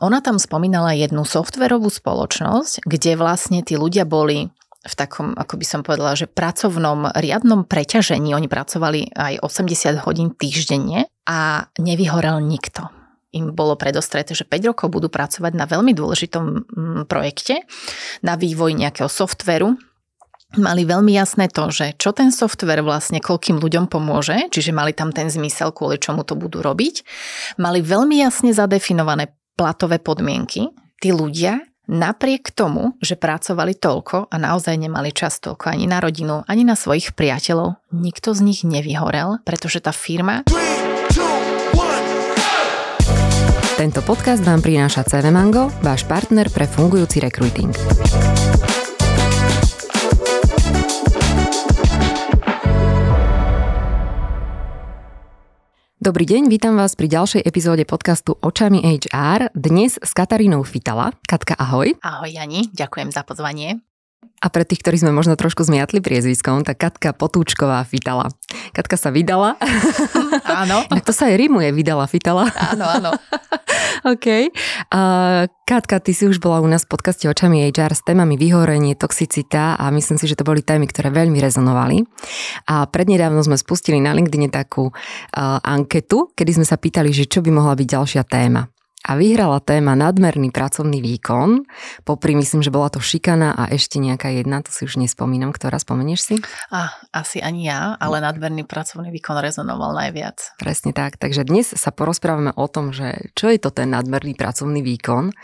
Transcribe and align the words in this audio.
ona 0.00 0.24
tam 0.24 0.40
spomínala 0.40 0.96
jednu 0.96 1.28
softverovú 1.28 1.92
spoločnosť, 1.92 2.88
kde 2.88 3.20
vlastne 3.20 3.60
tí 3.60 3.76
ľudia 3.76 4.08
boli 4.08 4.48
v 4.80 4.94
takom, 4.96 5.36
ako 5.36 5.60
by 5.60 5.66
som 5.68 5.80
povedala, 5.84 6.16
že 6.16 6.24
pracovnom 6.24 7.12
riadnom 7.12 7.68
preťažení. 7.68 8.32
Oni 8.32 8.48
pracovali 8.48 9.12
aj 9.12 9.44
80 9.44 10.00
hodín 10.08 10.32
týždenne 10.32 11.04
a 11.28 11.68
nevyhorel 11.76 12.40
nikto. 12.40 12.88
Im 13.30 13.52
bolo 13.52 13.76
predostreté, 13.76 14.32
že 14.32 14.48
5 14.48 14.72
rokov 14.72 14.88
budú 14.90 15.12
pracovať 15.12 15.52
na 15.52 15.68
veľmi 15.68 15.92
dôležitom 15.92 16.44
mm, 16.64 17.00
projekte, 17.06 17.62
na 18.24 18.34
vývoj 18.40 18.72
nejakého 18.74 19.06
softveru, 19.06 19.76
mali 20.58 20.82
veľmi 20.82 21.14
jasné 21.14 21.46
to, 21.46 21.70
že 21.70 21.94
čo 21.94 22.10
ten 22.10 22.34
software 22.34 22.82
vlastne 22.82 23.22
koľkým 23.22 23.62
ľuďom 23.62 23.86
pomôže, 23.86 24.50
čiže 24.50 24.74
mali 24.74 24.90
tam 24.90 25.14
ten 25.14 25.30
zmysel, 25.30 25.70
kvôli 25.70 26.02
čomu 26.02 26.26
to 26.26 26.34
budú 26.34 26.58
robiť. 26.58 27.06
Mali 27.62 27.78
veľmi 27.84 28.18
jasne 28.18 28.50
zadefinované 28.50 29.30
platové 29.60 30.00
podmienky. 30.00 30.72
Tí 31.04 31.12
ľudia 31.12 31.60
napriek 31.84 32.56
tomu, 32.56 32.96
že 33.04 33.20
pracovali 33.20 33.76
toľko 33.76 34.32
a 34.32 34.36
naozaj 34.40 34.72
nemali 34.80 35.12
čas 35.12 35.36
toľko 35.36 35.76
ani 35.76 35.84
na 35.84 36.00
rodinu, 36.00 36.40
ani 36.48 36.64
na 36.64 36.72
svojich 36.72 37.12
priateľov, 37.12 37.76
nikto 37.92 38.32
z 38.32 38.40
nich 38.40 38.64
nevyhorel, 38.64 39.44
pretože 39.44 39.84
tá 39.84 39.92
firma... 39.92 40.48
Tento 43.76 44.00
podcast 44.04 44.44
vám 44.44 44.64
prináša 44.64 45.04
CV 45.04 45.28
Mango, 45.28 45.68
váš 45.84 46.08
partner 46.08 46.48
pre 46.52 46.64
fungujúci 46.64 47.20
rekruting. 47.20 47.72
Dobrý 56.00 56.24
deň, 56.24 56.48
vítam 56.48 56.80
vás 56.80 56.96
pri 56.96 57.12
ďalšej 57.12 57.44
epizóde 57.44 57.84
podcastu 57.84 58.32
Očami 58.40 58.80
HR. 58.80 59.52
Dnes 59.52 60.00
s 60.00 60.16
Katarínou 60.16 60.64
Fitala. 60.64 61.12
Katka, 61.28 61.52
ahoj. 61.60 61.92
Ahoj 62.00 62.32
Jani, 62.32 62.72
ďakujem 62.72 63.12
za 63.12 63.20
pozvanie. 63.20 63.84
A 64.40 64.48
pre 64.48 64.64
tých, 64.64 64.80
ktorí 64.80 64.96
sme 64.96 65.12
možno 65.12 65.36
trošku 65.36 65.60
zmiatli 65.68 66.00
priezviskom, 66.00 66.64
tak 66.64 66.80
Katka 66.80 67.12
Potúčková 67.12 67.84
Fitala. 67.84 68.32
Katka 68.72 68.96
sa 68.96 69.12
vydala. 69.12 69.60
Áno. 70.64 70.88
Tak 70.88 71.04
to 71.08 71.12
sa 71.12 71.28
aj 71.28 71.36
rímuje, 71.36 71.68
vydala 71.76 72.08
Fitala. 72.08 72.48
Áno, 72.56 72.88
áno. 72.88 73.10
OK. 74.16 74.48
Uh, 74.88 75.44
Katka, 75.68 76.00
ty 76.00 76.16
si 76.16 76.24
už 76.24 76.40
bola 76.40 76.64
u 76.64 76.68
nás 76.72 76.88
v 76.88 76.96
podcaste 76.96 77.28
Očami 77.28 77.68
HR 77.68 77.92
s 77.92 78.00
témami 78.00 78.40
vyhorenie, 78.40 78.96
toxicita 78.96 79.76
a 79.76 79.92
myslím 79.92 80.16
si, 80.16 80.24
že 80.24 80.40
to 80.40 80.48
boli 80.48 80.64
témy, 80.64 80.88
ktoré 80.88 81.12
veľmi 81.12 81.36
rezonovali. 81.36 82.00
A 82.64 82.88
prednedávno 82.88 83.44
sme 83.44 83.60
spustili 83.60 84.00
na 84.00 84.16
LinkedIn 84.16 84.48
takú 84.48 84.88
uh, 84.88 85.60
anketu, 85.60 86.32
kedy 86.32 86.62
sme 86.62 86.66
sa 86.66 86.80
pýtali, 86.80 87.12
že 87.12 87.28
čo 87.28 87.44
by 87.44 87.52
mohla 87.52 87.76
byť 87.76 87.86
ďalšia 87.86 88.24
téma 88.24 88.64
a 89.10 89.18
vyhrala 89.18 89.58
téma 89.58 89.98
nadmerný 89.98 90.54
pracovný 90.54 91.02
výkon. 91.02 91.66
Popri 92.06 92.38
myslím, 92.38 92.62
že 92.62 92.70
bola 92.70 92.94
to 92.94 93.02
šikana 93.02 93.58
a 93.58 93.66
ešte 93.66 93.98
nejaká 93.98 94.30
jedna, 94.30 94.62
to 94.62 94.70
si 94.70 94.86
už 94.86 95.02
nespomínam, 95.02 95.50
ktorá 95.50 95.82
spomenieš 95.82 96.20
si? 96.22 96.36
A, 96.70 96.94
asi 97.10 97.42
ani 97.42 97.66
ja, 97.66 97.98
ale 97.98 98.22
nadmerný 98.22 98.62
pracovný 98.62 99.10
výkon 99.10 99.42
rezonoval 99.42 99.98
najviac. 99.98 100.54
Presne 100.62 100.94
tak, 100.94 101.18
takže 101.18 101.42
dnes 101.42 101.74
sa 101.74 101.90
porozprávame 101.90 102.54
o 102.54 102.70
tom, 102.70 102.94
že 102.94 103.34
čo 103.34 103.50
je 103.50 103.58
to 103.58 103.74
ten 103.74 103.90
nadmerný 103.90 104.38
pracovný 104.38 104.78
výkon, 104.78 105.34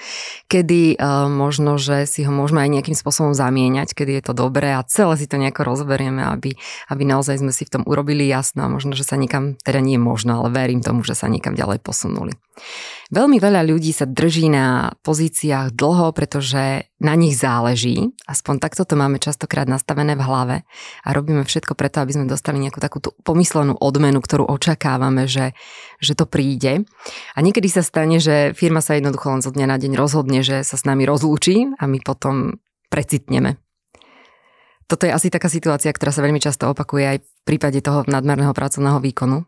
kedy 0.47 1.03
uh, 1.03 1.27
možno, 1.27 1.75
že 1.75 2.07
si 2.07 2.23
ho 2.23 2.31
môžeme 2.31 2.63
aj 2.63 2.71
nejakým 2.71 2.95
spôsobom 2.95 3.35
zamieňať, 3.35 3.99
kedy 3.99 4.23
je 4.23 4.25
to 4.31 4.33
dobré 4.39 4.79
a 4.79 4.87
celé 4.87 5.19
si 5.19 5.27
to 5.27 5.43
nejako 5.43 5.67
rozberieme, 5.67 6.23
aby, 6.23 6.55
aby 6.87 7.03
naozaj 7.03 7.43
sme 7.43 7.51
si 7.51 7.67
v 7.67 7.75
tom 7.75 7.83
urobili 7.83 8.31
jasno 8.31 8.63
a 8.63 8.71
možno, 8.71 8.95
že 8.95 9.03
sa 9.03 9.19
niekam, 9.19 9.59
teda 9.67 9.83
nie 9.83 9.99
možno, 9.99 10.39
ale 10.39 10.55
verím 10.55 10.87
tomu, 10.87 11.03
že 11.03 11.19
sa 11.19 11.27
niekam 11.27 11.59
ďalej 11.59 11.83
posunuli. 11.83 12.39
Veľmi 13.07 13.39
veľa 13.39 13.63
ľudí 13.63 13.95
sa 13.95 14.03
drží 14.03 14.51
na 14.51 14.91
pozíciách 15.07 15.79
dlho, 15.79 16.11
pretože 16.11 16.91
na 16.99 17.15
nich 17.15 17.39
záleží. 17.39 18.11
Aspoň 18.27 18.59
takto 18.59 18.83
to 18.83 18.99
máme 18.99 19.23
častokrát 19.23 19.71
nastavené 19.71 20.19
v 20.19 20.27
hlave 20.27 20.57
a 21.07 21.09
robíme 21.15 21.47
všetko 21.47 21.79
preto, 21.79 22.03
aby 22.03 22.19
sme 22.19 22.27
dostali 22.27 22.59
nejakú 22.59 22.83
takú 22.83 22.99
pomyslenú 23.23 23.79
odmenu, 23.79 24.19
ktorú 24.19 24.51
očakávame, 24.51 25.31
že, 25.31 25.55
že 26.03 26.19
to 26.19 26.27
príde. 26.27 26.83
A 27.35 27.39
niekedy 27.47 27.71
sa 27.71 27.87
stane, 27.87 28.19
že 28.19 28.51
firma 28.59 28.83
sa 28.83 28.99
jednoducho 28.99 29.31
len 29.31 29.43
zo 29.45 29.55
dňa 29.55 29.67
na 29.71 29.79
deň 29.79 29.93
rozhodne, 29.95 30.43
že 30.43 30.67
sa 30.67 30.75
s 30.75 30.83
nami 30.83 31.07
rozlúči 31.07 31.79
a 31.79 31.87
my 31.87 32.03
potom 32.03 32.59
precitneme. 32.91 33.63
Toto 34.91 35.07
je 35.07 35.15
asi 35.15 35.31
taká 35.31 35.47
situácia, 35.47 35.95
ktorá 35.95 36.11
sa 36.11 36.27
veľmi 36.27 36.43
často 36.43 36.67
opakuje 36.71 37.05
aj 37.07 37.19
v 37.23 37.29
prípade 37.47 37.79
toho 37.87 38.03
nadmerného 38.07 38.51
pracovného 38.51 38.99
výkonu 38.99 39.47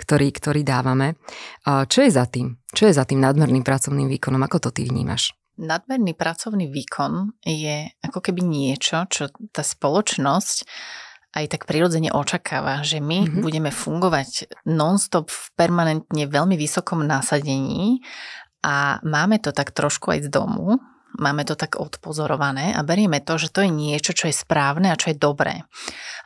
ktorý, 0.00 0.32
ktorý 0.32 0.64
dávame. 0.64 1.20
Čo 1.68 2.00
je 2.00 2.10
za 2.10 2.24
tým? 2.24 2.56
Čo 2.72 2.88
je 2.88 2.96
za 2.96 3.04
tým 3.04 3.20
nadmerným 3.20 3.60
pracovným 3.60 4.08
výkonom? 4.16 4.40
Ako 4.48 4.64
to 4.64 4.70
ty 4.72 4.88
vnímaš? 4.88 5.36
Nadmerný 5.60 6.16
pracovný 6.16 6.72
výkon 6.72 7.36
je 7.44 7.92
ako 8.00 8.24
keby 8.24 8.40
niečo, 8.40 9.04
čo 9.12 9.28
tá 9.52 9.60
spoločnosť 9.60 10.64
aj 11.30 11.44
tak 11.46 11.62
prirodzene 11.68 12.10
očakáva, 12.10 12.82
že 12.82 12.98
my 12.98 13.22
mm-hmm. 13.22 13.42
budeme 13.44 13.70
fungovať 13.70 14.50
non-stop 14.66 15.30
v 15.30 15.44
permanentne 15.54 16.26
veľmi 16.26 16.58
vysokom 16.58 17.06
násadení 17.06 18.02
a 18.66 18.98
máme 19.06 19.38
to 19.38 19.54
tak 19.54 19.70
trošku 19.70 20.10
aj 20.10 20.26
z 20.26 20.28
domu, 20.32 20.82
máme 21.20 21.46
to 21.46 21.54
tak 21.54 21.78
odpozorované 21.78 22.74
a 22.74 22.82
berieme 22.82 23.22
to, 23.22 23.38
že 23.38 23.54
to 23.54 23.62
je 23.62 23.70
niečo, 23.70 24.10
čo 24.10 24.26
je 24.26 24.34
správne 24.34 24.90
a 24.90 24.98
čo 24.98 25.14
je 25.14 25.22
dobré. 25.22 25.62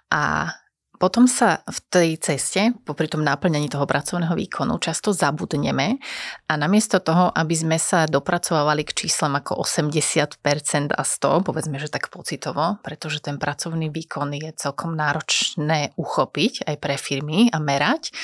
A 0.08 0.54
potom 0.98 1.26
sa 1.26 1.66
v 1.66 1.78
tej 1.90 2.10
ceste, 2.22 2.70
popri 2.86 3.10
tom 3.10 3.26
náplňaní 3.26 3.66
toho 3.66 3.82
pracovného 3.84 4.38
výkonu, 4.38 4.78
často 4.78 5.10
zabudneme 5.10 5.98
a 6.46 6.52
namiesto 6.54 7.02
toho, 7.02 7.34
aby 7.34 7.54
sme 7.54 7.78
sa 7.82 8.06
dopracovali 8.06 8.86
k 8.86 9.04
číslam 9.04 9.34
ako 9.34 9.58
80% 9.62 10.38
a 10.94 11.02
100, 11.02 11.46
povedzme, 11.46 11.76
že 11.82 11.90
tak 11.90 12.14
pocitovo, 12.14 12.78
pretože 12.80 13.18
ten 13.18 13.42
pracovný 13.42 13.90
výkon 13.90 14.38
je 14.38 14.50
celkom 14.54 14.94
náročné 14.94 15.92
uchopiť 15.98 16.70
aj 16.70 16.76
pre 16.78 16.94
firmy 16.94 17.50
a 17.50 17.58
merať, 17.58 18.14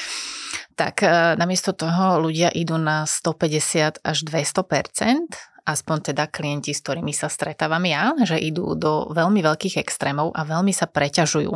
tak 0.78 1.02
e, 1.04 1.36
namiesto 1.36 1.74
toho 1.76 2.22
ľudia 2.22 2.48
idú 2.54 2.78
na 2.78 3.04
150 3.04 4.00
až 4.00 4.18
200%, 4.24 5.50
aspoň 5.70 6.12
teda 6.12 6.26
klienti, 6.26 6.74
s 6.74 6.82
ktorými 6.82 7.14
sa 7.14 7.30
stretávam 7.30 7.82
ja, 7.86 8.12
že 8.26 8.36
idú 8.36 8.74
do 8.74 9.08
veľmi 9.14 9.40
veľkých 9.40 9.78
extrémov 9.80 10.34
a 10.34 10.42
veľmi 10.42 10.74
sa 10.74 10.90
preťažujú. 10.90 11.52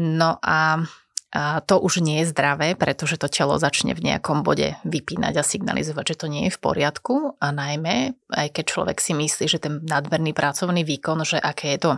No 0.00 0.30
a 0.40 0.84
a 1.32 1.64
to 1.64 1.80
už 1.80 2.04
nie 2.04 2.20
je 2.20 2.28
zdravé, 2.28 2.76
pretože 2.76 3.16
to 3.16 3.24
telo 3.24 3.56
začne 3.56 3.96
v 3.96 4.04
nejakom 4.04 4.44
bode 4.44 4.76
vypínať 4.84 5.40
a 5.40 5.48
signalizovať, 5.48 6.12
že 6.12 6.18
to 6.20 6.26
nie 6.28 6.44
je 6.46 6.52
v 6.52 6.60
poriadku 6.60 7.40
a 7.40 7.48
najmä, 7.48 8.12
aj 8.28 8.52
keď 8.52 8.64
človek 8.68 9.00
si 9.00 9.16
myslí, 9.16 9.48
že 9.48 9.56
ten 9.56 9.80
nadmerný 9.80 10.36
pracovný 10.36 10.84
výkon, 10.84 11.24
že 11.24 11.40
aké 11.40 11.80
je 11.80 11.88
to 11.88 11.92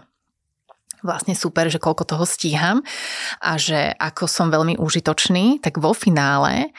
vlastne 1.03 1.35
super, 1.35 1.67
že 1.67 1.83
koľko 1.83 2.07
toho 2.07 2.23
stíham 2.23 2.87
a 3.43 3.59
že 3.59 3.91
ako 3.99 4.31
som 4.31 4.55
veľmi 4.55 4.79
užitočný, 4.79 5.59
tak 5.59 5.83
vo 5.83 5.91
finále 5.93 6.71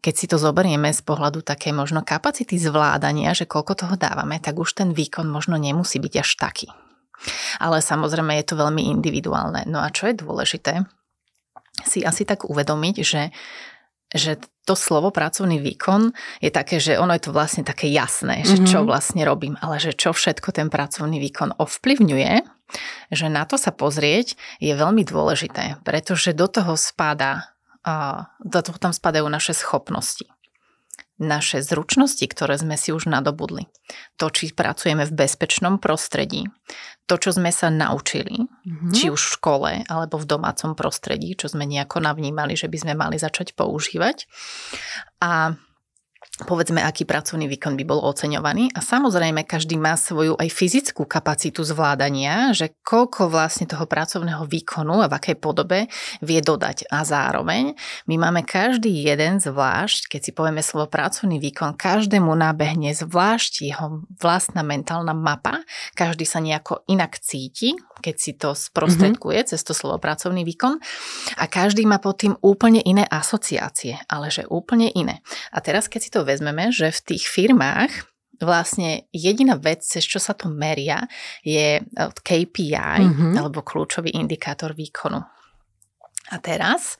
keď 0.00 0.14
si 0.16 0.26
to 0.26 0.40
zoberieme 0.40 0.88
z 0.90 1.00
pohľadu 1.04 1.44
také 1.44 1.76
možno 1.76 2.00
kapacity 2.00 2.56
zvládania, 2.56 3.36
že 3.36 3.44
koľko 3.44 3.86
toho 3.86 3.94
dávame, 4.00 4.40
tak 4.40 4.56
už 4.56 4.72
ten 4.72 4.90
výkon 4.96 5.28
možno 5.28 5.60
nemusí 5.60 6.00
byť 6.00 6.14
až 6.20 6.30
taký. 6.40 6.68
Ale 7.60 7.84
samozrejme 7.84 8.32
je 8.40 8.46
to 8.48 8.56
veľmi 8.56 8.88
individuálne. 8.88 9.68
No 9.68 9.84
a 9.84 9.92
čo 9.92 10.08
je 10.08 10.16
dôležité, 10.16 10.88
si 11.84 12.00
asi 12.00 12.24
tak 12.24 12.48
uvedomiť, 12.48 12.96
že, 13.04 13.22
že 14.12 14.40
to 14.64 14.72
slovo 14.72 15.12
pracovný 15.12 15.60
výkon 15.60 16.16
je 16.40 16.50
také, 16.52 16.80
že 16.80 16.96
ono 16.96 17.12
je 17.16 17.28
to 17.28 17.36
vlastne 17.36 17.64
také 17.64 17.92
jasné, 17.92 18.44
že 18.44 18.64
čo 18.64 18.84
mhm. 18.84 18.86
vlastne 18.88 19.22
robím, 19.28 19.60
ale 19.60 19.76
že 19.80 19.92
čo 19.92 20.16
všetko 20.16 20.48
ten 20.56 20.72
pracovný 20.72 21.20
výkon 21.20 21.60
ovplyvňuje, 21.60 22.32
že 23.10 23.26
na 23.26 23.42
to 23.44 23.58
sa 23.58 23.74
pozrieť 23.74 24.38
je 24.62 24.72
veľmi 24.72 25.02
dôležité, 25.02 25.82
pretože 25.82 26.32
do 26.32 26.46
toho 26.46 26.78
spada 26.78 27.50
do 28.40 28.60
toho 28.60 28.78
tam 28.78 28.92
spadajú 28.92 29.26
naše 29.28 29.56
schopnosti. 29.56 30.28
Naše 31.20 31.60
zručnosti, 31.60 32.24
ktoré 32.24 32.56
sme 32.56 32.80
si 32.80 32.96
už 32.96 33.04
nadobudli. 33.04 33.68
To, 34.16 34.32
či 34.32 34.56
pracujeme 34.56 35.04
v 35.04 35.12
bezpečnom 35.12 35.76
prostredí. 35.76 36.48
To, 37.04 37.20
čo 37.20 37.36
sme 37.36 37.52
sa 37.52 37.68
naučili, 37.68 38.40
mm-hmm. 38.40 38.92
či 38.96 39.12
už 39.12 39.20
v 39.20 39.34
škole, 39.36 39.72
alebo 39.84 40.16
v 40.16 40.24
domácom 40.24 40.72
prostredí, 40.72 41.36
čo 41.36 41.52
sme 41.52 41.68
nejako 41.68 42.00
navnímali, 42.00 42.56
že 42.56 42.72
by 42.72 42.76
sme 42.80 42.94
mali 42.96 43.20
začať 43.20 43.52
používať. 43.52 44.24
A 45.20 45.60
povedzme, 46.44 46.80
aký 46.80 47.04
pracovný 47.04 47.48
výkon 47.48 47.76
by 47.76 47.84
bol 47.84 48.00
oceňovaný. 48.00 48.72
A 48.72 48.80
samozrejme, 48.80 49.44
každý 49.44 49.76
má 49.76 49.96
svoju 49.96 50.36
aj 50.40 50.48
fyzickú 50.48 51.04
kapacitu 51.04 51.64
zvládania, 51.64 52.52
že 52.56 52.72
koľko 52.80 53.28
vlastne 53.28 53.68
toho 53.68 53.84
pracovného 53.84 54.44
výkonu 54.48 55.04
a 55.04 55.10
v 55.10 55.16
akej 55.16 55.36
podobe 55.36 55.88
vie 56.24 56.40
dodať. 56.40 56.88
A 56.88 57.04
zároveň 57.04 57.76
my 58.08 58.16
máme 58.16 58.44
každý 58.44 59.04
jeden 59.04 59.40
zvlášť, 59.40 60.16
keď 60.16 60.20
si 60.20 60.32
povieme 60.32 60.64
slovo 60.64 60.88
pracovný 60.88 61.36
výkon, 61.40 61.76
každému 61.76 62.32
nábehne 62.32 62.92
zvlášť 62.96 63.52
jeho 63.64 63.86
vlastná 64.20 64.64
mentálna 64.64 65.12
mapa, 65.12 65.60
každý 65.92 66.24
sa 66.24 66.40
nejako 66.40 66.84
inak 66.88 67.20
cíti, 67.20 67.76
keď 68.00 68.16
si 68.16 68.32
to 68.34 68.56
sprostredkuje 68.56 69.38
mm-hmm. 69.44 69.52
cez 69.52 69.60
to 69.62 69.76
slovo 69.76 70.00
pracovný 70.00 70.42
výkon 70.42 70.80
a 71.36 71.44
každý 71.46 71.84
má 71.84 72.00
pod 72.00 72.18
tým 72.24 72.34
úplne 72.40 72.80
iné 72.82 73.04
asociácie, 73.06 74.00
ale 74.08 74.32
že 74.32 74.48
úplne 74.48 74.88
iné. 74.90 75.20
A 75.52 75.60
teraz, 75.60 75.86
keď 75.86 76.00
si 76.00 76.10
to 76.10 76.24
vezmeme, 76.24 76.72
že 76.72 76.90
v 76.90 77.14
tých 77.14 77.28
firmách 77.28 78.10
vlastne 78.40 79.04
jediná 79.12 79.60
vec, 79.60 79.84
cez 79.84 80.02
čo 80.02 80.16
sa 80.16 80.32
to 80.32 80.48
meria, 80.48 81.04
je 81.44 81.84
KPI, 82.00 82.72
mm-hmm. 83.04 83.36
alebo 83.36 83.60
kľúčový 83.60 84.16
indikátor 84.16 84.72
výkonu. 84.72 85.20
A 86.30 86.36
teraz 86.38 86.96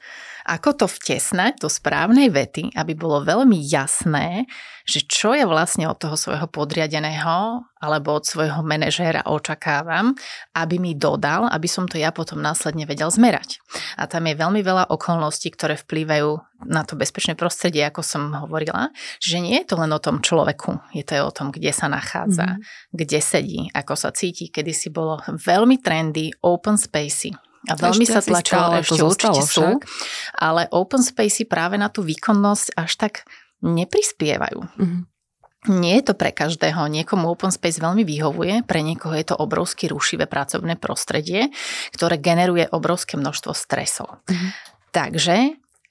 ako 0.50 0.74
to 0.74 0.86
vtesnať 0.90 1.62
do 1.62 1.70
správnej 1.70 2.26
vety, 2.26 2.74
aby 2.74 2.98
bolo 2.98 3.22
veľmi 3.22 3.54
jasné, 3.62 4.50
že 4.82 5.06
čo 5.06 5.30
ja 5.30 5.46
vlastne 5.46 5.86
od 5.86 5.94
toho 6.02 6.18
svojho 6.18 6.50
podriadeného 6.50 7.62
alebo 7.78 8.18
od 8.18 8.26
svojho 8.26 8.66
manažéra 8.66 9.22
očakávam, 9.30 10.18
aby 10.58 10.82
mi 10.82 10.98
dodal, 10.98 11.46
aby 11.46 11.70
som 11.70 11.86
to 11.86 12.02
ja 12.02 12.10
potom 12.10 12.42
následne 12.42 12.82
vedel 12.82 13.14
zmerať. 13.14 13.62
A 13.94 14.10
tam 14.10 14.26
je 14.26 14.34
veľmi 14.34 14.58
veľa 14.66 14.90
okolností, 14.90 15.54
ktoré 15.54 15.78
vplývajú 15.78 16.42
na 16.66 16.82
to 16.82 16.98
bezpečné 16.98 17.38
prostredie, 17.38 17.86
ako 17.86 18.02
som 18.02 18.34
hovorila, 18.34 18.90
že 19.22 19.38
nie 19.38 19.54
je 19.62 19.70
to 19.70 19.78
len 19.78 19.94
o 19.94 20.02
tom 20.02 20.18
človeku, 20.18 20.82
je 20.90 21.06
to 21.06 21.14
aj 21.14 21.22
o 21.24 21.32
tom, 21.32 21.48
kde 21.54 21.70
sa 21.70 21.86
nachádza, 21.86 22.58
mm. 22.58 22.60
kde 22.90 23.18
sedí, 23.22 23.60
ako 23.70 23.94
sa 23.94 24.10
cíti. 24.10 24.50
Kedy 24.50 24.74
si 24.74 24.90
bolo 24.90 25.22
veľmi 25.24 25.78
trendy 25.78 26.34
open 26.42 26.74
spacey, 26.74 27.32
a 27.68 27.76
veľmi 27.76 28.04
ešte 28.08 28.14
sa 28.16 28.22
tlačilo, 28.24 28.72
ešte 28.80 29.02
určite 29.04 29.42
sú, 29.44 29.66
ale 30.32 30.64
open 30.72 31.04
spacey 31.04 31.44
práve 31.44 31.76
na 31.76 31.92
tú 31.92 32.00
výkonnosť 32.00 32.72
až 32.72 32.90
tak 32.96 33.28
neprispievajú. 33.60 34.60
Mm-hmm. 34.64 35.02
Nie 35.68 36.00
je 36.00 36.08
to 36.08 36.14
pre 36.16 36.32
každého, 36.32 36.88
niekomu 36.88 37.28
open 37.28 37.52
space 37.52 37.84
veľmi 37.84 38.00
vyhovuje, 38.00 38.64
pre 38.64 38.80
niekoho 38.80 39.12
je 39.12 39.28
to 39.28 39.36
obrovsky 39.36 39.92
rušivé 39.92 40.24
pracovné 40.24 40.80
prostredie, 40.80 41.52
ktoré 41.92 42.16
generuje 42.16 42.64
obrovské 42.72 43.20
množstvo 43.20 43.52
stresov. 43.52 44.24
Mm-hmm. 44.24 44.50
Takže, 44.96 45.36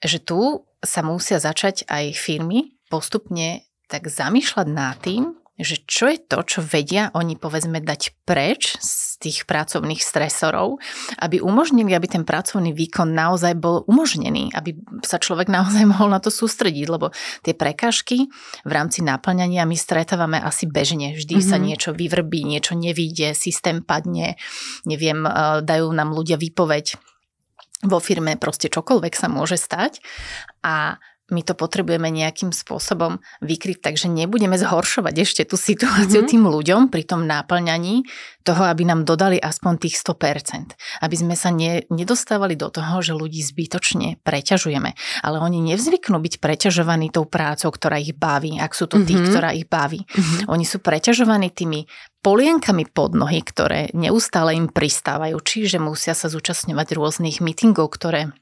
že 0.02 0.18
tu 0.18 0.66
sa 0.82 1.06
musia 1.06 1.38
začať 1.38 1.86
aj 1.86 2.18
firmy 2.18 2.74
postupne 2.90 3.62
tak 3.86 4.10
zamýšľať 4.10 4.66
nad 4.66 4.98
tým, 4.98 5.38
že 5.60 5.84
čo 5.84 6.08
je 6.08 6.18
to, 6.18 6.40
čo 6.44 6.60
vedia 6.64 7.12
oni 7.12 7.36
povedzme 7.36 7.80
dať 7.80 8.24
preč 8.24 8.80
z 8.80 9.20
tých 9.20 9.38
pracovných 9.44 10.00
stresorov, 10.00 10.80
aby 11.20 11.44
umožnili, 11.44 11.92
aby 11.92 12.08
ten 12.08 12.24
pracovný 12.24 12.72
výkon 12.72 13.12
naozaj 13.12 13.52
bol 13.60 13.84
umožnený, 13.84 14.52
aby 14.56 14.76
sa 15.04 15.20
človek 15.20 15.52
naozaj 15.56 15.84
mohol 15.84 16.08
na 16.08 16.18
to 16.18 16.32
sústrediť, 16.32 16.86
lebo 16.88 17.12
tie 17.44 17.52
prekážky 17.52 18.32
v 18.64 18.72
rámci 18.72 19.04
naplňania 19.04 19.68
my 19.68 19.76
stretávame 19.76 20.40
asi 20.40 20.64
bežne. 20.64 21.12
Vždy 21.14 21.36
mm-hmm. 21.40 21.50
sa 21.52 21.56
mhm. 21.60 21.64
niečo 21.64 21.90
vyvrbí, 21.92 22.40
niečo 22.48 22.72
nevíde, 22.74 23.36
systém 23.36 23.84
padne, 23.84 24.40
neviem, 24.88 25.24
e, 25.24 25.30
dajú 25.64 25.88
nám 25.92 26.16
ľudia 26.16 26.40
výpoveď 26.40 26.96
vo 27.80 27.96
firme, 27.96 28.36
proste 28.36 28.68
čokoľvek 28.68 29.14
sa 29.16 29.32
môže 29.32 29.56
stať 29.56 30.04
a 30.60 31.00
my 31.30 31.46
to 31.46 31.54
potrebujeme 31.54 32.10
nejakým 32.10 32.50
spôsobom 32.50 33.22
vykryť, 33.40 33.78
takže 33.80 34.06
nebudeme 34.10 34.58
zhoršovať 34.58 35.14
ešte 35.22 35.42
tú 35.46 35.56
situáciu 35.58 36.26
mm-hmm. 36.26 36.30
tým 36.30 36.44
ľuďom 36.46 36.80
pri 36.90 37.02
tom 37.06 37.24
náplňaní 37.24 38.04
toho, 38.42 38.66
aby 38.66 38.82
nám 38.88 39.06
dodali 39.06 39.36
aspoň 39.38 39.86
tých 39.86 40.00
100%. 40.02 40.74
Aby 41.04 41.16
sme 41.16 41.34
sa 41.38 41.54
ne, 41.54 41.86
nedostávali 41.92 42.56
do 42.56 42.72
toho, 42.72 43.00
že 43.04 43.12
ľudí 43.14 43.40
zbytočne 43.44 44.18
preťažujeme. 44.24 44.96
Ale 45.22 45.36
oni 45.38 45.62
nevzvyknú 45.72 46.18
byť 46.18 46.34
preťažovaní 46.42 47.12
tou 47.12 47.28
prácou, 47.28 47.70
ktorá 47.70 48.00
ich 48.00 48.16
baví, 48.16 48.58
ak 48.58 48.72
sú 48.72 48.90
to 48.90 49.00
tí, 49.06 49.14
mm-hmm. 49.14 49.28
ktorá 49.30 49.50
ich 49.54 49.68
baví. 49.68 50.02
Mm-hmm. 50.04 50.50
Oni 50.50 50.64
sú 50.64 50.80
preťažovaní 50.80 51.52
tými 51.52 51.86
polienkami 52.20 52.84
pod 52.88 53.16
nohy, 53.16 53.40
ktoré 53.40 53.88
neustále 53.96 54.56
im 54.56 54.68
pristávajú, 54.68 55.40
čiže 55.40 55.80
musia 55.80 56.12
sa 56.12 56.28
zúčastňovať 56.28 56.96
rôznych 56.96 57.40
meetingov, 57.40 57.92
ktoré 57.96 58.32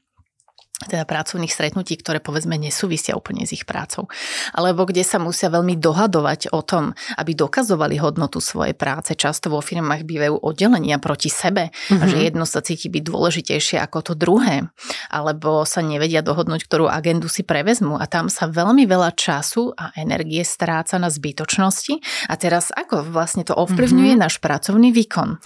teda 0.87 1.03
pracovných 1.03 1.51
stretnutí, 1.51 1.99
ktoré 1.99 2.23
povedzme 2.23 2.55
nesúvisia 2.55 3.19
úplne 3.19 3.43
s 3.43 3.51
ich 3.51 3.67
prácou. 3.67 4.07
Alebo 4.55 4.87
kde 4.87 5.03
sa 5.03 5.19
musia 5.19 5.51
veľmi 5.51 5.75
dohadovať 5.75 6.55
o 6.55 6.63
tom, 6.63 6.95
aby 7.19 7.35
dokazovali 7.35 7.99
hodnotu 7.99 8.39
svojej 8.39 8.71
práce. 8.71 9.11
Často 9.19 9.51
vo 9.51 9.59
firmách 9.59 10.07
bývajú 10.07 10.39
oddelenia 10.39 10.95
proti 11.03 11.27
sebe 11.27 11.67
mm-hmm. 11.67 11.99
a 11.99 12.03
že 12.07 12.15
mhm. 12.15 12.23
jedno 12.31 12.45
sa 12.47 12.63
cíti 12.63 12.87
byť 12.87 13.03
dôležitejšie 13.03 13.77
ako 13.83 13.99
to 13.99 14.13
druhé. 14.15 14.71
Alebo 15.11 15.67
sa 15.67 15.83
nevedia 15.83 16.23
dohodnúť, 16.23 16.63
ktorú 16.63 16.87
agendu 16.87 17.27
si 17.27 17.43
prevezmu 17.43 17.99
a 17.99 18.07
tam 18.07 18.31
sa 18.31 18.47
veľmi 18.47 18.87
veľa 18.87 19.11
času 19.19 19.75
a 19.75 19.91
energie 19.99 20.47
stráca 20.47 20.95
na 20.95 21.11
zbytočnosti. 21.11 21.99
A 22.31 22.39
teraz 22.39 22.71
ako 22.71 23.03
vlastne 23.03 23.43
to 23.43 23.51
ovplyvňuje 23.51 24.15
mm-hmm. 24.15 24.23
náš 24.23 24.39
pracovný 24.39 24.95
výkon? 24.95 25.43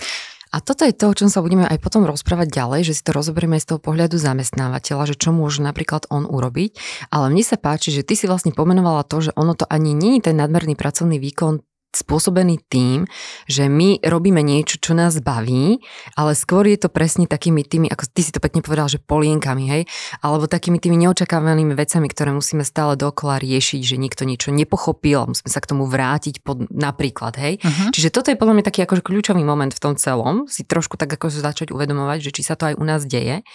A 0.53 0.61
toto 0.61 0.85
je 0.85 0.93
to, 0.93 1.09
o 1.09 1.17
čom 1.17 1.33
sa 1.33 1.41
budeme 1.41 1.65
aj 1.65 1.81
potom 1.81 2.05
rozprávať 2.05 2.53
ďalej, 2.53 2.93
že 2.93 2.93
si 2.93 3.01
to 3.01 3.09
rozoberieme 3.09 3.57
aj 3.57 3.65
z 3.65 3.69
toho 3.73 3.79
pohľadu 3.81 4.21
zamestnávateľa, 4.21 5.09
že 5.09 5.15
čo 5.17 5.33
môže 5.33 5.65
napríklad 5.65 6.05
on 6.13 6.29
urobiť. 6.29 6.77
Ale 7.09 7.33
mne 7.33 7.41
sa 7.41 7.57
páči, 7.57 7.89
že 7.89 8.05
ty 8.05 8.13
si 8.13 8.29
vlastne 8.29 8.53
pomenovala 8.53 9.01
to, 9.01 9.17
že 9.25 9.31
ono 9.33 9.57
to 9.57 9.65
ani 9.65 9.97
nie 9.97 10.21
je 10.21 10.29
ten 10.29 10.37
nadmerný 10.37 10.77
pracovný 10.77 11.17
výkon 11.17 11.65
spôsobený 11.93 12.59
tým, 12.67 13.05
že 13.45 13.69
my 13.69 14.01
robíme 14.01 14.41
niečo, 14.41 14.81
čo 14.81 14.97
nás 14.97 15.21
baví, 15.21 15.79
ale 16.17 16.33
skôr 16.33 16.65
je 16.65 16.81
to 16.81 16.89
presne 16.89 17.29
takými 17.29 17.61
tými, 17.61 17.87
ako 17.89 18.09
ty 18.09 18.25
si 18.25 18.33
to 18.33 18.41
pekne 18.41 18.65
povedal, 18.65 18.89
že 18.89 18.97
polienkami, 18.97 19.65
hej, 19.69 19.83
alebo 20.25 20.49
takými 20.49 20.81
tými 20.81 20.97
neočakávanými 21.05 21.77
vecami, 21.77 22.07
ktoré 22.09 22.33
musíme 22.33 22.65
stále 22.65 22.97
dokola 22.97 23.37
riešiť, 23.37 23.81
že 23.85 23.95
niekto 24.01 24.25
niečo 24.25 24.49
nepochopil 24.49 25.21
a 25.21 25.29
musíme 25.29 25.49
sa 25.53 25.61
k 25.61 25.69
tomu 25.69 25.85
vrátiť 25.85 26.41
pod, 26.41 26.65
napríklad, 26.73 27.37
hej. 27.37 27.53
Uh-huh. 27.61 27.89
Čiže 27.93 28.09
toto 28.09 28.33
je 28.33 28.39
podľa 28.39 28.59
mňa 28.59 28.65
taký 28.65 28.79
akože 28.85 29.05
kľúčový 29.05 29.45
moment 29.45 29.71
v 29.71 29.81
tom 29.81 29.93
celom, 29.93 30.49
si 30.49 30.65
trošku 30.65 30.97
tak 30.97 31.13
ako 31.13 31.29
začať 31.29 31.69
uvedomovať, 31.69 32.19
že 32.19 32.33
či 32.33 32.41
sa 32.41 32.57
to 32.57 32.73
aj 32.73 32.75
u 32.79 32.83
nás 32.85 33.05
deje 33.05 33.45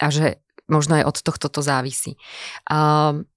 a 0.00 0.06
že 0.08 0.40
možno 0.68 0.96
aj 0.96 1.04
od 1.04 1.16
tohto 1.20 1.46
to 1.52 1.60
závisí. 1.60 2.16
Um, 2.72 3.28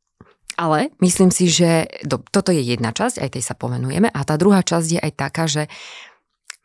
ale 0.57 0.91
myslím 0.99 1.29
si, 1.29 1.47
že 1.47 1.85
do, 2.03 2.17
toto 2.19 2.49
je 2.49 2.65
jedna 2.65 2.89
časť, 2.91 3.21
aj 3.21 3.29
tej 3.37 3.43
sa 3.45 3.53
povenujeme. 3.53 4.09
A 4.09 4.19
tá 4.25 4.35
druhá 4.35 4.65
časť 4.65 4.87
je 4.97 4.99
aj 4.99 5.13
taká, 5.13 5.45
že 5.45 5.69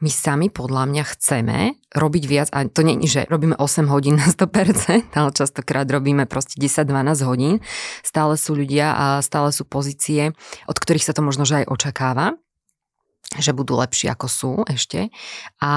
my 0.02 0.10
sami 0.10 0.50
podľa 0.50 0.90
mňa 0.90 1.04
chceme 1.14 1.58
robiť 1.94 2.24
viac, 2.26 2.48
a 2.50 2.66
to 2.66 2.82
nie 2.82 2.98
je, 3.06 3.22
že 3.22 3.22
robíme 3.30 3.54
8 3.54 3.86
hodín 3.86 4.18
na 4.18 4.26
100%, 4.26 5.14
ale 5.14 5.30
častokrát 5.30 5.86
robíme 5.86 6.26
proste 6.26 6.58
10-12 6.58 7.22
hodín. 7.22 7.54
Stále 8.02 8.34
sú 8.34 8.58
ľudia 8.58 8.98
a 8.98 9.06
stále 9.22 9.54
sú 9.54 9.62
pozície, 9.62 10.34
od 10.66 10.74
ktorých 10.74 11.06
sa 11.06 11.14
to 11.14 11.22
možno 11.22 11.46
že 11.46 11.62
aj 11.62 11.70
očakáva 11.70 12.34
že 13.40 13.56
budú 13.56 13.80
lepšie 13.80 14.12
ako 14.12 14.26
sú 14.28 14.52
ešte. 14.68 15.08
A 15.64 15.72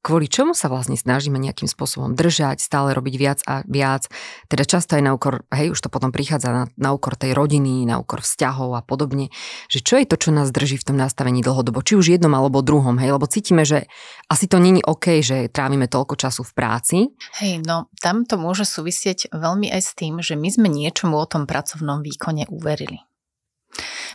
kvôli 0.00 0.26
čomu 0.26 0.56
sa 0.56 0.72
vlastne 0.72 0.96
snažíme 0.96 1.36
nejakým 1.36 1.68
spôsobom 1.68 2.16
držať, 2.16 2.60
stále 2.60 2.96
robiť 2.96 3.14
viac 3.20 3.38
a 3.44 3.62
viac. 3.68 4.08
Teda 4.48 4.64
často 4.64 4.96
aj 4.96 5.02
na 5.04 5.12
úkor, 5.12 5.44
hej, 5.52 5.72
už 5.72 5.80
to 5.80 5.92
potom 5.92 6.10
prichádza 6.10 6.48
na, 6.50 6.64
na 6.80 6.90
úkor 6.96 7.16
tej 7.16 7.36
rodiny, 7.36 7.84
na 7.84 8.00
úkor 8.00 8.24
vzťahov 8.24 8.76
a 8.76 8.82
podobne. 8.82 9.28
Že 9.68 9.78
čo 9.84 9.94
je 10.00 10.06
to, 10.08 10.16
čo 10.16 10.30
nás 10.32 10.48
drží 10.48 10.80
v 10.80 10.92
tom 10.92 10.96
nastavení 10.96 11.44
dlhodobo, 11.44 11.84
či 11.84 12.00
už 12.00 12.16
jednom 12.16 12.32
alebo 12.32 12.64
druhom, 12.64 12.96
hej, 12.96 13.12
lebo 13.12 13.28
cítime, 13.28 13.68
že 13.68 13.86
asi 14.32 14.48
to 14.48 14.56
není 14.56 14.80
OK, 14.80 15.20
že 15.20 15.52
trávime 15.52 15.86
toľko 15.86 16.16
času 16.16 16.42
v 16.48 16.52
práci. 16.56 16.96
Hej, 17.36 17.60
no 17.68 17.92
tam 18.00 18.24
to 18.24 18.40
môže 18.40 18.64
súvisieť 18.64 19.30
veľmi 19.36 19.68
aj 19.68 19.82
s 19.84 19.92
tým, 19.92 20.24
že 20.24 20.34
my 20.34 20.48
sme 20.48 20.68
niečomu 20.72 21.20
o 21.20 21.26
tom 21.28 21.44
pracovnom 21.44 22.00
výkone 22.00 22.48
uverili. 22.48 23.09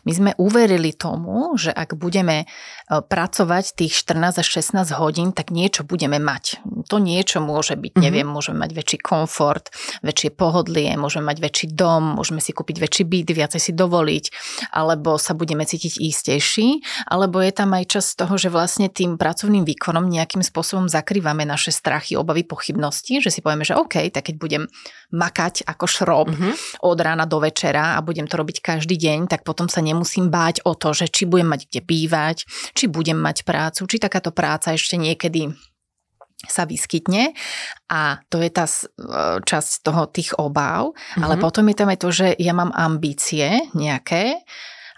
My 0.05 0.11
sme 0.13 0.31
uverili 0.37 0.93
tomu, 0.93 1.55
že 1.57 1.73
ak 1.73 1.97
budeme 1.97 2.43
e, 2.43 2.45
pracovať 2.89 3.73
tých 3.73 3.93
14 4.05 4.41
až 4.43 4.47
16 4.61 4.93
hodín, 5.01 5.31
tak 5.33 5.49
niečo 5.49 5.87
budeme 5.87 6.21
mať. 6.21 6.61
To 6.91 7.01
niečo 7.01 7.41
môže 7.41 7.73
byť, 7.79 7.95
mm-hmm. 7.95 8.05
neviem, 8.05 8.27
môžeme 8.27 8.61
mať 8.61 8.71
väčší 8.75 8.97
komfort, 9.01 9.73
väčšie 10.05 10.35
pohodlie, 10.35 10.93
môžeme 10.99 11.31
mať 11.31 11.37
väčší 11.41 11.67
dom, 11.73 12.19
môžeme 12.19 12.43
si 12.43 12.53
kúpiť 12.53 12.77
väčší 12.77 13.03
byt, 13.07 13.29
viacej 13.33 13.61
si 13.61 13.71
dovoliť, 13.73 14.25
alebo 14.75 15.17
sa 15.17 15.33
budeme 15.33 15.65
cítiť 15.65 15.97
istejší, 15.97 16.67
alebo 17.09 17.41
je 17.41 17.51
tam 17.55 17.73
aj 17.73 17.85
čas 17.89 18.13
toho, 18.13 18.37
že 18.37 18.53
vlastne 18.53 18.91
tým 18.91 19.17
pracovným 19.17 19.65
výkonom 19.65 20.05
nejakým 20.05 20.45
spôsobom 20.45 20.85
zakrývame 20.85 21.47
naše 21.47 21.73
strachy, 21.73 22.13
obavy, 22.13 22.45
pochybnosti, 22.45 23.23
že 23.23 23.33
si 23.33 23.41
povieme, 23.41 23.65
že 23.65 23.73
OK, 23.73 24.13
tak 24.13 24.29
keď 24.29 24.35
budem 24.37 24.63
makať 25.15 25.63
ako 25.63 25.85
šrob 25.87 26.27
mm-hmm. 26.29 26.83
od 26.83 26.97
rána 26.99 27.23
do 27.23 27.39
večera 27.39 27.95
a 27.95 28.03
budem 28.03 28.27
to 28.27 28.35
robiť 28.35 28.59
každý 28.59 28.99
deň, 28.99 29.31
tak 29.31 29.47
potom 29.47 29.71
sa 29.71 29.79
nemusím 29.79 30.27
báť 30.27 30.67
o 30.67 30.75
to, 30.75 30.91
že 30.91 31.07
či 31.07 31.23
budem 31.23 31.47
mať 31.47 31.71
kde 31.71 31.81
bývať, 31.81 32.37
či 32.75 32.91
budem 32.91 33.15
mať 33.15 33.47
prácu, 33.47 33.87
či 33.87 33.97
takáto 33.97 34.35
práca 34.35 34.75
ešte 34.75 34.99
niekedy 34.99 35.55
sa 36.45 36.67
vyskytne 36.67 37.33
a 37.89 38.21
to 38.29 38.43
je 38.43 38.51
tá 38.51 38.67
e, 38.67 38.85
časť 39.41 39.71
toho 39.81 40.03
tých 40.11 40.35
obáv, 40.37 40.93
mm-hmm. 40.93 41.23
ale 41.23 41.35
potom 41.39 41.65
je 41.71 41.75
tam 41.79 41.89
aj 41.89 41.99
to, 42.03 42.09
že 42.11 42.27
ja 42.37 42.53
mám 42.53 42.75
ambície 42.75 43.71
nejaké 43.73 44.45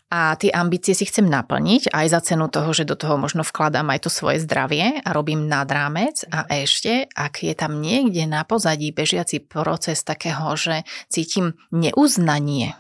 a 0.08 0.40
tie 0.40 0.48
ambície 0.56 0.96
si 0.96 1.04
chcem 1.04 1.28
naplniť 1.28 1.92
aj 1.92 2.06
za 2.08 2.20
cenu 2.24 2.48
toho, 2.48 2.72
že 2.72 2.88
do 2.88 2.96
toho 2.96 3.20
možno 3.20 3.44
vkladám 3.44 3.92
aj 3.92 4.08
to 4.08 4.10
svoje 4.12 4.40
zdravie 4.40 5.04
a 5.04 5.10
robím 5.12 5.52
nad 5.52 5.68
rámec 5.68 6.24
a 6.32 6.48
ešte, 6.48 7.12
ak 7.12 7.44
je 7.44 7.52
tam 7.52 7.84
niekde 7.84 8.24
na 8.24 8.48
pozadí 8.48 8.96
bežiaci 8.96 9.44
proces 9.44 10.08
takého, 10.08 10.56
že 10.56 10.88
cítim 11.12 11.60
neuznanie 11.76 12.80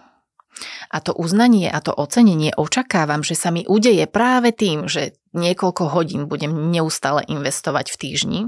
a 0.89 0.97
to 1.03 1.13
uznanie 1.13 1.69
a 1.69 1.83
to 1.83 1.93
ocenenie 1.93 2.55
očakávam, 2.55 3.21
že 3.21 3.37
sa 3.37 3.53
mi 3.53 3.67
udeje 3.67 4.07
práve 4.09 4.55
tým, 4.55 4.89
že 4.89 5.13
niekoľko 5.35 5.93
hodín 5.93 6.25
budem 6.25 6.73
neustále 6.73 7.21
investovať 7.27 7.93
v 7.93 7.99
týždni, 7.99 8.41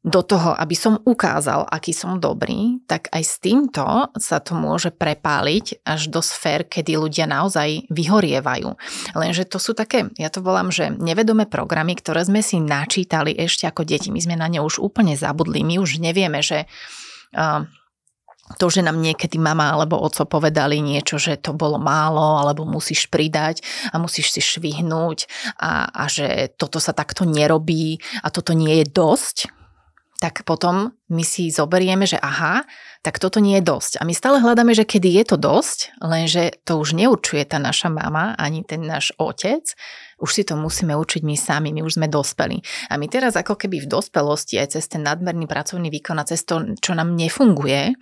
do 0.00 0.24
toho, 0.24 0.56
aby 0.56 0.72
som 0.72 0.96
ukázal, 1.04 1.68
aký 1.68 1.92
som 1.92 2.16
dobrý, 2.16 2.80
tak 2.88 3.12
aj 3.12 3.20
s 3.20 3.36
týmto 3.36 3.84
sa 4.16 4.40
to 4.40 4.56
môže 4.56 4.96
prepáliť 4.96 5.84
až 5.84 6.08
do 6.08 6.24
sfér, 6.24 6.64
kedy 6.64 6.96
ľudia 6.96 7.28
naozaj 7.28 7.84
vyhorievajú. 7.92 8.80
Lenže 9.12 9.44
to 9.44 9.60
sú 9.60 9.76
také, 9.76 10.08
ja 10.16 10.32
to 10.32 10.40
volám, 10.40 10.72
že 10.72 10.88
nevedomé 10.88 11.44
programy, 11.44 11.92
ktoré 12.00 12.24
sme 12.24 12.40
si 12.40 12.64
načítali 12.64 13.36
ešte 13.36 13.68
ako 13.68 13.84
deti. 13.84 14.08
My 14.08 14.24
sme 14.24 14.40
na 14.40 14.48
ne 14.48 14.64
už 14.64 14.80
úplne 14.80 15.20
zabudli. 15.20 15.60
My 15.60 15.76
už 15.76 16.00
nevieme, 16.00 16.40
že 16.40 16.64
to, 18.56 18.66
že 18.72 18.80
nám 18.80 18.98
niekedy 18.98 19.36
mama 19.36 19.68
alebo 19.76 20.00
oco 20.00 20.24
povedali 20.24 20.80
niečo, 20.80 21.20
že 21.20 21.36
to 21.36 21.52
bolo 21.52 21.76
málo, 21.76 22.40
alebo 22.40 22.64
musíš 22.64 23.06
pridať 23.06 23.60
a 23.92 24.00
musíš 24.00 24.32
si 24.32 24.40
švihnúť 24.40 25.28
a, 25.60 25.92
a 25.92 26.04
že 26.08 26.56
toto 26.56 26.80
sa 26.80 26.96
takto 26.96 27.28
nerobí 27.28 28.00
a 28.24 28.32
toto 28.32 28.56
nie 28.56 28.82
je 28.82 28.86
dosť, 28.90 29.59
tak 30.20 30.44
potom 30.44 30.92
my 31.08 31.24
si 31.24 31.48
zoberieme, 31.48 32.04
že 32.04 32.20
aha, 32.20 32.68
tak 33.00 33.16
toto 33.16 33.40
nie 33.40 33.56
je 33.56 33.64
dosť. 33.64 33.92
A 33.98 34.04
my 34.04 34.12
stále 34.12 34.36
hľadáme, 34.36 34.76
že 34.76 34.84
kedy 34.84 35.16
je 35.16 35.24
to 35.32 35.36
dosť, 35.40 35.96
lenže 36.04 36.60
to 36.68 36.76
už 36.76 36.92
neurčuje 36.92 37.40
tá 37.48 37.56
naša 37.56 37.88
mama, 37.88 38.36
ani 38.36 38.60
ten 38.60 38.84
náš 38.84 39.16
otec, 39.16 39.64
už 40.20 40.30
si 40.30 40.44
to 40.44 40.60
musíme 40.60 40.92
učiť 40.92 41.24
my 41.24 41.36
sami, 41.40 41.72
my 41.72 41.80
už 41.80 41.96
sme 41.96 42.12
dospeli. 42.12 42.60
A 42.92 43.00
my 43.00 43.08
teraz 43.08 43.32
ako 43.32 43.56
keby 43.56 43.80
v 43.80 43.88
dospelosti 43.88 44.60
aj 44.60 44.76
cez 44.76 44.92
ten 44.92 45.00
nadmerný 45.00 45.48
pracovný 45.48 45.88
výkon 45.88 46.20
a 46.20 46.28
cez 46.28 46.44
to, 46.44 46.76
čo 46.76 46.92
nám 46.92 47.16
nefunguje, 47.16 47.96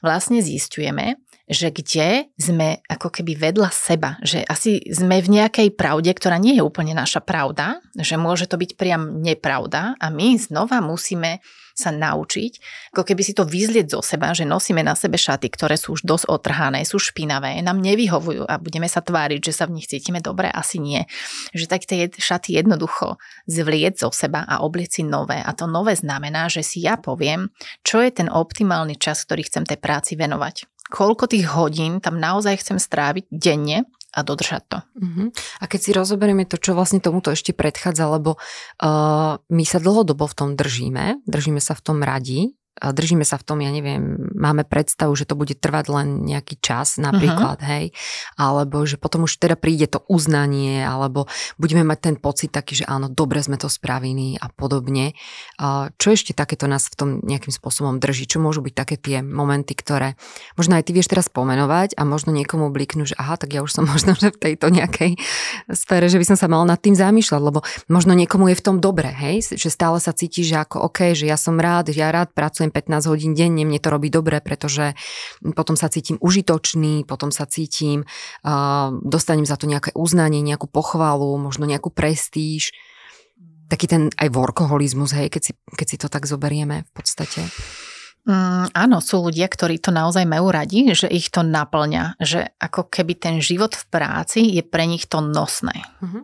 vlastne 0.00 0.40
zistujeme, 0.40 1.20
že 1.52 1.68
kde 1.68 2.32
sme 2.40 2.80
ako 2.88 3.12
keby 3.12 3.36
vedľa 3.36 3.70
seba, 3.70 4.16
že 4.24 4.40
asi 4.48 4.80
sme 4.88 5.20
v 5.20 5.38
nejakej 5.38 5.76
pravde, 5.76 6.08
ktorá 6.10 6.40
nie 6.40 6.56
je 6.56 6.64
úplne 6.64 6.96
naša 6.96 7.20
pravda, 7.20 7.78
že 7.94 8.16
môže 8.16 8.48
to 8.48 8.56
byť 8.56 8.80
priam 8.80 9.20
nepravda 9.20 9.94
a 10.00 10.06
my 10.08 10.40
znova 10.40 10.80
musíme 10.80 11.44
sa 11.72 11.88
naučiť, 11.88 12.52
ako 12.92 13.02
keby 13.02 13.22
si 13.24 13.32
to 13.32 13.48
vyzlieť 13.48 13.88
zo 13.88 14.00
seba, 14.04 14.36
že 14.36 14.44
nosíme 14.44 14.84
na 14.84 14.92
sebe 14.92 15.16
šaty, 15.16 15.48
ktoré 15.48 15.80
sú 15.80 15.96
už 15.96 16.04
dosť 16.04 16.28
otrhané, 16.28 16.84
sú 16.84 17.00
špinavé, 17.00 17.58
nám 17.64 17.80
nevyhovujú 17.80 18.44
a 18.44 18.60
budeme 18.60 18.86
sa 18.86 19.00
tváriť, 19.00 19.40
že 19.40 19.52
sa 19.56 19.64
v 19.64 19.80
nich 19.80 19.88
cítime 19.88 20.20
dobre, 20.20 20.52
asi 20.52 20.78
nie. 20.78 21.08
Že 21.56 21.66
tak 21.68 21.88
tie 21.88 22.12
šaty 22.12 22.60
jednoducho 22.60 23.16
zvlieť 23.48 24.04
zo 24.04 24.12
seba 24.12 24.44
a 24.44 24.60
obliec 24.60 24.92
si 24.92 25.02
nové. 25.02 25.40
A 25.40 25.56
to 25.56 25.64
nové 25.64 25.96
znamená, 25.96 26.52
že 26.52 26.60
si 26.60 26.84
ja 26.84 27.00
poviem, 27.00 27.48
čo 27.80 28.04
je 28.04 28.12
ten 28.12 28.28
optimálny 28.28 29.00
čas, 29.00 29.24
ktorý 29.24 29.48
chcem 29.48 29.64
tej 29.64 29.80
práci 29.80 30.14
venovať 30.14 30.71
koľko 30.92 31.24
tých 31.32 31.48
hodín 31.56 32.04
tam 32.04 32.20
naozaj 32.20 32.60
chcem 32.60 32.76
stráviť 32.76 33.32
denne 33.32 33.88
a 34.12 34.20
dodržať 34.20 34.62
to. 34.68 34.78
Uh-huh. 35.00 35.32
A 35.32 35.64
keď 35.64 35.80
si 35.80 35.90
rozoberieme 35.96 36.44
to, 36.44 36.60
čo 36.60 36.76
vlastne 36.76 37.00
tomuto 37.00 37.32
ešte 37.32 37.56
predchádza, 37.56 38.12
lebo 38.12 38.36
uh, 38.36 39.40
my 39.40 39.64
sa 39.64 39.80
dlhodobo 39.80 40.28
v 40.28 40.36
tom 40.36 40.50
držíme, 40.52 41.24
držíme 41.24 41.64
sa 41.64 41.72
v 41.72 41.80
tom 41.80 42.04
radi, 42.04 42.52
držíme 42.80 43.22
sa 43.22 43.36
v 43.36 43.44
tom, 43.44 43.58
ja 43.60 43.68
neviem, 43.68 44.32
máme 44.32 44.64
predstavu, 44.64 45.12
že 45.12 45.28
to 45.28 45.36
bude 45.36 45.54
trvať 45.60 45.86
len 45.92 46.24
nejaký 46.24 46.56
čas 46.58 46.96
napríklad, 46.96 47.60
uh-huh. 47.60 47.72
hej, 47.72 47.84
alebo 48.40 48.84
že 48.88 48.96
potom 48.96 49.28
už 49.28 49.36
teda 49.36 49.56
príde 49.56 49.88
to 49.88 50.00
uznanie, 50.08 50.80
alebo 50.80 51.28
budeme 51.60 51.84
mať 51.84 51.98
ten 52.00 52.16
pocit 52.16 52.52
taký, 52.52 52.82
že 52.82 52.84
áno, 52.88 53.12
dobre 53.12 53.44
sme 53.44 53.60
to 53.60 53.68
spravili 53.68 54.36
a 54.40 54.48
podobne. 54.48 55.16
Čo 55.96 56.08
ešte 56.14 56.32
takéto 56.32 56.64
nás 56.64 56.88
v 56.88 56.96
tom 56.96 57.08
nejakým 57.24 57.52
spôsobom 57.52 58.00
drží? 58.00 58.24
Čo 58.24 58.40
môžu 58.40 58.64
byť 58.64 58.74
také 58.74 58.96
tie 58.96 59.20
momenty, 59.20 59.76
ktoré 59.76 60.16
možno 60.56 60.76
aj 60.76 60.88
ty 60.88 60.96
vieš 60.96 61.12
teraz 61.12 61.28
pomenovať 61.28 61.96
a 61.96 62.02
možno 62.08 62.32
niekomu 62.32 62.72
bliknú, 62.72 63.04
že 63.04 63.16
aha, 63.20 63.36
tak 63.36 63.52
ja 63.52 63.60
už 63.60 63.72
som 63.72 63.84
možno 63.92 64.16
že 64.16 64.32
v 64.32 64.38
tejto 64.38 64.72
nejakej 64.72 65.18
sfére, 65.72 66.06
že 66.06 66.20
by 66.20 66.34
som 66.34 66.36
sa 66.38 66.46
mal 66.46 66.62
nad 66.64 66.78
tým 66.78 66.94
zamýšľať, 66.94 67.40
lebo 67.42 67.64
možno 67.88 68.14
niekomu 68.14 68.52
je 68.52 68.56
v 68.58 68.64
tom 68.64 68.76
dobre, 68.78 69.10
hej, 69.10 69.56
že 69.56 69.68
stále 69.72 69.98
sa 69.98 70.14
cíti, 70.14 70.44
že 70.44 70.60
ako 70.60 70.92
OK, 70.92 71.16
že 71.16 71.26
ja 71.26 71.40
som 71.40 71.58
rád, 71.58 71.90
ja 71.90 72.12
rád 72.12 72.30
pracujem 72.36 72.61
pracujem 72.62 73.02
15 73.02 73.10
hodín 73.10 73.32
denne, 73.34 73.66
mne 73.66 73.82
to 73.82 73.90
robí 73.90 74.06
dobre, 74.06 74.38
pretože 74.38 74.94
potom 75.56 75.74
sa 75.74 75.90
cítim 75.90 76.18
užitočný, 76.22 77.02
potom 77.02 77.34
sa 77.34 77.48
cítim, 77.50 78.06
uh, 78.46 78.94
dostanem 79.02 79.48
za 79.48 79.58
to 79.58 79.66
nejaké 79.66 79.90
uznanie, 79.98 80.44
nejakú 80.44 80.70
pochvalu, 80.70 81.34
možno 81.42 81.66
nejakú 81.66 81.90
prestíž. 81.90 82.70
Taký 83.66 83.86
ten 83.88 84.02
aj 84.14 84.28
workoholizmus, 84.30 85.16
hej, 85.16 85.32
keď 85.32 85.42
si, 85.42 85.52
keď 85.74 85.86
si 85.88 85.96
to 85.98 86.06
tak 86.12 86.28
zoberieme 86.28 86.84
v 86.86 86.90
podstate. 86.92 87.40
Mm, 88.22 88.70
áno, 88.70 89.02
sú 89.02 89.26
ľudia, 89.26 89.50
ktorí 89.50 89.82
to 89.82 89.90
naozaj 89.90 90.22
majú 90.22 90.54
radi, 90.54 90.94
že 90.94 91.10
ich 91.10 91.32
to 91.32 91.42
naplňa, 91.42 92.22
že 92.22 92.54
ako 92.62 92.86
keby 92.86 93.18
ten 93.18 93.36
život 93.42 93.74
v 93.74 93.84
práci 93.90 94.40
je 94.54 94.62
pre 94.62 94.86
nich 94.86 95.10
to 95.10 95.18
nosné. 95.18 95.74
Uh-huh. 95.98 96.22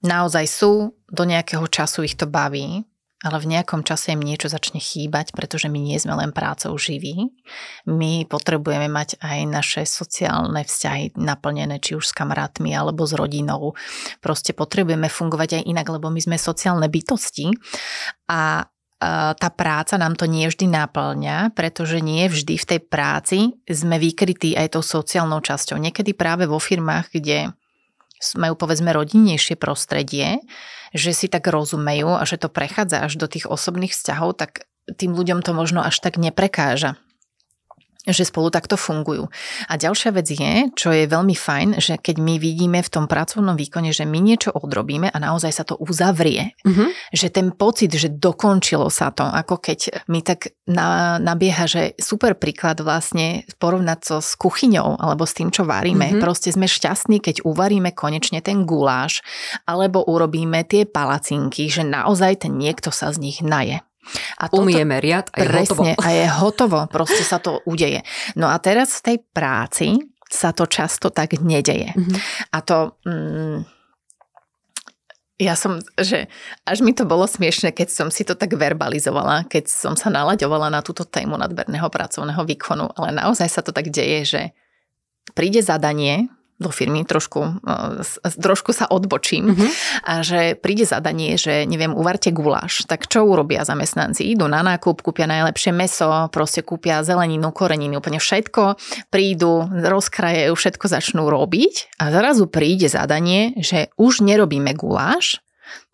Naozaj 0.00 0.46
sú, 0.48 0.96
do 1.12 1.22
nejakého 1.28 1.66
času 1.68 2.08
ich 2.08 2.16
to 2.16 2.24
baví, 2.24 2.88
ale 3.24 3.40
v 3.40 3.48
nejakom 3.48 3.80
čase 3.80 4.12
im 4.12 4.20
niečo 4.20 4.52
začne 4.52 4.76
chýbať, 4.76 5.32
pretože 5.32 5.72
my 5.72 5.80
nie 5.80 5.96
sme 5.96 6.12
len 6.20 6.36
prácou 6.36 6.76
živí. 6.76 7.32
My 7.88 8.28
potrebujeme 8.28 8.92
mať 8.92 9.16
aj 9.24 9.38
naše 9.48 9.82
sociálne 9.88 10.60
vzťahy 10.60 11.16
naplnené, 11.16 11.80
či 11.80 11.96
už 11.96 12.12
s 12.12 12.16
kamarátmi 12.16 12.76
alebo 12.76 13.08
s 13.08 13.16
rodinou. 13.16 13.72
Proste 14.20 14.52
potrebujeme 14.52 15.08
fungovať 15.08 15.60
aj 15.60 15.62
inak, 15.64 15.86
lebo 15.88 16.12
my 16.12 16.20
sme 16.20 16.36
sociálne 16.36 16.92
bytosti 16.92 17.56
a 18.28 18.68
tá 19.36 19.48
práca 19.52 20.00
nám 20.00 20.16
to 20.16 20.24
nie 20.24 20.48
vždy 20.48 20.72
náplňa, 20.72 21.52
pretože 21.52 22.00
nie 22.00 22.32
vždy 22.32 22.56
v 22.56 22.64
tej 22.64 22.80
práci 22.80 23.38
sme 23.68 24.00
vykrytí 24.00 24.56
aj 24.56 24.72
tou 24.72 24.80
sociálnou 24.80 25.44
časťou. 25.44 25.76
Niekedy 25.76 26.16
práve 26.16 26.48
vo 26.48 26.56
firmách, 26.56 27.12
kde 27.12 27.52
majú 28.40 28.56
povedzme 28.56 28.96
rodinnejšie 28.96 29.60
prostredie, 29.60 30.40
že 30.96 31.12
si 31.12 31.26
tak 31.28 31.46
rozumejú 31.46 32.16
a 32.16 32.24
že 32.24 32.40
to 32.40 32.48
prechádza 32.50 33.04
až 33.04 33.20
do 33.20 33.28
tých 33.30 33.46
osobných 33.46 33.92
vzťahov, 33.92 34.40
tak 34.40 34.66
tým 34.90 35.14
ľuďom 35.14 35.44
to 35.44 35.52
možno 35.52 35.84
až 35.84 35.98
tak 36.02 36.18
neprekáža 36.18 36.98
že 38.06 38.24
spolu 38.26 38.48
takto 38.54 38.78
fungujú. 38.78 39.26
A 39.66 39.74
ďalšia 39.74 40.10
vec 40.14 40.30
je, 40.30 40.70
čo 40.78 40.94
je 40.94 41.10
veľmi 41.10 41.34
fajn, 41.34 41.82
že 41.82 41.98
keď 41.98 42.16
my 42.22 42.34
vidíme 42.38 42.78
v 42.80 42.92
tom 42.92 43.10
pracovnom 43.10 43.58
výkone, 43.58 43.90
že 43.90 44.06
my 44.06 44.18
niečo 44.22 44.54
odrobíme 44.54 45.10
a 45.10 45.18
naozaj 45.18 45.52
sa 45.52 45.64
to 45.66 45.74
uzavrie, 45.78 46.54
mm-hmm. 46.62 46.88
že 47.10 47.28
ten 47.30 47.50
pocit, 47.54 47.94
že 47.94 48.10
dokončilo 48.10 48.90
sa 48.90 49.10
to, 49.10 49.26
ako 49.26 49.58
keď 49.58 50.06
mi 50.10 50.22
tak 50.22 50.54
na, 50.66 51.18
nabieha, 51.22 51.66
že 51.66 51.94
super 51.98 52.34
príklad 52.38 52.78
vlastne 52.82 53.46
porovnať 53.58 53.98
to 54.02 54.16
s 54.22 54.34
kuchyňou 54.34 54.98
alebo 54.98 55.26
s 55.26 55.34
tým, 55.34 55.54
čo 55.54 55.66
varíme. 55.66 56.14
Mm-hmm. 56.14 56.22
Proste 56.22 56.50
sme 56.50 56.66
šťastní, 56.66 57.22
keď 57.22 57.46
uvaríme 57.46 57.94
konečne 57.94 58.42
ten 58.42 58.66
guláš 58.66 59.22
alebo 59.66 60.02
urobíme 60.02 60.66
tie 60.66 60.86
palacinky, 60.86 61.70
že 61.70 61.86
naozaj 61.86 62.46
ten 62.46 62.54
niekto 62.58 62.90
sa 62.90 63.14
z 63.14 63.22
nich 63.22 63.38
naje. 63.42 63.85
A 64.40 64.48
toto, 64.48 64.62
Umieme 64.62 64.98
riad 65.02 65.30
a 65.34 65.42
je 65.42 65.48
presne, 65.48 65.66
hotovo. 65.66 65.84
a 65.98 66.08
je 66.12 66.26
hotovo, 66.28 66.78
proste 66.90 67.22
sa 67.24 67.38
to 67.42 67.60
udeje. 67.66 68.02
No 68.38 68.50
a 68.50 68.56
teraz 68.62 69.00
v 69.00 69.14
tej 69.14 69.16
práci 69.32 69.88
sa 70.26 70.50
to 70.50 70.66
často 70.66 71.10
tak 71.14 71.38
nedeje. 71.38 71.94
Mm-hmm. 71.94 72.18
A 72.54 72.58
to... 72.62 72.76
Mm, 73.06 73.66
ja 75.36 75.52
som, 75.52 75.84
že 76.00 76.32
až 76.64 76.80
mi 76.80 76.96
to 76.96 77.04
bolo 77.04 77.28
smiešne, 77.28 77.68
keď 77.68 77.92
som 77.92 78.08
si 78.08 78.24
to 78.24 78.32
tak 78.32 78.56
verbalizovala, 78.56 79.44
keď 79.44 79.68
som 79.68 79.92
sa 79.92 80.08
nalaďovala 80.08 80.72
na 80.72 80.80
túto 80.80 81.04
tému 81.04 81.36
nadberného 81.36 81.92
pracovného 81.92 82.40
výkonu, 82.48 82.88
ale 82.96 83.12
naozaj 83.12 83.44
sa 83.52 83.60
to 83.60 83.68
tak 83.68 83.92
deje, 83.92 84.24
že 84.24 84.42
príde 85.36 85.60
zadanie, 85.60 86.32
do 86.56 86.72
firmy, 86.72 87.04
trošku, 87.04 87.60
e, 87.62 88.32
trošku 88.40 88.72
sa 88.72 88.88
odbočím 88.88 89.52
mm-hmm. 89.52 89.70
a 90.08 90.12
že 90.24 90.40
príde 90.56 90.88
zadanie, 90.88 91.36
že 91.36 91.68
neviem, 91.68 91.92
uvarte 91.92 92.32
guláš, 92.32 92.88
tak 92.88 93.04
čo 93.06 93.28
urobia 93.28 93.68
zamestnanci? 93.68 94.24
Idú 94.24 94.48
na 94.48 94.64
nákup, 94.64 95.04
kúpia 95.04 95.28
najlepšie 95.28 95.76
meso, 95.76 96.08
proste 96.32 96.64
kúpia 96.64 97.04
zeleninu, 97.04 97.52
koreniny, 97.52 98.00
úplne 98.00 98.16
všetko, 98.16 98.80
prídu, 99.12 99.68
rozkrajajú, 99.68 100.56
všetko 100.56 100.86
začnú 100.88 101.28
robiť 101.28 102.00
a 102.00 102.08
zrazu 102.08 102.48
príde 102.48 102.88
zadanie, 102.88 103.52
že 103.60 103.92
už 104.00 104.24
nerobíme 104.24 104.72
guláš, 104.72 105.44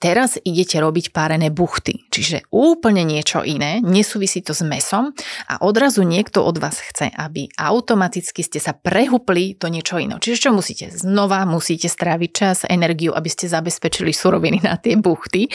Teraz 0.02 0.34
idete 0.42 0.82
robiť 0.82 1.14
párené 1.14 1.54
buchty, 1.54 2.10
čiže 2.10 2.42
úplne 2.50 3.06
niečo 3.06 3.46
iné, 3.46 3.78
nesúvisí 3.78 4.42
to 4.42 4.50
s 4.50 4.66
mesom 4.66 5.14
a 5.46 5.62
odrazu 5.62 6.02
niekto 6.02 6.42
od 6.42 6.58
vás 6.58 6.82
chce, 6.82 7.06
aby 7.06 7.46
automaticky 7.54 8.42
ste 8.42 8.58
sa 8.58 8.74
prehupli 8.74 9.54
do 9.54 9.70
niečo 9.70 10.02
iného. 10.02 10.18
Čiže 10.18 10.42
čo 10.42 10.50
musíte? 10.50 10.90
Znova 10.90 11.46
musíte 11.46 11.86
stráviť 11.86 12.30
čas, 12.34 12.66
energiu, 12.66 13.14
aby 13.14 13.30
ste 13.30 13.46
zabezpečili 13.46 14.10
suroviny 14.10 14.58
na 14.66 14.74
tie 14.74 14.98
buchty 14.98 15.46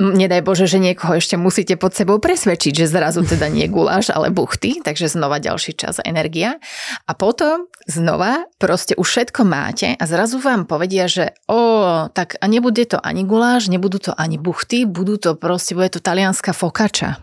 nedaj 0.00 0.40
Bože, 0.40 0.64
že 0.64 0.80
niekoho 0.80 1.20
ešte 1.20 1.36
musíte 1.36 1.76
pod 1.76 1.92
sebou 1.92 2.16
presvedčiť, 2.16 2.72
že 2.72 2.88
zrazu 2.88 3.20
teda 3.22 3.52
nie 3.52 3.68
guláš, 3.68 4.08
ale 4.08 4.32
buchty, 4.32 4.80
takže 4.80 5.12
znova 5.12 5.36
ďalší 5.38 5.76
čas 5.76 6.00
energia. 6.00 6.56
A 7.04 7.12
potom 7.12 7.68
znova 7.84 8.48
proste 8.56 8.96
už 8.96 9.04
všetko 9.04 9.44
máte 9.44 9.92
a 9.92 10.04
zrazu 10.08 10.40
vám 10.40 10.64
povedia, 10.64 11.04
že 11.04 11.36
o, 11.44 12.08
tak 12.08 12.40
a 12.40 12.44
nebude 12.48 12.88
to 12.88 12.96
ani 12.96 13.28
guláš, 13.30 13.70
nebudú 13.70 14.02
to 14.02 14.10
ani 14.10 14.42
buchty, 14.42 14.82
budú 14.90 15.14
to 15.14 15.38
proste, 15.38 15.78
bude 15.78 15.94
to 15.94 16.02
talianská 16.02 16.50
fokača. 16.50 17.22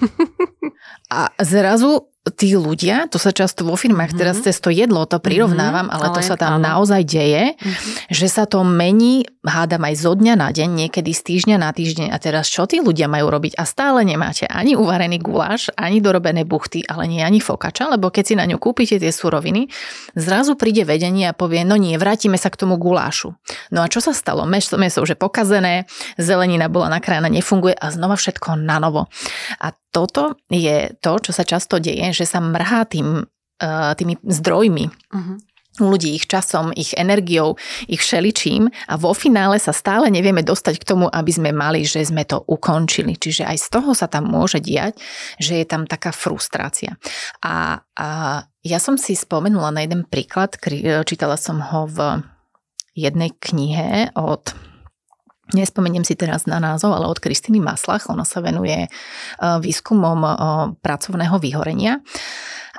A 1.12 1.28
zrazu 1.44 2.08
tí 2.24 2.56
ľudia, 2.56 3.04
to 3.12 3.20
sa 3.20 3.36
často 3.36 3.68
vo 3.68 3.76
firmách, 3.76 4.16
mm-hmm. 4.16 4.22
teraz 4.24 4.40
cez 4.40 4.56
to 4.56 4.72
jedlo 4.72 5.04
to 5.04 5.20
prirovnávam, 5.20 5.92
mm-hmm, 5.92 5.96
ale, 6.00 6.06
ale 6.08 6.16
to 6.16 6.20
sa 6.24 6.40
tam 6.40 6.56
áno. 6.56 6.64
naozaj 6.64 7.04
deje, 7.04 7.52
mm-hmm. 7.52 8.08
že 8.08 8.26
sa 8.32 8.48
to 8.48 8.64
mení, 8.64 9.28
hádam 9.44 9.84
aj 9.84 9.94
zo 10.00 10.16
dňa 10.16 10.34
na 10.40 10.48
deň, 10.48 10.88
niekedy 10.88 11.12
z 11.12 11.20
týždňa 11.20 11.60
na 11.60 11.68
týždeň 11.76 12.08
a 12.08 12.16
teraz 12.16 12.48
čo 12.48 12.64
tí 12.64 12.80
ľudia 12.80 13.12
majú 13.12 13.28
robiť 13.28 13.60
a 13.60 13.68
stále 13.68 14.08
nemáte 14.08 14.48
ani 14.48 14.72
uvarený 14.72 15.20
guláš, 15.20 15.68
ani 15.76 16.00
dorobené 16.00 16.48
buchty, 16.48 16.88
ale 16.88 17.04
nie 17.12 17.20
ani 17.20 17.44
fokača, 17.44 17.92
lebo 17.92 18.08
keď 18.08 18.24
si 18.24 18.34
na 18.40 18.48
ňu 18.48 18.56
kúpite 18.56 18.96
tie 18.96 19.12
suroviny, 19.12 19.68
zrazu 20.16 20.56
príde 20.56 20.88
vedenie 20.88 21.28
a 21.28 21.36
povie, 21.36 21.60
no 21.68 21.76
nie, 21.76 22.00
vrátime 22.00 22.40
sa 22.40 22.48
k 22.48 22.56
tomu 22.56 22.80
gulášu. 22.80 23.36
No 23.68 23.84
a 23.84 23.86
čo 23.92 24.00
sa 24.00 24.16
stalo? 24.16 24.48
Meso, 24.48 24.80
meso 24.80 25.04
už 25.04 25.12
je 25.12 25.18
pokazené, 25.20 25.84
zelenina 26.16 26.72
bola 26.72 26.88
nakrájana, 26.88 27.28
nefunguje 27.28 27.76
a 27.76 27.92
znova 27.92 28.16
všetko 28.16 28.56
na 28.56 28.80
novo. 28.80 29.12
A 29.60 29.76
toto 29.94 30.34
je 30.50 30.90
to, 30.98 31.22
čo 31.22 31.30
sa 31.30 31.46
často 31.46 31.78
deje, 31.78 32.10
že 32.14 32.24
sa 32.24 32.38
mrhá 32.38 32.86
tým, 32.86 33.26
uh, 33.26 33.92
tými 33.98 34.16
zdrojmi. 34.22 34.86
Uh-huh 35.10 35.38
ľudí, 35.82 36.14
ich 36.14 36.30
časom, 36.30 36.70
ich 36.70 36.94
energiou, 36.94 37.58
ich 37.90 37.98
všeličím 37.98 38.70
a 38.86 38.94
vo 38.94 39.10
finále 39.10 39.58
sa 39.58 39.74
stále 39.74 40.06
nevieme 40.06 40.46
dostať 40.46 40.78
k 40.78 40.86
tomu, 40.86 41.10
aby 41.10 41.30
sme 41.34 41.50
mali, 41.50 41.82
že 41.82 42.06
sme 42.06 42.22
to 42.22 42.38
ukončili. 42.46 43.18
Čiže 43.18 43.42
aj 43.42 43.58
z 43.58 43.66
toho 43.74 43.90
sa 43.90 44.06
tam 44.06 44.30
môže 44.30 44.62
diať, 44.62 44.94
že 45.42 45.58
je 45.58 45.66
tam 45.66 45.90
taká 45.90 46.14
frustrácia. 46.14 46.94
A, 47.42 47.82
a 47.98 48.08
ja 48.62 48.78
som 48.78 48.94
si 48.94 49.18
spomenula 49.18 49.74
na 49.74 49.82
jeden 49.82 50.06
príklad, 50.06 50.54
čítala 51.06 51.34
som 51.34 51.58
ho 51.58 51.90
v 51.90 51.98
jednej 52.94 53.34
knihe 53.34 54.14
od 54.14 54.54
Nespomeniem 55.52 56.08
si 56.08 56.16
teraz 56.16 56.48
na 56.48 56.56
názov, 56.56 56.96
ale 56.96 57.04
od 57.04 57.20
Kristiny 57.20 57.60
Maslach. 57.60 58.08
Ona 58.08 58.24
sa 58.24 58.40
venuje 58.40 58.86
e, 58.86 58.88
výskumom 59.38 60.20
e, 60.24 60.30
pracovného 60.80 61.36
vyhorenia. 61.36 62.00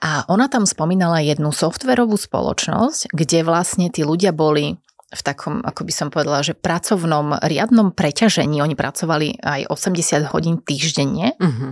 A 0.02 0.26
ona 0.26 0.50
tam 0.50 0.66
spomínala 0.66 1.22
jednu 1.22 1.54
softverovú 1.54 2.18
spoločnosť, 2.18 3.14
kde 3.14 3.46
vlastne 3.46 3.94
tí 3.94 4.02
ľudia 4.02 4.34
boli 4.34 4.82
v 5.14 5.22
takom, 5.22 5.62
ako 5.62 5.86
by 5.86 5.94
som 5.94 6.08
povedala, 6.10 6.42
že 6.42 6.58
pracovnom 6.58 7.38
riadnom 7.46 7.94
preťažení. 7.94 8.60
Oni 8.60 8.74
pracovali 8.74 9.40
aj 9.40 9.70
80 9.70 10.34
hodín 10.34 10.60
týždenne 10.60 11.38
uh-huh. 11.38 11.72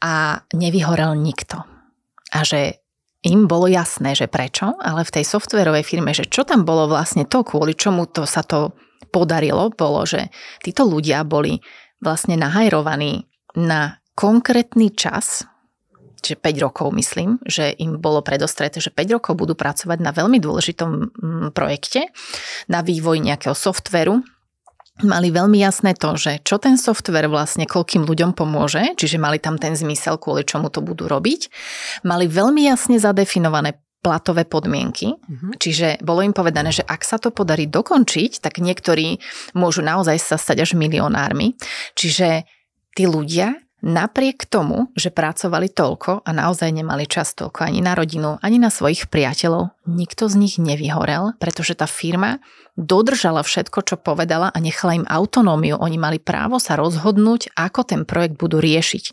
a 0.00 0.42
nevyhorel 0.56 1.14
nikto. 1.14 1.62
A 2.34 2.42
že 2.42 2.82
im 3.24 3.48
bolo 3.48 3.70
jasné, 3.70 4.12
že 4.12 4.28
prečo, 4.28 4.76
ale 4.82 5.06
v 5.06 5.14
tej 5.20 5.24
softverovej 5.24 5.84
firme, 5.86 6.12
že 6.12 6.28
čo 6.28 6.44
tam 6.44 6.68
bolo 6.68 6.90
vlastne 6.90 7.24
to, 7.24 7.40
kvôli 7.40 7.72
čomu 7.72 8.04
to 8.04 8.28
sa 8.28 8.44
to 8.44 8.74
podarilo, 9.08 9.72
bolo, 9.72 10.04
že 10.08 10.32
títo 10.60 10.84
ľudia 10.88 11.24
boli 11.24 11.60
vlastne 12.02 12.36
nahajrovaní 12.36 13.28
na 13.56 14.02
konkrétny 14.14 14.92
čas, 14.92 15.46
čiže 16.24 16.40
5 16.40 16.64
rokov 16.64 16.88
myslím, 16.96 17.42
že 17.44 17.74
im 17.76 18.00
bolo 18.00 18.24
predostreté, 18.24 18.80
že 18.80 18.88
5 18.92 19.20
rokov 19.20 19.36
budú 19.36 19.52
pracovať 19.52 19.98
na 20.00 20.10
veľmi 20.10 20.40
dôležitom 20.40 20.90
mm, 20.90 21.48
projekte, 21.52 22.08
na 22.68 22.80
vývoj 22.80 23.20
nejakého 23.20 23.52
softveru, 23.52 24.24
mali 25.02 25.34
veľmi 25.34 25.58
jasné 25.58 25.98
to, 25.98 26.14
že 26.14 26.38
čo 26.46 26.62
ten 26.62 26.78
software 26.78 27.26
vlastne 27.26 27.66
koľkým 27.66 28.06
ľuďom 28.06 28.30
pomôže, 28.38 28.94
čiže 28.94 29.18
mali 29.18 29.42
tam 29.42 29.58
ten 29.58 29.74
zmysel, 29.74 30.22
kvôli 30.22 30.46
čomu 30.46 30.70
to 30.70 30.78
budú 30.78 31.10
robiť. 31.10 31.50
Mali 32.06 32.30
veľmi 32.30 32.62
jasne 32.62 33.02
zadefinované 33.02 33.74
platové 34.04 34.44
podmienky. 34.44 35.16
Mm-hmm. 35.16 35.52
Čiže 35.56 35.88
bolo 36.04 36.20
im 36.20 36.36
povedané, 36.36 36.76
že 36.76 36.84
ak 36.84 37.00
sa 37.00 37.16
to 37.16 37.32
podarí 37.32 37.64
dokončiť, 37.64 38.44
tak 38.44 38.60
niektorí 38.60 39.16
môžu 39.56 39.80
naozaj 39.80 40.20
sa 40.20 40.36
stať 40.36 40.68
až 40.68 40.70
milionármi. 40.76 41.56
Čiže 41.96 42.44
tí 42.92 43.08
ľudia 43.08 43.64
napriek 43.84 44.48
tomu, 44.48 44.88
že 44.96 45.12
pracovali 45.12 45.68
toľko 45.68 46.24
a 46.24 46.30
naozaj 46.32 46.72
nemali 46.72 47.04
čas 47.04 47.36
toľko 47.36 47.68
ani 47.68 47.84
na 47.84 47.92
rodinu, 47.92 48.40
ani 48.40 48.56
na 48.56 48.72
svojich 48.72 49.12
priateľov, 49.12 49.76
nikto 49.84 50.28
z 50.32 50.34
nich 50.40 50.56
nevyhorel, 50.56 51.36
pretože 51.36 51.76
tá 51.76 51.84
firma 51.84 52.40
dodržala 52.74 53.46
všetko, 53.46 53.86
čo 53.86 53.94
povedala 53.94 54.50
a 54.50 54.58
nechala 54.58 54.98
im 54.98 55.06
autonómiu. 55.06 55.78
Oni 55.78 55.94
mali 55.94 56.18
právo 56.18 56.58
sa 56.58 56.74
rozhodnúť, 56.74 57.54
ako 57.54 57.80
ten 57.86 58.02
projekt 58.02 58.34
budú 58.34 58.58
riešiť. 58.58 59.04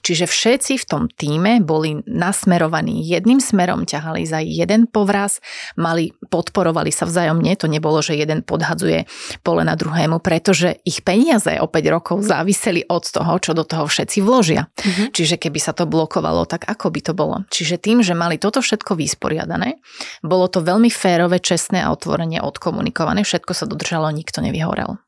Čiže 0.00 0.24
všetci 0.24 0.72
v 0.80 0.88
tom 0.88 1.02
týme 1.12 1.60
boli 1.60 2.00
nasmerovaní 2.08 3.04
jedným 3.04 3.38
smerom, 3.38 3.84
ťahali 3.84 4.24
za 4.24 4.40
jeden 4.40 4.88
povraz, 4.88 5.44
mali, 5.76 6.16
podporovali 6.32 6.88
sa 6.88 7.04
vzájomne, 7.04 7.52
to 7.60 7.68
nebolo, 7.68 8.00
že 8.00 8.16
jeden 8.16 8.40
podhadzuje 8.40 9.04
pole 9.44 9.68
na 9.68 9.76
druhému, 9.76 10.24
pretože 10.24 10.80
ich 10.88 11.04
peniaze 11.04 11.60
o 11.60 11.68
5 11.68 11.94
rokov 11.94 12.16
záviseli 12.24 12.88
od 12.88 13.04
toho, 13.04 13.36
čo 13.36 13.52
do 13.52 13.68
toho 13.68 13.84
všetci 13.84 14.24
vložia. 14.24 14.72
Mm-hmm. 14.72 15.06
Čiže 15.12 15.36
keby 15.36 15.60
sa 15.60 15.76
to 15.76 15.84
blokovalo, 15.84 16.48
tak 16.48 16.64
ako 16.64 16.88
by 16.88 17.00
to 17.04 17.12
bolo? 17.12 17.44
Čiže 17.52 17.76
tým, 17.76 18.00
že 18.00 18.16
mali 18.16 18.40
toto 18.40 18.64
všetko 18.64 18.96
vysporiadané, 18.96 19.76
bolo 20.24 20.48
to 20.48 20.64
veľmi 20.64 20.88
férové, 20.88 21.36
čestné 21.36 21.84
a 21.84 21.92
otvorene 21.92 22.40
odkomunikované 22.40 23.09
naplánované, 23.10 23.26
všetko 23.26 23.52
sa 23.54 23.66
dodržalo, 23.66 24.06
nikto 24.14 24.38
nevyhorel. 24.40 24.98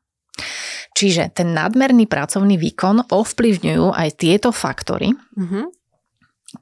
Čiže 0.93 1.33
ten 1.33 1.55
nadmerný 1.57 2.05
pracovný 2.05 2.59
výkon 2.59 3.09
ovplyvňujú 3.09 3.95
aj 3.97 4.09
tieto 4.13 4.53
faktory, 4.53 5.17
mm-hmm. 5.17 5.65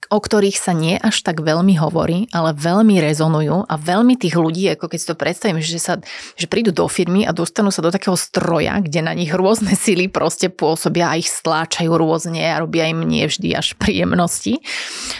o 0.07 0.19
ktorých 0.23 0.55
sa 0.55 0.71
nie 0.71 0.95
až 0.95 1.19
tak 1.19 1.43
veľmi 1.43 1.75
hovorí, 1.75 2.31
ale 2.31 2.55
veľmi 2.55 2.95
rezonujú 3.03 3.67
a 3.67 3.75
veľmi 3.75 4.15
tých 4.15 4.39
ľudí, 4.39 4.71
ako 4.71 4.87
keď 4.87 4.99
si 5.03 5.07
to 5.11 5.19
predstavím, 5.19 5.59
že, 5.59 5.83
sa, 5.83 5.99
že 6.39 6.47
prídu 6.47 6.71
do 6.71 6.87
firmy 6.87 7.27
a 7.27 7.35
dostanú 7.35 7.75
sa 7.75 7.83
do 7.83 7.91
takého 7.91 8.15
stroja, 8.15 8.79
kde 8.79 9.03
na 9.03 9.11
nich 9.11 9.35
rôzne 9.35 9.75
sily 9.83 10.07
proste 10.07 10.47
pôsobia 10.47 11.11
a 11.11 11.19
ich 11.19 11.27
stláčajú 11.27 11.91
rôzne 11.91 12.39
a 12.39 12.63
robia 12.63 12.87
im 12.87 13.03
nie 13.03 13.27
vždy 13.27 13.51
až 13.51 13.75
príjemnosti, 13.83 14.63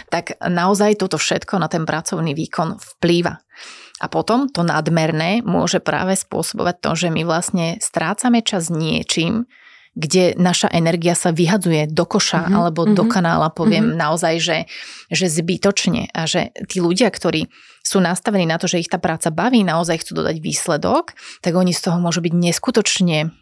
tak 0.08 0.40
naozaj 0.40 1.04
toto 1.04 1.20
všetko 1.20 1.60
na 1.60 1.68
ten 1.68 1.84
pracovný 1.84 2.32
výkon 2.32 2.80
vplýva. 2.96 3.44
A 4.02 4.10
potom 4.10 4.50
to 4.50 4.66
nadmerné 4.66 5.46
môže 5.46 5.78
práve 5.78 6.18
spôsobovať 6.18 6.76
to, 6.82 6.90
že 6.98 7.08
my 7.14 7.22
vlastne 7.22 7.78
strácame 7.78 8.42
čas 8.42 8.66
niečím, 8.66 9.46
kde 9.92 10.32
naša 10.40 10.72
energia 10.72 11.12
sa 11.12 11.30
vyhadzuje 11.30 11.86
do 11.92 12.02
koša 12.08 12.48
mm-hmm, 12.48 12.56
alebo 12.56 12.80
mm-hmm, 12.82 12.96
do 12.96 13.04
kanála, 13.06 13.52
poviem 13.52 13.92
mm-hmm. 13.92 14.00
naozaj, 14.00 14.34
že, 14.40 14.58
že 15.12 15.26
zbytočne. 15.28 16.08
A 16.16 16.24
že 16.24 16.50
tí 16.66 16.80
ľudia, 16.80 17.12
ktorí 17.12 17.46
sú 17.84 18.00
nastavení 18.00 18.48
na 18.48 18.56
to, 18.56 18.66
že 18.66 18.80
ich 18.80 18.88
tá 18.88 18.96
práca 18.96 19.28
baví, 19.28 19.60
naozaj 19.62 20.00
chcú 20.00 20.24
dodať 20.24 20.40
výsledok, 20.40 21.12
tak 21.44 21.52
oni 21.52 21.76
z 21.76 21.80
toho 21.84 22.00
môžu 22.00 22.24
byť 22.24 22.32
neskutočne 22.32 23.36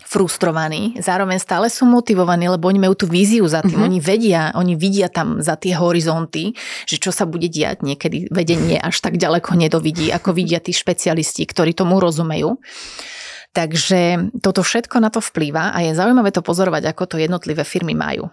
frustrovaní, 0.00 0.96
zároveň 1.04 1.36
stále 1.36 1.68
sú 1.68 1.84
motivovaní, 1.84 2.48
lebo 2.48 2.64
oni 2.64 2.80
majú 2.80 2.96
tú 2.96 3.06
víziu 3.06 3.44
za 3.44 3.60
tým, 3.60 3.76
mm-hmm. 3.76 3.88
oni 3.92 3.98
vedia, 4.00 4.42
oni 4.56 4.72
vidia 4.72 5.12
tam 5.12 5.44
za 5.44 5.60
tie 5.60 5.76
horizonty, 5.76 6.56
že 6.88 6.96
čo 6.96 7.12
sa 7.12 7.28
bude 7.28 7.52
diať, 7.52 7.84
niekedy 7.84 8.32
vedenie 8.32 8.80
až 8.80 9.04
tak 9.04 9.20
ďaleko 9.20 9.52
nedovidí, 9.52 10.08
ako 10.08 10.32
vidia 10.32 10.64
tí 10.64 10.72
špecialisti, 10.72 11.44
ktorí 11.44 11.76
tomu 11.76 12.00
rozumejú. 12.00 12.56
Takže 13.52 14.32
toto 14.40 14.64
všetko 14.64 14.96
na 14.96 15.12
to 15.12 15.20
vplýva 15.20 15.76
a 15.76 15.84
je 15.84 15.92
zaujímavé 15.92 16.32
to 16.32 16.40
pozorovať, 16.40 16.88
ako 16.88 17.04
to 17.04 17.16
jednotlivé 17.20 17.68
firmy 17.68 17.92
majú. 17.92 18.32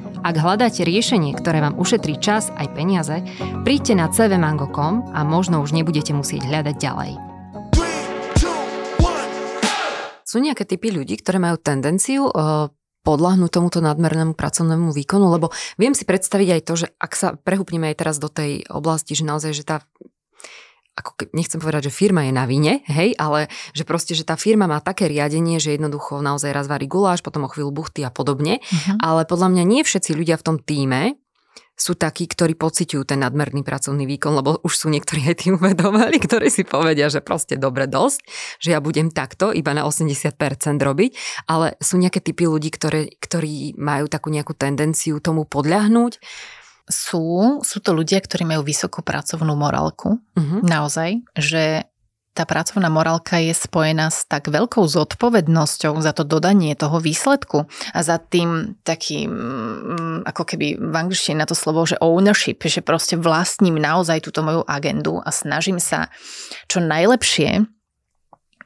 Ak 0.21 0.37
hľadáte 0.37 0.85
riešenie, 0.85 1.33
ktoré 1.33 1.65
vám 1.65 1.81
ušetrí 1.81 2.21
čas 2.21 2.53
aj 2.53 2.77
peniaze, 2.77 3.25
príďte 3.65 3.97
na 3.97 4.05
cvmango.com 4.05 5.17
a 5.17 5.25
možno 5.25 5.65
už 5.65 5.73
nebudete 5.73 6.13
musieť 6.13 6.45
hľadať 6.45 6.75
ďalej. 6.77 7.11
Sú 10.21 10.37
nejaké 10.37 10.69
typy 10.69 10.93
ľudí, 10.93 11.17
ktoré 11.17 11.41
majú 11.41 11.57
tendenciu 11.57 12.29
uh, 12.29 12.69
podľahnúť 13.01 13.49
tomuto 13.49 13.81
nadmernému 13.81 14.37
pracovnému 14.37 14.93
výkonu, 14.93 15.25
lebo 15.33 15.49
viem 15.81 15.97
si 15.97 16.05
predstaviť 16.05 16.49
aj 16.53 16.61
to, 16.69 16.73
že 16.85 16.87
ak 17.01 17.11
sa 17.17 17.33
prehúpneme 17.33 17.89
aj 17.89 17.97
teraz 17.97 18.21
do 18.21 18.29
tej 18.29 18.61
oblasti, 18.69 19.17
že 19.17 19.25
naozaj, 19.25 19.57
že 19.57 19.65
tá 19.65 19.81
ako 20.91 21.31
nechcem 21.31 21.63
povedať, 21.63 21.87
že 21.87 21.93
firma 21.95 22.27
je 22.27 22.33
na 22.35 22.43
vine, 22.43 22.83
hej, 22.85 23.15
ale 23.15 23.47
že 23.71 23.87
proste, 23.87 24.11
že 24.11 24.27
tá 24.27 24.35
firma 24.35 24.67
má 24.67 24.83
také 24.83 25.07
riadenie, 25.07 25.57
že 25.57 25.73
jednoducho 25.73 26.19
naozaj 26.19 26.51
raz 26.51 26.67
varí 26.67 26.85
guláš, 26.85 27.23
potom 27.23 27.47
o 27.47 27.51
chvíľu 27.51 27.71
buchty 27.71 28.03
a 28.03 28.11
podobne, 28.11 28.59
uh-huh. 28.59 28.99
ale 28.99 29.23
podľa 29.23 29.55
mňa 29.55 29.63
nie 29.63 29.81
všetci 29.87 30.11
ľudia 30.11 30.35
v 30.35 30.45
tom 30.45 30.57
týme 30.59 31.15
sú 31.81 31.97
takí, 31.97 32.29
ktorí 32.29 32.53
pociťujú 32.53 33.09
ten 33.09 33.25
nadmerný 33.25 33.65
pracovný 33.65 34.05
výkon, 34.05 34.37
lebo 34.37 34.61
už 34.61 34.73
sú 34.85 34.87
niektorí 34.93 35.25
aj 35.25 35.35
tým 35.41 35.57
uvedomali, 35.57 36.21
ktorí 36.29 36.53
si 36.53 36.61
povedia, 36.61 37.09
že 37.09 37.25
proste 37.25 37.57
dobre 37.57 37.89
dosť, 37.89 38.21
že 38.61 38.77
ja 38.77 38.79
budem 38.83 39.09
takto 39.09 39.49
iba 39.49 39.73
na 39.73 39.89
80% 39.89 40.37
robiť, 40.77 41.11
ale 41.49 41.73
sú 41.81 41.97
nejaké 41.97 42.21
typy 42.21 42.45
ľudí, 42.45 42.69
ktoré, 42.69 43.09
ktorí 43.17 43.73
majú 43.81 44.05
takú 44.05 44.29
nejakú 44.29 44.53
tendenciu 44.53 45.17
tomu 45.17 45.49
podľahnúť 45.49 46.21
sú, 46.91 47.59
sú 47.63 47.77
to 47.79 47.95
ľudia, 47.95 48.19
ktorí 48.19 48.43
majú 48.43 48.61
vysokú 48.67 49.01
pracovnú 49.01 49.55
morálku. 49.55 50.19
Uh-huh. 50.19 50.59
Naozaj, 50.61 51.23
že 51.39 51.87
tá 52.31 52.47
pracovná 52.47 52.87
morálka 52.87 53.43
je 53.43 53.51
spojená 53.51 54.07
s 54.07 54.23
tak 54.23 54.47
veľkou 54.47 54.87
zodpovednosťou 54.87 55.99
za 55.99 56.15
to 56.15 56.23
dodanie 56.23 56.71
toho 56.79 57.03
výsledku 57.03 57.67
a 57.91 57.99
za 57.99 58.23
tým 58.23 58.79
takým, 58.87 59.27
mm, 59.27 60.17
ako 60.23 60.43
keby 60.47 60.79
v 60.79 60.95
angličtine 60.95 61.43
na 61.43 61.47
to 61.47 61.59
slovo, 61.59 61.83
že 61.83 61.99
ownership, 61.99 62.63
že 62.63 62.79
proste 62.79 63.19
vlastním 63.19 63.75
naozaj 63.75 64.23
túto 64.23 64.47
moju 64.47 64.63
agendu 64.63 65.19
a 65.19 65.27
snažím 65.27 65.79
sa 65.83 66.07
čo 66.71 66.79
najlepšie 66.79 67.67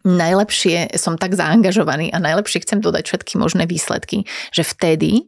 najlepšie 0.05 0.93
som 1.01 1.17
tak 1.17 1.33
zaangažovaný 1.33 2.13
a 2.13 2.21
najlepšie 2.21 2.61
chcem 2.61 2.77
dodať 2.77 3.09
všetky 3.09 3.41
možné 3.41 3.65
výsledky, 3.65 4.29
že 4.53 4.61
vtedy 4.61 5.25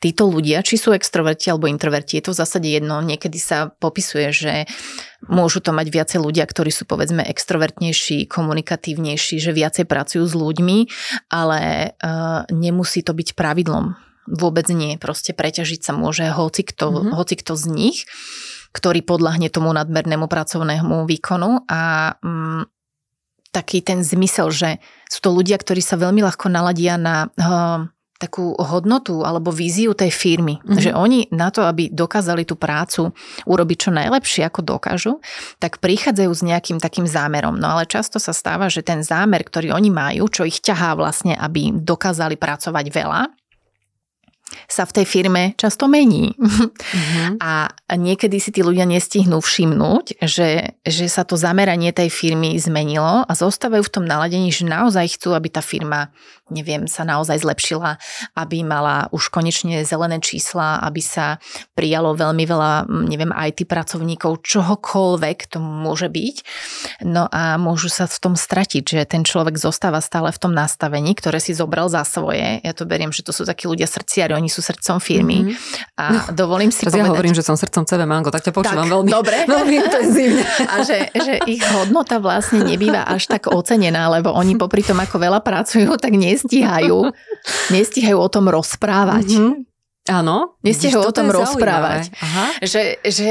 títo 0.00 0.32
ľudia, 0.32 0.64
či 0.64 0.80
sú 0.80 0.96
extroverti 0.96 1.52
alebo 1.52 1.68
introverti, 1.68 2.18
je 2.18 2.24
to 2.24 2.32
v 2.32 2.40
zásade 2.40 2.68
jedno. 2.68 3.04
Niekedy 3.04 3.36
sa 3.36 3.68
popisuje, 3.68 4.32
že 4.32 4.52
môžu 5.28 5.60
to 5.60 5.76
mať 5.76 5.92
viacej 5.92 6.18
ľudia, 6.24 6.48
ktorí 6.48 6.72
sú 6.72 6.88
povedzme 6.88 7.20
extrovertnejší, 7.28 8.24
komunikatívnejší, 8.26 9.36
že 9.36 9.52
viacej 9.52 9.84
pracujú 9.84 10.24
s 10.24 10.32
ľuďmi, 10.32 10.78
ale 11.28 11.92
uh, 12.00 12.48
nemusí 12.48 13.04
to 13.04 13.12
byť 13.12 13.36
pravidlom. 13.36 13.94
Vôbec 14.30 14.66
nie. 14.72 14.96
Proste 14.96 15.36
preťažiť 15.36 15.80
sa 15.84 15.92
môže 15.92 16.24
hoci 16.32 16.64
kto, 16.64 16.86
mm-hmm. 16.88 17.12
hoci 17.12 17.34
kto 17.36 17.52
z 17.60 17.64
nich, 17.68 17.98
ktorý 18.72 19.04
podľahne 19.04 19.52
tomu 19.52 19.68
nadmernému 19.76 20.30
pracovnému 20.30 21.04
výkonu 21.04 21.68
a 21.68 22.14
um, 22.24 22.64
taký 23.50 23.82
ten 23.82 24.00
zmysel, 24.06 24.48
že 24.54 24.78
sú 25.10 25.18
to 25.26 25.30
ľudia, 25.34 25.58
ktorí 25.58 25.82
sa 25.82 25.98
veľmi 25.98 26.22
ľahko 26.22 26.46
naladia 26.46 26.94
na 26.94 27.28
uh, 27.34 27.90
takú 28.20 28.52
hodnotu 28.60 29.24
alebo 29.24 29.48
víziu 29.48 29.96
tej 29.96 30.12
firmy. 30.12 30.60
Mm-hmm. 30.60 30.76
Že 30.76 30.90
oni 30.92 31.20
na 31.32 31.48
to, 31.48 31.64
aby 31.64 31.88
dokázali 31.88 32.44
tú 32.44 32.60
prácu 32.60 33.16
urobiť 33.48 33.88
čo 33.88 33.90
najlepšie, 33.96 34.44
ako 34.44 34.60
dokážu, 34.60 35.24
tak 35.56 35.80
prichádzajú 35.80 36.28
s 36.28 36.44
nejakým 36.44 36.76
takým 36.76 37.08
zámerom. 37.08 37.56
No 37.56 37.80
ale 37.80 37.88
často 37.88 38.20
sa 38.20 38.36
stáva, 38.36 38.68
že 38.68 38.84
ten 38.84 39.00
zámer, 39.00 39.40
ktorý 39.40 39.72
oni 39.72 39.88
majú, 39.88 40.28
čo 40.28 40.44
ich 40.44 40.60
ťahá 40.60 40.92
vlastne, 41.00 41.32
aby 41.32 41.72
dokázali 41.72 42.36
pracovať 42.36 42.86
veľa, 42.92 43.39
sa 44.66 44.84
v 44.86 45.02
tej 45.02 45.06
firme 45.06 45.42
často 45.54 45.86
mení. 45.86 46.34
Mm-hmm. 46.36 47.38
A 47.40 47.70
niekedy 47.94 48.42
si 48.42 48.50
tí 48.50 48.60
ľudia 48.60 48.84
nestihnú 48.86 49.38
všimnúť, 49.38 50.22
že, 50.22 50.76
že 50.82 51.06
sa 51.06 51.22
to 51.22 51.38
zameranie 51.38 51.94
tej 51.94 52.10
firmy 52.10 52.58
zmenilo 52.58 53.24
a 53.24 53.32
zostávajú 53.32 53.86
v 53.86 53.94
tom 53.94 54.04
naladení, 54.04 54.50
že 54.50 54.66
naozaj 54.66 55.18
chcú, 55.18 55.34
aby 55.34 55.48
tá 55.50 55.62
firma 55.62 56.10
neviem, 56.50 56.90
sa 56.90 57.06
naozaj 57.06 57.40
zlepšila, 57.40 57.96
aby 58.34 58.66
mala 58.66 59.06
už 59.14 59.30
konečne 59.30 59.86
zelené 59.86 60.18
čísla, 60.18 60.82
aby 60.82 60.98
sa 61.00 61.38
prijalo 61.78 62.12
veľmi 62.18 62.44
veľa, 62.44 62.90
neviem, 63.06 63.30
IT 63.30 63.64
pracovníkov, 63.70 64.42
čohokoľvek 64.42 65.38
to 65.46 65.58
môže 65.62 66.10
byť. 66.10 66.36
No 67.06 67.30
a 67.30 67.56
môžu 67.56 67.88
sa 67.88 68.10
v 68.10 68.18
tom 68.18 68.34
stratiť, 68.34 68.82
že 68.82 69.00
ten 69.06 69.22
človek 69.22 69.56
zostáva 69.56 70.02
stále 70.02 70.34
v 70.34 70.42
tom 70.42 70.52
nastavení, 70.52 71.14
ktoré 71.14 71.38
si 71.38 71.54
zobral 71.54 71.86
za 71.86 72.02
svoje. 72.02 72.60
Ja 72.60 72.74
to 72.74 72.84
beriem, 72.84 73.14
že 73.14 73.22
to 73.22 73.30
sú 73.30 73.46
takí 73.46 73.70
ľudia 73.70 73.86
srdciari, 73.86 74.34
oni 74.40 74.48
sú 74.48 74.64
srdcom 74.64 74.96
firmy. 74.96 75.44
Mm-hmm. 75.44 76.00
A 76.00 76.04
no, 76.08 76.20
dovolím 76.32 76.72
si 76.72 76.88
povedať... 76.88 77.04
Ja 77.04 77.12
hovorím, 77.12 77.36
že 77.36 77.44
som 77.44 77.60
srdcom 77.60 77.84
CV 77.84 78.08
Mango, 78.08 78.32
tak 78.32 78.48
ťa 78.48 78.56
počúvam 78.56 78.88
tak, 78.88 78.94
veľmi, 78.96 79.10
dobre. 79.12 79.36
veľmi 79.44 79.74
intenzívne. 79.76 80.44
A 80.72 80.74
že, 80.80 81.12
že 81.12 81.34
ich 81.44 81.60
hodnota 81.76 82.16
vlastne 82.16 82.64
nebýva 82.64 83.04
až 83.04 83.28
tak 83.28 83.52
ocenená, 83.52 84.08
lebo 84.08 84.32
oni 84.32 84.56
popri 84.56 84.80
tom, 84.80 84.96
ako 84.96 85.20
veľa 85.20 85.44
pracujú, 85.44 86.00
tak 86.00 86.16
nestíhajú, 86.16 87.12
nestíhajú 87.68 88.16
o 88.16 88.28
tom 88.32 88.48
rozprávať. 88.48 89.36
Mm-hmm. 89.36 89.54
Áno. 90.08 90.56
Nestíhajú 90.64 91.04
o 91.04 91.12
tom 91.12 91.28
rozprávať. 91.28 92.08
Aha. 92.18 92.46
Že, 92.64 92.82
že 93.04 93.30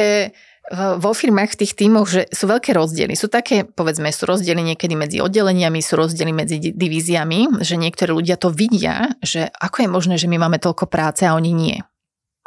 vo 0.72 1.12
firmách 1.18 1.58
v 1.58 1.60
tých 1.66 1.74
tímoch, 1.74 2.06
že 2.06 2.30
sú 2.30 2.46
veľké 2.46 2.78
rozdiely. 2.78 3.18
Sú 3.18 3.26
také, 3.26 3.66
povedzme, 3.66 4.14
sú 4.14 4.30
rozdiely 4.30 4.74
niekedy 4.74 4.94
medzi 4.94 5.18
oddeleniami, 5.18 5.82
sú 5.82 5.98
rozdiely 5.98 6.30
medzi 6.30 6.58
divíziami, 6.62 7.62
že 7.66 7.74
niektorí 7.74 8.14
ľudia 8.14 8.38
to 8.38 8.54
vidia, 8.54 9.10
že 9.26 9.50
ako 9.50 9.86
je 9.86 9.90
možné, 9.90 10.16
že 10.22 10.30
my 10.30 10.38
máme 10.38 10.62
toľko 10.62 10.86
práce 10.86 11.26
a 11.26 11.34
oni 11.34 11.52
nie. 11.54 11.78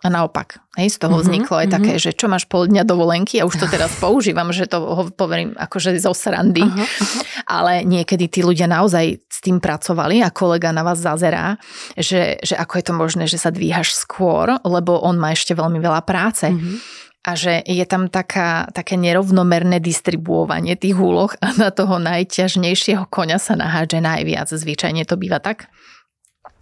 A 0.02 0.10
naopak, 0.10 0.58
hej, 0.74 0.98
z 0.98 0.98
toho 0.98 1.14
mm-hmm, 1.14 1.26
vzniklo 1.30 1.54
aj 1.54 1.66
mm-hmm. 1.70 1.76
také, 1.78 1.92
že 2.02 2.10
čo 2.10 2.26
máš 2.26 2.50
pol 2.50 2.66
dňa 2.66 2.82
dovolenky, 2.82 3.38
a 3.38 3.46
už 3.46 3.54
to 3.54 3.66
teraz 3.70 3.94
používam, 4.02 4.50
že 4.50 4.66
to 4.66 4.82
ho 4.82 5.02
poverím 5.14 5.54
akože 5.54 5.94
zo 6.02 6.10
srandy, 6.10 6.66
uh-huh, 6.66 6.74
uh-huh. 6.74 7.22
ale 7.46 7.86
niekedy 7.86 8.26
tí 8.26 8.42
ľudia 8.42 8.66
naozaj 8.66 9.22
s 9.30 9.38
tým 9.38 9.62
pracovali 9.62 10.26
a 10.26 10.34
kolega 10.34 10.74
na 10.74 10.82
vás 10.82 10.98
zazerá, 10.98 11.54
že, 11.94 12.42
že 12.42 12.58
ako 12.58 12.82
je 12.82 12.84
to 12.90 12.94
možné, 12.98 13.24
že 13.30 13.38
sa 13.38 13.54
dvíhaš 13.54 13.94
skôr, 13.94 14.58
lebo 14.66 14.98
on 15.06 15.22
má 15.22 15.30
ešte 15.30 15.54
veľmi 15.54 15.78
veľa 15.78 16.02
práce. 16.02 16.50
Uh-huh 16.50 17.01
a 17.22 17.38
že 17.38 17.62
je 17.62 17.86
tam 17.86 18.10
taká, 18.10 18.66
také 18.74 18.98
nerovnomerné 18.98 19.78
distribuovanie 19.78 20.74
tých 20.74 20.98
úloh 20.98 21.30
a 21.38 21.54
na 21.54 21.70
toho 21.70 22.02
najťažnejšieho 22.02 23.06
koňa 23.06 23.38
sa 23.38 23.54
nahádže 23.54 24.02
najviac. 24.02 24.50
Zvyčajne 24.50 25.06
to 25.06 25.14
býva 25.14 25.38
tak. 25.38 25.70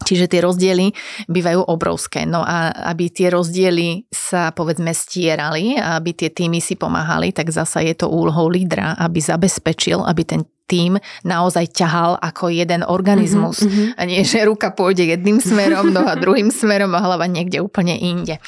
Čiže 0.01 0.33
tie 0.33 0.41
rozdiely 0.41 0.97
bývajú 1.29 1.61
obrovské. 1.69 2.25
No 2.25 2.41
a 2.41 2.73
aby 2.93 3.13
tie 3.13 3.29
rozdiely 3.29 4.09
sa 4.09 4.49
povedzme 4.53 4.97
stierali 4.97 5.77
a 5.77 6.01
aby 6.01 6.17
tie 6.17 6.33
týmy 6.33 6.61
si 6.61 6.77
pomáhali, 6.77 7.37
tak 7.37 7.53
zasa 7.53 7.85
je 7.85 7.93
to 7.93 8.09
úlohou 8.09 8.49
lídra, 8.49 8.97
aby 8.97 9.21
zabezpečil, 9.21 10.01
aby 10.05 10.23
ten 10.25 10.43
tým 10.71 11.03
naozaj 11.27 11.75
ťahal 11.75 12.15
ako 12.23 12.55
jeden 12.55 12.87
organizmus. 12.87 13.67
Mm-hmm. 13.67 13.99
A 13.99 14.03
nie, 14.07 14.23
že 14.23 14.47
ruka 14.47 14.71
pôjde 14.71 15.03
jedným 15.03 15.43
smerom, 15.43 15.91
no 15.91 16.07
a 16.07 16.15
druhým 16.23 16.55
smerom 16.55 16.95
a 16.95 17.03
hlava 17.03 17.27
niekde 17.27 17.59
úplne 17.59 17.99
inde. 17.99 18.39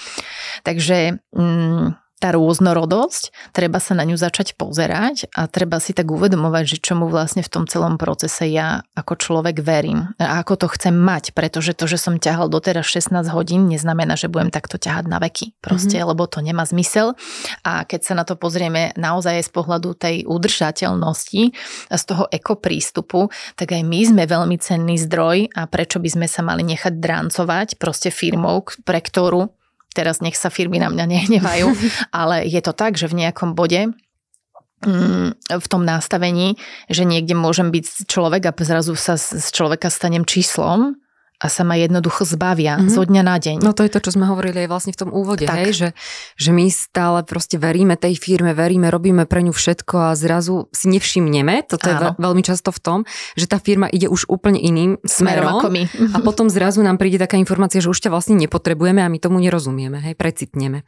Takže 0.62 1.18
mm, 1.35 2.01
tá 2.22 2.30
rôznorodosť, 2.38 3.35
treba 3.50 3.82
sa 3.82 3.98
na 3.98 4.06
ňu 4.06 4.14
začať 4.14 4.54
pozerať 4.54 5.26
a 5.35 5.50
treba 5.50 5.82
si 5.82 5.90
tak 5.90 6.06
uvedomovať, 6.06 6.78
že 6.78 6.78
čomu 6.78 7.11
vlastne 7.11 7.42
v 7.42 7.50
tom 7.50 7.66
celom 7.66 7.98
procese 7.98 8.46
ja 8.46 8.87
ako 8.94 9.18
človek 9.18 9.58
verím 9.58 10.14
a 10.22 10.38
ako 10.38 10.54
to 10.62 10.66
chcem 10.78 10.94
mať, 10.94 11.35
pretože 11.35 11.74
to, 11.74 11.90
že 11.90 11.98
som 11.98 12.22
ťahal 12.22 12.46
doteraz 12.46 12.87
16 12.87 13.26
hodín, 13.35 13.66
neznamená, 13.66 14.14
že 14.14 14.30
budem 14.30 14.54
takto 14.54 14.78
ťahať 14.78 15.11
na 15.11 15.18
veky. 15.18 15.58
Proste, 15.58 15.98
mm-hmm. 15.98 16.11
lebo 16.14 16.30
to 16.30 16.38
nemá 16.38 16.62
zmysel 16.62 17.18
a 17.66 17.82
keď 17.82 18.00
sa 18.06 18.14
na 18.14 18.22
to 18.22 18.38
pozrieme 18.38 18.94
naozaj 18.94 19.42
z 19.42 19.50
pohľadu 19.50 19.98
tej 19.98 20.22
udržateľnosti 20.30 21.42
a 21.90 21.96
z 21.98 22.04
toho 22.06 22.30
ekoprístupu, 22.30 23.35
tak 23.58 23.74
aj 23.74 23.82
my 23.82 24.00
sme 24.06 24.22
veľmi 24.30 24.56
cenný 24.62 24.94
zdroj 25.02 25.50
a 25.58 25.66
prečo 25.66 25.98
by 25.98 26.06
sme 26.06 26.26
sa 26.30 26.46
mali 26.46 26.62
nechať 26.62 27.02
dráncovať 27.02 27.82
proste 27.82 28.14
firmou, 28.14 28.62
pre 28.87 29.02
ktorú 29.02 29.50
teraz 29.92 30.24
nech 30.24 30.37
sa 30.37 30.48
firmy 30.48 30.81
na 30.81 30.88
mňa 30.88 31.05
nehnevajú, 31.14 31.68
ale 32.11 32.48
je 32.48 32.61
to 32.61 32.72
tak, 32.72 32.96
že 32.98 33.09
v 33.09 33.24
nejakom 33.24 33.55
bode 33.55 33.92
mm, 34.85 35.28
v 35.52 35.66
tom 35.68 35.83
nastavení, 35.87 36.59
že 36.90 37.07
niekde 37.07 37.37
môžem 37.38 37.70
byť 37.70 38.09
človek 38.09 38.42
a 38.48 38.52
zrazu 38.64 38.98
sa 38.98 39.16
z 39.20 39.46
človeka 39.52 39.88
stanem 39.88 40.26
číslom 40.26 40.98
sa 41.48 41.62
ma 41.66 41.74
jednoducho 41.74 42.22
zbavia 42.22 42.78
mm-hmm. 42.78 42.92
zo 42.92 43.02
dňa 43.02 43.22
na 43.22 43.37
deň. 43.38 43.57
No 43.62 43.74
to 43.74 43.83
je 43.83 43.90
to, 43.90 43.98
čo 44.05 44.14
sme 44.14 44.28
hovorili 44.28 44.66
aj 44.66 44.68
vlastne 44.68 44.92
v 44.94 45.00
tom 45.07 45.11
úvode, 45.11 45.46
tak. 45.46 45.59
hej, 45.62 45.70
že, 45.74 45.88
že 46.38 46.50
my 46.55 46.68
stále 46.70 47.22
proste 47.26 47.59
veríme 47.59 47.98
tej 47.98 48.18
firme, 48.18 48.55
veríme, 48.55 48.90
robíme 48.92 49.26
pre 49.26 49.42
ňu 49.42 49.55
všetko 49.55 50.12
a 50.12 50.18
zrazu 50.18 50.70
si 50.70 50.92
nevšimneme, 50.92 51.66
toto 51.66 51.88
je 51.88 51.96
veľ, 51.96 52.14
veľmi 52.18 52.42
často 52.44 52.70
v 52.70 52.81
tom, 52.83 52.98
že 53.35 53.50
tá 53.50 53.59
firma 53.59 53.90
ide 53.90 54.07
už 54.07 54.31
úplne 54.31 54.61
iným 54.61 55.02
smerom, 55.02 55.46
smerom 55.46 55.59
ako 55.59 55.68
my. 55.70 55.83
a 56.14 56.18
potom 56.22 56.46
zrazu 56.52 56.85
nám 56.85 57.00
príde 57.00 57.18
taká 57.18 57.38
informácia, 57.38 57.83
že 57.83 57.90
už 57.90 57.98
ťa 57.98 58.11
vlastne 58.12 58.37
nepotrebujeme 58.38 59.02
a 59.02 59.09
my 59.09 59.18
tomu 59.18 59.40
nerozumieme, 59.42 59.98
hej, 60.02 60.14
precitneme. 60.14 60.87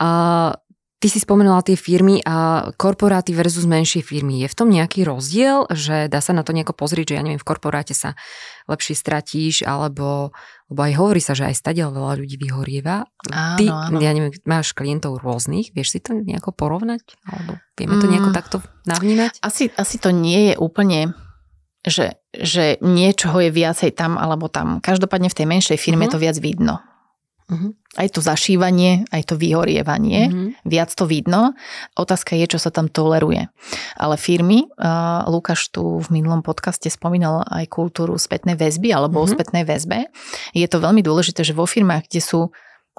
A 0.00 0.56
Ty 0.96 1.12
si 1.12 1.20
spomenula 1.20 1.60
tie 1.60 1.76
firmy 1.76 2.24
a 2.24 2.68
korporáty 2.72 3.36
versus 3.36 3.68
menšie 3.68 4.00
firmy. 4.00 4.40
Je 4.40 4.48
v 4.48 4.56
tom 4.56 4.72
nejaký 4.72 5.04
rozdiel, 5.04 5.68
že 5.68 6.08
dá 6.08 6.24
sa 6.24 6.32
na 6.32 6.40
to 6.40 6.56
nejako 6.56 6.72
pozrieť, 6.72 7.12
že 7.12 7.16
ja 7.20 7.22
neviem, 7.22 7.36
v 7.36 7.44
korporáte 7.44 7.92
sa 7.92 8.16
lepšie 8.64 8.96
stratíš, 8.96 9.60
alebo, 9.68 10.32
lebo 10.72 10.80
aj 10.80 10.92
hovorí 10.96 11.20
sa, 11.20 11.36
že 11.36 11.52
aj 11.52 11.60
stadiaľ 11.60 11.92
veľa 11.92 12.12
ľudí 12.16 12.40
vyhorieva. 12.40 13.04
Áno, 13.28 13.58
Ty, 13.60 13.64
áno. 13.92 13.98
ja 14.00 14.10
neviem, 14.16 14.32
máš 14.48 14.72
klientov 14.72 15.20
rôznych, 15.20 15.76
vieš 15.76 15.94
si 15.94 15.98
to 16.00 16.16
nejako 16.16 16.56
porovnať? 16.56 17.04
Alebo 17.28 17.60
vieme 17.76 18.00
to 18.00 18.08
nejako 18.08 18.32
mm, 18.32 18.36
takto 18.36 18.56
navnímať? 18.88 19.44
Asi, 19.44 19.68
asi 19.76 20.00
to 20.00 20.16
nie 20.16 20.52
je 20.52 20.54
úplne 20.56 21.12
že, 21.86 22.18
že 22.34 22.82
niečoho 22.82 23.38
je 23.46 23.50
viacej 23.54 23.94
tam 23.94 24.18
alebo 24.18 24.50
tam. 24.50 24.82
Každopádne 24.82 25.30
v 25.30 25.38
tej 25.38 25.46
menšej 25.46 25.78
firme 25.78 26.10
uh-huh. 26.10 26.18
to 26.18 26.22
viac 26.22 26.36
vidno. 26.42 26.82
Uh-huh. 27.46 27.78
Aj 27.96 28.08
to 28.12 28.20
zašívanie, 28.20 29.08
aj 29.08 29.32
to 29.32 29.40
vyhorievanie, 29.40 30.28
uh-huh. 30.28 30.48
viac 30.68 30.92
to 30.92 31.08
vidno. 31.08 31.56
Otázka 31.96 32.36
je, 32.36 32.44
čo 32.44 32.58
sa 32.60 32.68
tam 32.68 32.92
toleruje. 32.92 33.48
Ale 33.96 34.20
firmy, 34.20 34.68
uh, 34.76 35.24
Lukáš 35.24 35.72
tu 35.72 36.04
v 36.04 36.08
minulom 36.12 36.44
podcaste 36.44 36.92
spomínal 36.92 37.40
aj 37.48 37.72
kultúru 37.72 38.20
spätnej 38.20 38.52
väzby 38.52 38.92
alebo 38.92 39.24
uh-huh. 39.24 39.32
o 39.32 39.32
spätnej 39.32 39.64
väzbe. 39.64 40.12
Je 40.52 40.68
to 40.68 40.76
veľmi 40.76 41.00
dôležité, 41.00 41.40
že 41.40 41.56
vo 41.56 41.64
firmách, 41.64 42.12
kde 42.12 42.20
sú 42.20 42.40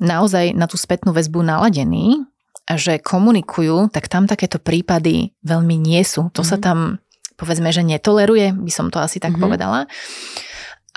naozaj 0.01 0.57
na 0.57 0.65
tú 0.65 0.81
spätnú 0.81 1.13
väzbu 1.13 1.45
naladení, 1.45 2.25
že 2.65 2.97
komunikujú, 2.97 3.93
tak 3.93 4.10
tam 4.10 4.25
takéto 4.25 4.57
prípady 4.57 5.38
veľmi 5.45 5.77
nie 5.77 6.01
sú. 6.01 6.33
To 6.33 6.41
uh-huh. 6.41 6.51
sa 6.51 6.57
tam, 6.57 6.97
povedzme, 7.38 7.69
že 7.69 7.86
netoleruje, 7.86 8.49
by 8.57 8.71
som 8.73 8.89
to 8.89 8.97
asi 8.97 9.21
tak 9.21 9.38
uh-huh. 9.38 9.45
povedala. 9.45 9.86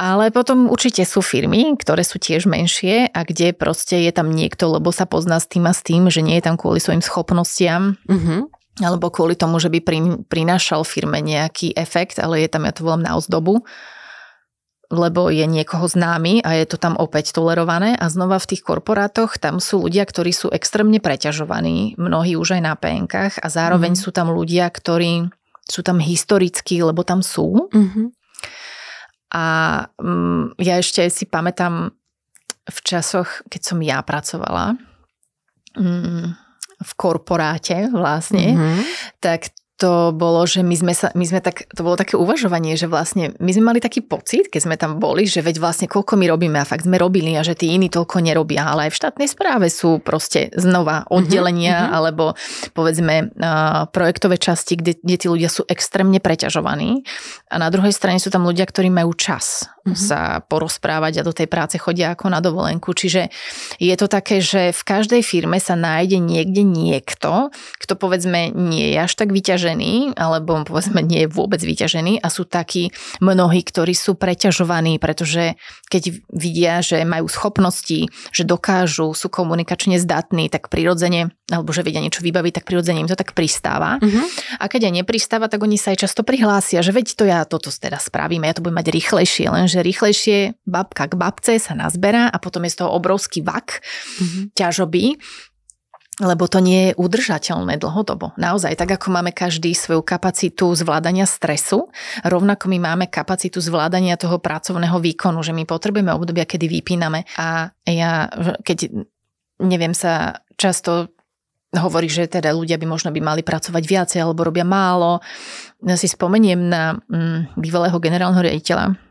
Ale 0.00 0.32
potom 0.32 0.72
určite 0.72 1.04
sú 1.04 1.20
firmy, 1.20 1.76
ktoré 1.76 2.00
sú 2.08 2.16
tiež 2.16 2.48
menšie 2.48 3.12
a 3.12 3.20
kde 3.20 3.52
proste 3.52 4.00
je 4.00 4.12
tam 4.16 4.32
niekto, 4.32 4.80
lebo 4.80 4.88
sa 4.96 5.04
pozná 5.04 5.36
s 5.36 5.44
tým 5.44 5.68
a 5.68 5.76
s 5.76 5.84
tým, 5.84 6.08
že 6.08 6.24
nie 6.24 6.40
je 6.40 6.48
tam 6.48 6.56
kvôli 6.56 6.80
svojim 6.80 7.04
schopnostiam. 7.04 8.00
Uh-huh 8.08 8.48
alebo 8.80 9.12
kvôli 9.12 9.36
tomu, 9.36 9.60
že 9.60 9.68
by 9.68 9.84
prinášal 10.24 10.88
firme 10.88 11.20
nejaký 11.20 11.76
efekt, 11.76 12.16
ale 12.16 12.40
je 12.40 12.48
tam, 12.48 12.64
ja 12.64 12.72
to 12.72 12.80
volám 12.80 13.04
na 13.04 13.12
ozdobu, 13.12 13.60
lebo 14.90 15.30
je 15.30 15.46
niekoho 15.46 15.86
známy 15.86 16.42
a 16.42 16.58
je 16.58 16.66
to 16.66 16.80
tam 16.80 16.98
opäť 16.98 17.30
tolerované 17.30 17.94
a 17.94 18.10
znova 18.10 18.42
v 18.42 18.56
tých 18.56 18.66
korporátoch 18.66 19.38
tam 19.38 19.62
sú 19.62 19.86
ľudia, 19.86 20.02
ktorí 20.02 20.34
sú 20.34 20.50
extrémne 20.50 20.98
preťažovaní, 20.98 21.94
mnohí 21.94 22.34
už 22.34 22.58
aj 22.58 22.62
na 22.64 22.74
PNkách 22.74 23.38
a 23.38 23.46
zároveň 23.46 23.94
mm. 23.94 24.00
sú 24.02 24.10
tam 24.10 24.34
ľudia, 24.34 24.66
ktorí 24.66 25.30
sú 25.70 25.86
tam 25.86 26.02
historicky, 26.02 26.82
lebo 26.82 27.06
tam 27.06 27.22
sú. 27.22 27.70
Mm-hmm. 27.70 28.06
A 29.30 29.44
um, 30.02 30.50
ja 30.58 30.82
ešte 30.82 31.06
si 31.06 31.26
pamätám 31.26 31.94
v 32.70 32.78
časoch, 32.82 33.46
keď 33.46 33.60
som 33.62 33.78
ja 33.82 34.02
pracovala 34.02 34.74
um, 35.78 36.34
v 36.80 36.90
korporáte 36.96 37.90
vlastne, 37.92 38.56
mm-hmm. 38.56 38.80
tak 39.22 39.54
to 39.80 40.12
bolo, 40.12 40.44
že 40.44 40.60
my 40.60 40.76
sme, 40.76 40.92
sa, 40.92 41.08
my 41.16 41.24
sme 41.24 41.40
tak, 41.40 41.64
to 41.72 41.80
bolo 41.80 41.96
také 41.96 42.20
uvažovanie, 42.20 42.76
že 42.76 42.84
vlastne 42.84 43.32
my 43.40 43.48
sme 43.48 43.72
mali 43.72 43.80
taký 43.80 44.04
pocit, 44.04 44.52
keď 44.52 44.60
sme 44.60 44.76
tam 44.76 45.00
boli, 45.00 45.24
že 45.24 45.40
veď 45.40 45.56
vlastne 45.56 45.88
koľko 45.88 46.20
my 46.20 46.28
robíme 46.28 46.60
a 46.60 46.68
fakt 46.68 46.84
sme 46.84 47.00
robili 47.00 47.32
a 47.32 47.40
že 47.40 47.56
tí 47.56 47.72
iní 47.72 47.88
toľko 47.88 48.20
nerobia, 48.20 48.68
ale 48.68 48.86
aj 48.86 48.90
v 48.92 49.00
štátnej 49.00 49.28
správe 49.32 49.72
sú 49.72 49.96
proste 50.04 50.52
znova 50.52 51.08
mhm, 51.08 51.16
oddelenia 51.16 51.78
mm-hmm. 51.80 51.96
alebo 51.96 52.24
povedzme 52.76 53.32
uh, 53.32 53.88
projektové 53.88 54.36
časti, 54.36 54.76
kde, 54.76 55.00
kde 55.00 55.16
tí 55.16 55.26
ľudia 55.32 55.48
sú 55.48 55.64
extrémne 55.64 56.20
preťažovaní 56.20 57.00
a 57.48 57.56
na 57.56 57.72
druhej 57.72 57.96
strane 57.96 58.20
sú 58.20 58.28
tam 58.28 58.44
ľudia, 58.44 58.68
ktorí 58.68 58.92
majú 58.92 59.16
čas 59.16 59.64
mm-hmm. 59.64 59.96
sa 59.96 60.44
porozprávať 60.44 61.24
a 61.24 61.26
do 61.26 61.32
tej 61.32 61.48
práce 61.48 61.80
chodia 61.80 62.12
ako 62.12 62.28
na 62.28 62.44
dovolenku. 62.44 62.92
Čiže 62.92 63.32
je 63.80 63.94
to 63.96 64.12
také, 64.12 64.44
že 64.44 64.76
v 64.76 64.82
každej 64.84 65.24
firme 65.24 65.56
sa 65.56 65.72
nájde 65.72 66.20
niekde 66.20 66.68
niekto, 66.68 67.48
kto 67.80 67.96
povedzme 67.96 68.52
nie 68.52 68.92
je 68.92 68.98
až 69.00 69.12
tak 69.16 69.32
vyťažený, 69.32 69.69
alebo 70.16 70.62
povedzme 70.64 71.04
nie 71.04 71.26
je 71.26 71.32
vôbec 71.32 71.60
vyťažený 71.60 72.22
a 72.22 72.26
sú 72.32 72.48
takí 72.48 72.90
mnohí, 73.20 73.60
ktorí 73.62 73.92
sú 73.92 74.16
preťažovaní, 74.16 74.96
pretože 75.02 75.58
keď 75.90 76.22
vidia, 76.30 76.80
že 76.80 77.02
majú 77.02 77.26
schopnosti, 77.26 78.06
že 78.30 78.42
dokážu, 78.46 79.12
sú 79.12 79.26
komunikačne 79.28 79.98
zdatní, 79.98 80.48
tak 80.48 80.70
prirodzene, 80.70 81.34
alebo 81.50 81.74
že 81.74 81.82
vedia 81.82 81.98
niečo 82.00 82.22
vybaviť, 82.22 82.62
tak 82.62 82.64
prirodzene 82.66 83.02
im 83.02 83.10
to 83.10 83.18
tak 83.18 83.34
pristáva. 83.34 83.98
Mm-hmm. 83.98 84.24
A 84.62 84.64
keď 84.70 84.88
aj 84.88 84.94
nepristáva, 85.02 85.50
tak 85.50 85.60
oni 85.60 85.74
sa 85.74 85.92
aj 85.92 86.06
často 86.06 86.22
prihlásia, 86.22 86.80
že 86.80 86.94
veď 86.94 87.06
to 87.18 87.24
ja 87.26 87.42
toto 87.44 87.68
teda 87.74 87.98
spravím, 87.98 88.46
ja 88.46 88.54
to 88.54 88.62
budem 88.62 88.78
mať 88.78 88.88
rýchlejšie, 88.94 89.46
len 89.50 89.66
že 89.66 89.82
rýchlejšie 89.82 90.62
babka 90.64 91.10
k 91.10 91.14
babce 91.18 91.54
sa 91.58 91.74
nazberá 91.74 92.30
a 92.30 92.36
potom 92.38 92.62
je 92.64 92.72
z 92.72 92.78
toho 92.84 92.94
obrovský 92.94 93.42
vak 93.42 93.82
mm-hmm. 93.82 94.44
ťažoby, 94.54 95.04
lebo 96.20 96.44
to 96.46 96.60
nie 96.60 96.92
je 96.92 96.96
udržateľné 97.00 97.80
dlhodobo. 97.80 98.36
Naozaj, 98.36 98.76
tak 98.76 99.00
ako 99.00 99.08
máme 99.10 99.32
každý 99.32 99.72
svoju 99.72 100.04
kapacitu 100.04 100.68
zvládania 100.76 101.24
stresu, 101.24 101.88
rovnako 102.22 102.68
my 102.68 102.78
máme 102.78 103.04
kapacitu 103.08 103.58
zvládania 103.58 104.20
toho 104.20 104.36
pracovného 104.36 105.00
výkonu, 105.00 105.40
že 105.40 105.56
my 105.56 105.64
potrebujeme 105.64 106.12
obdobia, 106.12 106.44
kedy 106.44 106.68
vypíname. 106.68 107.24
A 107.40 107.72
ja, 107.88 108.28
keď 108.60 108.92
neviem 109.64 109.96
sa 109.96 110.44
často 110.60 111.08
hovorí, 111.70 112.10
že 112.10 112.26
teda 112.26 112.50
ľudia 112.50 112.76
by 112.76 112.86
možno 112.86 113.14
by 113.14 113.20
mali 113.22 113.42
pracovať 113.46 113.82
viacej 113.86 114.18
alebo 114.20 114.42
robia 114.42 114.66
málo. 114.66 115.22
Ja 115.86 115.94
si 115.94 116.10
spomeniem 116.10 116.58
na 116.66 116.98
mm, 116.98 117.54
bývalého 117.54 117.94
generálneho 118.02 118.42
riaditeľa 118.42 119.09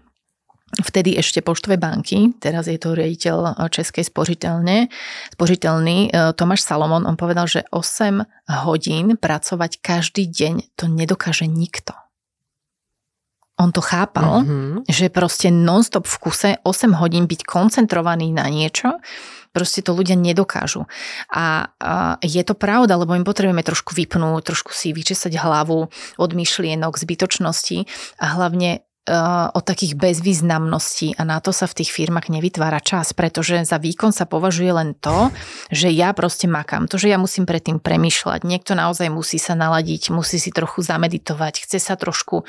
vtedy 0.78 1.18
ešte 1.18 1.42
poštové 1.42 1.82
banky, 1.82 2.38
teraz 2.38 2.70
je 2.70 2.78
to 2.78 2.94
riaditeľ 2.94 3.58
Českej 3.74 4.06
spořiteľne, 4.06 4.88
spořiteľný 5.34 5.98
e, 6.08 6.34
Tomáš 6.38 6.62
Salomon, 6.62 7.10
on 7.10 7.18
povedal, 7.18 7.50
že 7.50 7.66
8 7.74 8.22
hodín 8.66 9.18
pracovať 9.18 9.82
každý 9.82 10.30
deň 10.30 10.78
to 10.78 10.86
nedokáže 10.86 11.50
nikto. 11.50 11.98
On 13.60 13.76
to 13.76 13.84
chápal, 13.84 14.48
mm-hmm. 14.48 14.88
že 14.88 15.12
proste 15.12 15.52
non-stop 15.52 16.08
v 16.08 16.18
kuse 16.24 16.50
8 16.64 16.96
hodín 16.96 17.28
byť 17.28 17.44
koncentrovaný 17.44 18.32
na 18.32 18.48
niečo, 18.48 19.04
proste 19.52 19.84
to 19.84 19.92
ľudia 19.92 20.16
nedokážu. 20.16 20.88
A, 21.34 21.68
a 21.76 22.16
je 22.24 22.40
to 22.48 22.56
pravda, 22.56 22.96
lebo 22.96 23.18
my 23.18 23.28
potrebujeme 23.28 23.66
trošku 23.66 23.92
vypnúť, 23.98 24.48
trošku 24.48 24.72
si 24.72 24.96
vyčesať 24.96 25.36
hlavu 25.36 25.92
od 26.16 26.32
myšlienok, 26.32 26.96
zbytočnosti 26.96 27.84
a 28.22 28.26
hlavne 28.40 28.88
Eh, 29.10 29.48
o 29.58 29.62
takých 29.66 29.98
bezvýznamností 29.98 31.18
a 31.18 31.26
na 31.26 31.42
to 31.42 31.50
sa 31.50 31.66
v 31.66 31.82
tých 31.82 31.90
firmách 31.90 32.30
nevytvára 32.30 32.78
čas, 32.78 33.10
pretože 33.18 33.58
za 33.66 33.82
výkon 33.82 34.14
sa 34.14 34.30
považuje 34.30 34.70
len 34.70 34.94
to, 34.94 35.34
že 35.74 35.90
ja 35.90 36.14
proste 36.14 36.46
makám, 36.46 36.86
to, 36.86 37.02
že 37.02 37.10
ja 37.10 37.18
musím 37.18 37.50
predtým 37.50 37.82
premýšľať. 37.82 38.46
Niekto 38.46 38.78
naozaj 38.78 39.10
musí 39.10 39.42
sa 39.42 39.58
naladiť, 39.58 40.14
musí 40.14 40.38
si 40.38 40.54
trochu 40.54 40.86
zameditovať, 40.86 41.66
chce 41.66 41.82
sa 41.82 41.98
trošku 41.98 42.46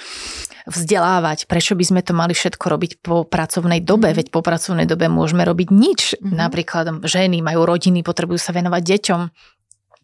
vzdelávať. 0.68 1.48
Prečo 1.48 1.72
by 1.72 1.84
sme 1.88 2.00
to 2.04 2.12
mali 2.12 2.36
všetko 2.36 2.64
robiť 2.68 2.92
po 3.00 3.24
pracovnej 3.24 3.80
dobe? 3.80 4.12
Mhm. 4.12 4.16
Veď 4.20 4.26
po 4.28 4.44
pracovnej 4.44 4.84
dobe 4.84 5.08
môžeme 5.08 5.48
robiť 5.48 5.68
nič. 5.72 6.20
Mm-hmm. 6.20 6.36
Napríklad 6.36 6.86
ženy 7.08 7.40
majú 7.40 7.64
rodiny, 7.64 8.04
potrebujú 8.04 8.36
sa 8.36 8.52
venovať 8.52 8.82
deťom, 8.84 9.20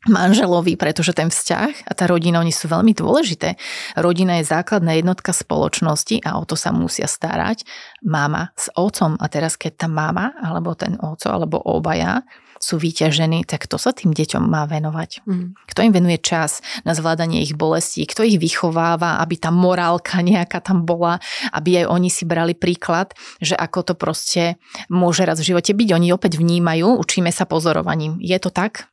manželovi, 0.09 0.79
pretože 0.79 1.13
ten 1.13 1.29
vzťah 1.29 1.89
a 1.89 1.93
tá 1.93 2.05
rodina, 2.07 2.41
oni 2.43 2.55
sú 2.55 2.71
veľmi 2.71 2.95
dôležité. 2.97 3.59
Rodina 3.99 4.41
je 4.41 4.49
základná 4.49 4.97
jednotka 4.97 5.35
spoločnosti 5.35 6.23
a 6.23 6.39
o 6.41 6.45
to 6.47 6.55
sa 6.55 6.71
musia 6.71 7.11
starať 7.11 7.67
mama 8.03 8.51
s 8.55 8.71
otcom. 8.75 9.19
A 9.19 9.27
teraz, 9.27 9.59
keď 9.59 9.87
tá 9.87 9.89
mama, 9.91 10.35
alebo 10.41 10.73
ten 10.79 10.97
oco, 10.99 11.29
alebo 11.29 11.59
obaja 11.61 12.23
sú 12.59 12.81
vyťažení, 12.81 13.45
tak 13.45 13.69
kto 13.69 13.77
sa 13.77 13.93
tým 13.93 14.17
deťom 14.17 14.43
má 14.43 14.65
venovať? 14.65 15.25
Mm. 15.29 15.53
Kto 15.69 15.81
im 15.85 15.93
venuje 15.93 16.19
čas 16.21 16.65
na 16.89 16.97
zvládanie 16.97 17.45
ich 17.45 17.53
bolestí? 17.53 18.09
Kto 18.09 18.25
ich 18.25 18.41
vychováva, 18.41 19.21
aby 19.21 19.37
tá 19.37 19.53
morálka 19.53 20.25
nejaká 20.25 20.65
tam 20.65 20.89
bola, 20.89 21.21
aby 21.53 21.85
aj 21.85 21.87
oni 21.93 22.09
si 22.09 22.25
brali 22.25 22.57
príklad, 22.57 23.13
že 23.39 23.55
ako 23.55 23.93
to 23.93 23.95
proste 23.95 24.57
môže 24.89 25.23
raz 25.29 25.41
v 25.41 25.53
živote 25.55 25.77
byť. 25.77 25.89
Oni 25.93 26.09
opäť 26.13 26.41
vnímajú, 26.41 26.97
učíme 26.97 27.29
sa 27.31 27.45
pozorovaním. 27.45 28.17
Je 28.25 28.37
to 28.41 28.49
tak? 28.49 28.89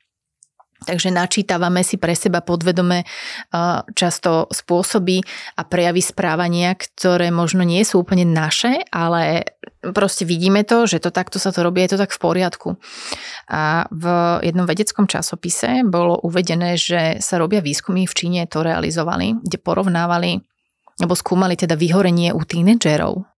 Takže 0.83 1.15
načítavame 1.15 1.81
si 1.81 1.95
pre 1.95 2.13
seba 2.13 2.43
podvedome 2.43 3.07
často 3.95 4.51
spôsoby 4.51 5.23
a 5.55 5.63
prejavy 5.63 6.03
správania, 6.03 6.75
ktoré 6.75 7.31
možno 7.31 7.63
nie 7.63 7.81
sú 7.87 8.03
úplne 8.03 8.27
naše, 8.27 8.83
ale 8.91 9.47
proste 9.95 10.27
vidíme 10.27 10.67
to, 10.67 10.83
že 10.87 10.99
to 10.99 11.11
takto 11.11 11.39
sa 11.39 11.55
to 11.55 11.63
robí, 11.63 11.83
je 11.83 11.95
to 11.95 12.01
tak 12.03 12.11
v 12.11 12.19
poriadku. 12.19 12.69
A 13.47 13.87
v 13.91 14.05
jednom 14.43 14.67
vedeckom 14.67 15.07
časopise 15.07 15.83
bolo 15.87 16.19
uvedené, 16.23 16.75
že 16.75 17.23
sa 17.23 17.39
robia 17.39 17.63
výskumy 17.63 18.07
v 18.07 18.13
Číne, 18.15 18.41
to 18.47 18.63
realizovali, 18.63 19.39
kde 19.43 19.57
porovnávali 19.59 20.43
alebo 21.01 21.17
skúmali 21.17 21.57
teda 21.57 21.73
vyhorenie 21.73 22.37
u 22.37 22.45
tínedžerov 22.45 23.32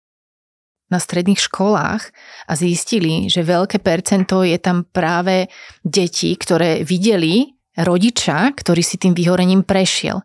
na 0.86 0.98
stredných 1.02 1.40
školách 1.40 2.02
a 2.46 2.52
zistili, 2.54 3.26
že 3.26 3.42
veľké 3.42 3.82
percento 3.82 4.46
je 4.46 4.58
tam 4.62 4.86
práve 4.86 5.50
detí, 5.82 6.34
ktoré 6.38 6.86
videli 6.86 7.50
rodiča, 7.76 8.54
ktorý 8.54 8.82
si 8.82 8.96
tým 8.96 9.12
vyhorením 9.12 9.66
prešiel 9.66 10.22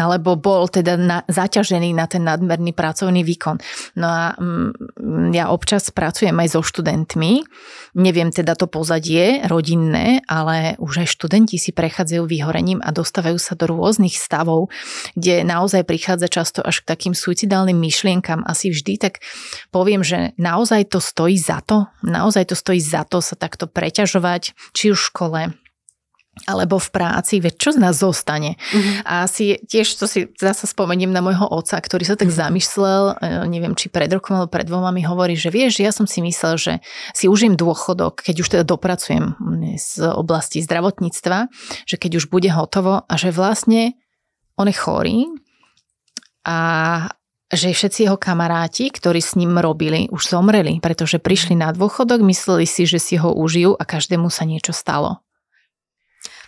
alebo 0.00 0.40
bol 0.40 0.64
teda 0.72 0.96
na, 0.96 1.18
zaťažený 1.28 1.92
na 1.92 2.08
ten 2.08 2.24
nadmerný 2.24 2.72
pracovný 2.72 3.20
výkon. 3.20 3.60
No 4.00 4.08
a 4.08 4.32
mm, 4.32 4.99
ja 5.34 5.50
občas 5.50 5.90
pracujem 5.90 6.34
aj 6.34 6.48
so 6.54 6.60
študentmi, 6.62 7.42
neviem 7.98 8.30
teda 8.30 8.54
to 8.54 8.70
pozadie 8.70 9.42
rodinné, 9.46 10.22
ale 10.30 10.78
už 10.78 11.04
aj 11.04 11.08
študenti 11.10 11.58
si 11.58 11.74
prechádzajú 11.74 12.22
vyhorením 12.26 12.80
a 12.80 12.94
dostávajú 12.94 13.38
sa 13.38 13.58
do 13.58 13.70
rôznych 13.70 14.14
stavov, 14.14 14.70
kde 15.18 15.42
naozaj 15.42 15.84
prichádza 15.84 16.30
často 16.30 16.60
až 16.62 16.82
k 16.82 16.88
takým 16.94 17.14
suicidálnym 17.14 17.76
myšlienkam. 17.76 18.46
Asi 18.46 18.70
vždy 18.70 18.92
tak 18.96 19.24
poviem, 19.74 20.06
že 20.06 20.32
naozaj 20.38 20.90
to 20.94 21.02
stojí 21.02 21.36
za 21.36 21.60
to, 21.60 21.90
naozaj 22.06 22.50
to 22.50 22.56
stojí 22.56 22.80
za 22.80 23.02
to 23.04 23.18
sa 23.18 23.34
takto 23.34 23.66
preťažovať, 23.66 24.54
či 24.72 24.94
už 24.94 24.98
v 25.00 25.08
škole, 25.10 25.40
alebo 26.48 26.80
v 26.80 26.88
práci, 26.94 27.42
veď 27.42 27.54
čo 27.58 27.70
z 27.74 27.78
nás 27.82 28.00
zostane. 28.00 28.56
Uh-huh. 28.56 29.02
A 29.04 29.14
si 29.26 29.60
tiež, 29.66 29.92
to 29.98 30.06
si 30.06 30.30
zase 30.38 30.64
spomeniem 30.64 31.10
na 31.10 31.20
môjho 31.20 31.44
otca, 31.44 31.76
ktorý 31.76 32.06
sa 32.06 32.16
tak 32.16 32.30
uh-huh. 32.30 32.40
zamyslel, 32.48 33.02
e, 33.18 33.50
neviem, 33.50 33.74
či 33.76 33.92
pred 33.92 34.08
rokom 34.08 34.38
alebo 34.38 34.48
pred 34.48 34.64
dvoma 34.64 34.94
mi 34.94 35.04
hovorí, 35.04 35.34
že 35.36 35.52
vieš, 35.52 35.82
ja 35.82 35.90
som 35.92 36.06
si 36.06 36.22
myslel, 36.22 36.54
že 36.56 36.72
si 37.12 37.26
užijem 37.26 37.58
dôchodok, 37.58 38.24
keď 38.24 38.36
už 38.40 38.48
teda 38.56 38.64
dopracujem 38.64 39.36
z 39.76 40.06
oblasti 40.14 40.62
zdravotníctva, 40.64 41.50
že 41.84 41.96
keď 41.98 42.22
už 42.22 42.32
bude 42.32 42.48
hotovo 42.48 43.04
a 43.04 43.14
že 43.18 43.34
vlastne 43.34 43.98
on 44.56 44.70
je 44.70 44.76
chorý 44.76 45.18
a 46.46 46.58
že 47.50 47.74
všetci 47.74 48.06
jeho 48.06 48.14
kamaráti, 48.14 48.94
ktorí 48.94 49.18
s 49.18 49.34
ním 49.34 49.58
robili, 49.58 50.06
už 50.14 50.30
zomreli, 50.30 50.78
pretože 50.78 51.18
prišli 51.18 51.58
na 51.58 51.74
dôchodok, 51.74 52.22
mysleli 52.22 52.62
si, 52.62 52.86
že 52.86 53.02
si 53.02 53.18
ho 53.18 53.34
užijú 53.34 53.74
a 53.74 53.82
každému 53.82 54.30
sa 54.30 54.46
niečo 54.46 54.70
stalo. 54.70 55.18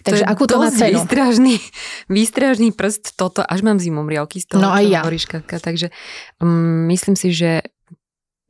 Takže 0.03 0.25
akú 0.27 0.45
to 0.51 0.59
má 0.59 0.69
cenu? 0.71 0.99
Výstražný, 0.99 1.55
výstražný 2.19 2.69
prst 2.75 3.15
toto, 3.15 3.41
až 3.47 3.63
mám 3.63 3.79
zimom 3.79 4.07
riavky 4.07 4.43
z 4.43 4.55
toho, 4.55 4.61
no 4.63 4.75
aj 4.75 4.85
ja. 4.87 5.01
hovoríš, 5.03 5.31
Katka. 5.31 5.63
Takže 5.63 5.95
um, 6.43 6.91
myslím 6.91 7.15
si, 7.15 7.31
že 7.31 7.63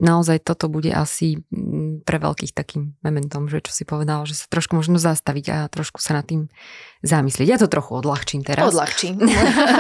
naozaj 0.02 0.42
toto 0.42 0.66
bude 0.66 0.90
asi 0.90 1.38
mm, 1.38 2.02
pre 2.02 2.18
veľkých 2.18 2.52
takým 2.52 2.98
momentom, 3.06 3.46
že 3.46 3.62
čo 3.62 3.70
si 3.70 3.86
povedal, 3.86 4.26
že 4.26 4.34
sa 4.34 4.50
trošku 4.50 4.74
možno 4.74 4.98
zastaviť 4.98 5.46
a 5.54 5.56
trošku 5.70 6.02
sa 6.02 6.18
nad 6.18 6.26
tým 6.26 6.50
zamyslieť. 7.06 7.46
Ja 7.46 7.58
to 7.62 7.70
trochu 7.70 8.02
odľahčím 8.02 8.42
teraz. 8.42 8.74
Odľahčím. 8.74 9.22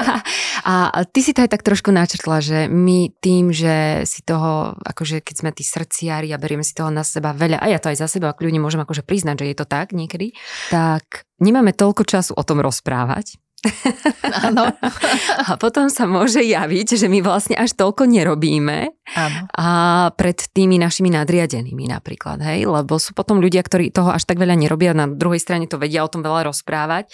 a 0.70 1.02
ty 1.10 1.20
si 1.26 1.34
to 1.34 1.42
aj 1.42 1.50
tak 1.50 1.66
trošku 1.66 1.90
načrtla, 1.90 2.38
že 2.38 2.58
my 2.70 3.10
tým, 3.18 3.50
že 3.50 4.06
si 4.06 4.22
toho, 4.22 4.78
akože 4.78 5.26
keď 5.26 5.34
sme 5.34 5.50
tí 5.50 5.66
srdciari 5.66 6.30
a 6.30 6.38
berieme 6.38 6.62
si 6.62 6.72
toho 6.72 6.94
na 6.94 7.02
seba 7.02 7.34
veľa, 7.34 7.58
a 7.58 7.66
ja 7.66 7.82
to 7.82 7.90
aj 7.90 7.98
za 7.98 8.06
seba 8.06 8.30
kľudne 8.30 8.62
môžem 8.62 8.80
akože 8.86 9.02
priznať, 9.02 9.42
že 9.42 9.46
je 9.50 9.56
to 9.58 9.66
tak 9.66 9.90
niekedy, 9.90 10.38
tak 10.70 11.26
nemáme 11.42 11.74
toľko 11.74 12.06
času 12.06 12.32
o 12.38 12.42
tom 12.46 12.62
rozprávať 12.62 13.42
Áno. 14.46 14.74
A 15.46 15.54
potom 15.54 15.86
sa 15.86 16.04
môže 16.10 16.42
javiť, 16.42 16.98
že 16.98 17.06
my 17.06 17.22
vlastne 17.22 17.54
až 17.54 17.78
toľko 17.78 18.10
nerobíme 18.10 18.90
Áno. 19.14 19.40
a 19.54 19.68
pred 20.18 20.34
tými 20.50 20.82
našimi 20.82 21.14
nadriadenými 21.14 21.86
napríklad, 21.86 22.42
hej, 22.42 22.66
lebo 22.66 22.98
sú 22.98 23.14
potom 23.14 23.38
ľudia, 23.38 23.62
ktorí 23.62 23.94
toho 23.94 24.10
až 24.10 24.26
tak 24.26 24.42
veľa 24.42 24.58
nerobia, 24.58 24.94
na 24.94 25.06
druhej 25.06 25.38
strane 25.38 25.70
to 25.70 25.78
vedia 25.78 26.02
o 26.02 26.10
tom 26.10 26.26
veľa 26.26 26.50
rozprávať, 26.50 27.06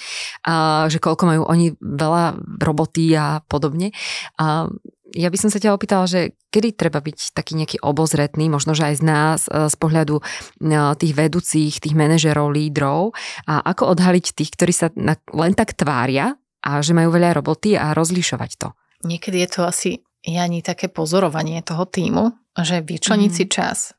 a 0.49 0.87
že 0.89 0.97
koľko 0.99 1.25
majú 1.29 1.43
oni 1.45 1.77
veľa 1.79 2.41
roboty 2.65 3.13
a 3.13 3.45
podobne. 3.45 3.93
A 4.41 4.73
ja 5.17 5.29
by 5.33 5.39
som 5.41 5.49
sa 5.49 5.61
ťa 5.61 5.73
opýtala, 5.73 6.05
že 6.05 6.37
kedy 6.53 6.77
treba 6.77 7.01
byť 7.01 7.33
taký 7.33 7.57
nejaký 7.57 7.79
obozretný, 7.81 8.53
možno, 8.53 8.77
že 8.77 8.93
aj 8.93 8.95
z 9.01 9.05
nás, 9.05 9.41
e, 9.49 9.69
z 9.69 9.77
pohľadu 9.81 10.21
e, 10.21 10.23
tých 11.01 11.13
vedúcich, 11.17 11.75
tých 11.81 11.95
manažerov, 11.97 12.53
lídrov 12.53 13.17
a 13.49 13.65
ako 13.65 13.97
odhaliť 13.97 14.37
tých, 14.37 14.51
ktorí 14.53 14.73
sa 14.73 14.93
len 15.33 15.53
tak 15.57 15.77
tvária 15.77 16.37
a 16.61 16.71
že 16.85 16.93
majú 16.93 17.15
veľa 17.15 17.39
roboty 17.39 17.79
a 17.79 17.97
rozlišovať 17.97 18.51
to. 18.61 18.69
Niekedy 19.07 19.47
je 19.47 19.49
to 19.49 19.63
asi 19.65 19.91
ani 20.27 20.61
také 20.61 20.91
pozorovanie 20.91 21.63
toho 21.63 21.87
týmu, 21.87 22.35
že 22.59 22.83
vyčleniť 22.83 23.31
mm. 23.33 23.37
si 23.39 23.45
čas 23.47 23.98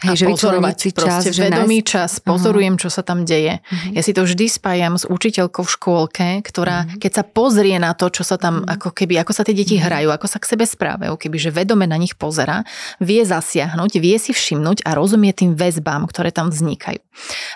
Hej, 0.00 0.24
že 0.24 0.26
pozorovať 0.32 0.76
si 0.80 0.90
čas, 0.96 1.22
že 1.28 1.42
vedomý 1.50 1.84
nájsť... 1.84 1.90
čas, 1.90 2.10
pozorujem, 2.24 2.74
uh-huh. 2.78 2.82
čo 2.86 2.88
sa 2.88 3.04
tam 3.04 3.28
deje. 3.28 3.60
Uh-huh. 3.60 3.92
Ja 3.92 4.00
si 4.00 4.16
to 4.16 4.24
vždy 4.24 4.48
spájam 4.48 4.96
s 4.96 5.04
učiteľkou 5.04 5.60
v 5.60 5.70
škôlke, 5.70 6.28
ktorá, 6.40 6.88
uh-huh. 6.88 6.96
keď 6.96 7.12
sa 7.20 7.24
pozrie 7.26 7.76
na 7.76 7.92
to, 7.92 8.08
čo 8.08 8.24
sa 8.24 8.40
tam, 8.40 8.64
uh-huh. 8.64 8.80
ako 8.80 8.96
keby, 8.96 9.20
ako 9.20 9.32
sa 9.36 9.44
tie 9.44 9.52
deti 9.52 9.76
uh-huh. 9.76 9.84
hrajú, 9.84 10.08
ako 10.08 10.26
sa 10.30 10.40
k 10.40 10.48
sebe 10.56 10.64
správajú, 10.64 11.12
keby, 11.20 11.36
že 11.36 11.50
vedome 11.52 11.84
na 11.84 12.00
nich 12.00 12.16
pozera, 12.16 12.64
vie 13.02 13.20
zasiahnuť, 13.20 13.92
vie 14.00 14.16
si 14.16 14.32
všimnúť 14.32 14.88
a 14.88 14.96
rozumie 14.96 15.36
tým 15.36 15.52
väzbám, 15.52 16.08
ktoré 16.08 16.32
tam 16.32 16.48
vznikajú. 16.48 17.00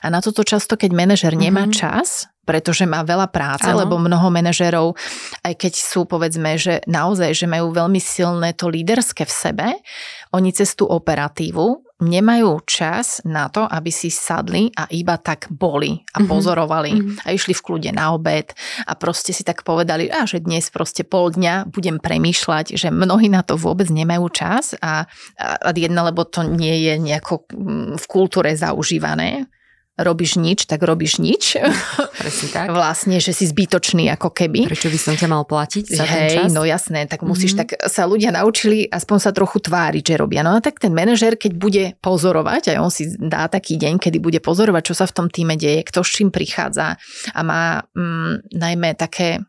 A 0.05 0.07
na 0.13 0.21
toto 0.21 0.45
často, 0.45 0.77
keď 0.77 0.93
manažer 0.93 1.33
nemá 1.33 1.65
uh-huh. 1.65 1.79
čas, 1.79 2.29
pretože 2.43 2.83
má 2.91 3.07
veľa 3.07 3.31
práce, 3.31 3.71
ano. 3.71 3.87
lebo 3.87 4.03
mnoho 4.03 4.27
manažerov, 4.27 4.99
aj 5.47 5.55
keď 5.55 5.73
sú 5.79 6.03
povedzme, 6.11 6.59
že 6.59 6.83
naozaj, 6.91 7.39
že 7.39 7.47
majú 7.47 7.71
veľmi 7.71 8.03
silné 8.03 8.51
to 8.59 8.67
líderské 8.67 9.23
v 9.23 9.33
sebe, 9.33 9.67
oni 10.35 10.51
cez 10.51 10.75
tú 10.75 10.89
operatívu 10.89 11.92
nemajú 12.03 12.67
čas 12.67 13.23
na 13.23 13.47
to, 13.49 13.65
aby 13.65 13.89
si 13.95 14.11
sadli 14.11 14.69
a 14.75 14.91
iba 14.91 15.17
tak 15.17 15.49
boli 15.49 16.03
a 16.13 16.21
mhm. 16.21 16.27
pozorovali 16.27 16.93
mm-hmm. 16.93 17.25
a 17.25 17.27
išli 17.31 17.55
v 17.55 17.65
kľude 17.65 17.91
na 17.95 18.13
obed 18.13 18.51
a 18.85 18.93
proste 18.99 19.31
si 19.31 19.47
tak 19.47 19.63
povedali, 19.63 20.11
a 20.11 20.27
že 20.27 20.43
dnes 20.43 20.69
proste 20.69 21.07
pol 21.07 21.31
dňa 21.31 21.71
budem 21.71 22.03
premýšľať, 22.03 22.75
že 22.75 22.91
mnohí 22.91 23.31
na 23.31 23.47
to 23.47 23.55
vôbec 23.55 23.89
nemajú 23.89 24.27
čas 24.35 24.75
a, 24.83 25.07
a 25.39 25.71
jedna, 25.73 26.05
lebo 26.11 26.27
to 26.27 26.43
nie 26.43 26.91
je 26.91 26.95
nejako 26.99 27.47
mm, 27.49 27.97
v 27.97 28.05
kultúre 28.11 28.53
zaužívané 28.59 29.47
robíš 30.03 30.37
nič, 30.37 30.67
tak 30.67 30.83
robíš 30.83 31.23
nič. 31.23 31.57
Presne 32.19 32.49
tak. 32.51 32.67
vlastne, 32.79 33.23
že 33.23 33.33
si 33.33 33.49
zbytočný 33.49 34.11
ako 34.13 34.35
keby. 34.35 34.69
Prečo 34.69 34.91
by 34.91 34.99
som 34.99 35.15
ťa 35.15 35.29
mal 35.31 35.47
platiť 35.47 35.85
za 35.89 36.05
Hej, 36.05 36.11
ten 36.11 36.25
čas? 36.35 36.49
no 36.53 36.67
jasné, 36.67 37.07
tak 37.07 37.23
musíš, 37.23 37.57
mm-hmm. 37.57 37.79
tak 37.79 37.89
sa 37.89 38.05
ľudia 38.05 38.35
naučili 38.35 38.87
aspoň 38.91 39.19
sa 39.19 39.31
trochu 39.31 39.63
tváriť, 39.63 40.03
že 40.03 40.15
robia. 40.19 40.43
No 40.45 40.59
a 40.59 40.61
tak 40.61 40.83
ten 40.83 40.93
manažer, 40.93 41.39
keď 41.39 41.53
bude 41.57 41.85
pozorovať, 42.03 42.75
aj 42.75 42.79
on 42.83 42.91
si 42.93 43.09
dá 43.17 43.47
taký 43.47 43.81
deň, 43.81 44.03
kedy 44.03 44.19
bude 44.19 44.39
pozorovať, 44.43 44.93
čo 44.93 44.95
sa 44.99 45.07
v 45.09 45.15
tom 45.17 45.27
týme 45.31 45.55
deje, 45.57 45.87
kto 45.87 46.03
s 46.03 46.11
čím 46.13 46.29
prichádza 46.35 46.99
a 47.33 47.41
má 47.41 47.87
mm, 47.95 48.53
najmä 48.53 48.99
také 48.99 49.41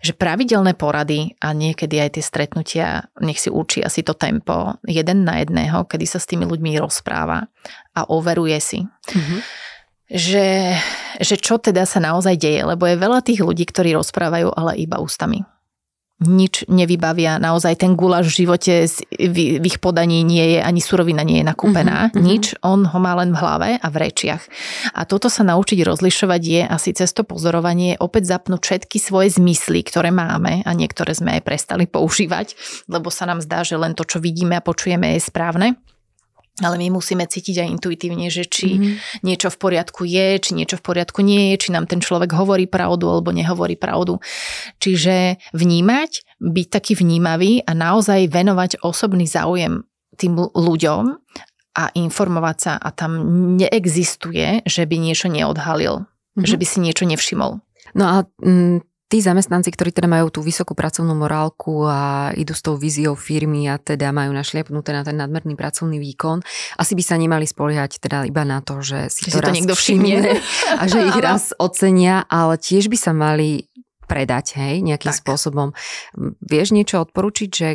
že 0.00 0.16
pravidelné 0.16 0.72
porady 0.72 1.36
a 1.44 1.52
niekedy 1.52 2.00
aj 2.00 2.16
tie 2.16 2.24
stretnutia, 2.24 3.12
nech 3.20 3.36
si 3.36 3.52
učí 3.52 3.84
asi 3.84 4.00
to 4.00 4.16
tempo 4.16 4.80
jeden 4.88 5.28
na 5.28 5.44
jedného, 5.44 5.84
kedy 5.84 6.08
sa 6.08 6.16
s 6.16 6.24
tými 6.24 6.48
ľuďmi 6.48 6.80
rozpráva 6.80 7.44
a 7.92 8.00
overuje 8.08 8.56
si. 8.64 8.80
Mm-hmm. 8.80 9.40
Že, 10.10 10.74
že 11.22 11.36
čo 11.38 11.62
teda 11.62 11.86
sa 11.86 12.02
naozaj 12.02 12.34
deje, 12.34 12.66
lebo 12.66 12.82
je 12.84 12.98
veľa 12.98 13.22
tých 13.22 13.46
ľudí, 13.46 13.62
ktorí 13.62 13.94
rozprávajú, 13.94 14.50
ale 14.50 14.74
iba 14.82 14.98
ústami 14.98 15.46
nič 16.20 16.68
nevybavia. 16.68 17.40
Naozaj 17.40 17.80
ten 17.80 17.96
gulaš 17.96 18.28
v 18.28 18.44
živote 18.44 18.84
v, 19.08 19.36
ich 19.64 19.80
podaní 19.80 20.20
nie 20.20 20.56
je, 20.56 20.60
ani 20.60 20.80
surovina 20.84 21.24
nie 21.24 21.40
je 21.40 21.48
nakúpená. 21.48 22.12
Mm-hmm. 22.12 22.20
Nič, 22.20 22.44
on 22.60 22.84
ho 22.84 22.98
má 23.00 23.16
len 23.16 23.32
v 23.32 23.40
hlave 23.40 23.70
a 23.80 23.86
v 23.88 23.96
rečiach. 23.96 24.44
A 24.92 25.08
toto 25.08 25.32
sa 25.32 25.40
naučiť 25.48 25.80
rozlišovať 25.80 26.42
je 26.44 26.62
asi 26.68 26.90
cez 26.92 27.16
to 27.16 27.24
pozorovanie 27.24 27.96
opäť 27.96 28.36
zapnúť 28.36 28.60
všetky 28.60 29.00
svoje 29.00 29.32
zmysly, 29.32 29.80
ktoré 29.80 30.12
máme 30.12 30.60
a 30.68 30.70
niektoré 30.76 31.16
sme 31.16 31.40
aj 31.40 31.42
prestali 31.48 31.88
používať, 31.88 32.52
lebo 32.92 33.08
sa 33.08 33.24
nám 33.24 33.40
zdá, 33.40 33.64
že 33.64 33.80
len 33.80 33.96
to, 33.96 34.04
čo 34.04 34.20
vidíme 34.20 34.60
a 34.60 34.64
počujeme 34.64 35.16
je 35.16 35.24
správne 35.24 35.80
ale 36.60 36.76
my 36.76 37.00
musíme 37.00 37.24
cítiť 37.24 37.64
aj 37.64 37.68
intuitívne, 37.80 38.28
že 38.28 38.44
či 38.46 38.76
mm-hmm. 38.76 39.24
niečo 39.24 39.48
v 39.48 39.58
poriadku 39.60 40.02
je, 40.04 40.38
či 40.40 40.50
niečo 40.56 40.76
v 40.80 40.84
poriadku 40.84 41.20
nie 41.24 41.54
je, 41.54 41.66
či 41.66 41.68
nám 41.72 41.88
ten 41.88 42.00
človek 42.00 42.32
hovorí 42.36 42.68
pravdu 42.68 43.08
alebo 43.08 43.32
nehovorí 43.32 43.80
pravdu. 43.80 44.20
Čiže 44.78 45.40
vnímať, 45.56 46.40
byť 46.40 46.66
taký 46.68 46.92
vnímavý 46.96 47.64
a 47.64 47.72
naozaj 47.72 48.28
venovať 48.28 48.84
osobný 48.84 49.24
záujem 49.24 49.84
tým 50.20 50.36
ľuďom 50.36 51.04
a 51.80 51.84
informovať 51.96 52.56
sa 52.60 52.72
a 52.76 52.88
tam 52.92 53.16
neexistuje, 53.56 54.66
že 54.66 54.82
by 54.84 54.96
niečo 55.00 55.32
neodhalil, 55.32 56.04
mm-hmm. 56.04 56.44
že 56.44 56.56
by 56.60 56.66
si 56.66 56.78
niečo 56.84 57.08
nevšimol. 57.08 57.62
No 57.94 58.04
a 58.04 58.16
mm, 58.42 58.89
tí 59.10 59.18
zamestnanci, 59.18 59.74
ktorí 59.74 59.90
teda 59.90 60.06
majú 60.06 60.30
tú 60.30 60.40
vysokú 60.40 60.78
pracovnú 60.78 61.18
morálku 61.18 61.82
a 61.82 62.30
idú 62.38 62.54
s 62.54 62.62
tou 62.62 62.78
víziou 62.78 63.18
firmy 63.18 63.66
a 63.66 63.74
teda 63.76 64.14
majú 64.14 64.30
našliapnuté 64.30 64.94
na 64.94 65.02
ten 65.02 65.18
nadmerný 65.18 65.58
pracovný 65.58 65.98
výkon, 65.98 66.46
asi 66.78 66.94
by 66.94 67.02
sa 67.02 67.18
nemali 67.18 67.42
spoliehať 67.42 67.98
teda 67.98 68.22
iba 68.30 68.46
na 68.46 68.62
to, 68.62 68.78
že 68.78 69.10
si 69.10 69.26
že 69.26 69.34
to, 69.34 69.42
raz 69.42 69.50
to 69.50 69.56
niekto 69.58 69.74
všimne 69.74 70.38
a 70.80 70.82
že 70.86 70.98
ich 71.10 71.18
raz 71.18 71.50
ocenia, 71.58 72.22
ale 72.30 72.54
tiež 72.54 72.86
by 72.86 72.96
sa 72.96 73.10
mali 73.10 73.66
predať, 74.06 74.58
hej, 74.58 74.82
nejakým 74.82 75.14
tak. 75.14 75.22
spôsobom. 75.22 75.74
Vieš 76.42 76.74
niečo 76.74 77.02
odporučiť, 77.02 77.50
že 77.50 77.68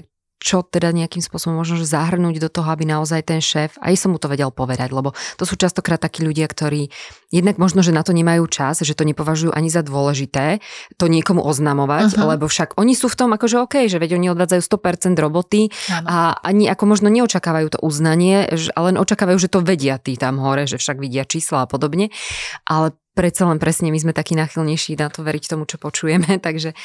čo 0.46 0.62
teda 0.62 0.94
nejakým 0.94 1.26
spôsobom 1.26 1.58
možno 1.58 1.82
že 1.82 1.90
zahrnúť 1.90 2.38
do 2.38 2.50
toho, 2.54 2.70
aby 2.70 2.86
naozaj 2.86 3.26
ten 3.26 3.42
šéf, 3.42 3.82
aj 3.82 3.98
som 3.98 4.14
mu 4.14 4.22
to 4.22 4.30
vedel 4.30 4.54
povedať, 4.54 4.94
lebo 4.94 5.18
to 5.42 5.44
sú 5.50 5.58
častokrát 5.58 5.98
takí 5.98 6.22
ľudia, 6.22 6.46
ktorí 6.46 6.94
jednak 7.34 7.58
možno, 7.58 7.82
že 7.82 7.90
na 7.90 8.06
to 8.06 8.14
nemajú 8.14 8.46
čas, 8.46 8.86
že 8.86 8.94
to 8.94 9.02
nepovažujú 9.10 9.50
ani 9.50 9.74
za 9.74 9.82
dôležité, 9.82 10.62
to 11.02 11.10
niekomu 11.10 11.42
oznamovať, 11.42 12.14
uh-huh. 12.14 12.38
lebo 12.38 12.46
však 12.46 12.78
oni 12.78 12.94
sú 12.94 13.10
v 13.10 13.18
tom 13.18 13.34
akože 13.34 13.58
OK, 13.58 13.90
že 13.90 13.98
veď 13.98 14.22
oni 14.22 14.30
odvádzajú 14.38 14.62
100% 14.62 15.18
roboty 15.18 15.74
ano. 15.90 16.06
a 16.06 16.18
ani 16.46 16.70
ako 16.70 16.94
možno 16.94 17.10
neočakávajú 17.10 17.74
to 17.74 17.80
uznanie, 17.82 18.46
ale 18.78 18.94
len 18.94 19.02
očakávajú, 19.02 19.42
že 19.42 19.50
to 19.50 19.66
vedia 19.66 19.98
tí 19.98 20.14
tam 20.14 20.38
hore, 20.38 20.70
že 20.70 20.78
však 20.78 21.02
vidia 21.02 21.26
čísla 21.26 21.66
a 21.66 21.68
podobne, 21.68 22.14
ale 22.70 22.94
predsa 23.16 23.48
len 23.48 23.58
presne 23.58 23.90
my 23.90 23.98
sme 23.98 24.14
takí 24.14 24.36
nachylnejší 24.36 25.00
na 25.00 25.08
to 25.08 25.24
veriť 25.24 25.56
tomu, 25.56 25.64
čo 25.66 25.80
počujeme, 25.80 26.38
takže 26.46 26.76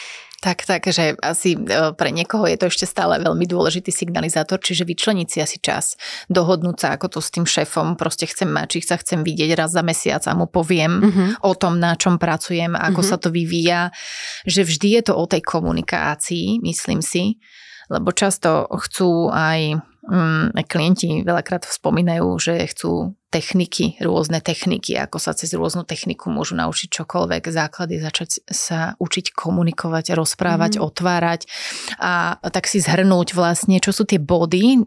tak, 0.41 0.65
tak, 0.65 0.89
že 0.89 1.21
asi 1.21 1.53
e, 1.53 1.93
pre 1.93 2.09
niekoho 2.09 2.49
je 2.49 2.57
to 2.57 2.73
ešte 2.73 2.89
stále 2.89 3.21
veľmi 3.21 3.45
dôležitý 3.45 3.93
signalizátor, 3.93 4.57
čiže 4.57 4.89
vyčleniť 4.89 5.29
si 5.29 5.39
asi 5.45 5.61
čas, 5.61 6.01
dohodnúť 6.33 6.77
sa, 6.81 6.89
ako 6.97 7.13
to 7.13 7.21
s 7.21 7.29
tým 7.29 7.45
šéfom 7.45 8.01
proste 8.01 8.25
chcem 8.25 8.49
mať, 8.49 8.81
či 8.81 8.89
sa 8.89 8.97
chcem 8.97 9.21
vidieť 9.21 9.53
raz 9.53 9.77
za 9.77 9.85
mesiac 9.85 10.25
a 10.25 10.33
mu 10.33 10.49
poviem 10.49 10.93
uh-huh. 11.05 11.29
o 11.45 11.53
tom, 11.53 11.77
na 11.77 11.93
čom 11.93 12.17
pracujem, 12.17 12.73
ako 12.73 13.05
uh-huh. 13.05 13.11
sa 13.13 13.17
to 13.21 13.29
vyvíja, 13.29 13.93
že 14.49 14.65
vždy 14.65 14.89
je 14.97 15.03
to 15.13 15.15
o 15.15 15.29
tej 15.29 15.45
komunikácii, 15.45 16.65
myslím 16.65 17.05
si, 17.05 17.37
lebo 17.93 18.09
často 18.17 18.65
chcú 18.71 19.29
aj 19.29 19.77
um, 20.09 20.49
klienti 20.65 21.21
veľakrát 21.21 21.69
spomínajú, 21.69 22.27
že 22.41 22.65
chcú 22.71 23.13
techniky, 23.31 23.95
rôzne 24.03 24.43
techniky, 24.43 24.99
ako 24.99 25.23
sa 25.23 25.33
cez 25.33 25.55
rôznu 25.55 25.87
techniku 25.87 26.35
môžu 26.35 26.59
naučiť 26.59 26.91
čokoľvek, 26.91 27.43
základy 27.47 28.03
začať 28.03 28.43
sa 28.51 28.99
učiť 28.99 29.31
komunikovať, 29.31 30.19
rozprávať, 30.19 30.77
mm. 30.77 30.81
otvárať 30.83 31.41
a 32.03 32.43
tak 32.51 32.67
si 32.67 32.83
zhrnúť 32.83 33.39
vlastne, 33.39 33.79
čo 33.79 33.95
sú 33.95 34.03
tie 34.03 34.19
body, 34.19 34.83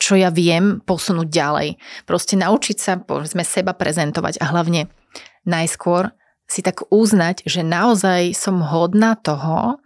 čo 0.00 0.16
ja 0.16 0.30
viem 0.30 0.80
posunúť 0.80 1.28
ďalej. 1.28 1.68
Proste 2.08 2.38
naučiť 2.38 2.76
sa, 2.78 2.96
povedzme, 2.96 3.44
seba 3.44 3.76
prezentovať 3.76 4.40
a 4.40 4.48
hlavne 4.54 4.88
najskôr 5.44 6.14
si 6.46 6.62
tak 6.62 6.86
uznať, 6.88 7.46
že 7.46 7.66
naozaj 7.66 8.34
som 8.34 8.62
hodná 8.62 9.18
toho, 9.18 9.78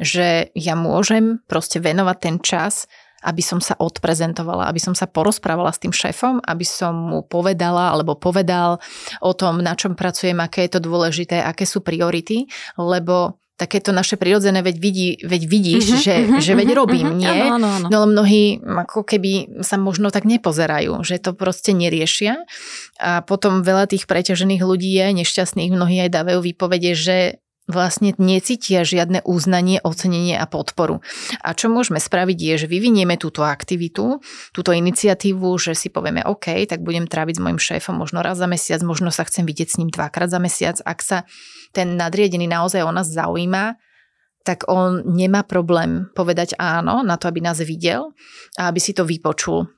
že 0.00 0.48
ja 0.56 0.72
môžem 0.72 1.44
proste 1.44 1.76
venovať 1.76 2.16
ten 2.16 2.36
čas 2.40 2.88
aby 3.24 3.42
som 3.44 3.60
sa 3.60 3.76
odprezentovala, 3.76 4.68
aby 4.68 4.80
som 4.80 4.96
sa 4.96 5.04
porozprávala 5.04 5.70
s 5.72 5.80
tým 5.80 5.92
šéfom, 5.92 6.40
aby 6.44 6.64
som 6.64 6.92
mu 6.92 7.20
povedala 7.24 7.92
alebo 7.92 8.16
povedal 8.16 8.80
o 9.20 9.32
tom, 9.36 9.60
na 9.60 9.76
čom 9.76 9.92
pracujem, 9.96 10.40
aké 10.40 10.66
je 10.66 10.78
to 10.78 10.80
dôležité, 10.80 11.44
aké 11.44 11.68
sú 11.68 11.84
priority, 11.84 12.48
lebo 12.80 13.40
takéto 13.60 13.92
naše 13.92 14.16
prirodzené, 14.16 14.64
veď, 14.64 14.76
vidí, 14.80 15.08
veď 15.20 15.42
vidíš, 15.44 15.84
mm-hmm, 15.84 16.00
že, 16.00 16.14
mm-hmm, 16.16 16.40
že 16.40 16.52
veď 16.56 16.68
mhm, 16.72 16.76
robím, 16.80 17.06
mm-hmm, 17.12 17.20
nie? 17.20 17.40
Áno, 17.44 17.54
áno, 17.60 17.68
áno. 17.68 17.86
No 17.92 17.94
ale 18.00 18.08
mnohí 18.08 18.42
ako 18.64 19.04
keby 19.04 19.60
sa 19.60 19.76
možno 19.76 20.08
tak 20.08 20.24
nepozerajú, 20.24 21.04
že 21.04 21.20
to 21.20 21.36
proste 21.36 21.76
neriešia. 21.76 22.40
A 22.96 23.20
potom 23.20 23.60
veľa 23.60 23.92
tých 23.92 24.08
preťažených 24.08 24.64
ľudí 24.64 24.96
je 24.96 25.12
nešťastných, 25.12 25.76
mnohí 25.76 26.00
aj 26.00 26.08
dávajú 26.08 26.40
výpovede, 26.40 26.96
že 26.96 27.16
vlastne 27.68 28.16
necítia 28.18 28.82
žiadne 28.82 29.22
uznanie, 29.22 29.78
ocenenie 29.84 30.34
a 30.36 30.48
podporu. 30.48 31.04
A 31.44 31.54
čo 31.54 31.70
môžeme 31.70 32.02
spraviť 32.02 32.38
je, 32.38 32.54
že 32.66 32.70
vyvinieme 32.70 33.14
túto 33.20 33.46
aktivitu, 33.46 34.18
túto 34.50 34.70
iniciatívu, 34.74 35.48
že 35.60 35.76
si 35.78 35.92
povieme 35.92 36.26
OK, 36.26 36.66
tak 36.66 36.82
budem 36.82 37.06
tráviť 37.06 37.38
s 37.38 37.42
mojim 37.42 37.60
šéfom 37.60 37.94
možno 37.94 38.24
raz 38.24 38.40
za 38.40 38.50
mesiac, 38.50 38.80
možno 38.82 39.14
sa 39.14 39.22
chcem 39.28 39.46
vidieť 39.46 39.68
s 39.70 39.78
ním 39.78 39.90
dvakrát 39.92 40.32
za 40.32 40.42
mesiac. 40.42 40.76
Ak 40.82 41.04
sa 41.04 41.28
ten 41.70 41.94
nadriedený 41.94 42.50
naozaj 42.50 42.82
o 42.82 42.90
nás 42.90 43.06
zaujíma, 43.06 43.78
tak 44.42 44.66
on 44.72 45.04
nemá 45.04 45.44
problém 45.44 46.08
povedať 46.16 46.56
áno 46.56 47.04
na 47.04 47.20
to, 47.20 47.28
aby 47.28 47.44
nás 47.44 47.60
videl 47.60 48.16
a 48.56 48.72
aby 48.72 48.80
si 48.80 48.96
to 48.96 49.04
vypočul. 49.04 49.68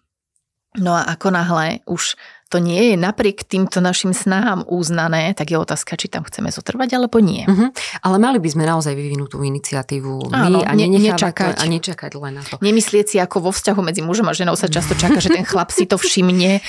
No 0.80 0.96
a 0.96 1.04
ako 1.04 1.36
náhle 1.36 1.84
už 1.84 2.16
to 2.52 2.60
nie 2.60 2.92
je 2.92 2.96
napriek 3.00 3.48
týmto 3.48 3.80
našim 3.80 4.12
snahám 4.12 4.68
uznané, 4.68 5.32
tak 5.32 5.48
je 5.48 5.56
otázka, 5.56 5.96
či 5.96 6.12
tam 6.12 6.28
chceme 6.28 6.52
zotrvať 6.52 7.00
alebo 7.00 7.16
nie. 7.24 7.48
Uh-huh. 7.48 7.72
Ale 8.04 8.20
mali 8.20 8.36
by 8.36 8.48
sme 8.52 8.68
naozaj 8.68 8.92
vyvinúť 8.92 9.32
tú 9.32 9.38
iniciatívu 9.40 10.28
Áno, 10.28 10.60
my 10.60 10.68
a 10.68 10.72
ne, 10.76 10.92
nečakať. 10.92 11.56
A 11.56 11.64
nečakať 11.64 12.12
len 12.20 12.36
na 12.36 12.44
to. 12.44 12.60
Nemyslieť 12.60 13.06
si, 13.08 13.16
ako 13.16 13.48
vo 13.48 13.50
vzťahu 13.56 13.80
medzi 13.80 14.04
mužom 14.04 14.28
a 14.28 14.36
ženou 14.36 14.52
sa 14.52 14.68
často 14.68 14.92
čaká, 14.92 15.16
že 15.24 15.32
ten 15.32 15.48
chlap 15.48 15.72
si 15.72 15.88
to 15.88 15.96
všimne 15.96 16.60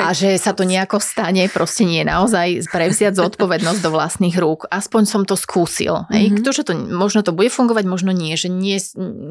a 0.00 0.08
že 0.16 0.40
sa 0.40 0.56
to 0.56 0.64
nejako 0.64 1.04
stane. 1.04 1.44
Proste 1.52 1.84
nie 1.84 2.00
je 2.00 2.08
naozaj 2.08 2.72
prevziať 2.72 3.20
zodpovednosť 3.20 3.80
do 3.84 3.92
vlastných 3.92 4.40
rúk. 4.40 4.64
Aspoň 4.72 5.02
som 5.04 5.22
to 5.28 5.36
skúsil. 5.36 6.08
Hej. 6.08 6.32
Uh-huh. 6.32 6.40
Ktože 6.40 6.64
to, 6.64 6.72
možno 6.72 7.20
to 7.20 7.36
bude 7.36 7.52
fungovať, 7.52 7.84
možno 7.84 8.16
nie. 8.16 8.32
Že 8.40 8.48
nie, 8.48 8.80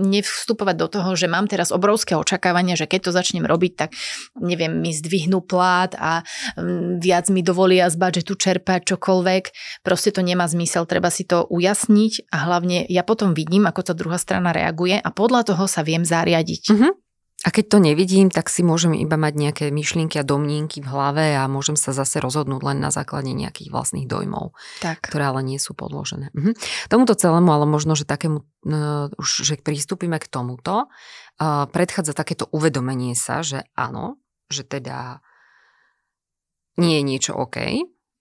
nevstupovať 0.06 0.76
do 0.78 0.88
toho, 0.92 1.10
že 1.18 1.26
mám 1.26 1.50
teraz 1.50 1.74
obrovské 1.74 2.14
očakávania, 2.14 2.78
že 2.78 2.86
keď 2.86 3.10
to 3.10 3.12
začnem 3.18 3.50
robiť, 3.50 3.74
tak 3.74 3.90
neviem, 4.38 4.70
mi 4.70 4.94
zdvihnú 4.94 5.42
plát 5.42 5.95
a 5.98 6.22
mm, 6.60 7.02
viac 7.02 7.32
mi 7.32 7.42
dovolia 7.42 7.90
z 7.90 7.98
budžetu 7.98 8.36
čerpať 8.38 8.96
čokoľvek. 8.96 9.44
Proste 9.82 10.12
to 10.12 10.22
nemá 10.22 10.46
zmysel, 10.46 10.86
treba 10.86 11.10
si 11.10 11.26
to 11.26 11.48
ujasniť 11.48 12.30
a 12.30 12.38
hlavne 12.46 12.86
ja 12.86 13.02
potom 13.02 13.34
vidím, 13.34 13.66
ako 13.66 13.82
tá 13.82 13.94
druhá 13.98 14.20
strana 14.20 14.54
reaguje 14.54 15.00
a 15.00 15.10
podľa 15.10 15.56
toho 15.56 15.66
sa 15.66 15.82
viem 15.82 16.04
zariadiť. 16.04 16.64
Uh-huh. 16.72 16.94
A 17.46 17.54
keď 17.54 17.78
to 17.78 17.78
nevidím, 17.78 18.34
tak 18.34 18.50
si 18.50 18.66
môžem 18.66 18.98
iba 18.98 19.22
mať 19.22 19.34
nejaké 19.38 19.66
myšlienky 19.70 20.18
a 20.18 20.26
domnienky 20.26 20.82
v 20.82 20.90
hlave 20.90 21.38
a 21.38 21.46
môžem 21.46 21.78
sa 21.78 21.94
zase 21.94 22.18
rozhodnúť 22.18 22.62
len 22.66 22.82
na 22.82 22.90
základe 22.90 23.30
nejakých 23.30 23.70
vlastných 23.70 24.10
dojmov, 24.10 24.58
tak. 24.82 25.06
ktoré 25.06 25.30
ale 25.30 25.46
nie 25.46 25.62
sú 25.62 25.78
podložené. 25.78 26.34
Mhm. 26.34 26.58
Tomuto 26.90 27.14
celému, 27.14 27.54
ale 27.54 27.70
možno, 27.70 27.94
že 27.94 28.10
takému, 28.10 28.42
uh, 28.42 29.14
už 29.22 29.46
že 29.46 29.62
pristúpime 29.62 30.18
k 30.18 30.26
tomuto, 30.26 30.90
uh, 30.90 31.70
predchádza 31.70 32.18
takéto 32.18 32.50
uvedomenie 32.50 33.14
sa, 33.14 33.46
že 33.46 33.70
áno, 33.78 34.18
že 34.50 34.66
teda 34.66 35.22
nie 36.76 37.00
je 37.00 37.04
niečo 37.04 37.34
OK, 37.36 37.58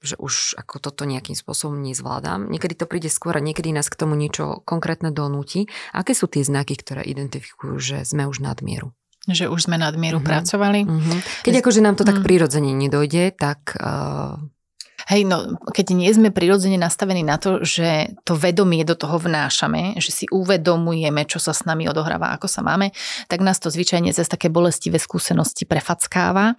že 0.05 0.21
už 0.21 0.61
ako 0.61 0.79
toto 0.79 1.09
nejakým 1.09 1.35
spôsobom 1.35 1.81
nezvládam. 1.81 2.53
Niekedy 2.53 2.77
to 2.77 2.85
príde 2.85 3.09
skôr 3.09 3.41
a 3.41 3.43
niekedy 3.43 3.73
nás 3.73 3.89
k 3.89 3.97
tomu 3.97 4.15
niečo 4.15 4.61
konkrétne 4.69 5.11
donúti. 5.11 5.67
Aké 5.97 6.13
sú 6.13 6.29
tie 6.29 6.45
znaky, 6.45 6.77
ktoré 6.77 7.03
identifikujú, 7.09 7.75
že 7.81 7.97
sme 8.05 8.29
už 8.29 8.45
nadmieru? 8.45 8.93
Že 9.25 9.49
už 9.49 9.73
sme 9.73 9.81
nadmieru 9.81 10.21
uh-huh. 10.21 10.29
pracovali. 10.29 10.85
Uh-huh. 10.85 11.19
Keď 11.49 11.65
akože 11.65 11.81
nám 11.81 11.97
to 11.97 12.05
tak 12.05 12.21
uh-huh. 12.21 12.29
prirodzene 12.29 12.77
nedojde, 12.77 13.33
tak 13.33 13.73
uh, 13.81 14.37
Hej, 15.05 15.29
no 15.29 15.61
keď 15.69 15.93
nie 15.93 16.09
sme 16.09 16.33
prirodzene 16.33 16.81
nastavení 16.81 17.21
na 17.21 17.37
to, 17.37 17.61
že 17.61 18.17
to 18.25 18.33
vedomie 18.41 18.89
do 18.89 18.97
toho 18.97 19.21
vnášame, 19.21 20.01
že 20.01 20.09
si 20.09 20.25
uvedomujeme, 20.33 21.29
čo 21.29 21.37
sa 21.37 21.53
s 21.53 21.69
nami 21.69 21.85
odohráva, 21.85 22.33
ako 22.33 22.49
sa 22.49 22.65
máme, 22.65 22.89
tak 23.29 23.45
nás 23.45 23.61
to 23.61 23.69
zvyčajne 23.69 24.17
cez 24.17 24.25
také 24.25 24.49
bolestivé 24.49 24.97
skúsenosti 24.97 25.69
prefackáva. 25.69 26.57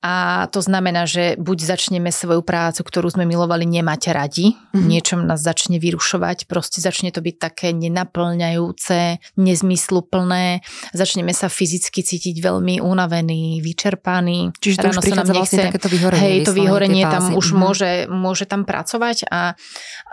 A 0.00 0.48
to 0.48 0.64
znamená, 0.64 1.04
že 1.04 1.36
buď 1.36 1.76
začneme 1.76 2.08
svoju 2.08 2.40
prácu, 2.40 2.80
ktorú 2.80 3.12
sme 3.12 3.28
milovali, 3.28 3.68
nemať 3.68 4.02
radi, 4.16 4.56
mm-hmm. 4.56 4.88
niečom 4.88 5.20
nás 5.28 5.44
začne 5.44 5.76
vyrušovať, 5.76 6.48
proste 6.48 6.80
začne 6.80 7.12
to 7.12 7.20
byť 7.20 7.36
také 7.36 7.76
nenaplňajúce, 7.76 9.20
nezmysluplné, 9.36 10.64
začneme 10.96 11.36
sa 11.36 11.52
fyzicky 11.52 12.00
cítiť 12.00 12.40
veľmi 12.40 12.80
unavený, 12.80 13.60
vyčerpaný. 13.60 14.56
Čiže 14.56 14.76
to 14.80 14.88
Ráno 14.88 15.00
už 15.04 15.12
nám 15.12 15.28
vlastne 15.36 15.44
nechce, 15.44 15.68
takéto 15.68 15.88
vyhorenie. 15.92 16.22
Hej, 16.24 16.36
to 16.48 16.52
vyhorenie 16.56 17.04
tam 17.04 17.24
už 17.36 17.46
mm-hmm. 17.52 17.60
môže, 17.60 17.92
môže 18.08 18.44
tam 18.48 18.64
pracovať 18.64 19.28
a, 19.28 19.52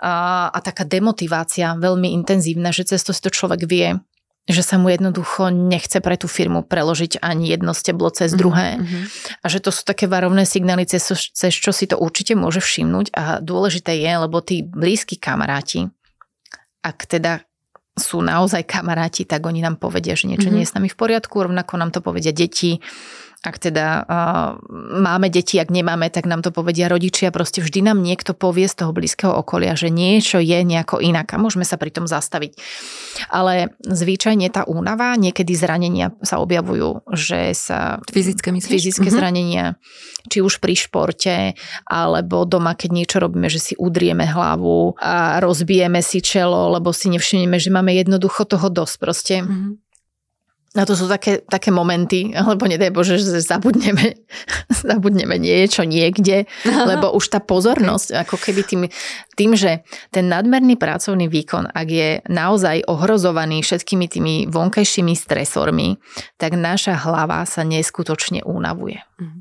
a, 0.04 0.12
a 0.52 0.58
taká 0.60 0.84
demotivácia 0.84 1.72
veľmi 1.80 2.12
intenzívna, 2.12 2.76
že 2.76 2.84
cez 2.92 3.00
to 3.00 3.16
si 3.16 3.24
to 3.24 3.32
človek 3.32 3.64
vie 3.64 3.96
že 4.48 4.64
sa 4.64 4.80
mu 4.80 4.88
jednoducho 4.88 5.52
nechce 5.52 6.00
pre 6.00 6.16
tú 6.16 6.24
firmu 6.24 6.64
preložiť 6.64 7.20
ani 7.20 7.52
jedno 7.52 7.76
steblo 7.76 8.08
cez 8.08 8.32
mhm, 8.32 8.38
druhé. 8.40 8.68
Mm-hmm. 8.80 9.02
A 9.44 9.46
že 9.46 9.60
to 9.60 9.70
sú 9.70 9.84
také 9.84 10.08
varovné 10.08 10.48
signály, 10.48 10.88
cez, 10.88 11.04
cez 11.36 11.52
čo 11.52 11.70
si 11.70 11.84
to 11.84 12.00
určite 12.00 12.32
môže 12.32 12.64
všimnúť. 12.64 13.12
A 13.12 13.44
dôležité 13.44 14.00
je, 14.00 14.12
lebo 14.16 14.40
tí 14.40 14.64
blízki 14.64 15.20
kamaráti, 15.20 15.92
ak 16.80 17.04
teda 17.04 17.44
sú 17.98 18.22
naozaj 18.22 18.64
kamaráti, 18.64 19.26
tak 19.26 19.44
oni 19.44 19.60
nám 19.60 19.76
povedia, 19.76 20.14
že 20.14 20.30
niečo 20.30 20.48
mm-hmm. 20.48 20.54
nie 20.54 20.64
je 20.64 20.70
s 20.70 20.76
nami 20.78 20.88
v 20.88 20.96
poriadku, 20.96 21.34
rovnako 21.44 21.74
nám 21.76 21.90
to 21.90 22.00
povedia 22.00 22.30
deti, 22.30 22.78
ak 23.38 23.70
teda 23.70 24.02
uh, 24.02 24.58
máme 24.98 25.30
deti, 25.30 25.62
ak 25.62 25.70
nemáme, 25.70 26.10
tak 26.10 26.26
nám 26.26 26.42
to 26.42 26.50
povedia 26.50 26.90
rodičia. 26.90 27.30
Proste 27.30 27.62
vždy 27.62 27.86
nám 27.86 28.02
niekto 28.02 28.34
povie 28.34 28.66
z 28.66 28.82
toho 28.82 28.90
blízkeho 28.90 29.30
okolia, 29.30 29.78
že 29.78 29.94
niečo 29.94 30.42
je 30.42 30.58
nejako 30.66 30.98
inak 30.98 31.30
a 31.30 31.38
môžeme 31.38 31.62
sa 31.62 31.78
pri 31.78 31.94
tom 31.94 32.10
zastaviť. 32.10 32.58
Ale 33.30 33.70
zvyčajne 33.86 34.50
tá 34.50 34.66
únava, 34.66 35.14
niekedy 35.14 35.54
zranenia 35.54 36.10
sa 36.18 36.42
objavujú, 36.42 37.06
že 37.14 37.54
sa... 37.54 38.02
Fyzické 38.10 38.50
myslíš? 38.50 38.74
Fyzické 38.74 39.06
uh-huh. 39.06 39.18
zranenia, 39.22 39.78
či 40.26 40.42
už 40.42 40.58
pri 40.58 40.74
športe, 40.74 41.54
alebo 41.86 42.42
doma, 42.42 42.74
keď 42.74 42.90
niečo 42.90 43.16
robíme, 43.22 43.46
že 43.46 43.62
si 43.62 43.74
udrieme 43.78 44.26
hlavu 44.26 44.98
a 44.98 45.38
rozbijeme 45.38 46.02
si 46.02 46.18
čelo, 46.18 46.74
lebo 46.74 46.90
si 46.90 47.06
nevšimneme, 47.14 47.54
že 47.62 47.70
máme 47.70 47.94
jednoducho 47.94 48.50
toho 48.50 48.66
dosť 48.66 48.94
proste. 48.98 49.36
Uh-huh 49.46 49.78
a 50.76 50.84
to 50.84 50.92
sú 50.92 51.08
také, 51.08 51.40
také 51.48 51.72
momenty, 51.72 52.36
alebo 52.36 52.68
nedaj 52.68 52.92
Bože, 52.92 53.16
že 53.16 53.40
zabudneme, 53.40 54.20
zabudneme 54.84 55.40
niečo 55.40 55.88
niekde, 55.88 56.44
lebo 56.68 57.16
už 57.16 57.32
tá 57.32 57.40
pozornosť, 57.40 58.12
ako 58.28 58.36
keby 58.36 58.60
tým, 58.68 58.82
tým, 59.32 59.56
že 59.56 59.80
ten 60.12 60.28
nadmerný 60.28 60.76
pracovný 60.76 61.24
výkon, 61.32 61.72
ak 61.72 61.88
je 61.88 62.10
naozaj 62.28 62.84
ohrozovaný 62.84 63.64
všetkými 63.64 64.06
tými 64.12 64.34
vonkajšími 64.52 65.16
stresormi, 65.16 65.96
tak 66.36 66.52
naša 66.52 67.00
hlava 67.00 67.48
sa 67.48 67.64
neskutočne 67.64 68.44
únavuje. 68.44 69.00
Mhm. 69.16 69.38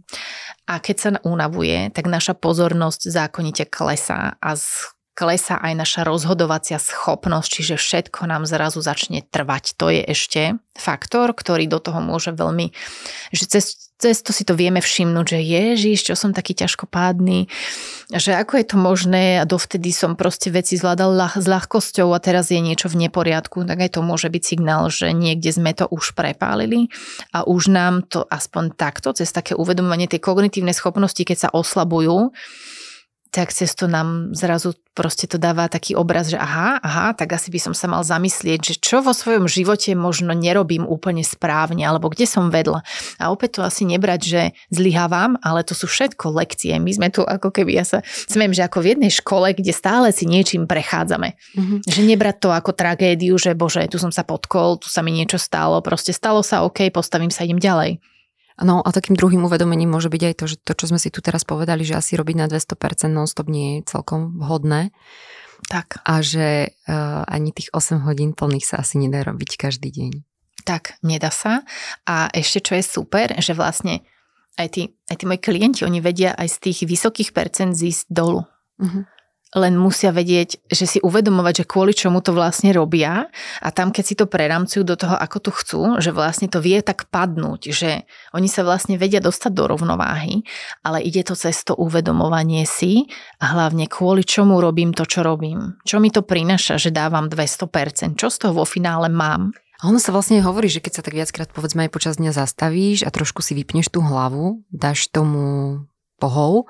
A 0.68 0.84
keď 0.84 0.96
sa 1.00 1.10
únavuje, 1.24 1.92
tak 1.96 2.12
naša 2.12 2.36
pozornosť 2.36 3.08
zákonite 3.08 3.72
klesá 3.72 4.36
a 4.40 4.52
z 4.56 4.97
klesá 5.18 5.58
aj 5.58 5.74
naša 5.74 6.02
rozhodovacia 6.06 6.78
schopnosť, 6.78 7.50
čiže 7.50 7.76
všetko 7.82 8.30
nám 8.30 8.46
zrazu 8.46 8.86
začne 8.86 9.26
trvať. 9.26 9.74
To 9.82 9.90
je 9.90 10.06
ešte 10.06 10.62
faktor, 10.78 11.34
ktorý 11.34 11.66
do 11.66 11.82
toho 11.82 11.98
môže 11.98 12.38
veľmi, 12.38 12.70
že 13.34 13.50
cez, 13.50 13.90
cez 13.98 14.22
to 14.22 14.30
si 14.30 14.46
to 14.46 14.54
vieme 14.54 14.78
všimnúť, 14.78 15.26
že 15.26 15.40
ježiš, 15.42 16.00
čo 16.06 16.14
som 16.14 16.38
taký 16.38 16.54
ťažkopádny, 16.54 17.50
že 18.14 18.38
ako 18.38 18.62
je 18.62 18.66
to 18.70 18.78
možné 18.78 19.42
a 19.42 19.50
dovtedy 19.50 19.90
som 19.90 20.14
proste 20.14 20.54
veci 20.54 20.78
zvládal 20.78 21.18
ľah, 21.18 21.34
s 21.42 21.50
ľahkosťou 21.50 22.14
a 22.14 22.22
teraz 22.22 22.54
je 22.54 22.62
niečo 22.62 22.86
v 22.86 23.10
neporiadku, 23.10 23.66
tak 23.66 23.90
aj 23.90 23.98
to 23.98 24.06
môže 24.06 24.30
byť 24.30 24.44
signál, 24.46 24.94
že 24.94 25.18
niekde 25.18 25.50
sme 25.50 25.74
to 25.74 25.90
už 25.90 26.14
prepálili 26.14 26.94
a 27.34 27.42
už 27.42 27.74
nám 27.74 28.06
to 28.06 28.22
aspoň 28.30 28.78
takto, 28.78 29.18
cez 29.18 29.34
také 29.34 29.58
uvedomovanie 29.58 30.06
tej 30.06 30.22
kognitívnej 30.22 30.78
schopnosti, 30.78 31.26
keď 31.26 31.38
sa 31.42 31.50
oslabujú, 31.50 32.38
tak 33.32 33.54
cez 33.54 33.76
to 33.76 33.86
nám 33.86 34.34
zrazu 34.34 34.74
proste 34.98 35.30
to 35.30 35.38
dáva 35.38 35.70
taký 35.70 35.94
obraz, 35.94 36.34
že 36.34 36.42
aha, 36.42 36.82
aha, 36.82 37.14
tak 37.14 37.38
asi 37.38 37.54
by 37.54 37.62
som 37.62 37.74
sa 37.78 37.86
mal 37.86 38.02
zamyslieť, 38.02 38.60
že 38.74 38.76
čo 38.82 39.06
vo 39.06 39.14
svojom 39.14 39.46
živote 39.46 39.94
možno 39.94 40.34
nerobím 40.34 40.90
úplne 40.90 41.22
správne, 41.22 41.86
alebo 41.86 42.10
kde 42.10 42.26
som 42.26 42.50
vedla. 42.50 42.82
A 43.22 43.30
opäť 43.30 43.62
to 43.62 43.62
asi 43.62 43.86
nebrať, 43.86 44.22
že 44.26 44.42
zlyhávam, 44.74 45.38
ale 45.46 45.62
to 45.62 45.78
sú 45.78 45.86
všetko 45.86 46.34
lekcie. 46.34 46.74
My 46.82 46.90
sme 46.90 47.08
tu 47.14 47.22
ako 47.22 47.54
keby, 47.54 47.78
ja 47.78 47.86
sa 47.86 48.02
smiem, 48.26 48.58
že 48.58 48.66
ako 48.66 48.82
v 48.82 48.98
jednej 48.98 49.14
škole, 49.14 49.54
kde 49.54 49.70
stále 49.70 50.10
si 50.10 50.26
niečím 50.26 50.66
prechádzame. 50.66 51.38
Mm-hmm. 51.38 51.80
Že 51.86 52.02
nebrať 52.02 52.36
to 52.42 52.50
ako 52.50 52.74
tragédiu, 52.74 53.38
že 53.38 53.54
bože, 53.54 53.86
tu 53.86 54.02
som 54.02 54.10
sa 54.10 54.26
potkol, 54.26 54.82
tu 54.82 54.90
sa 54.90 55.06
mi 55.06 55.14
niečo 55.14 55.38
stalo, 55.38 55.78
proste 55.86 56.10
stalo 56.10 56.42
sa, 56.42 56.66
OK, 56.66 56.90
postavím 56.90 57.30
sa, 57.30 57.46
idem 57.46 57.62
ďalej. 57.62 58.02
No 58.58 58.82
a 58.82 58.90
takým 58.90 59.14
druhým 59.14 59.46
uvedomením 59.46 59.94
môže 59.94 60.10
byť 60.10 60.24
aj 60.34 60.34
to, 60.34 60.46
že 60.50 60.56
to, 60.66 60.74
čo 60.74 60.86
sme 60.90 60.98
si 60.98 61.14
tu 61.14 61.22
teraz 61.22 61.46
povedali, 61.46 61.86
že 61.86 61.94
asi 61.94 62.18
robiť 62.18 62.36
na 62.42 62.46
200% 62.50 63.06
non-stop 63.14 63.46
nie 63.54 63.82
je 63.82 63.94
celkom 63.94 64.34
vhodné. 64.42 64.90
Tak. 65.70 66.02
A 66.06 66.26
že 66.26 66.74
uh, 66.90 67.22
ani 67.30 67.54
tých 67.54 67.70
8 67.70 68.02
hodín 68.06 68.34
plných 68.34 68.66
sa 68.66 68.82
asi 68.82 68.98
nedá 68.98 69.22
robiť 69.26 69.62
každý 69.62 69.94
deň. 69.94 70.12
Tak, 70.66 70.98
nedá 71.06 71.30
sa. 71.30 71.64
A 72.10 72.34
ešte 72.34 72.60
čo 72.62 72.74
je 72.78 72.84
super, 72.84 73.34
že 73.38 73.54
vlastne 73.54 74.02
aj 74.58 74.68
tí, 74.74 74.82
aj 75.08 75.16
tí 75.22 75.26
moji 75.30 75.40
klienti, 75.40 75.86
oni 75.86 76.02
vedia 76.02 76.34
aj 76.34 76.50
z 76.50 76.58
tých 76.70 76.80
vysokých 76.90 77.32
percent 77.32 77.78
zísť 77.78 78.10
dolu. 78.10 78.42
Uh-huh. 78.82 79.06
Len 79.56 79.80
musia 79.80 80.12
vedieť, 80.12 80.60
že 80.68 80.86
si 80.86 81.00
uvedomovať, 81.00 81.64
že 81.64 81.70
kvôli 81.70 81.96
čomu 81.96 82.20
to 82.20 82.36
vlastne 82.36 82.76
robia 82.76 83.32
a 83.64 83.70
tam, 83.72 83.96
keď 83.96 84.04
si 84.04 84.16
to 84.20 84.28
preramcujú 84.28 84.84
do 84.84 85.00
toho, 85.00 85.16
ako 85.16 85.38
to 85.40 85.52
chcú, 85.56 85.82
že 86.04 86.12
vlastne 86.12 86.52
to 86.52 86.60
vie 86.60 86.84
tak 86.84 87.08
padnúť, 87.08 87.72
že 87.72 88.04
oni 88.36 88.52
sa 88.52 88.68
vlastne 88.68 89.00
vedia 89.00 89.24
dostať 89.24 89.52
do 89.56 89.64
rovnováhy, 89.72 90.44
ale 90.84 91.00
ide 91.00 91.24
to 91.24 91.40
cez 91.40 91.64
to 91.64 91.80
uvedomovanie 91.80 92.68
si 92.68 93.08
a 93.40 93.56
hlavne 93.56 93.88
kvôli 93.88 94.28
čomu 94.28 94.60
robím 94.60 94.92
to, 94.92 95.08
čo 95.08 95.24
robím. 95.24 95.80
Čo 95.88 96.04
mi 96.04 96.12
to 96.12 96.28
prináša, 96.28 96.76
že 96.76 96.92
dávam 96.92 97.32
200%, 97.32 98.20
čo 98.20 98.28
z 98.28 98.38
toho 98.44 98.64
vo 98.64 98.66
finále 98.68 99.08
mám. 99.08 99.56
A 99.78 99.94
ono 99.94 100.02
sa 100.02 100.10
vlastne 100.10 100.42
hovorí, 100.42 100.68
že 100.74 100.82
keď 100.82 101.00
sa 101.00 101.06
tak 101.06 101.14
viackrát 101.14 101.54
povedzme 101.54 101.86
aj 101.86 101.94
počas 101.94 102.18
dňa 102.18 102.34
zastavíš 102.34 103.06
a 103.06 103.14
trošku 103.14 103.46
si 103.46 103.54
vypneš 103.54 103.94
tú 103.94 104.02
hlavu, 104.02 104.66
dáš 104.74 105.06
tomu 105.14 105.86
pohov, 106.18 106.66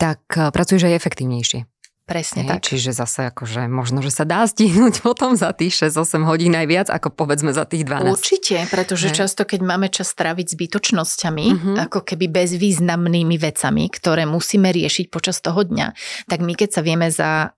tak 0.00 0.24
eh, 0.34 0.48
pracuješ 0.48 0.88
aj 0.88 0.96
efektívnejšie. 0.96 1.68
Presne 2.08 2.40
Hej, 2.42 2.48
tak. 2.48 2.58
Čiže 2.64 2.96
zase 2.96 3.28
akože 3.28 3.68
možno, 3.68 4.00
že 4.00 4.08
sa 4.08 4.24
dá 4.24 4.40
stihnúť 4.42 4.98
potom 5.06 5.36
za 5.36 5.52
tých 5.52 5.76
6-8 5.76 6.24
hodín 6.24 6.56
aj 6.56 6.66
viac, 6.66 6.88
ako 6.88 7.12
povedzme 7.12 7.52
za 7.52 7.68
tých 7.68 7.84
12. 7.84 8.08
Určite, 8.08 8.56
pretože 8.72 9.12
Hej. 9.12 9.16
často, 9.20 9.44
keď 9.44 9.60
máme 9.60 9.92
čas 9.92 10.16
tráviť 10.16 10.56
zbytočnosťami, 10.56 11.46
Mhm. 11.48 11.72
ako 11.84 12.00
keby 12.02 12.32
bezvýznamnými 12.32 13.36
vecami, 13.36 13.92
ktoré 13.92 14.24
musíme 14.24 14.72
riešiť 14.72 15.12
počas 15.12 15.44
toho 15.44 15.60
dňa, 15.60 15.92
tak 16.24 16.40
my 16.40 16.56
keď 16.56 16.68
sa 16.72 16.80
vieme 16.80 17.12
za 17.12 17.52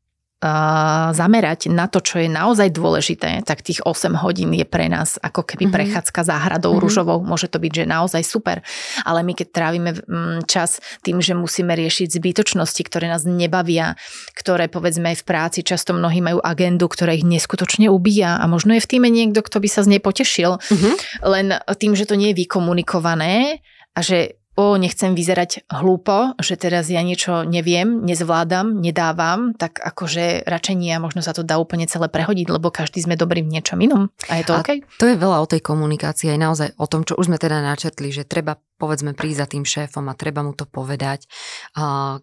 zamerať 1.12 1.68
na 1.68 1.84
to, 1.84 2.00
čo 2.00 2.16
je 2.16 2.28
naozaj 2.28 2.72
dôležité, 2.72 3.44
tak 3.44 3.60
tých 3.60 3.84
8 3.84 4.16
hodín 4.16 4.56
je 4.56 4.64
pre 4.64 4.88
nás 4.88 5.20
ako 5.20 5.44
keby 5.44 5.68
Mhm. 5.68 5.72
prechádzka 5.72 6.20
záhradou 6.24 6.72
Mhm. 6.72 6.80
rúžovou. 6.80 7.18
Môže 7.20 7.46
to 7.46 7.60
byť, 7.60 7.72
že 7.72 7.84
naozaj 7.84 8.22
super. 8.24 8.64
Ale 9.04 9.20
my 9.20 9.36
keď 9.36 9.48
trávime 9.52 9.90
mm, 9.92 10.48
čas 10.48 10.80
tým, 11.04 11.20
že 11.20 11.36
musíme 11.36 11.76
riešiť 11.76 12.08
zbytočnosti, 12.10 12.80
ktoré 12.82 13.12
nás 13.12 13.28
nebavia, 13.28 14.00
ktoré 14.32 14.66
povedzme 14.66 15.12
aj 15.12 15.20
v 15.20 15.28
práci, 15.28 15.58
často 15.60 15.92
mnohí 15.92 16.24
majú 16.24 16.40
agendu, 16.40 16.88
ktorá 16.88 17.12
ich 17.12 17.22
neskutočne 17.22 17.92
ubíja 17.92 18.40
a 18.40 18.44
možno 18.48 18.72
je 18.72 18.80
v 18.80 18.88
týme 18.88 19.08
niekto, 19.12 19.44
kto 19.44 19.60
by 19.60 19.68
sa 19.68 19.84
z 19.84 19.92
nej 19.96 20.00
potešil, 20.00 20.56
Mhm. 20.72 20.90
len 21.28 21.46
tým, 21.76 21.92
že 21.92 22.08
to 22.08 22.16
nie 22.16 22.32
je 22.32 22.40
vykomunikované 22.40 23.60
a 23.92 24.00
že 24.00 24.39
o, 24.60 24.76
nechcem 24.76 25.16
vyzerať 25.16 25.64
hlúpo, 25.72 26.36
že 26.36 26.60
teraz 26.60 26.92
ja 26.92 27.00
niečo 27.00 27.48
neviem, 27.48 28.04
nezvládam, 28.04 28.76
nedávam, 28.84 29.56
tak 29.56 29.80
akože 29.80 30.44
radšej 30.44 30.76
nie 30.76 30.92
a 30.92 31.00
možno 31.00 31.24
sa 31.24 31.32
to 31.32 31.40
dá 31.40 31.56
úplne 31.56 31.88
celé 31.88 32.12
prehodiť, 32.12 32.52
lebo 32.52 32.68
každý 32.68 33.00
sme 33.00 33.16
dobrý 33.16 33.40
v 33.40 33.56
niečom 33.56 33.80
inom. 33.80 34.12
A 34.28 34.44
je 34.44 34.44
to 34.44 34.52
A 34.52 34.60
OK? 34.60 34.84
To 35.00 35.08
je 35.08 35.16
veľa 35.16 35.40
o 35.40 35.48
tej 35.48 35.64
komunikácii, 35.64 36.36
aj 36.36 36.40
naozaj 36.40 36.68
o 36.76 36.86
tom, 36.86 37.08
čo 37.08 37.16
už 37.16 37.32
sme 37.32 37.40
teda 37.40 37.64
načetli, 37.64 38.12
že 38.12 38.28
treba 38.28 38.60
povedzme 38.80 39.12
prísť 39.12 39.38
za 39.38 39.46
tým 39.52 39.68
šéfom 39.68 40.08
a 40.08 40.16
treba 40.16 40.40
mu 40.40 40.56
to 40.56 40.64
povedať. 40.64 41.28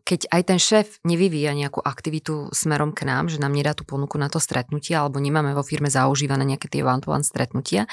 Keď 0.02 0.34
aj 0.34 0.42
ten 0.42 0.58
šéf 0.58 0.98
nevyvíja 1.06 1.54
nejakú 1.54 1.86
aktivitu 1.86 2.50
smerom 2.50 2.98
k 2.98 3.06
nám, 3.06 3.30
že 3.30 3.38
nám 3.38 3.54
nedá 3.54 3.78
tú 3.78 3.86
ponuku 3.86 4.18
na 4.18 4.26
to 4.34 4.42
stretnutie, 4.42 4.98
alebo 4.98 5.22
nemáme 5.22 5.54
vo 5.54 5.62
firme 5.62 5.94
zaužívané 5.94 6.50
nejaké 6.50 6.66
tie 6.74 6.82
one-to-one 6.82 7.22
stretnutia, 7.22 7.86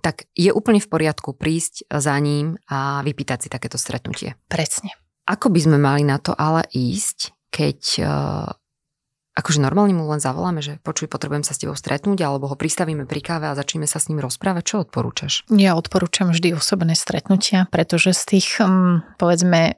tak 0.00 0.24
je 0.32 0.48
úplne 0.48 0.80
v 0.80 0.88
poriadku 0.88 1.36
prísť 1.36 1.84
za 1.92 2.16
ním 2.16 2.56
a 2.72 3.04
vypýtať 3.04 3.44
si 3.44 3.48
takéto 3.52 3.76
stretnutie. 3.76 4.40
Presne. 4.48 4.96
Ako 5.28 5.52
by 5.52 5.60
sme 5.60 5.76
mali 5.76 6.06
na 6.06 6.16
to 6.16 6.32
ale 6.32 6.64
ísť, 6.72 7.36
keď 7.52 7.78
akože 9.36 9.60
normálne 9.60 9.92
mu 9.92 10.08
len 10.08 10.18
zavoláme, 10.18 10.64
že 10.64 10.80
počuj, 10.80 11.12
potrebujem 11.12 11.44
sa 11.44 11.52
s 11.52 11.60
tebou 11.60 11.76
stretnúť, 11.76 12.18
alebo 12.24 12.48
ho 12.48 12.56
pristavíme 12.56 13.04
pri 13.04 13.20
káve 13.20 13.46
a 13.52 13.54
začneme 13.54 13.84
sa 13.84 14.00
s 14.00 14.08
ním 14.08 14.24
rozprávať. 14.24 14.64
Čo 14.64 14.76
odporúčaš? 14.88 15.44
Ja 15.52 15.76
odporúčam 15.76 16.32
vždy 16.32 16.56
osobné 16.56 16.96
stretnutia, 16.96 17.68
pretože 17.68 18.16
z 18.16 18.22
tých, 18.24 18.48
um, 18.64 19.04
povedzme, 19.20 19.76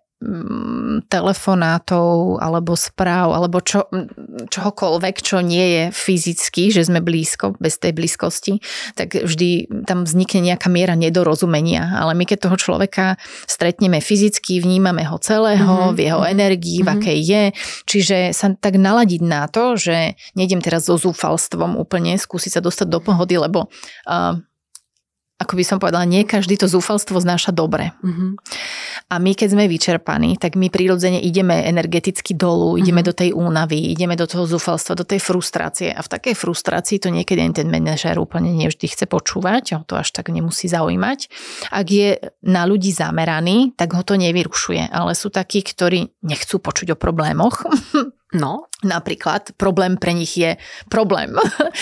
telefonátov 1.09 2.43
alebo 2.43 2.75
správ 2.75 3.39
alebo 3.39 3.63
čo, 3.63 3.87
mm, 3.87 4.51
čohokoľvek, 4.51 5.17
čo 5.23 5.39
nie 5.41 5.67
je 5.67 5.85
fyzicky, 5.95 6.75
že 6.75 6.83
sme 6.91 6.99
blízko, 6.99 7.55
bez 7.63 7.79
tej 7.79 7.95
blízkosti, 7.95 8.59
tak 8.99 9.15
vždy 9.15 9.71
tam 9.87 10.03
vznikne 10.03 10.43
nejaká 10.53 10.67
miera 10.67 10.99
nedorozumenia. 10.99 11.95
Ale 12.03 12.19
my 12.19 12.27
keď 12.27 12.51
toho 12.51 12.59
človeka 12.59 13.15
stretneme 13.47 14.03
fyzicky, 14.03 14.59
vnímame 14.59 15.07
ho 15.07 15.23
celého, 15.23 15.89
Mhm, 15.89 15.95
v 15.95 15.99
jeho 16.03 16.23
mhm, 16.23 16.31
energii, 16.35 16.79
v 16.83 16.89
mhm. 16.89 16.95
akej 16.99 17.19
je, 17.23 17.45
čiže 17.87 18.19
sa 18.35 18.47
tak 18.55 18.75
naladiť 18.77 19.23
na 19.23 19.47
to, 19.47 19.79
že 19.79 20.19
nejdem 20.35 20.59
teraz 20.59 20.91
so 20.91 20.99
zúfalstvom 20.99 21.79
úplne 21.79 22.19
skúsiť 22.19 22.59
sa 22.59 22.61
dostať 22.61 22.89
do 22.91 22.99
pohody, 22.99 23.39
lebo 23.39 23.71
uh, 24.09 24.35
ako 25.39 25.55
by 25.55 25.65
som 25.65 25.79
povedala, 25.79 26.03
nie 26.03 26.27
každý 26.27 26.59
to 26.59 26.67
zúfalstvo 26.67 27.23
znáša 27.23 27.55
dobre. 27.55 27.95
Mm-hmm. 28.03 28.31
A 29.09 29.15
my, 29.23 29.33
keď 29.39 29.49
sme 29.55 29.71
vyčerpaní, 29.71 30.35
tak 30.35 30.59
my 30.59 30.67
prirodzene 30.67 31.23
ideme 31.23 31.63
energeticky 31.63 32.35
dolu, 32.35 32.75
ideme 32.77 33.01
Mhm. 33.01 33.07
do 33.07 33.15
tej 33.15 33.31
únavy, 33.33 33.79
ideme 33.95 34.19
do 34.19 34.27
toho 34.27 34.45
zúfalstva, 34.51 34.99
do 34.99 35.07
tej 35.07 35.23
frustrácie. 35.23 35.95
A 35.95 36.03
v 36.03 36.11
takej 36.11 36.35
frustrácii 36.35 36.99
to 36.99 37.09
niekedy 37.15 37.39
ani 37.41 37.55
ten 37.55 37.71
manažér 37.71 38.19
úplne 38.19 38.51
nevždy 38.53 38.91
chce 38.91 39.07
počúvať, 39.07 39.79
ho 39.79 39.83
to 39.87 39.95
až 39.95 40.11
tak 40.11 40.29
nemusí 40.35 40.67
zaujímať. 40.67 41.31
Ak 41.71 41.87
je 41.87 42.19
na 42.43 42.67
ľudí 42.67 42.91
zameraný, 42.91 43.79
tak 43.79 43.95
ho 43.95 44.03
to 44.03 44.19
nevyrušuje. 44.19 44.91
Ale 44.91 45.15
sú 45.15 45.31
takí, 45.31 45.63
ktorí 45.63 46.11
nechcú 46.27 46.59
počuť 46.59 46.93
o 46.93 47.01
problémoch. 47.01 47.63
No, 48.29 48.69
Napríklad 48.79 49.57
problém 49.57 49.97
pre 49.97 50.13
nich 50.13 50.37
je 50.37 50.55
problém. 50.87 51.33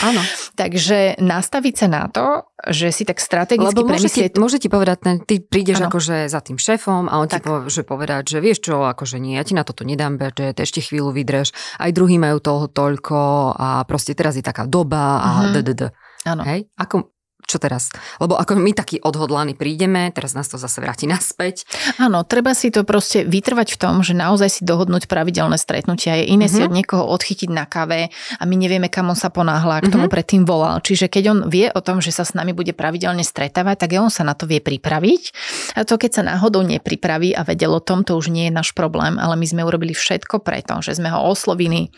áno. 0.00 0.22
Takže 0.60 1.18
nastaviť 1.18 1.74
sa 1.76 1.86
na 1.86 2.06
to, 2.06 2.46
že 2.66 2.88
si 2.88 3.04
tak 3.04 3.18
strategicky 3.18 3.68
Lebo 3.68 3.84
môže 3.84 4.08
ti, 4.08 4.24
premyslieť... 4.24 4.32
môže 4.38 4.56
ti 4.56 4.68
povedať, 4.70 4.98
ten, 5.02 5.16
ty 5.20 5.42
prídeš 5.42 5.82
Áno. 5.82 5.90
akože 5.90 6.24
za 6.24 6.40
tým 6.40 6.56
šéfom 6.56 7.10
a 7.10 7.18
on 7.18 7.28
Tak. 7.28 7.42
ti 7.42 7.50
môže 7.50 7.82
povedať, 7.82 8.30
že 8.30 8.38
vieš 8.38 8.64
čo, 8.64 8.80
akože 8.80 9.18
nie, 9.18 9.34
ja 9.34 9.44
ti 9.44 9.52
na 9.52 9.60
toto 9.60 9.82
nedám 9.82 10.16
budget, 10.16 10.56
ešte 10.56 10.80
chvíľu 10.80 11.12
vydrž, 11.12 11.50
aj 11.76 11.90
druhý 11.90 12.16
majú 12.16 12.38
toho 12.38 12.64
toľko 12.66 13.18
a 13.52 13.82
proste 13.84 14.14
teraz 14.14 14.34
je 14.34 14.42
taká 14.42 14.64
doba 14.64 15.20
a 15.20 15.30
Mhm. 15.42 15.52
dddd. 15.52 15.82
Áno. 16.24 16.42
Hej? 16.42 16.70
Ako, 16.74 17.12
čo 17.46 17.62
teraz? 17.62 17.94
Lebo 18.18 18.34
ako 18.34 18.58
my 18.58 18.74
takí 18.74 18.98
odhodlaní 19.00 19.54
prídeme, 19.54 20.10
teraz 20.10 20.34
nás 20.34 20.50
to 20.50 20.58
zase 20.58 20.82
vráti 20.82 21.06
naspäť. 21.06 21.62
Áno, 21.96 22.26
treba 22.26 22.52
si 22.52 22.74
to 22.74 22.82
proste 22.82 23.22
vytrvať 23.22 23.74
v 23.74 23.78
tom, 23.78 23.94
že 24.02 24.12
naozaj 24.12 24.50
si 24.50 24.62
dohodnúť 24.66 25.06
pravidelné 25.06 25.54
stretnutia. 25.56 26.18
Je 26.20 26.34
iné 26.34 26.50
mm-hmm. 26.50 26.52
si 26.52 26.60
Mhm. 26.60 26.66
od 26.66 26.72
niekoho 26.74 27.04
odchytiť 27.06 27.50
na 27.54 27.64
kave 27.64 28.10
a 28.10 28.42
my 28.42 28.54
nevieme, 28.58 28.90
kam 28.90 29.08
on 29.08 29.18
sa 29.18 29.30
ponáhla, 29.30 29.78
k 29.80 29.88
tomu 29.88 30.10
Mhm. 30.10 30.12
predtým 30.12 30.42
volal. 30.42 30.82
Čiže 30.82 31.06
keď 31.06 31.24
on 31.30 31.38
vie 31.46 31.70
o 31.70 31.80
tom, 31.80 32.02
že 32.02 32.10
sa 32.10 32.26
s 32.26 32.34
nami 32.34 32.50
bude 32.50 32.74
pravidelne 32.74 33.22
stretávať, 33.22 33.86
tak 33.86 33.94
on 33.96 34.10
sa 34.10 34.26
na 34.26 34.34
to 34.34 34.50
vie 34.50 34.58
pripraviť. 34.58 35.22
A 35.78 35.86
to, 35.86 35.94
keď 35.96 36.10
sa 36.18 36.22
náhodou 36.26 36.66
nepripraví 36.66 37.30
a 37.30 37.46
vedel 37.46 37.70
o 37.70 37.78
tom, 37.78 38.02
to 38.02 38.18
už 38.18 38.28
nie 38.34 38.50
je 38.50 38.56
náš 38.58 38.74
problém, 38.74 39.16
ale 39.22 39.38
my 39.38 39.46
sme 39.46 39.62
urobili 39.62 39.94
všetko 39.94 40.42
preto, 40.42 40.82
že 40.82 40.98
sme 40.98 41.14
ho 41.14 41.22
oslovili 41.22 41.94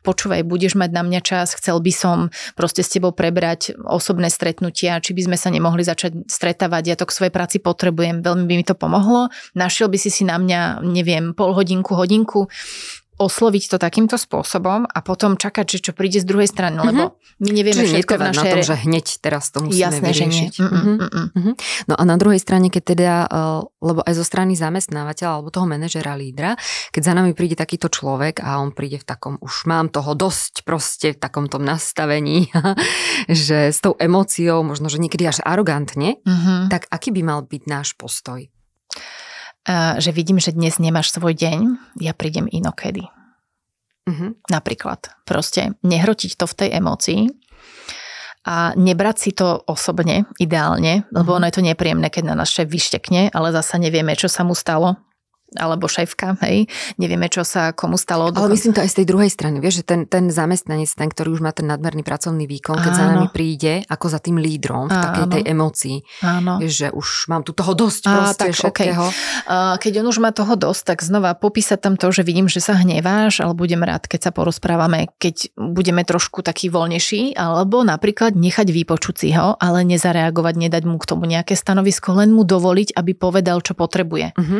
počúvaj, 0.00 0.44
budeš 0.48 0.76
mať 0.76 0.90
na 0.92 1.02
mňa 1.04 1.20
čas, 1.20 1.52
chcel 1.56 1.80
by 1.80 1.92
som 1.92 2.16
proste 2.56 2.80
s 2.80 2.92
tebou 2.92 3.12
prebrať 3.12 3.76
osobné 3.84 4.32
stretnutia, 4.32 5.00
či 5.00 5.12
by 5.12 5.30
sme 5.30 5.36
sa 5.36 5.52
nemohli 5.52 5.84
začať 5.84 6.24
stretávať, 6.26 6.82
ja 6.88 6.96
to 6.96 7.04
k 7.04 7.16
svojej 7.16 7.32
práci 7.32 7.56
potrebujem, 7.60 8.24
veľmi 8.24 8.44
by 8.48 8.54
mi 8.60 8.64
to 8.64 8.76
pomohlo. 8.76 9.28
Našiel 9.52 9.92
by 9.92 9.98
si 10.00 10.08
si 10.08 10.24
na 10.24 10.40
mňa, 10.40 10.84
neviem, 10.84 11.36
pol 11.36 11.52
hodinku, 11.52 11.92
hodinku, 11.92 12.48
osloviť 13.20 13.64
to 13.66 13.76
takýmto 13.76 14.16
spôsobom 14.16 14.82
a 14.82 14.98
potom 15.00 15.36
čakať, 15.36 15.66
že 15.68 15.78
čo 15.80 15.92
príde 15.92 16.16
z 16.16 16.24
druhej 16.24 16.48
strany, 16.48 16.80
lebo 16.80 17.20
my 17.38 17.48
nevieme 17.50 17.76
Čiže 17.76 18.00
všetko 18.00 18.08
v 18.10 18.16
netrvať 18.16 18.24
na 18.24 18.32
našej... 18.34 18.50
tom, 18.50 18.60
že 18.64 18.74
hneď 18.80 19.06
teraz 19.20 19.44
to 19.48 19.58
musíme 19.60 19.76
Jasné, 19.78 20.08
že 20.10 20.24
nie. 20.24 20.48
vyriešiť. 20.48 20.54
Mm, 20.56 20.64
mm, 20.64 20.80
Mhm. 20.80 20.94
mm, 20.96 21.28
mm. 21.30 21.54
No 21.86 21.94
a 21.94 22.02
na 22.02 22.16
druhej 22.16 22.36
strane, 22.36 22.66
keď 22.66 22.82
teda, 22.88 23.12
eh, 23.22 23.60
lebo 23.78 24.00
aj 24.00 24.14
zo 24.14 24.24
strany 24.24 24.52
zamestnávateľa 24.54 25.30
alebo 25.30 25.48
toho 25.48 25.64
manažera, 25.64 26.12
lídra, 26.12 26.56
keď 26.88 27.02
za 27.02 27.12
nami 27.12 27.30
príde 27.30 27.54
takýto 27.54 27.86
človek 27.86 28.40
a 28.40 28.56
on 28.56 28.72
príde 28.72 28.96
v 28.96 29.04
takom, 29.04 29.36
už 29.38 29.64
mám 29.64 29.86
toho 29.86 30.12
dosť 30.12 30.64
proste 30.64 31.12
v 31.12 31.20
takom 31.20 31.44
tom 31.46 31.60
nastavení, 31.60 32.48
že 33.28 33.68
s 33.68 33.78
tou 33.78 33.92
emóciou, 33.94 34.62
možno, 34.62 34.88
že 34.88 34.96
niekedy 34.96 35.24
až 35.24 35.44
arogantne, 35.44 36.16
Mhm. 36.24 36.68
tak 36.68 36.88
aký 36.88 37.10
by 37.10 37.22
mal 37.22 37.40
byť 37.42 37.62
náš 37.66 37.92
postoj? 37.94 38.48
Že 39.68 40.10
vidím, 40.16 40.40
že 40.40 40.56
dnes 40.56 40.80
nemáš 40.80 41.12
svoj 41.12 41.36
deň, 41.36 41.58
ja 42.00 42.16
prídem 42.16 42.48
inokedy. 42.48 43.04
Mhm. 44.08 44.40
Napríklad. 44.48 45.12
Proste 45.28 45.76
nehrotiť 45.84 46.34
to 46.40 46.48
v 46.48 46.56
tej 46.56 46.68
emócii 46.80 47.20
a 48.48 48.72
nebrať 48.72 49.16
si 49.20 49.30
to 49.36 49.60
osobne, 49.68 50.24
ideálne, 50.40 51.04
lebo 51.12 51.32
Mhm. 51.32 51.36
ono 51.36 51.44
je 51.46 51.54
to 51.60 51.62
nepríjemné, 51.62 52.08
keď 52.08 52.32
na 52.32 52.34
nás 52.40 52.48
šéf 52.48 52.66
vyštekne, 52.72 53.28
ale 53.36 53.52
zasa 53.52 53.76
nevieme, 53.76 54.16
čo 54.16 54.32
sa 54.32 54.42
mu 54.42 54.56
stalo 54.56 54.96
alebo 55.58 55.90
šéfka, 55.90 56.38
hej, 56.46 56.70
nevieme, 57.00 57.26
čo 57.26 57.42
sa 57.42 57.74
komu 57.74 57.98
stalo. 57.98 58.30
Ale 58.30 58.52
myslím 58.54 58.76
to 58.76 58.82
aj 58.84 58.90
z 58.90 58.96
tej 59.02 59.06
druhej 59.08 59.30
strany, 59.30 59.58
vieš, 59.58 59.82
že 59.82 59.84
ten, 59.86 60.00
ten 60.06 60.30
zamestnanec, 60.30 60.90
ten, 60.90 61.10
ktorý 61.10 61.34
už 61.34 61.42
má 61.42 61.50
ten 61.50 61.66
nadmerný 61.66 62.06
pracovný 62.06 62.46
výkon, 62.46 62.78
keď 62.78 62.92
za 62.94 63.04
Áno. 63.06 63.10
nami 63.18 63.26
príde 63.34 63.82
ako 63.90 64.06
za 64.06 64.18
tým 64.22 64.38
lídrom 64.38 64.86
v 64.86 64.98
takej 64.98 65.24
Áno. 65.26 65.32
tej 65.34 65.42
emócii, 65.46 65.96
Áno. 66.22 66.52
vieš, 66.62 66.86
že 66.86 66.88
už 66.94 67.08
mám 67.26 67.42
tu 67.42 67.50
toho 67.50 67.72
dosť 67.74 68.02
Á, 68.06 68.10
proste 68.10 68.50
tak, 68.50 68.54
všetkého. 68.54 69.04
A 69.50 69.56
Keď 69.80 70.02
on 70.04 70.06
už 70.10 70.18
má 70.22 70.30
toho 70.30 70.54
dosť, 70.54 70.94
tak 70.94 70.98
znova 71.02 71.34
popísať 71.34 71.78
tam 71.80 71.94
to, 71.98 72.10
že 72.14 72.22
vidím, 72.22 72.46
že 72.46 72.62
sa 72.62 72.76
hneváš, 72.78 73.42
ale 73.42 73.56
budem 73.56 73.82
rád, 73.82 74.06
keď 74.06 74.28
sa 74.28 74.32
porozprávame, 74.34 75.10
keď 75.18 75.54
budeme 75.56 76.02
trošku 76.06 76.44
taký 76.44 76.70
voľnejší, 76.70 77.34
alebo 77.34 77.82
napríklad 77.82 78.36
nechať 78.36 78.68
vypočuť 78.70 79.14
si 79.16 79.28
ho, 79.34 79.56
ale 79.58 79.82
nezareagovať, 79.86 80.54
nedať 80.56 80.82
mu 80.86 80.96
k 81.00 81.08
tomu 81.08 81.24
nejaké 81.26 81.56
stanovisko, 81.56 82.14
len 82.14 82.30
mu 82.30 82.44
dovoliť, 82.46 82.94
aby 82.94 83.12
povedal, 83.16 83.60
čo 83.64 83.74
potrebuje. 83.74 84.36
Mhm. 84.36 84.58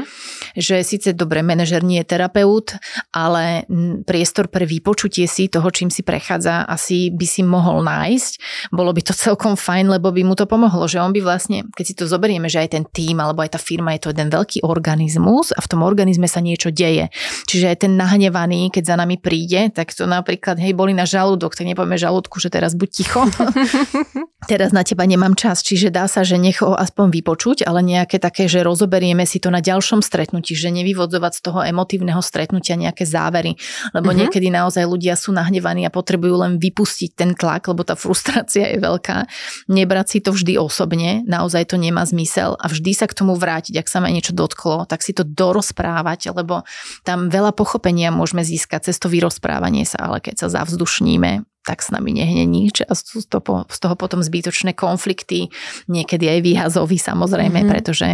Že 0.57 0.80
že 0.81 0.97
síce 0.97 1.09
dobre, 1.13 1.45
manažer 1.45 1.85
nie 1.85 2.01
je 2.01 2.17
terapeut, 2.17 2.73
ale 3.13 3.69
priestor 4.09 4.49
pre 4.49 4.65
vypočutie 4.65 5.29
si 5.29 5.53
toho, 5.53 5.69
čím 5.69 5.93
si 5.93 6.01
prechádza, 6.01 6.65
asi 6.65 7.13
by 7.13 7.27
si 7.29 7.45
mohol 7.45 7.85
nájsť. 7.85 8.33
Bolo 8.73 8.97
by 8.97 9.05
to 9.05 9.13
celkom 9.13 9.61
fajn, 9.61 9.93
lebo 9.93 10.09
by 10.09 10.25
mu 10.25 10.33
to 10.33 10.49
pomohlo, 10.49 10.89
že 10.89 10.97
on 10.97 11.13
by 11.13 11.21
vlastne, 11.21 11.69
keď 11.77 11.85
si 11.85 11.95
to 11.95 12.09
zoberieme, 12.09 12.49
že 12.49 12.65
aj 12.65 12.81
ten 12.81 12.85
tým 12.89 13.21
alebo 13.21 13.45
aj 13.45 13.55
tá 13.55 13.61
firma 13.61 13.93
je 13.93 14.09
to 14.09 14.17
jeden 14.17 14.33
veľký 14.33 14.65
organizmus 14.65 15.53
a 15.53 15.61
v 15.61 15.69
tom 15.69 15.85
organizme 15.85 16.25
sa 16.25 16.41
niečo 16.41 16.73
deje. 16.73 17.13
Čiže 17.45 17.77
aj 17.77 17.79
ten 17.85 17.93
nahnevaný, 18.01 18.73
keď 18.73 18.95
za 18.95 18.97
nami 18.97 19.21
príde, 19.21 19.69
tak 19.69 19.93
to 19.93 20.09
napríklad, 20.09 20.57
hej, 20.57 20.73
boli 20.73 20.97
na 20.97 21.05
žalúdok, 21.05 21.53
tak 21.53 21.69
nepovieme 21.69 22.01
žalúdku, 22.01 22.41
že 22.41 22.49
teraz 22.49 22.73
buď 22.73 22.89
ticho, 22.89 23.21
teraz 24.51 24.73
na 24.73 24.81
teba 24.81 25.05
nemám 25.05 25.37
čas. 25.37 25.61
Čiže 25.61 25.93
dá 25.93 26.09
sa, 26.09 26.25
že 26.25 26.41
nech 26.41 26.65
ho 26.65 26.73
aspoň 26.73 27.13
vypočuť, 27.13 27.69
ale 27.69 27.85
nejaké 27.85 28.17
také, 28.17 28.49
že 28.49 28.65
rozoberieme 28.65 29.29
si 29.29 29.43
to 29.43 29.53
na 29.53 29.61
ďalšom 29.61 30.01
stretnutí, 30.01 30.55
že 30.55 30.70
nevyvodzovať 30.71 31.33
z 31.37 31.41
toho 31.45 31.61
emotívneho 31.67 32.23
stretnutia 32.23 32.79
nejaké 32.79 33.05
závery, 33.05 33.59
lebo 33.93 34.11
mm-hmm. 34.11 34.21
niekedy 34.27 34.49
naozaj 34.49 34.87
ľudia 34.87 35.19
sú 35.19 35.35
nahnevaní 35.35 35.85
a 35.85 35.93
potrebujú 35.93 36.41
len 36.41 36.57
vypustiť 36.57 37.11
ten 37.19 37.31
tlak, 37.35 37.67
lebo 37.69 37.83
tá 37.83 37.99
frustrácia 37.99 38.71
je 38.71 38.79
veľká. 38.79 39.27
Nebrať 39.69 40.07
si 40.07 40.19
to 40.23 40.31
vždy 40.31 40.57
osobne, 40.57 41.27
naozaj 41.27 41.69
to 41.69 41.77
nemá 41.77 42.07
zmysel 42.07 42.55
a 42.57 42.71
vždy 42.71 42.95
sa 42.95 43.11
k 43.11 43.17
tomu 43.19 43.35
vrátiť, 43.35 43.77
ak 43.77 43.91
sa 43.91 43.99
ma 43.99 44.09
niečo 44.09 44.33
dotklo, 44.33 44.87
tak 44.87 45.03
si 45.03 45.11
to 45.11 45.27
dorozprávať, 45.27 46.33
lebo 46.33 46.63
tam 47.03 47.29
veľa 47.29 47.53
pochopenia 47.53 48.15
môžeme 48.15 48.47
získať 48.47 48.89
cez 48.89 48.97
to 49.03 49.11
vyrozprávanie 49.11 49.83
sa, 49.85 50.07
ale 50.07 50.23
keď 50.23 50.47
sa 50.47 50.63
zavzdušníme, 50.63 51.50
tak 51.61 51.85
s 51.85 51.93
nami 51.93 52.17
nehne 52.17 52.49
nič 52.49 52.81
a 52.85 52.93
z 52.97 53.29
toho 53.29 53.95
potom 53.97 54.21
zbytočné 54.25 54.73
konflikty, 54.73 55.53
niekedy 55.87 56.25
aj 56.25 56.41
výhazový 56.41 56.97
samozrejme, 56.97 57.61
mm-hmm. 57.61 57.73
pretože 57.73 58.09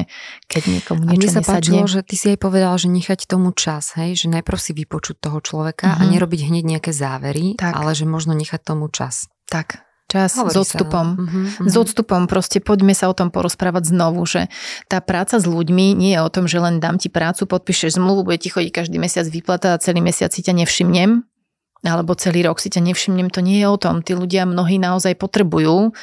keď 0.51 0.63
niekomu 0.67 1.03
niečo 1.07 1.31
a 1.31 1.35
sa 1.39 1.43
nesadne... 1.43 1.55
páčilo, 1.63 1.85
že 1.87 2.01
ty 2.03 2.15
si 2.19 2.27
aj 2.35 2.39
povedala, 2.43 2.75
že 2.75 2.91
nechať 2.91 3.31
tomu 3.31 3.55
čas, 3.55 3.95
hej, 3.95 4.19
že 4.19 4.27
najprv 4.27 4.59
si 4.59 4.73
vypočuť 4.75 5.17
toho 5.23 5.39
človeka 5.39 5.87
mm-hmm. 5.87 6.03
a 6.03 6.07
mhm. 6.07 6.11
nerobiť 6.19 6.41
hneď 6.51 6.65
nejaké 6.77 6.91
závery, 6.91 7.55
tak. 7.55 7.73
ale 7.75 7.95
že 7.95 8.05
možno 8.05 8.35
nechať 8.35 8.61
tomu 8.67 8.91
čas. 8.91 9.31
Tak, 9.47 9.87
čas 10.11 10.35
Hovorí 10.35 10.55
s 10.55 10.57
odstupom. 10.67 11.07
Sa, 11.15 11.23
uh-huh, 11.23 11.71
S 11.71 11.75
odstupom 11.79 12.27
proste 12.27 12.59
poďme 12.59 12.95
sa 12.99 13.11
o 13.11 13.15
tom 13.15 13.31
porozprávať 13.31 13.95
znovu, 13.95 14.27
že 14.27 14.51
tá 14.91 14.99
práca 14.99 15.39
s 15.39 15.47
ľuďmi 15.47 15.95
nie 15.95 16.19
je 16.19 16.21
o 16.23 16.31
tom, 16.31 16.51
že 16.51 16.59
len 16.59 16.83
dám 16.83 16.99
ti 16.99 17.11
prácu, 17.11 17.47
podpíšeš 17.47 17.99
zmluvu, 17.99 18.27
bude 18.27 18.43
ti 18.43 18.51
chodiť 18.51 18.71
každý 18.75 18.97
mesiac 18.99 19.27
výplata 19.31 19.75
a 19.75 19.81
celý 19.83 20.03
mesiac 20.03 20.35
si 20.35 20.43
ťa 20.43 20.67
nevšimnem, 20.67 21.27
alebo 21.87 22.19
celý 22.19 22.45
rok 22.45 22.59
si 22.59 22.69
ťa 22.69 22.83
nevšimnem, 22.83 23.31
to 23.31 23.41
nie 23.41 23.63
je 23.63 23.69
o 23.71 23.79
tom. 23.79 24.03
Tí 24.03 24.13
ľudia 24.13 24.45
mnohí 24.45 24.77
naozaj 24.77 25.15
potrebujú 25.17 25.95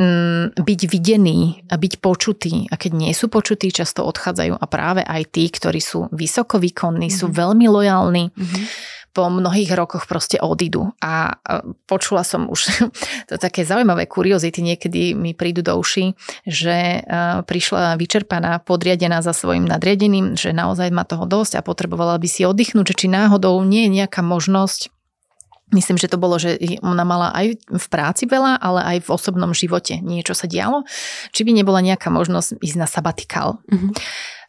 mm, 0.00 0.56
byť 0.56 0.80
videní 0.88 1.62
a 1.68 1.76
byť 1.76 1.92
počutí. 2.00 2.66
A 2.72 2.80
keď 2.80 2.92
nie 2.96 3.12
sú 3.12 3.28
počutí, 3.28 3.68
často 3.70 4.02
odchádzajú. 4.02 4.56
A 4.56 4.64
práve 4.66 5.04
aj 5.04 5.28
tí, 5.30 5.46
ktorí 5.52 5.78
sú 5.78 6.08
vysoko 6.10 6.56
výkonní, 6.58 7.12
mm-hmm. 7.12 7.20
sú 7.20 7.26
mhm. 7.30 7.34
veľmi 7.36 7.66
lojálni. 7.68 8.24
Mm-hmm 8.32 9.00
po 9.12 9.28
mnohých 9.28 9.76
rokoch 9.76 10.08
proste 10.08 10.40
odídu. 10.40 10.96
A 11.04 11.36
počula 11.84 12.24
som 12.24 12.48
už 12.48 12.60
to 13.28 13.36
také 13.36 13.62
zaujímavé 13.62 14.08
kuriozity, 14.08 14.64
niekedy 14.64 15.12
mi 15.12 15.36
prídu 15.36 15.60
do 15.60 15.76
uši, 15.76 16.16
že 16.48 17.04
prišla 17.44 18.00
vyčerpaná, 18.00 18.64
podriadená 18.64 19.20
za 19.20 19.36
svojim 19.36 19.68
nadriadeným, 19.68 20.34
že 20.34 20.56
naozaj 20.56 20.88
má 20.90 21.04
toho 21.04 21.28
dosť 21.28 21.60
a 21.60 21.64
potrebovala 21.64 22.16
by 22.16 22.28
si 22.28 22.48
oddychnúť, 22.48 22.96
že 22.96 22.98
či 23.04 23.06
náhodou 23.12 23.60
nie 23.62 23.86
je 23.86 24.02
nejaká 24.02 24.24
možnosť 24.24 24.88
Myslím, 25.72 25.96
že 25.96 26.08
to 26.12 26.20
bolo, 26.20 26.36
že 26.36 26.60
ona 26.84 27.02
mala 27.02 27.32
aj 27.32 27.56
v 27.64 27.86
práci 27.88 28.28
veľa, 28.28 28.60
ale 28.60 28.80
aj 28.96 29.08
v 29.08 29.12
osobnom 29.12 29.56
živote 29.56 29.98
niečo 30.04 30.36
sa 30.36 30.44
dialo. 30.44 30.84
Či 31.32 31.48
by 31.48 31.50
nebola 31.56 31.80
nejaká 31.80 32.12
možnosť 32.12 32.60
ísť 32.60 32.76
na 32.76 32.84
sabatikál. 32.84 33.64
Mm-hmm. 33.72 33.90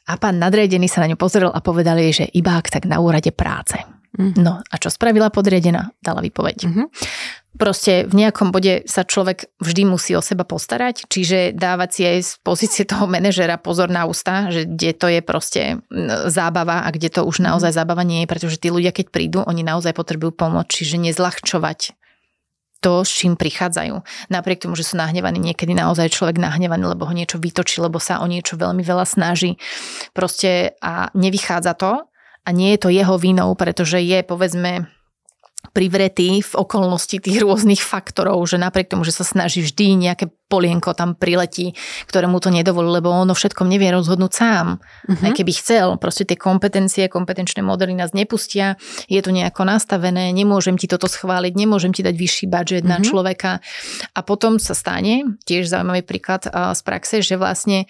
A 0.03 0.19
pán 0.19 0.36
nadriadený 0.36 0.91
sa 0.91 0.99
na 0.99 1.07
ňu 1.07 1.15
pozrel 1.15 1.47
a 1.47 1.63
povedal 1.63 1.95
jej, 2.03 2.24
že 2.24 2.26
iba 2.36 2.59
ak 2.59 2.67
tak 2.67 2.84
na 2.91 2.99
úrade 2.99 3.32
práce. 3.32 3.80
Mm-hmm. 4.19 4.43
No 4.43 4.59
a 4.59 4.76
čo 4.78 4.91
spravila 4.91 5.32
podriadená? 5.32 5.95
Dala 6.03 6.19
výpoveď. 6.19 6.57
Mm-hmm 6.67 6.88
proste 7.58 8.10
v 8.10 8.14
nejakom 8.26 8.49
bode 8.49 8.86
sa 8.89 9.06
človek 9.06 9.49
vždy 9.62 9.84
musí 9.86 10.18
o 10.18 10.22
seba 10.26 10.43
postarať, 10.45 11.06
čiže 11.08 11.54
dávať 11.54 11.89
si 11.93 12.01
aj 12.06 12.18
z 12.22 12.32
pozície 12.41 12.84
toho 12.84 13.06
manažera 13.06 13.62
pozor 13.62 13.93
na 13.93 14.10
ústa, 14.10 14.49
že 14.49 14.66
kde 14.66 14.91
to 14.97 15.08
je 15.10 15.22
proste 15.22 15.62
zábava 16.30 16.86
a 16.86 16.89
kde 16.89 17.14
to 17.14 17.22
už 17.26 17.41
mhm. 17.41 17.54
naozaj 17.54 17.72
zábava 17.74 18.01
nie 18.01 18.26
je, 18.26 18.30
pretože 18.30 18.58
tí 18.58 18.74
ľudia, 18.74 18.95
keď 18.95 19.06
prídu, 19.14 19.39
oni 19.45 19.62
naozaj 19.62 19.93
potrebujú 19.93 20.34
pomoc, 20.34 20.70
čiže 20.70 20.97
nezľahčovať 20.99 21.93
to, 22.84 23.08
s 23.08 23.12
čím 23.16 23.39
prichádzajú. 23.39 24.28
Napriek 24.28 24.68
tomu, 24.68 24.76
že 24.76 24.84
sú 24.84 24.99
nahnevaní, 24.99 25.39
niekedy 25.39 25.72
naozaj 25.72 26.12
človek 26.12 26.36
nahnevaný, 26.36 26.91
lebo 26.91 27.08
ho 27.08 27.16
niečo 27.16 27.39
vytočí, 27.39 27.80
lebo 27.80 27.95
sa 27.95 28.20
o 28.20 28.28
niečo 28.28 28.60
veľmi 28.60 28.84
veľa 28.84 29.08
snaží. 29.08 29.56
Proste 30.12 30.76
a 30.84 31.08
nevychádza 31.16 31.80
to 31.80 32.04
a 32.43 32.49
nie 32.51 32.76
je 32.76 32.80
to 32.84 32.89
jeho 32.91 33.16
vinou, 33.16 33.56
pretože 33.56 34.04
je 34.04 34.20
povedzme 34.28 34.91
privretý 35.72 36.43
v 36.43 36.53
okolnosti 36.59 37.18
tých 37.24 37.39
rôznych 37.39 37.80
faktorov, 37.80 38.43
že 38.45 38.59
napriek 38.59 38.91
tomu, 38.91 39.07
že 39.07 39.16
sa 39.16 39.24
snaží 39.24 39.64
vždy 39.64 39.95
nejaké 39.95 40.28
polienko 40.51 40.93
tam 40.93 41.18
priletí, 41.18 41.74
ktoré 42.05 42.30
mu 42.30 42.38
to 42.38 42.53
nedovolí, 42.53 43.01
lebo 43.01 43.09
ono 43.09 43.34
všetkom 43.34 43.66
nevie 43.66 43.89
rozhodnúť 43.89 44.32
sám. 44.36 44.78
Uh-huh. 44.78 45.26
Aj 45.26 45.32
keby 45.34 45.49
chcel, 45.55 45.97
proste 45.97 46.30
tie 46.30 46.38
kompetencie, 46.38 47.09
kompetenčné 47.09 47.66
modely 47.66 47.97
nás 47.97 48.14
nepustia, 48.14 48.78
je 49.09 49.18
to 49.24 49.34
nejako 49.34 49.66
nastavené, 49.66 50.30
nemôžem 50.30 50.78
ti 50.78 50.86
toto 50.86 51.09
schváliť, 51.09 51.57
nemôžem 51.57 51.89
ti 51.89 52.05
dať 52.05 52.14
vyšší 52.14 52.45
budget 52.51 52.84
uh-huh. 52.86 52.93
na 52.93 52.97
mhm. 53.01 53.05
človeka. 53.09 53.51
A 54.14 54.20
potom 54.22 54.61
sa 54.61 54.78
stane, 54.78 55.39
tiež 55.47 55.72
zaujímavý 55.74 56.05
príklad 56.05 56.45
z 56.45 56.82
praxe, 56.86 57.26
že 57.26 57.39
vlastne 57.39 57.89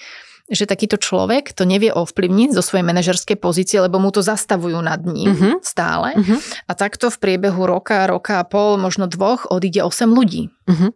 že 0.53 0.69
takýto 0.69 1.01
človek 1.01 1.51
to 1.51 1.65
nevie 1.65 1.89
ovplyvniť 1.89 2.53
zo 2.53 2.61
svojej 2.61 2.85
manažerskej 2.85 3.37
pozície, 3.41 3.81
lebo 3.81 3.97
mu 3.97 4.13
to 4.13 4.21
zastavujú 4.21 4.77
nad 4.79 5.01
ním 5.03 5.33
uh-huh. 5.33 5.53
stále. 5.65 6.13
Uh-huh. 6.13 6.37
A 6.69 6.71
takto 6.77 7.09
v 7.09 7.17
priebehu 7.17 7.65
roka, 7.65 8.05
roka 8.05 8.39
a 8.39 8.45
pol, 8.45 8.77
možno 8.77 9.09
dvoch 9.09 9.49
odíde 9.49 9.81
8 9.81 10.07
ľudí. 10.13 10.53
Uh-huh 10.69 10.93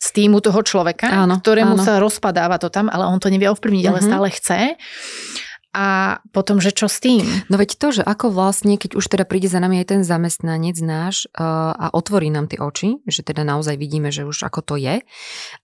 z 0.00 0.08
týmu 0.16 0.40
toho 0.40 0.64
človeka, 0.64 1.12
áno, 1.12 1.44
ktorému 1.44 1.76
áno. 1.76 1.84
sa 1.84 2.00
rozpadáva 2.00 2.56
to 2.56 2.72
tam, 2.72 2.88
ale 2.88 3.04
on 3.04 3.20
to 3.20 3.28
nevie 3.28 3.52
ovplyvniť, 3.52 3.84
uh-huh. 3.84 4.00
ale 4.00 4.08
stále 4.08 4.28
chce. 4.32 4.60
A 5.70 6.18
potom, 6.34 6.58
že 6.58 6.74
čo 6.74 6.90
s 6.90 6.98
tým? 6.98 7.22
No 7.46 7.54
veď 7.54 7.78
to, 7.78 7.94
že 7.94 8.02
ako 8.02 8.34
vlastne, 8.34 8.74
keď 8.74 8.98
už 8.98 9.06
teda 9.06 9.22
príde 9.22 9.46
za 9.46 9.62
nami 9.62 9.78
aj 9.78 9.94
ten 9.94 10.02
zamestnanec 10.02 10.74
náš 10.82 11.30
uh, 11.30 11.70
a 11.70 11.86
otvorí 11.94 12.26
nám 12.26 12.50
tie 12.50 12.58
oči, 12.58 12.98
že 13.06 13.22
teda 13.22 13.46
naozaj 13.46 13.78
vidíme, 13.78 14.10
že 14.10 14.26
už 14.26 14.50
ako 14.50 14.66
to 14.66 14.74
je 14.74 14.98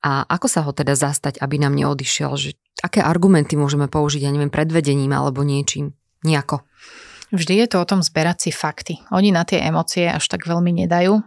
a 0.06 0.10
ako 0.30 0.46
sa 0.46 0.62
ho 0.62 0.70
teda 0.70 0.94
zastať, 0.94 1.42
aby 1.42 1.58
nám 1.58 1.74
neodišiel, 1.74 2.38
že 2.38 2.54
aké 2.82 3.00
argumenty 3.00 3.56
môžeme 3.56 3.88
použiť, 3.88 4.26
ja 4.26 4.32
neviem, 4.32 4.52
predvedením 4.52 5.12
alebo 5.12 5.44
niečím, 5.46 5.96
nejako. 6.24 6.64
Vždy 7.34 7.64
je 7.64 7.66
to 7.66 7.82
o 7.82 7.88
tom 7.88 8.00
zberať 8.06 8.48
si 8.48 8.50
fakty. 8.54 9.02
Oni 9.10 9.34
na 9.34 9.42
tie 9.42 9.58
emócie 9.64 10.06
až 10.06 10.30
tak 10.30 10.46
veľmi 10.46 10.86
nedajú, 10.86 11.18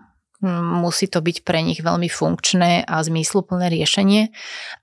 musí 0.47 1.11
to 1.11 1.19
byť 1.19 1.43
pre 1.43 1.59
nich 1.59 1.83
veľmi 1.83 2.07
funkčné 2.07 2.87
a 2.87 3.03
zmysluplné 3.03 3.67
riešenie, 3.67 4.31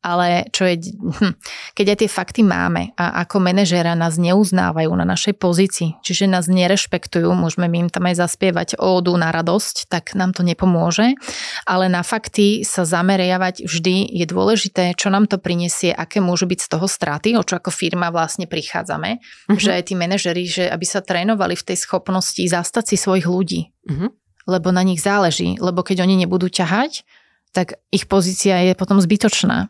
ale 0.04 0.52
čo 0.52 0.68
je, 0.68 0.92
hm, 1.20 1.32
keď 1.72 1.86
aj 1.96 1.98
tie 2.04 2.10
fakty 2.12 2.42
máme 2.44 2.92
a 3.00 3.24
ako 3.24 3.40
manažéra 3.40 3.96
nás 3.96 4.20
neuznávajú 4.20 4.92
na 4.92 5.08
našej 5.08 5.34
pozícii, 5.40 5.96
čiže 6.04 6.28
nás 6.28 6.44
nerešpektujú, 6.52 7.32
môžeme 7.32 7.72
my 7.72 7.88
im 7.88 7.90
tam 7.90 8.04
aj 8.04 8.20
zaspievať 8.20 8.68
ódu 8.76 9.16
na 9.16 9.32
radosť, 9.32 9.88
tak 9.88 10.12
nám 10.12 10.36
to 10.36 10.44
nepomôže, 10.44 11.16
ale 11.64 11.88
na 11.88 12.04
fakty 12.04 12.60
sa 12.60 12.84
zameriavať 12.84 13.64
vždy 13.64 14.12
je 14.12 14.26
dôležité, 14.28 14.92
čo 14.92 15.08
nám 15.08 15.24
to 15.24 15.40
prinesie, 15.40 15.88
aké 15.88 16.20
môžu 16.20 16.44
byť 16.44 16.60
z 16.60 16.68
toho 16.68 16.84
straty, 16.84 17.32
o 17.32 17.42
čo 17.42 17.56
ako 17.56 17.72
firma 17.72 18.12
vlastne 18.12 18.44
prichádzame, 18.44 19.10
uh-huh. 19.16 19.56
že 19.56 19.72
aj 19.72 19.82
tí 19.88 19.94
manažeri, 19.96 20.44
že 20.44 20.64
aby 20.68 20.84
sa 20.84 21.00
trénovali 21.00 21.56
v 21.56 21.66
tej 21.72 21.80
schopnosti 21.80 22.44
zastať 22.44 22.84
si 22.92 22.96
svojich 23.00 23.24
ľudí. 23.24 23.72
Uh-huh 23.88 24.12
lebo 24.46 24.70
na 24.70 24.86
nich 24.86 25.02
záleží, 25.02 25.58
lebo 25.58 25.82
keď 25.82 26.06
oni 26.06 26.24
nebudú 26.24 26.46
ťahať, 26.46 27.02
tak 27.50 27.82
ich 27.90 28.06
pozícia 28.06 28.62
je 28.62 28.72
potom 28.78 29.02
zbytočná 29.02 29.68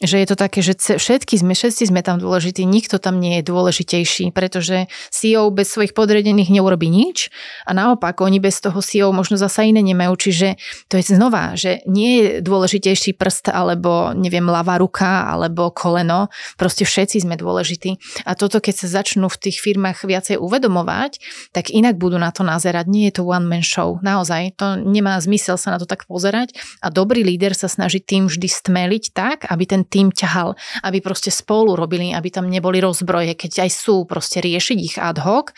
že 0.00 0.16
je 0.16 0.26
to 0.32 0.36
také, 0.36 0.64
že 0.64 0.80
všetky 0.80 1.36
sme, 1.36 1.52
všetci 1.52 1.92
sme 1.92 2.00
tam 2.00 2.16
dôležití, 2.16 2.64
nikto 2.64 2.96
tam 2.96 3.20
nie 3.20 3.40
je 3.40 3.52
dôležitejší, 3.52 4.32
pretože 4.32 4.88
CEO 5.12 5.52
bez 5.52 5.68
svojich 5.68 5.92
podredených 5.92 6.48
neurobi 6.48 6.88
nič 6.88 7.28
a 7.68 7.76
naopak 7.76 8.16
oni 8.24 8.40
bez 8.40 8.64
toho 8.64 8.80
CEO 8.80 9.12
možno 9.12 9.36
zasa 9.36 9.68
iné 9.68 9.84
nemajú, 9.84 10.16
čiže 10.16 10.56
to 10.88 10.96
je 10.96 11.04
znova, 11.04 11.52
že 11.52 11.84
nie 11.84 12.16
je 12.16 12.26
dôležitejší 12.40 13.12
prst 13.20 13.52
alebo 13.52 14.16
neviem, 14.16 14.48
ľavá 14.48 14.80
ruka 14.80 15.28
alebo 15.28 15.68
koleno, 15.68 16.32
proste 16.56 16.88
všetci 16.88 17.28
sme 17.28 17.36
dôležití. 17.36 18.24
A 18.24 18.32
toto 18.32 18.64
keď 18.64 18.80
sa 18.80 19.04
začnú 19.04 19.28
v 19.28 19.36
tých 19.36 19.60
firmách 19.60 20.08
viacej 20.08 20.40
uvedomovať, 20.40 21.20
tak 21.52 21.68
inak 21.68 22.00
budú 22.00 22.16
na 22.16 22.32
to 22.32 22.40
nazerať, 22.40 22.88
nie 22.88 23.12
je 23.12 23.20
to 23.20 23.28
one 23.28 23.44
man 23.44 23.60
show, 23.60 24.00
naozaj, 24.00 24.56
to 24.56 24.80
nemá 24.80 25.20
zmysel 25.20 25.60
sa 25.60 25.76
na 25.76 25.78
to 25.78 25.84
tak 25.84 26.08
pozerať. 26.08 26.56
A 26.80 26.88
dobrý 26.88 27.20
líder 27.20 27.52
sa 27.52 27.68
snaží 27.68 28.00
tým 28.00 28.32
vždy 28.32 28.48
stmeliť 28.48 29.04
tak, 29.12 29.44
aby 29.44 29.68
ten 29.68 29.84
tým 29.90 30.14
ťahal, 30.14 30.54
aby 30.86 31.02
proste 31.02 31.34
spolu 31.34 31.74
robili, 31.74 32.14
aby 32.14 32.30
tam 32.30 32.46
neboli 32.46 32.78
rozbroje, 32.78 33.34
keď 33.34 33.66
aj 33.66 33.70
sú, 33.74 34.06
proste 34.06 34.38
riešiť 34.38 34.78
ich 34.78 34.96
ad 34.96 35.18
hoc. 35.20 35.50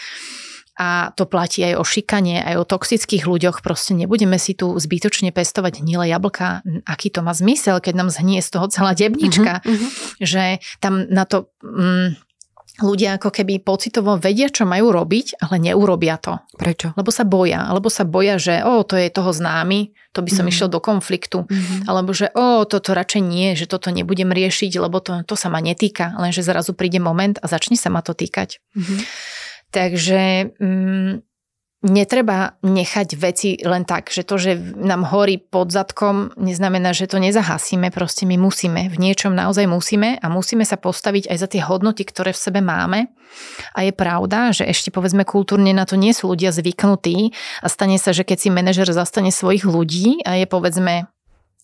A 0.80 1.12
to 1.12 1.28
platí 1.28 1.60
aj 1.68 1.76
o 1.76 1.84
šikanie, 1.84 2.40
aj 2.40 2.56
o 2.56 2.64
toxických 2.64 3.28
ľuďoch. 3.28 3.60
Proste 3.60 3.92
nebudeme 3.92 4.40
si 4.40 4.56
tu 4.56 4.72
zbytočne 4.72 5.28
pestovať 5.28 5.84
hnilé 5.84 6.08
jablka. 6.08 6.64
Aký 6.88 7.12
to 7.12 7.20
má 7.20 7.36
zmysel, 7.36 7.76
keď 7.76 8.00
nám 8.00 8.08
zhnie 8.08 8.40
z 8.40 8.56
toho 8.56 8.72
celá 8.72 8.96
debnička. 8.96 9.60
Uh-huh, 9.60 9.68
uh-huh. 9.68 9.88
Že 10.24 10.44
tam 10.80 11.04
na 11.12 11.28
to... 11.28 11.52
Mm, 11.60 12.16
ľudia 12.82 13.16
ako 13.16 13.30
keby 13.30 13.62
pocitovo 13.62 14.18
vedia, 14.20 14.50
čo 14.50 14.68
majú 14.68 14.92
robiť, 14.92 15.40
ale 15.40 15.56
neurobia 15.62 16.18
to. 16.18 16.36
Prečo? 16.58 16.92
Lebo 16.98 17.08
sa 17.08 17.24
boja. 17.24 17.64
Alebo 17.64 17.88
sa 17.88 18.04
boja, 18.04 18.36
že 18.36 18.60
o, 18.66 18.82
to 18.84 18.98
je 18.98 19.08
toho 19.08 19.32
známy, 19.32 19.94
to 20.12 20.20
by 20.20 20.30
som 20.34 20.44
mm. 20.44 20.52
išiel 20.52 20.68
do 20.68 20.82
konfliktu. 20.82 21.48
Mhm. 21.48 21.88
Alebo 21.88 22.12
že 22.12 22.28
o, 22.36 22.68
toto 22.68 22.92
radšej 22.92 23.22
nie, 23.22 23.54
že 23.56 23.64
toto 23.70 23.88
nebudem 23.88 24.28
riešiť, 24.28 24.72
lebo 24.82 25.00
to, 25.00 25.24
to 25.24 25.34
sa 25.38 25.48
ma 25.48 25.64
netýka. 25.64 26.12
Lenže 26.20 26.44
zrazu 26.44 26.76
príde 26.76 27.00
moment 27.00 27.40
a 27.40 27.46
začne 27.48 27.80
sa 27.80 27.88
ma 27.88 28.04
to 28.04 28.12
týkať. 28.12 28.60
Mhm. 28.76 28.96
Takže 29.72 30.20
mm, 30.60 31.12
netreba 31.82 32.54
nechať 32.62 33.08
veci 33.18 33.58
len 33.58 33.82
tak, 33.82 34.14
že 34.14 34.22
to, 34.22 34.38
že 34.38 34.54
nám 34.78 35.02
horí 35.10 35.42
pod 35.42 35.74
zadkom, 35.74 36.30
neznamená, 36.38 36.94
že 36.94 37.10
to 37.10 37.18
nezahasíme, 37.18 37.90
proste 37.90 38.22
my 38.24 38.38
musíme, 38.38 38.86
v 38.86 38.96
niečom 38.96 39.34
naozaj 39.34 39.66
musíme 39.66 40.16
a 40.22 40.26
musíme 40.30 40.62
sa 40.62 40.78
postaviť 40.78 41.26
aj 41.26 41.36
za 41.36 41.48
tie 41.50 41.62
hodnoty, 41.62 42.06
ktoré 42.06 42.30
v 42.30 42.42
sebe 42.42 42.60
máme. 42.62 43.10
A 43.74 43.82
je 43.82 43.92
pravda, 43.92 44.54
že 44.54 44.68
ešte 44.68 44.94
povedzme 44.94 45.26
kultúrne 45.26 45.74
na 45.74 45.82
to 45.88 45.98
nie 45.98 46.14
sú 46.14 46.30
ľudia 46.30 46.54
zvyknutí 46.54 47.34
a 47.64 47.66
stane 47.66 47.98
sa, 47.98 48.14
že 48.14 48.22
keď 48.22 48.38
si 48.38 48.48
manažer 48.52 48.86
zastane 48.92 49.34
svojich 49.34 49.66
ľudí 49.66 50.22
a 50.22 50.38
je 50.38 50.46
povedzme 50.46 51.10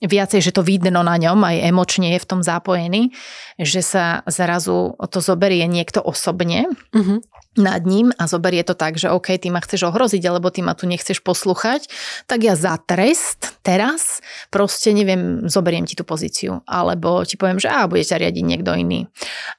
viacej, 0.00 0.40
že 0.40 0.54
to 0.54 0.62
vidno 0.62 1.02
na 1.02 1.16
ňom, 1.16 1.42
aj 1.42 1.56
emočne 1.64 2.14
je 2.14 2.22
v 2.22 2.28
tom 2.28 2.40
zapojený, 2.40 3.10
že 3.58 3.82
sa 3.82 4.22
zrazu 4.26 4.94
to 5.10 5.18
zoberie 5.18 5.66
niekto 5.66 5.98
osobne 5.98 6.70
Mhm. 6.94 7.22
nad 7.58 7.82
ním 7.82 8.14
a 8.14 8.30
zoberie 8.30 8.62
to 8.62 8.78
tak, 8.78 8.94
že 8.94 9.10
OK, 9.10 9.34
ty 9.34 9.50
ma 9.50 9.58
chceš 9.58 9.90
ohroziť, 9.90 10.22
alebo 10.30 10.46
ty 10.54 10.62
ma 10.62 10.78
tu 10.78 10.86
nechceš 10.86 11.18
poslúchať, 11.18 11.90
tak 12.30 12.46
ja 12.46 12.54
za 12.54 12.78
trest 12.78 13.58
teraz 13.66 14.22
proste 14.54 14.94
neviem, 14.94 15.50
zoberiem 15.50 15.82
ti 15.82 15.98
tú 15.98 16.06
pozíciu. 16.06 16.62
Alebo 16.70 17.26
ti 17.26 17.34
poviem, 17.34 17.58
že 17.58 17.66
á, 17.66 17.90
bude 17.90 18.06
ťa 18.06 18.22
riadiť 18.22 18.44
niekto 18.46 18.70
iný. 18.78 19.10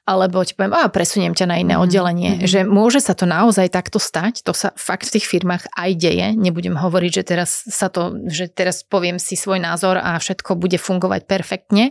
Alebo 0.08 0.40
ti 0.48 0.56
poviem, 0.56 0.72
á, 0.72 0.88
presuniem 0.88 1.36
ťa 1.36 1.46
na 1.46 1.56
iné 1.60 1.76
Mhm, 1.76 1.82
oddelenie. 1.84 2.30
mhm. 2.40 2.46
Že 2.48 2.60
môže 2.64 3.04
sa 3.04 3.12
to 3.12 3.28
naozaj 3.28 3.68
takto 3.68 4.00
stať, 4.00 4.40
to 4.48 4.56
sa 4.56 4.72
fakt 4.80 5.04
v 5.12 5.20
tých 5.20 5.26
firmách 5.28 5.68
aj 5.76 5.90
deje. 6.00 6.26
Nebudem 6.40 6.80
hovoriť, 6.80 7.12
že 7.20 7.22
teraz 7.26 7.50
sa 7.68 7.92
to, 7.92 8.16
že 8.32 8.48
teraz 8.48 8.80
poviem 8.80 9.20
si 9.20 9.36
svoj 9.36 9.60
názor 9.60 10.00
a 10.00 10.16
všetko 10.16 10.29
bude 10.54 10.78
fungovať 10.78 11.26
perfektne, 11.26 11.90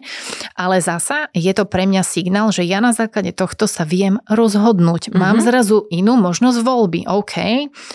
ale 0.55 0.79
zasa 0.79 1.27
je 1.35 1.51
to 1.51 1.67
pre 1.67 1.83
mňa 1.83 2.03
signál, 2.05 2.53
že 2.53 2.63
ja 2.63 2.79
na 2.79 2.95
základe 2.95 3.35
tohto 3.35 3.67
sa 3.67 3.83
viem 3.83 4.21
rozhodnúť. 4.29 5.11
Mám 5.11 5.41
Mhm. 5.41 5.45
zrazu 5.45 5.77
inú 5.89 6.15
možnosť 6.15 6.59
voľby. 6.63 6.99
OK, 7.09 7.35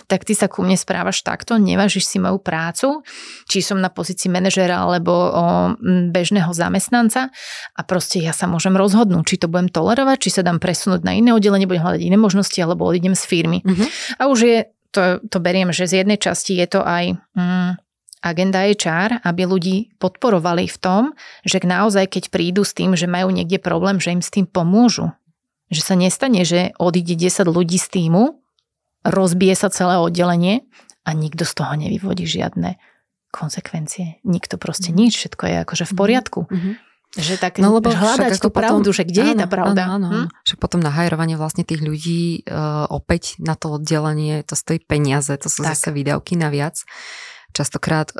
tak 0.05 0.27
ty 0.27 0.37
sa 0.37 0.45
ku 0.45 0.61
mne 0.61 0.75
správaš 0.75 1.23
takto, 1.23 1.55
nevážiš 1.57 2.05
si 2.05 2.17
moju 2.19 2.37
prácu, 2.37 3.01
či 3.47 3.63
som 3.63 3.81
na 3.81 3.89
pozícii 3.89 4.27
manažera 4.29 4.83
alebo 4.83 5.11
o, 5.11 5.31
bežného 6.11 6.51
zamestnanca 6.51 7.29
a 7.73 7.81
proste 7.87 8.19
ja 8.19 8.35
sa 8.35 8.45
môžem 8.45 8.75
rozhodnúť, 8.75 9.23
či 9.23 9.35
to 9.39 9.47
budem 9.47 9.71
tolerovať, 9.71 10.17
či 10.19 10.29
sa 10.29 10.41
dám 10.43 10.59
presunúť 10.59 11.01
na 11.07 11.15
iné 11.15 11.31
oddelenie, 11.31 11.65
budem 11.65 11.81
hľadať 11.81 12.01
iné 12.03 12.17
možnosti 12.19 12.57
alebo 12.59 12.83
odídem 12.83 13.15
z 13.15 13.23
firmy. 13.23 13.59
Mhm. 13.63 13.85
A 14.19 14.27
už 14.27 14.39
je, 14.43 14.57
to, 14.91 15.19
to 15.27 15.37
beriem, 15.39 15.71
že 15.75 15.85
z 15.85 16.03
jednej 16.03 16.15
časti 16.15 16.55
je 16.55 16.67
to 16.71 16.79
aj 16.79 17.19
mm, 17.35 17.71
agenda 18.25 18.65
HR, 18.65 19.21
aby 19.21 19.45
ľudí 19.45 19.77
podporovali 19.95 20.65
v 20.65 20.77
tom, 20.81 21.01
že 21.45 21.61
naozaj 21.61 22.09
keď 22.09 22.23
prídu 22.33 22.65
s 22.65 22.73
tým, 22.73 22.97
že 22.97 23.05
majú 23.05 23.29
niekde 23.29 23.61
problém, 23.61 24.01
že 24.01 24.09
im 24.11 24.25
s 24.25 24.33
tým 24.33 24.49
pomôžu. 24.49 25.13
Že 25.69 25.81
sa 25.81 25.93
nestane, 25.93 26.41
že 26.41 26.73
odíde 26.77 27.13
10 27.13 27.45
ľudí 27.45 27.77
z 27.77 27.87
týmu, 27.87 28.41
rozbije 29.05 29.53
sa 29.53 29.69
celé 29.69 30.01
oddelenie 30.01 30.65
a 31.05 31.13
nikto 31.13 31.45
z 31.45 31.53
toho 31.53 31.77
nevyvodí 31.77 32.25
žiadne 32.25 32.81
konsekvencie. 33.29 34.23
Nikto 34.23 34.57
proste 34.57 34.89
Mhm. 34.89 34.97
nič, 34.97 35.13
všetko 35.19 35.43
je 35.45 35.55
akože 35.61 35.85
v 35.85 35.93
poriadku. 35.93 36.41
Mhm. 36.49 36.71
Že 37.15 37.35
tak 37.39 37.63
No 37.63 37.71
lebo 37.71 37.95
hľadať 37.95 38.43
tú 38.43 38.51
pravdu, 38.51 38.91
potom- 38.91 38.97
že 38.99 39.07
kde 39.07 39.23
je 39.31 39.35
tá 39.39 39.47
Áno, 39.47 39.53
pravda. 39.55 39.81
Áno, 39.87 40.07
áno. 40.11 40.27
Hm? 40.27 40.27
Však 40.43 40.59
potom 40.59 40.83
na 40.83 40.91
hajrovanie 40.91 41.39
vlastne 41.39 41.63
tých 41.63 41.79
ľudí 41.79 42.43
uh, 42.43 42.91
opäť 42.91 43.39
na 43.39 43.55
to 43.55 43.71
oddelenie, 43.79 44.43
to 44.43 44.51
stojí 44.51 44.83
peniaze, 44.83 45.31
to 45.39 45.47
sú 45.47 45.63
Tak. 45.63 45.79
zase 45.79 45.95
výdavky 45.95 46.35
naviac. 46.35 46.75
Častokrát 47.55 48.11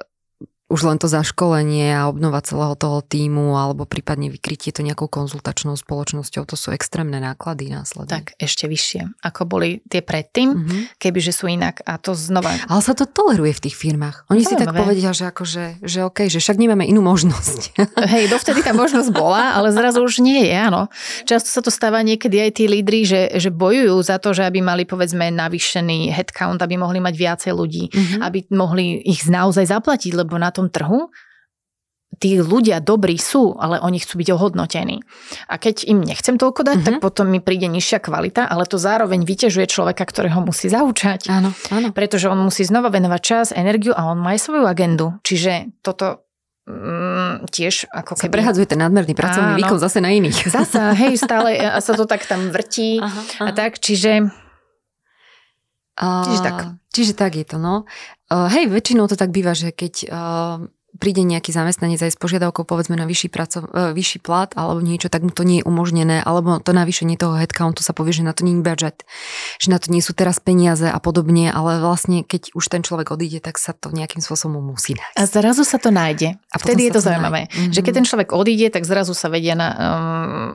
už 0.66 0.82
len 0.84 0.98
to 0.98 1.06
zaškolenie 1.06 1.94
a 1.94 2.10
obnova 2.10 2.42
celého 2.42 2.74
toho 2.74 3.00
týmu 3.00 3.54
alebo 3.54 3.86
prípadne 3.86 4.28
vykrytie 4.28 4.70
to 4.70 4.82
nejakou 4.82 5.06
konzultačnou 5.06 5.74
spoločnosťou, 5.74 6.42
to 6.42 6.56
sú 6.56 6.74
extrémne 6.74 7.18
náklady 7.18 7.70
následne. 7.70 8.10
Tak 8.10 8.34
ešte 8.36 8.66
vyššie, 8.66 9.22
ako 9.22 9.42
boli 9.46 9.86
tie 9.86 10.02
predtým, 10.02 10.50
Mhm. 10.52 10.78
kebyže 10.98 11.32
sú 11.32 11.46
inak. 11.46 11.86
A 11.86 11.98
to 11.98 12.12
znova 12.12 12.50
Ale 12.66 12.82
sa 12.82 12.92
to 12.92 13.06
toleruje 13.06 13.54
v 13.54 13.64
tých 13.64 13.76
firmách. 13.76 14.26
Oni 14.28 14.42
si 14.42 14.52
tak 14.52 14.74
Zaujímavé. 14.74 14.82
povedia, 14.82 15.10
že 15.14 15.24
akože, 15.28 15.64
že 15.82 16.00
OK, 16.02 16.26
že 16.26 16.42
však 16.42 16.58
nemáme 16.58 16.82
inú 16.84 17.06
možnosť. 17.06 17.78
Hej, 18.14 18.26
dovtedy 18.28 18.60
tá 18.60 18.74
možnosť 18.74 19.10
bola, 19.12 19.54
ale 19.54 19.70
zrazu 19.70 20.02
už 20.02 20.18
nie 20.20 20.50
je, 20.50 20.56
áno. 20.56 20.90
Často 21.24 21.50
sa 21.52 21.62
to 21.62 21.70
stáva 21.70 22.02
niekedy 22.02 22.42
aj 22.42 22.52
tí 22.54 22.66
lídry, 22.66 23.06
že, 23.06 23.22
že 23.38 23.54
bojujú 23.54 24.02
za 24.02 24.18
to, 24.18 24.34
že 24.34 24.42
aby 24.42 24.60
mali 24.60 24.84
povedzme 24.84 25.30
navýšený 25.30 26.10
headcount, 26.10 26.58
aby 26.58 26.76
mohli 26.76 26.98
mať 26.98 27.14
viacej 27.14 27.52
ľudí, 27.54 27.84
Mhm. 27.94 28.18
aby 28.24 28.40
mohli 28.50 28.98
ich 29.04 29.22
naozaj 29.26 29.70
zaplatiť, 29.70 30.16
lebo 30.16 30.36
na 30.36 30.55
tom 30.56 30.72
trhu 30.72 31.12
tí 32.16 32.40
ľudia 32.40 32.80
dobrí 32.80 33.20
sú, 33.20 33.60
ale 33.60 33.76
oni 33.84 34.00
chcú 34.00 34.24
byť 34.24 34.30
ohodnotení. 34.32 35.04
A 35.52 35.60
keď 35.60 35.84
im 35.84 36.00
nechcem 36.00 36.40
toľko 36.40 36.64
dať, 36.64 36.78
Mhm. 36.80 36.86
tak 36.88 36.96
potom 37.04 37.28
mi 37.28 37.44
príde 37.44 37.68
nižšia 37.68 38.00
kvalita, 38.00 38.48
ale 38.48 38.64
to 38.64 38.80
zároveň 38.80 39.28
vyťažuje 39.28 39.68
človeka, 39.68 40.08
ktorého 40.08 40.40
musí 40.40 40.72
zaučať. 40.72 41.28
Áno, 41.28 41.52
áno. 41.76 41.92
Pretože 41.92 42.32
on 42.32 42.40
musí 42.40 42.64
znova 42.64 42.88
venovať 42.88 43.20
čas, 43.20 43.46
energiu 43.52 43.92
a 43.92 44.08
on 44.08 44.24
má 44.24 44.32
aj 44.32 44.48
svoju 44.48 44.64
agendu. 44.64 45.12
Čiže 45.28 45.76
toto 45.84 46.24
mm, 46.72 47.52
tiež 47.52 47.92
ako 47.92 48.16
Sa 48.16 48.32
keby... 48.32 48.34
prehadzuje 48.40 48.68
ten 48.72 48.80
nadmerný 48.80 49.12
pracovný 49.12 49.52
Áno. 49.52 49.60
výkon 49.60 49.80
zase 49.84 50.00
na 50.00 50.16
iných. 50.16 50.40
Zasa, 50.56 50.96
hej, 50.96 51.20
stále 51.20 51.60
a 51.60 51.84
sa 51.84 52.00
to 52.00 52.08
tak 52.08 52.24
tam 52.24 52.48
vrtí 52.48 53.04
Aha, 53.04 53.22
a 53.44 53.52
tak, 53.52 53.84
čiže 53.84 54.32
A, 55.96 56.28
Čiže 56.28 56.42
tak. 56.44 56.56
Čiže 56.92 57.14
tak 57.16 57.36
je 57.36 57.44
to, 57.48 57.56
no. 57.56 57.84
Uh, 58.36 58.52
hej, 58.52 58.68
väčšinou 58.68 59.08
to 59.08 59.16
tak 59.16 59.32
býva, 59.32 59.56
že 59.56 59.72
keď 59.72 59.94
uh, 60.06 60.60
príde 60.96 61.24
nejaký 61.24 61.52
zamestnanec 61.52 62.00
aj 62.00 62.16
s 62.16 62.20
požiadavkou 62.20 62.64
povedzme 62.64 62.96
na 62.96 63.04
vyšší, 63.04 63.28
pracov, 63.28 63.68
uh, 63.68 63.92
vyšší 63.92 64.20
plat 64.20 64.48
alebo 64.56 64.80
niečo, 64.80 65.08
tak 65.08 65.24
mu 65.24 65.32
to 65.32 65.44
nie 65.44 65.60
je 65.60 65.68
umožnené, 65.68 66.20
alebo 66.20 66.56
to 66.60 66.72
navýšenie 66.72 67.16
toho 67.16 67.36
headcountu 67.36 67.84
sa 67.84 67.92
povie, 67.92 68.16
že 68.16 68.24
na 68.24 68.32
to 68.32 68.48
nie 68.48 68.56
je 68.56 68.64
budget, 68.64 68.98
že 69.60 69.72
na 69.72 69.80
to 69.80 69.92
nie 69.92 70.00
sú 70.00 70.16
teraz 70.16 70.40
peniaze 70.40 70.88
a 70.88 70.96
podobne, 71.00 71.52
ale 71.52 71.84
vlastne 71.84 72.24
keď 72.24 72.56
už 72.56 72.64
ten 72.68 72.80
človek 72.80 73.12
odíde, 73.12 73.44
tak 73.44 73.60
sa 73.60 73.76
to 73.76 73.92
nejakým 73.92 74.24
spôsobom 74.24 74.64
musí 74.64 74.96
nájsť. 74.96 75.16
a 75.20 75.24
zrazu 75.28 75.64
sa 75.68 75.80
to 75.80 75.92
nájde. 75.92 76.40
A 76.52 76.56
vtedy 76.60 76.88
je 76.88 76.92
to 76.96 77.00
to 77.00 77.12
zaujímavé. 77.12 77.52
nájde. 77.52 77.76
Že 77.76 77.82
keď 77.84 77.92
Mhm. 77.92 78.00
ten 78.00 78.06
človek 78.08 78.30
odíde, 78.32 78.68
tak 78.72 78.84
zrazu 78.84 79.12
sa 79.12 79.28
vedia 79.28 79.56
na, 79.56 79.68
um, 79.76 79.84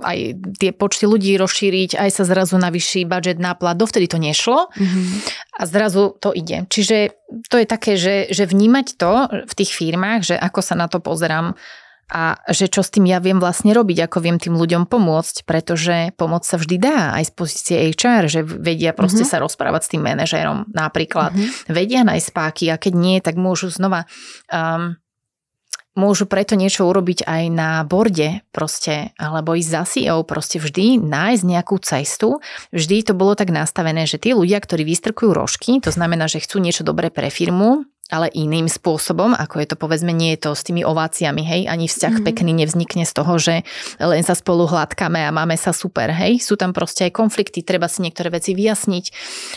aj 0.01 0.19
tie 0.57 0.73
počty 0.73 1.05
ľudí 1.05 1.37
rozšíriť, 1.37 2.01
aj 2.01 2.11
sa 2.13 2.25
zrazu 2.25 2.57
navyší 2.57 3.05
budget 3.05 3.37
na 3.37 3.53
plat. 3.53 3.77
Dovtedy 3.77 4.09
to 4.09 4.17
nešlo 4.17 4.73
Mhm. 4.73 5.21
A 5.61 5.69
zrazu 5.69 6.17
to 6.17 6.33
ide. 6.33 6.65
Čiže 6.73 7.13
to 7.53 7.61
je 7.61 7.67
také, 7.69 8.01
že, 8.01 8.33
že 8.33 8.49
vnímať 8.49 8.97
to 8.97 9.13
v 9.45 9.53
tých 9.53 9.77
firmách, 9.77 10.21
že 10.25 10.37
ako 10.41 10.61
sa 10.65 10.73
na 10.73 10.89
to 10.89 11.05
pozerám 11.05 11.53
a 12.11 12.43
že 12.51 12.67
čo 12.67 12.83
s 12.83 12.91
tým 12.91 13.07
ja 13.07 13.23
viem 13.23 13.39
vlastne 13.39 13.71
robiť, 13.71 14.11
ako 14.11 14.19
viem 14.19 14.35
tým 14.35 14.59
ľuďom 14.59 14.91
pomôcť, 14.91 15.47
pretože 15.47 16.11
pomoc 16.19 16.43
sa 16.43 16.59
vždy 16.59 16.77
dá 16.83 17.15
aj 17.15 17.31
z 17.31 17.33
pozície 17.39 17.77
HR, 17.95 18.27
že 18.27 18.43
vedia 18.43 18.91
proste 18.91 19.23
Mhm. 19.23 19.31
sa 19.31 19.39
rozprávať 19.39 19.83
s 19.87 19.91
tým 19.95 20.03
manažérom 20.03 20.67
napríklad. 20.75 21.31
Mhm. 21.31 21.71
Vedia 21.71 22.03
nájsť 22.03 22.29
páky 22.35 22.67
a 22.75 22.83
keď 22.83 22.93
nie, 22.99 23.17
tak 23.23 23.39
môžu 23.39 23.71
znova 23.71 24.11
um, 24.51 24.99
môžu 25.99 26.27
preto 26.27 26.55
niečo 26.55 26.87
urobiť 26.87 27.27
aj 27.27 27.43
na 27.51 27.71
borde 27.83 28.43
proste, 28.55 29.11
alebo 29.19 29.59
ísť 29.59 29.71
za 29.71 29.83
CEO, 29.87 30.23
proste 30.23 30.63
vždy 30.63 31.03
nájsť 31.03 31.43
nejakú 31.43 31.77
cestu. 31.83 32.39
Vždy 32.71 33.11
to 33.11 33.13
bolo 33.15 33.35
tak 33.35 33.51
nastavené, 33.51 34.07
že 34.07 34.23
tí 34.23 34.35
ľudia, 34.35 34.63
ktorí 34.63 34.87
vystrkujú 34.87 35.31
rožky, 35.35 35.83
to 35.83 35.91
znamená, 35.91 36.31
že 36.31 36.43
chcú 36.43 36.63
niečo 36.63 36.87
dobré 36.87 37.11
pre 37.11 37.29
firmu, 37.29 37.87
ale 38.11 38.29
iným 38.35 38.67
spôsobom, 38.67 39.33
ako 39.33 39.63
je 39.63 39.67
to 39.71 39.77
povedzme, 39.79 40.11
nie 40.11 40.35
je 40.35 40.47
to 40.47 40.51
s 40.53 40.67
tými 40.67 40.83
ováciami, 40.85 41.43
hej, 41.43 41.63
ani 41.67 41.87
vzťah 41.87 42.11
Mhm. 42.11 42.19
mm-hmm. 42.21 42.29
pekný 42.37 42.51
nevznikne 42.53 43.05
z 43.07 43.13
toho, 43.15 43.33
že 43.39 43.55
len 44.03 44.23
sa 44.27 44.35
spolu 44.35 44.67
hladkáme 44.67 45.23
a 45.23 45.31
máme 45.31 45.55
sa 45.57 45.71
super, 45.71 46.11
hej. 46.11 46.43
Sú 46.43 46.59
tam 46.59 46.75
proste 46.75 47.07
aj 47.07 47.15
konflikty, 47.15 47.63
treba 47.63 47.87
si 47.87 48.03
niektoré 48.03 48.29
veci 48.35 48.53
vyjasniť, 48.53 49.05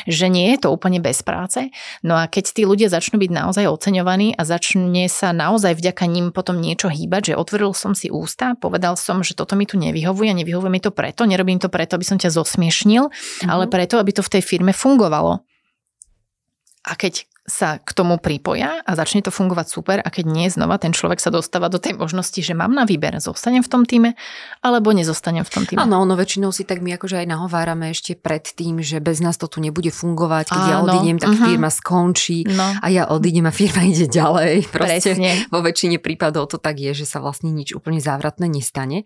že 0.08 0.26
nie 0.30 0.54
je 0.54 0.58
to 0.64 0.72
úplne 0.72 1.02
bez 1.02 1.26
práce. 1.26 1.74
No 2.06 2.16
a 2.16 2.30
keď 2.30 2.46
tí 2.54 2.62
ľudia 2.64 2.88
začnú 2.94 3.18
byť 3.20 3.32
naozaj 3.34 3.66
oceňovaní 3.68 4.38
a 4.38 4.46
začne 4.46 5.10
sa 5.10 5.34
naozaj 5.34 5.74
vďaka 5.76 6.06
ním 6.06 6.30
potom 6.30 6.62
niečo 6.62 6.88
hýbať, 6.94 7.34
že 7.34 7.40
otvoril 7.40 7.74
som 7.74 7.98
si 7.98 8.14
ústa, 8.14 8.54
povedal 8.56 8.94
som, 8.96 9.26
že 9.26 9.34
toto 9.34 9.58
mi 9.58 9.66
tu 9.66 9.76
nevyhovuje 9.82 10.30
nevyhovuje 10.34 10.72
mi 10.72 10.82
to 10.82 10.94
preto, 10.94 11.26
nerobím 11.26 11.58
to 11.58 11.70
preto, 11.74 11.98
aby 11.98 12.06
som 12.06 12.22
ťa 12.22 12.30
zosmiešnil, 12.30 13.10
Mhm. 13.44 13.50
ale 13.50 13.66
preto, 13.66 13.98
aby 13.98 14.14
to 14.14 14.22
v 14.22 14.32
tej 14.38 14.44
firme 14.46 14.74
fungovalo. 14.76 15.42
A 16.84 16.94
keď 17.00 17.26
sa 17.44 17.76
k 17.76 17.92
tomu 17.92 18.16
pripoja 18.24 18.80
a 18.88 18.92
začne 18.96 19.20
to 19.20 19.28
fungovať 19.28 19.68
super 19.68 20.00
a 20.00 20.08
keď 20.08 20.26
nie, 20.32 20.48
znova 20.48 20.80
ten 20.80 20.96
človek 20.96 21.20
sa 21.20 21.28
dostáva 21.28 21.68
do 21.68 21.76
tej 21.76 22.00
možnosti, 22.00 22.40
že 22.40 22.56
mám 22.56 22.72
na 22.72 22.88
výber, 22.88 23.20
zostanem 23.20 23.60
v 23.60 23.68
tom 23.68 23.84
týme 23.84 24.16
alebo 24.64 24.96
nezostanem 24.96 25.44
v 25.44 25.52
tom 25.52 25.68
týme. 25.68 25.84
Áno, 25.84 26.00
ono 26.00 26.16
väčšinou 26.16 26.56
si 26.56 26.64
tak 26.64 26.80
my 26.80 26.96
akože 26.96 27.20
aj 27.20 27.28
nahovárame 27.28 27.92
ešte 27.92 28.16
pred 28.16 28.48
tým, 28.48 28.80
že 28.80 29.04
bez 29.04 29.20
nás 29.20 29.36
to 29.36 29.52
tu 29.52 29.60
nebude 29.60 29.92
fungovať, 29.92 30.56
keď 30.56 30.64
Áno, 30.64 30.72
ja 30.72 30.78
odídem, 30.88 31.18
tak 31.20 31.36
uh-huh. 31.36 31.48
firma 31.52 31.68
skončí 31.68 32.48
no. 32.48 32.80
a 32.80 32.88
ja 32.88 33.12
odídem 33.12 33.44
a 33.44 33.52
firma 33.52 33.84
ide 33.92 34.08
ďalej. 34.08 34.72
Proste 34.72 35.12
Presne. 35.12 35.44
vo 35.52 35.60
väčšine 35.60 36.00
prípadov 36.00 36.48
to 36.48 36.56
tak 36.56 36.80
je, 36.80 36.96
že 36.96 37.04
sa 37.04 37.20
vlastne 37.20 37.52
nič 37.52 37.76
úplne 37.76 38.00
závratné 38.00 38.48
nestane. 38.48 39.04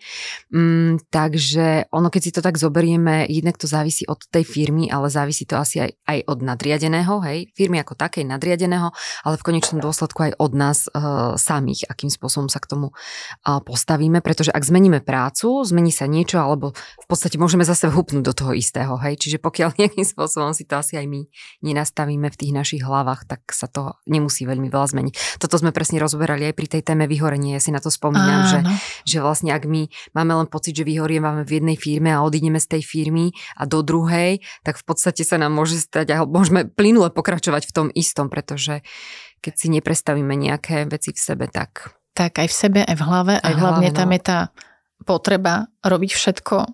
Mm, 0.54 1.10
takže 1.10 1.90
ono, 1.90 2.14
keď 2.14 2.22
si 2.22 2.32
to 2.38 2.46
tak 2.46 2.62
zoberieme, 2.62 3.26
jednak 3.26 3.58
to 3.58 3.66
závisí 3.66 4.06
od 4.06 4.22
tej 4.30 4.46
firmy, 4.46 4.94
ale 4.94 5.10
závisí 5.10 5.50
to 5.50 5.58
asi 5.58 5.82
aj, 5.82 5.92
aj 6.06 6.18
od 6.30 6.40
nadriadeného, 6.46 7.18
hej, 7.26 7.50
firmy 7.58 7.82
ako 7.82 7.98
takej 7.98 8.27
nadriadeného, 8.28 8.92
ale 9.24 9.36
v 9.40 9.46
konečnom 9.48 9.80
dôsledku 9.80 10.28
aj 10.28 10.32
od 10.38 10.52
nás 10.54 10.92
uh, 10.92 11.40
samých, 11.40 11.88
akým 11.88 12.12
spôsobom 12.12 12.52
sa 12.52 12.60
k 12.60 12.68
tomu 12.68 12.92
uh, 12.92 13.60
postavíme, 13.64 14.20
pretože 14.20 14.52
ak 14.52 14.64
zmeníme 14.64 15.00
prácu, 15.00 15.64
zmení 15.64 15.96
sa 15.96 16.06
niečo, 16.06 16.44
alebo 16.44 16.76
v 16.76 17.08
podstate 17.08 17.40
môžeme 17.40 17.64
zase 17.64 17.88
vhupnúť 17.88 18.24
do 18.24 18.34
toho 18.36 18.52
istého, 18.52 19.00
hej, 19.00 19.16
čiže 19.16 19.38
pokiaľ 19.40 19.76
nejakým 19.80 20.04
spôsobom 20.04 20.52
si 20.52 20.68
to 20.68 20.76
asi 20.80 21.00
aj 21.00 21.08
my 21.08 21.24
nenastavíme 21.64 22.28
v 22.28 22.40
tých 22.40 22.52
našich 22.52 22.82
hlavách, 22.84 23.30
tak 23.30 23.48
sa 23.54 23.72
to 23.72 23.96
nemusí 24.10 24.44
veľmi 24.44 24.68
veľa 24.68 24.88
zmeniť. 24.92 25.14
Toto 25.40 25.56
sme 25.56 25.72
presne 25.72 26.02
rozberali 26.02 26.50
aj 26.52 26.56
pri 26.58 26.68
tej 26.68 26.82
téme 26.84 27.06
vyhorenie, 27.08 27.56
ja 27.56 27.62
si 27.64 27.72
na 27.72 27.80
to 27.80 27.94
spomínam, 27.94 28.50
že, 28.50 28.60
že 29.06 29.18
vlastne 29.22 29.54
ak 29.54 29.64
my 29.64 29.88
máme 30.18 30.34
len 30.44 30.48
pocit, 30.50 30.74
že 30.74 30.84
vyhorievame 30.84 31.46
v 31.46 31.62
jednej 31.62 31.78
firme 31.78 32.10
a 32.10 32.26
odídeme 32.26 32.58
z 32.58 32.78
tej 32.78 32.82
firmy 32.84 33.32
a 33.54 33.70
do 33.70 33.86
druhej, 33.86 34.42
tak 34.66 34.82
v 34.82 34.84
podstate 34.84 35.22
sa 35.22 35.38
nám 35.38 35.54
môže 35.54 35.78
stať, 35.78 36.10
a 36.18 36.26
môžeme 36.26 36.66
plynule 36.66 37.14
pokračovať 37.14 37.70
v 37.70 37.76
tom 37.76 37.88
istom 37.94 38.17
istom, 38.18 38.34
pretože 38.34 38.82
keď 39.46 39.54
si 39.54 39.68
neprestavíme 39.70 40.34
nejaké 40.34 40.90
veci 40.90 41.14
v 41.14 41.22
sebe, 41.22 41.46
tak... 41.46 41.94
Tak 42.18 42.42
aj 42.42 42.50
v 42.50 42.56
sebe, 42.58 42.80
aj 42.82 42.98
v 42.98 43.04
hlave, 43.06 43.34
aj, 43.38 43.46
aj 43.46 43.54
v 43.54 43.60
hlavne 43.62 43.90
hlave, 43.94 43.98
tam 44.02 44.10
no. 44.10 44.16
je 44.18 44.22
tá 44.26 44.40
potreba 45.06 45.70
robiť 45.86 46.12
všetko 46.18 46.66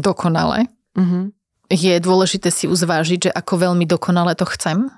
dokonale. 0.00 0.72
Uh-huh. 0.96 1.28
Je 1.68 1.92
dôležité 2.00 2.48
si 2.48 2.64
uzvážiť, 2.64 3.28
že 3.28 3.30
ako 3.36 3.68
veľmi 3.68 3.84
dokonale 3.84 4.32
to 4.32 4.48
chcem. 4.48 4.88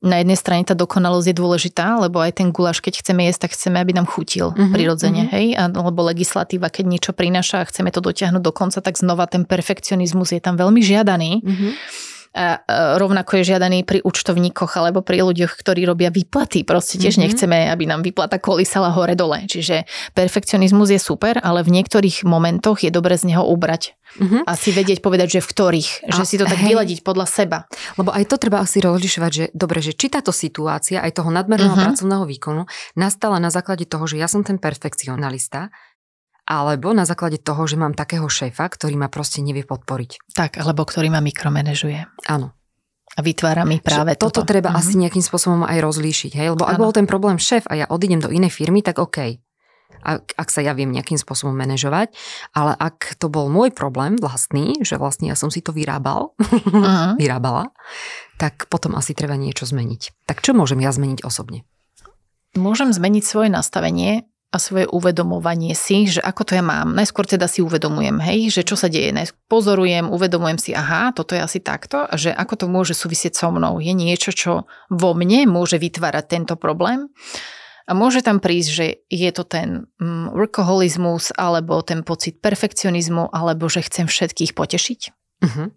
Na 0.00 0.24
jednej 0.24 0.40
strane 0.40 0.64
tá 0.64 0.72
dokonalosť 0.72 1.28
je 1.28 1.36
dôležitá, 1.36 2.00
lebo 2.00 2.24
aj 2.24 2.40
ten 2.40 2.48
guláš, 2.48 2.80
keď 2.80 3.04
chceme 3.04 3.28
jesť, 3.28 3.48
tak 3.48 3.52
chceme, 3.52 3.76
aby 3.76 3.92
nám 3.92 4.08
chutil 4.08 4.56
uh-huh, 4.56 4.72
prirodzene, 4.72 5.28
uh-huh. 5.28 5.36
hej? 5.36 5.46
Alebo 5.60 6.00
legislatíva, 6.08 6.72
keď 6.72 6.84
niečo 6.88 7.12
prináša 7.12 7.60
a 7.60 7.68
chceme 7.68 7.92
to 7.92 8.00
dotiahnuť 8.00 8.40
do 8.40 8.52
konca, 8.56 8.80
tak 8.80 8.96
znova 8.96 9.28
ten 9.28 9.44
perfekcionizmus 9.44 10.32
je 10.32 10.40
tam 10.40 10.56
veľmi 10.56 10.80
žiadaný. 10.80 11.44
Uh-huh 11.44 11.76
a 12.36 12.60
rovnako 13.00 13.40
je 13.40 13.56
žiadaný 13.56 13.88
pri 13.88 14.04
účtovníkoch 14.04 14.76
alebo 14.76 15.00
pri 15.00 15.24
ľuďoch, 15.24 15.56
ktorí 15.56 15.88
robia 15.88 16.12
výplaty. 16.12 16.68
Proste 16.68 17.00
tiež 17.00 17.16
mm-hmm. 17.16 17.24
nechceme, 17.24 17.58
aby 17.72 17.88
nám 17.88 18.04
výplata 18.04 18.36
kolísala 18.36 18.92
hore-dole. 18.92 19.48
Čiže 19.48 19.88
perfekcionizmus 20.12 20.92
je 20.92 21.00
super, 21.00 21.40
ale 21.40 21.64
v 21.64 21.80
niektorých 21.80 22.28
momentoch 22.28 22.84
je 22.84 22.92
dobre 22.92 23.16
z 23.16 23.32
neho 23.32 23.40
ubrať. 23.48 23.96
Mm-hmm. 24.20 24.42
A 24.44 24.52
si 24.54 24.70
vedieť 24.70 25.00
povedať, 25.00 25.40
že 25.40 25.40
v 25.40 25.48
ktorých. 25.48 25.90
Že 26.12 26.22
a, 26.22 26.28
si 26.28 26.36
to 26.36 26.44
tak 26.44 26.60
hej. 26.60 26.76
vyladiť 26.76 27.00
podľa 27.00 27.26
seba. 27.26 27.58
Lebo 27.96 28.12
aj 28.12 28.24
to 28.28 28.36
treba 28.36 28.60
asi 28.60 28.84
rozlišovať, 28.84 29.32
že 29.32 29.44
dobre, 29.56 29.80
že 29.80 29.96
či 29.96 30.12
táto 30.12 30.30
situácia 30.30 31.00
aj 31.00 31.16
toho 31.16 31.32
nadmerného 31.32 31.72
mm-hmm. 31.72 31.86
pracovného 31.90 32.24
výkonu 32.28 32.62
nastala 33.00 33.40
na 33.40 33.48
základe 33.48 33.88
toho, 33.88 34.04
že 34.04 34.20
ja 34.20 34.28
som 34.28 34.44
ten 34.44 34.60
perfekcionalista, 34.60 35.72
alebo 36.46 36.94
na 36.94 37.02
základe 37.02 37.42
toho, 37.42 37.66
že 37.66 37.74
mám 37.74 37.92
takého 37.92 38.30
šéfa, 38.30 38.70
ktorý 38.70 38.94
ma 38.94 39.10
proste 39.10 39.42
nevie 39.42 39.66
podporiť. 39.66 40.30
Tak, 40.32 40.62
alebo 40.62 40.86
ktorý 40.86 41.10
ma 41.10 41.18
mikromanežuje. 41.18 42.06
Áno. 42.30 42.54
A 43.16 43.20
vytvára 43.24 43.66
mi 43.66 43.82
práve 43.82 44.14
že 44.14 44.20
toto. 44.22 44.42
Toto 44.44 44.50
treba 44.54 44.70
uh-huh. 44.70 44.80
asi 44.82 44.94
nejakým 44.94 45.24
spôsobom 45.24 45.66
aj 45.66 45.78
rozlíšiť. 45.82 46.32
Hej? 46.38 46.46
Lebo 46.54 46.68
ak 46.68 46.78
bol 46.78 46.92
ten 46.94 47.08
problém 47.08 47.40
šéf 47.40 47.66
a 47.66 47.74
ja 47.74 47.86
odídem 47.90 48.22
do 48.22 48.30
inej 48.30 48.54
firmy, 48.54 48.84
tak 48.84 49.02
OK. 49.02 49.42
Ak, 50.06 50.36
ak 50.38 50.48
sa 50.52 50.62
ja 50.62 50.76
viem 50.76 50.92
nejakým 50.92 51.18
spôsobom 51.18 51.56
manažovať, 51.56 52.14
ale 52.54 52.78
ak 52.78 53.18
to 53.18 53.26
bol 53.26 53.50
môj 53.50 53.74
problém 53.74 54.14
vlastný, 54.20 54.78
že 54.86 55.00
vlastne 55.00 55.32
ja 55.32 55.34
som 55.34 55.50
si 55.50 55.64
to 55.64 55.74
vyrábal, 55.74 56.36
uh-huh. 56.36 57.16
vyrábala, 57.22 57.72
tak 58.36 58.68
potom 58.70 58.94
asi 58.94 59.16
treba 59.16 59.34
niečo 59.34 59.66
zmeniť. 59.66 60.28
Tak 60.28 60.44
čo 60.44 60.54
môžem 60.54 60.78
ja 60.84 60.92
zmeniť 60.92 61.24
osobne? 61.24 61.64
Môžem 62.54 62.92
zmeniť 62.92 63.24
svoje 63.24 63.48
nastavenie 63.48 64.28
a 64.54 64.56
svoje 64.62 64.86
uvedomovanie 64.88 65.74
si, 65.74 66.06
že 66.06 66.22
ako 66.22 66.42
to 66.46 66.52
ja 66.54 66.64
mám. 66.64 66.94
Najskôr 66.94 67.26
teda 67.26 67.50
si 67.50 67.60
uvedomujem, 67.60 68.22
hej, 68.22 68.54
že 68.54 68.62
čo 68.62 68.78
sa 68.78 68.86
deje. 68.86 69.10
Najskôr 69.10 69.42
pozorujem, 69.50 70.06
uvedomujem 70.08 70.58
si, 70.62 70.70
aha, 70.72 71.10
toto 71.10 71.34
je 71.34 71.42
asi 71.42 71.58
takto, 71.58 72.06
že 72.14 72.30
ako 72.30 72.54
to 72.54 72.66
môže 72.70 72.94
súvisieť 72.94 73.34
so 73.34 73.50
mnou. 73.50 73.82
Je 73.82 73.90
niečo, 73.90 74.30
čo 74.30 74.70
vo 74.88 75.10
mne 75.18 75.50
môže 75.50 75.76
vytvárať 75.82 76.24
tento 76.30 76.54
problém. 76.54 77.10
A 77.86 77.94
môže 77.94 78.18
tam 78.22 78.42
prísť, 78.42 78.70
že 78.70 78.86
je 79.06 79.30
to 79.30 79.46
ten 79.46 79.86
mm, 80.02 80.34
workoholizmus, 80.34 81.30
alebo 81.38 81.78
ten 81.86 82.02
pocit 82.02 82.42
perfekcionizmu, 82.42 83.30
alebo 83.30 83.70
že 83.70 83.86
chcem 83.86 84.10
všetkých 84.10 84.58
potešiť. 84.58 85.00
Uh-huh. 85.46 85.70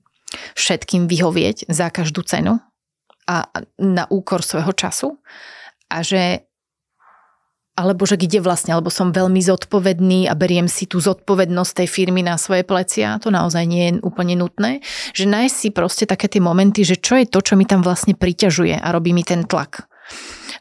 Všetkým 0.57 1.05
vyhovieť 1.05 1.70
za 1.70 1.93
každú 1.93 2.26
cenu 2.26 2.57
a 3.30 3.45
na 3.78 4.09
úkor 4.09 4.41
svojho 4.41 4.74
času. 4.74 5.22
A 5.89 6.01
že 6.01 6.49
alebo 7.80 8.03
že 8.03 8.19
kde 8.19 8.43
vlastne, 8.43 8.75
alebo 8.75 8.91
som 8.91 9.15
veľmi 9.15 9.39
zodpovedný 9.39 10.27
a 10.27 10.36
beriem 10.36 10.67
si 10.67 10.84
tú 10.84 10.99
zodpovednosť 10.99 11.80
tej 11.80 11.88
firmy 11.88 12.19
na 12.19 12.36
svoje 12.36 12.67
plecia, 12.67 13.15
to 13.23 13.32
naozaj 13.32 13.63
nie 13.63 13.88
je 13.88 14.03
úplne 14.03 14.36
nutné, 14.36 14.84
že 15.15 15.23
nájsť 15.23 15.55
si 15.55 15.69
proste 15.71 16.03
také 16.03 16.27
tie 16.27 16.43
momenty, 16.43 16.84
že 16.84 16.99
čo 16.99 17.15
je 17.15 17.23
to, 17.23 17.39
čo 17.39 17.55
mi 17.55 17.63
tam 17.63 17.80
vlastne 17.80 18.19
priťažuje 18.19 18.75
a 18.75 18.88
robí 18.91 19.15
mi 19.15 19.23
ten 19.23 19.47
tlak. 19.47 19.88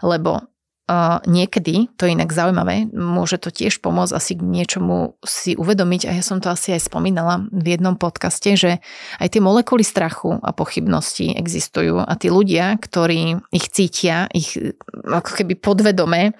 Lebo 0.06 0.46
Uh, 0.88 1.20
niekedy, 1.28 1.92
to 2.00 2.08
je 2.08 2.16
inak 2.16 2.32
zaujímavé, 2.32 2.88
môže 2.96 3.36
to 3.36 3.52
tiež 3.52 3.84
pomôcť 3.84 4.08
asi 4.08 4.32
k 4.32 4.40
niečomu 4.40 5.20
si 5.20 5.52
uvedomiť 5.52 6.08
a 6.08 6.16
ja 6.16 6.24
som 6.24 6.40
to 6.40 6.48
asi 6.48 6.72
aj 6.72 6.88
spomínala 6.88 7.44
v 7.52 7.76
jednom 7.76 7.92
podcaste, 7.92 8.56
že 8.56 8.80
aj 9.20 9.36
tie 9.36 9.44
molekuly 9.44 9.84
strachu 9.84 10.40
a 10.40 10.48
pochybnosti 10.56 11.36
existujú 11.36 12.00
a 12.00 12.08
tí 12.16 12.32
ľudia, 12.32 12.72
ktorí 12.80 13.36
ich 13.52 13.68
cítia, 13.68 14.32
ich 14.32 14.56
ako 15.04 15.44
keby 15.44 15.60
podvedome, 15.60 16.32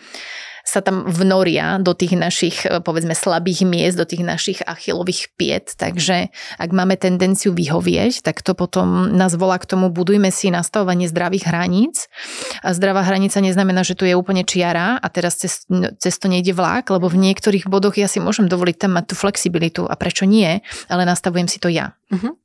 sa 0.69 0.85
tam 0.85 1.09
vnoria 1.09 1.81
do 1.81 1.97
tých 1.97 2.13
našich, 2.13 2.69
e, 2.69 2.85
povedzme, 2.85 3.17
slabých 3.17 3.65
miest, 3.65 3.97
do 3.97 4.05
tých 4.05 4.21
našich 4.21 4.61
achilových 4.61 5.33
piet. 5.41 5.73
Takže 5.81 6.29
ak 6.61 6.71
máme 6.77 7.01
tendenciu 7.01 7.57
vyhovieť, 7.57 8.21
tak 8.21 8.45
to 8.45 8.53
potom 8.53 9.17
nás 9.17 9.33
volá 9.33 9.57
k 9.57 9.65
tomu, 9.65 9.89
budujme 9.89 10.29
si 10.29 10.53
nastavovanie 10.53 11.09
zdravých 11.09 11.49
hraníc. 11.49 12.13
A 12.61 12.77
zdravá 12.77 13.01
hranica 13.09 13.41
neznamená, 13.41 13.81
že 13.81 13.97
tu 13.97 14.05
je 14.05 14.13
úplne 14.13 14.45
čiara 14.45 15.01
a 15.01 15.07
teraz 15.09 15.41
cez, 15.41 15.65
cez 15.97 16.15
to 16.21 16.29
nejde 16.29 16.53
vlák, 16.53 16.93
lebo 16.93 17.09
v 17.09 17.17
niektorých 17.17 17.65
bodoch 17.65 17.97
ja 17.97 18.05
si 18.05 18.21
môžem 18.21 18.45
dovoliť 18.45 18.77
tam 18.77 19.01
mať 19.01 19.05
tú 19.09 19.15
flexibilitu 19.17 19.89
a 19.89 19.97
prečo 19.97 20.29
nie, 20.29 20.61
ale 20.93 21.09
nastavujem 21.09 21.49
si 21.49 21.57
to 21.57 21.73
ja. 21.73 21.97
Uh-huh. 22.13 22.37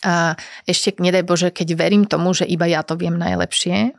A 0.00 0.32
ešte, 0.64 0.96
nedaj 0.96 1.28
Bože, 1.28 1.48
keď 1.52 1.76
verím 1.76 2.08
tomu, 2.08 2.32
že 2.32 2.48
iba 2.48 2.64
ja 2.64 2.80
to 2.80 2.96
viem 2.96 3.20
najlepšie, 3.20 3.92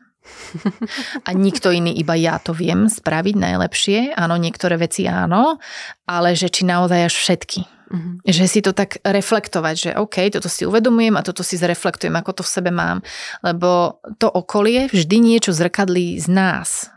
a 1.28 1.30
nikto 1.34 1.74
iný, 1.74 1.91
iba 1.97 2.13
ja 2.13 2.38
to 2.38 2.53
viem 2.53 2.88
spraviť 2.88 3.36
najlepšie. 3.36 3.99
Áno, 4.13 4.38
niektoré 4.38 4.78
veci 4.78 5.09
áno, 5.09 5.57
ale 6.05 6.38
že 6.38 6.47
či 6.53 6.63
naozaj 6.67 7.09
až 7.09 7.15
všetky. 7.17 7.61
Uh-huh. 7.91 8.24
Že 8.24 8.45
si 8.47 8.59
to 8.63 8.72
tak 8.72 9.03
reflektovať, 9.03 9.76
že 9.76 9.91
OK, 9.99 10.32
toto 10.32 10.47
si 10.47 10.63
uvedomujem 10.63 11.11
a 11.19 11.26
toto 11.26 11.43
si 11.43 11.59
zreflektujem, 11.59 12.15
ako 12.15 12.39
to 12.39 12.43
v 12.47 12.53
sebe 12.53 12.72
mám. 12.72 13.03
Lebo 13.43 13.99
to 14.15 14.32
okolie 14.32 14.88
vždy 14.88 15.17
niečo 15.19 15.51
zrkadlí 15.51 16.15
z 16.22 16.28
nás. 16.32 16.88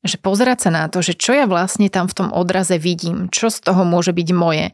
Že 0.00 0.16
pozerať 0.24 0.58
sa 0.66 0.70
na 0.72 0.88
to, 0.88 1.04
že 1.04 1.12
čo 1.12 1.36
ja 1.36 1.44
vlastne 1.44 1.92
tam 1.92 2.08
v 2.08 2.16
tom 2.16 2.28
odraze 2.32 2.80
vidím, 2.80 3.28
čo 3.28 3.52
z 3.52 3.60
toho 3.60 3.84
môže 3.84 4.16
byť 4.16 4.28
moje. 4.32 4.72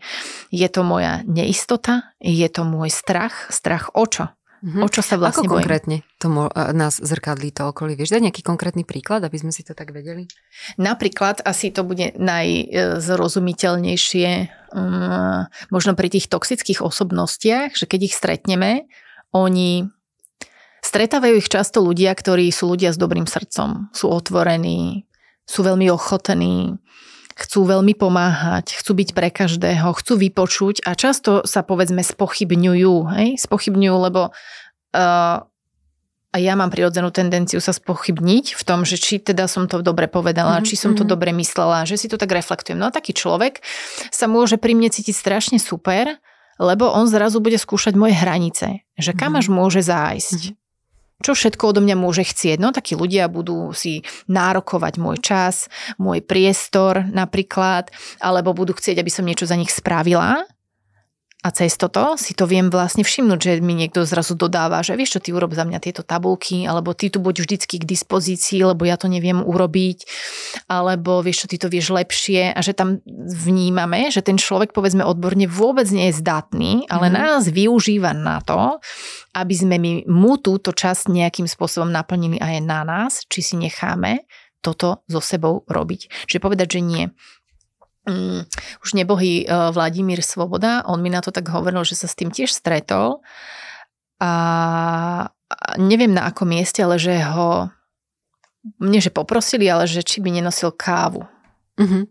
Je 0.54 0.68
to 0.70 0.86
moja 0.86 1.26
neistota? 1.26 2.14
Je 2.22 2.46
to 2.46 2.62
môj 2.62 2.94
strach? 2.94 3.50
Strach 3.50 3.90
o 3.98 4.06
čo? 4.06 4.30
Mm-hmm. 4.64 4.82
O 4.82 4.88
čo 4.88 5.04
sa 5.04 5.20
vlastne 5.20 5.44
Ako 5.44 5.52
bojím? 5.52 5.68
konkrétne 5.68 6.00
to 6.16 6.32
mo- 6.32 6.48
nás 6.72 6.96
zrkadlí 6.96 7.52
to 7.52 7.68
okolie? 7.68 7.92
Vieš 7.92 8.16
dať 8.16 8.24
nejaký 8.30 8.40
konkrétny 8.40 8.88
príklad, 8.88 9.20
aby 9.20 9.36
sme 9.36 9.52
si 9.52 9.60
to 9.60 9.76
tak 9.76 9.92
vedeli? 9.92 10.24
Napríklad 10.80 11.44
asi 11.44 11.68
to 11.68 11.84
bude 11.84 12.16
najzrozumiteľnejšie 12.16 14.28
um, 14.72 15.44
možno 15.68 15.92
pri 15.92 16.08
tých 16.08 16.32
toxických 16.32 16.80
osobnostiach, 16.80 17.76
že 17.76 17.84
keď 17.84 18.00
ich 18.08 18.16
stretneme, 18.16 18.88
oni 19.36 19.84
stretávajú 20.80 21.36
ich 21.36 21.52
často 21.52 21.82
ľudia, 21.82 22.14
ktorí 22.14 22.48
sú 22.54 22.70
ľudia 22.72 22.94
s 22.94 22.98
dobrým 22.98 23.26
srdcom, 23.26 23.90
sú 23.92 24.08
otvorení, 24.08 25.04
sú 25.46 25.62
veľmi 25.62 25.86
ochotní, 25.90 26.78
chcú 27.36 27.68
veľmi 27.68 27.92
pomáhať, 27.92 28.80
chcú 28.80 28.96
byť 28.96 29.08
pre 29.12 29.28
každého, 29.28 29.92
chcú 29.92 30.12
vypočuť 30.16 30.88
a 30.88 30.96
často 30.96 31.44
sa 31.44 31.60
povedzme 31.60 32.00
spochybňujú, 32.00 32.94
hej? 33.12 33.28
spochybňujú, 33.36 33.96
lebo 34.08 34.32
uh, 34.32 35.38
a 36.32 36.36
ja 36.36 36.52
mám 36.52 36.72
prirodzenú 36.72 37.12
tendenciu 37.12 37.60
sa 37.60 37.76
spochybniť 37.76 38.56
v 38.56 38.62
tom, 38.64 38.88
že 38.88 38.96
či 38.96 39.20
teda 39.20 39.48
som 39.48 39.68
to 39.68 39.84
dobre 39.84 40.08
povedala, 40.08 40.60
mm-hmm. 40.60 40.68
či 40.68 40.76
som 40.80 40.92
to 40.96 41.04
mhm. 41.04 41.10
dobre 41.12 41.30
myslela, 41.36 41.84
že 41.84 42.00
si 42.00 42.08
to 42.08 42.16
tak 42.16 42.32
reflektujem. 42.32 42.76
No 42.80 42.88
a 42.88 42.92
taký 42.92 43.12
človek 43.12 43.60
sa 44.08 44.28
môže 44.28 44.56
pri 44.56 44.72
mne 44.72 44.88
cítiť 44.88 45.16
strašne 45.16 45.56
super, 45.60 46.16
lebo 46.56 46.88
on 46.88 47.04
zrazu 47.04 47.44
bude 47.44 47.60
skúšať 47.60 47.92
moje 47.96 48.16
hranice, 48.16 48.80
že 48.96 49.12
kam 49.12 49.36
mm-hmm. 49.36 49.40
až 49.44 49.46
môže 49.52 49.80
zájsť. 49.84 50.40
Mm-hmm 50.40 50.64
Čo 51.24 51.32
všetko 51.32 51.72
odo 51.72 51.80
mňa 51.80 51.96
môže 51.96 52.28
chcieť? 52.28 52.60
No 52.60 52.76
takí 52.76 52.92
ľudia 52.92 53.28
budú 53.32 53.72
si 53.72 54.04
nárokovať 54.28 54.94
môj 55.00 55.16
čas, 55.24 55.72
môj 55.96 56.20
priestor 56.20 57.08
napríklad, 57.08 57.88
alebo 58.20 58.52
budú 58.52 58.76
chcieť, 58.76 59.00
aby 59.00 59.10
som 59.10 59.24
niečo 59.24 59.48
za 59.48 59.56
nich 59.56 59.72
spravila 59.72 60.44
a 61.46 61.54
cez 61.54 61.78
toto 61.78 62.18
si 62.18 62.34
to 62.34 62.42
viem 62.50 62.74
vlastne 62.74 63.06
všimnúť, 63.06 63.38
že 63.38 63.52
mi 63.62 63.78
niekto 63.78 64.02
zrazu 64.02 64.34
dodáva, 64.34 64.82
že 64.82 64.98
vieš 64.98 65.14
čo, 65.14 65.20
ty 65.22 65.30
urob 65.30 65.54
za 65.54 65.62
mňa 65.62 65.78
tieto 65.78 66.02
tabulky, 66.02 66.66
alebo 66.66 66.90
ty 66.90 67.06
tu 67.06 67.22
buď 67.22 67.46
vždycky 67.46 67.78
k 67.78 67.86
dispozícii, 67.86 68.66
lebo 68.66 68.82
ja 68.82 68.98
to 68.98 69.06
neviem 69.06 69.38
urobiť, 69.46 70.10
alebo 70.66 71.22
vieš 71.22 71.46
čo, 71.46 71.54
ty 71.54 71.56
to 71.62 71.70
vieš 71.70 71.94
lepšie 71.94 72.50
a 72.50 72.58
že 72.58 72.74
tam 72.74 72.98
vnímame, 73.46 74.10
že 74.10 74.26
ten 74.26 74.34
človek 74.34 74.74
povedzme 74.74 75.06
odborne 75.06 75.46
vôbec 75.46 75.86
nie 75.94 76.10
je 76.10 76.18
zdatný, 76.18 76.90
ale 76.90 77.06
mm. 77.06 77.14
nás 77.14 77.42
využíva 77.46 78.10
na 78.10 78.42
to, 78.42 78.82
aby 79.38 79.54
sme 79.54 79.78
my 79.78 79.92
mu 80.10 80.42
túto 80.42 80.74
časť 80.74 81.14
nejakým 81.14 81.46
spôsobom 81.46 81.94
naplnili 81.94 82.42
aj 82.42 82.58
na 82.66 82.82
nás, 82.82 83.22
či 83.30 83.46
si 83.46 83.54
necháme 83.54 84.26
toto 84.66 85.06
so 85.06 85.22
sebou 85.22 85.62
robiť. 85.70 86.26
Čiže 86.26 86.42
povedať, 86.42 86.68
že 86.74 86.80
nie 86.82 87.04
um, 88.06 88.46
už 88.82 88.94
nebohý 88.94 89.44
uh, 89.44 89.74
Vladimír 89.74 90.22
Svoboda, 90.22 90.86
on 90.86 91.02
mi 91.02 91.10
na 91.10 91.20
to 91.20 91.34
tak 91.34 91.50
hovoril, 91.50 91.82
že 91.82 91.98
sa 91.98 92.06
s 92.06 92.16
tým 92.16 92.30
tiež 92.30 92.54
stretol 92.54 93.20
a 94.22 94.32
neviem 95.76 96.10
na 96.10 96.26
akom 96.30 96.48
mieste, 96.48 96.80
ale 96.82 96.96
že 96.96 97.20
ho 97.22 97.70
nie 98.82 98.98
že 98.98 99.14
poprosili, 99.14 99.70
ale 99.70 99.86
že 99.86 100.02
či 100.02 100.18
by 100.18 100.30
nenosil 100.34 100.74
kávu. 100.74 101.22
Uh-huh. 101.78 102.02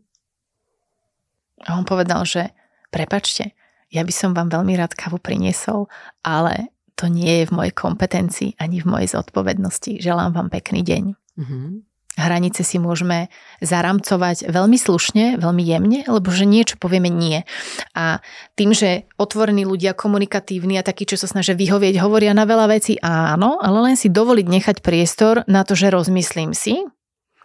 A 1.65 1.69
on 1.75 1.83
povedal, 1.83 2.23
že 2.23 2.53
prepačte, 2.93 3.51
ja 3.91 4.01
by 4.05 4.13
som 4.13 4.31
vám 4.31 4.47
veľmi 4.47 4.77
rád 4.79 4.95
kávu 4.95 5.19
priniesol, 5.19 5.91
ale 6.23 6.71
to 6.95 7.11
nie 7.11 7.43
je 7.43 7.49
v 7.51 7.55
mojej 7.55 7.73
kompetencii 7.75 8.55
ani 8.55 8.79
v 8.79 8.87
mojej 8.87 9.09
zodpovednosti. 9.19 9.99
Želám 9.99 10.31
vám 10.31 10.47
pekný 10.47 10.79
deň. 10.85 11.03
Uh-huh. 11.35 11.83
Hranice 12.15 12.63
si 12.63 12.79
môžeme 12.79 13.27
zaramcovať 13.59 14.47
veľmi 14.47 14.79
slušne, 14.79 15.35
veľmi 15.35 15.63
jemne, 15.63 15.99
lebo 16.07 16.31
že 16.31 16.47
niečo 16.47 16.79
povieme 16.79 17.11
nie. 17.11 17.43
A 17.91 18.23
tým, 18.55 18.71
že 18.71 19.11
otvorení 19.19 19.67
ľudia, 19.67 19.91
komunikatívni 19.91 20.79
a 20.79 20.87
takí, 20.87 21.03
čo 21.03 21.19
sa 21.19 21.27
snažia 21.27 21.59
vyhovieť, 21.59 21.99
hovoria 21.99 22.31
na 22.31 22.47
veľa 22.47 22.71
vecí 22.71 22.95
áno, 23.03 23.59
ale 23.59 23.91
len 23.91 23.95
si 23.99 24.07
dovoliť 24.07 24.47
nechať 24.47 24.77
priestor 24.79 25.43
na 25.51 25.67
to, 25.67 25.75
že 25.75 25.91
rozmyslím 25.91 26.55
si, 26.55 26.87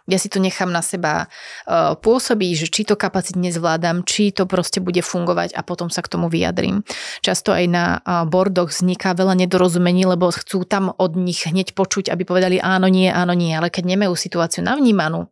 ja 0.09 0.17
si 0.17 0.27
to 0.29 0.41
nechám 0.41 0.73
na 0.73 0.81
seba 0.81 1.27
uh, 1.27 1.93
pôsobiť, 1.97 2.65
že 2.65 2.67
či 2.71 2.81
to 2.87 2.97
kapacitne 2.97 3.53
zvládam, 3.53 4.01
či 4.07 4.33
to 4.33 4.49
proste 4.49 4.81
bude 4.81 5.01
fungovať 5.05 5.53
a 5.53 5.61
potom 5.61 5.93
sa 5.93 6.01
k 6.01 6.11
tomu 6.11 6.31
vyjadrím. 6.31 6.81
Často 7.21 7.53
aj 7.53 7.65
na 7.69 7.85
uh, 8.01 8.25
bordoch 8.25 8.73
vzniká 8.73 9.13
veľa 9.13 9.37
nedorozumení, 9.45 10.09
lebo 10.09 10.33
chcú 10.33 10.65
tam 10.65 10.89
od 10.95 11.13
nich 11.13 11.45
hneď 11.45 11.77
počuť, 11.77 12.09
aby 12.09 12.25
povedali 12.25 12.57
áno, 12.57 12.89
nie, 12.89 13.09
áno, 13.11 13.37
nie, 13.37 13.53
ale 13.53 13.69
keď 13.69 13.93
nemajú 13.93 14.13
situáciu 14.17 14.65
navnímanú 14.65 15.29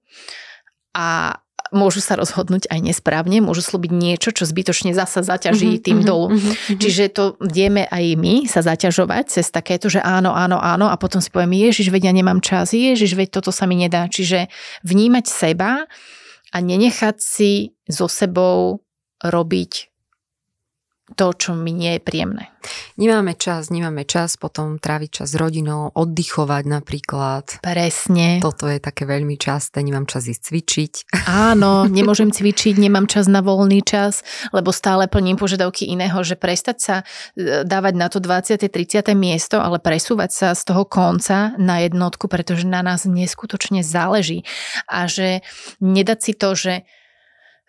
a 0.94 1.38
môžu 1.70 2.00
sa 2.02 2.16
rozhodnúť 2.18 2.70
aj 2.72 2.80
nesprávne, 2.80 3.44
môžu 3.44 3.62
slúbiť 3.66 3.92
niečo, 3.92 4.30
čo 4.32 4.48
zbytočne 4.48 4.96
zasa 4.96 5.22
zaťaží 5.22 5.78
mm-hmm, 5.78 5.86
tým 5.86 5.98
mm-hmm, 6.02 6.10
dolu. 6.10 6.28
Mm-hmm. 6.34 6.80
Čiže 6.80 7.04
to 7.12 7.24
vieme 7.44 7.86
aj 7.90 8.06
my 8.16 8.46
sa 8.48 8.64
zaťažovať 8.64 9.24
cez 9.30 9.48
takéto, 9.52 9.92
že 9.92 10.00
áno, 10.00 10.32
áno, 10.34 10.58
áno 10.58 10.88
a 10.88 10.96
potom 10.96 11.20
si 11.20 11.30
poviem, 11.30 11.60
ježiš, 11.60 11.92
veď 11.92 12.10
ja 12.10 12.14
nemám 12.16 12.40
čas, 12.40 12.72
ježiš, 12.72 13.18
veď 13.18 13.42
toto 13.42 13.52
sa 13.52 13.68
mi 13.68 13.76
nedá. 13.76 14.08
Čiže 14.08 14.48
vnímať 14.88 15.26
seba 15.28 15.86
a 16.50 16.58
nenechať 16.58 17.18
si 17.20 17.76
so 17.86 18.10
sebou 18.10 18.82
robiť 19.20 19.89
to, 21.16 21.34
čo 21.34 21.58
mi 21.58 21.74
nie 21.74 21.98
je 21.98 22.02
príjemné. 22.02 22.50
Nemáme 23.00 23.40
čas, 23.40 23.72
nemáme 23.72 24.04
čas 24.04 24.36
potom 24.36 24.76
tráviť 24.76 25.24
čas 25.24 25.32
s 25.32 25.40
rodinou, 25.40 25.96
oddychovať 25.96 26.64
napríklad. 26.68 27.46
Presne. 27.64 28.44
Toto 28.44 28.68
je 28.68 28.84
také 28.84 29.08
veľmi 29.08 29.40
časté, 29.40 29.80
nemám 29.80 30.04
čas 30.04 30.28
ísť 30.28 30.52
cvičiť. 30.52 30.94
Áno, 31.56 31.88
nemôžem 31.88 32.30
cvičiť, 32.36 32.76
nemám 32.76 33.08
čas 33.08 33.32
na 33.32 33.40
voľný 33.40 33.80
čas, 33.82 34.28
lebo 34.52 34.76
stále 34.76 35.08
plním 35.08 35.40
požiadavky 35.40 35.88
iného, 35.88 36.20
že 36.22 36.36
prestať 36.36 36.78
sa 36.78 36.96
e, 37.40 37.64
dávať 37.64 37.94
na 37.96 38.08
to 38.12 38.20
20. 38.20 38.60
30. 38.60 39.08
miesto, 39.16 39.64
ale 39.64 39.80
presúvať 39.80 40.30
sa 40.36 40.48
z 40.52 40.62
toho 40.68 40.84
konca 40.84 41.56
na 41.56 41.80
jednotku, 41.88 42.28
pretože 42.28 42.68
na 42.68 42.84
nás 42.84 43.08
neskutočne 43.08 43.82
záleží. 43.88 44.44
A 44.86 45.08
že 45.08 45.42
nedať 45.80 46.20
si 46.20 46.34
to, 46.36 46.52
že 46.54 46.74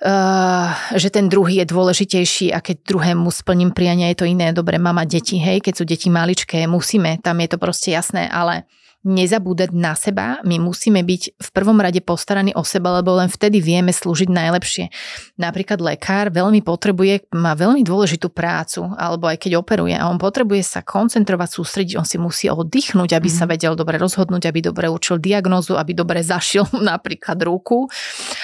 Uh, 0.01 0.73
že 0.97 1.13
ten 1.13 1.29
druhý 1.29 1.61
je 1.61 1.69
dôležitejší 1.69 2.57
a 2.57 2.65
keď 2.65 2.89
druhému 2.89 3.29
splním 3.29 3.69
priania, 3.69 4.09
je 4.09 4.25
to 4.25 4.25
iné. 4.25 4.49
Dobre, 4.57 4.81
mama 4.81 5.05
deti, 5.05 5.37
hej, 5.37 5.61
keď 5.61 5.75
sú 5.77 5.85
deti 5.85 6.09
maličké, 6.09 6.65
musíme, 6.65 7.21
tam 7.21 7.37
je 7.45 7.49
to 7.53 7.61
proste 7.61 7.93
jasné, 7.93 8.25
ale 8.33 8.65
nezabúdať 9.01 9.73
na 9.73 9.97
seba, 9.97 10.45
my 10.45 10.61
musíme 10.61 11.01
byť 11.01 11.23
v 11.41 11.49
prvom 11.57 11.81
rade 11.81 12.05
postaraní 12.05 12.53
o 12.53 12.61
seba, 12.61 13.01
lebo 13.01 13.17
len 13.17 13.33
vtedy 13.33 13.57
vieme 13.65 13.97
slúžiť 13.97 14.29
najlepšie. 14.29 14.93
Napríklad 15.41 15.81
lekár 15.81 16.29
veľmi 16.29 16.61
potrebuje, 16.61 17.33
má 17.33 17.57
veľmi 17.57 17.81
dôležitú 17.81 18.29
prácu, 18.29 18.93
alebo 19.01 19.25
aj 19.33 19.41
keď 19.41 19.57
operuje 19.57 19.97
a 19.97 20.05
on 20.05 20.21
potrebuje 20.21 20.61
sa 20.61 20.81
koncentrovať, 20.85 21.49
sústrediť, 21.49 21.95
on 21.97 22.05
si 22.05 22.21
musí 22.21 22.53
oddychnúť, 22.53 23.17
aby 23.17 23.29
mm-hmm. 23.33 23.41
sa 23.41 23.49
mhm. 23.49 23.53
vedel 23.57 23.73
dobre 23.73 23.97
rozhodnúť, 23.97 24.53
aby 24.53 24.61
dobre 24.61 24.87
učil 24.93 25.17
diagnózu, 25.17 25.81
aby 25.81 25.97
dobre 25.97 26.21
zašil 26.21 26.69
napríklad 26.93 27.41
ruku. 27.41 27.89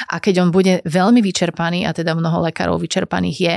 A 0.08 0.16
keď 0.24 0.48
on 0.48 0.48
bude 0.48 0.80
veľmi 0.88 1.20
vyčerpaný, 1.20 1.84
a 1.84 1.92
teda 1.92 2.16
mnoho 2.16 2.40
lekárov 2.48 2.80
vyčerpaných 2.80 3.38
je, 3.38 3.56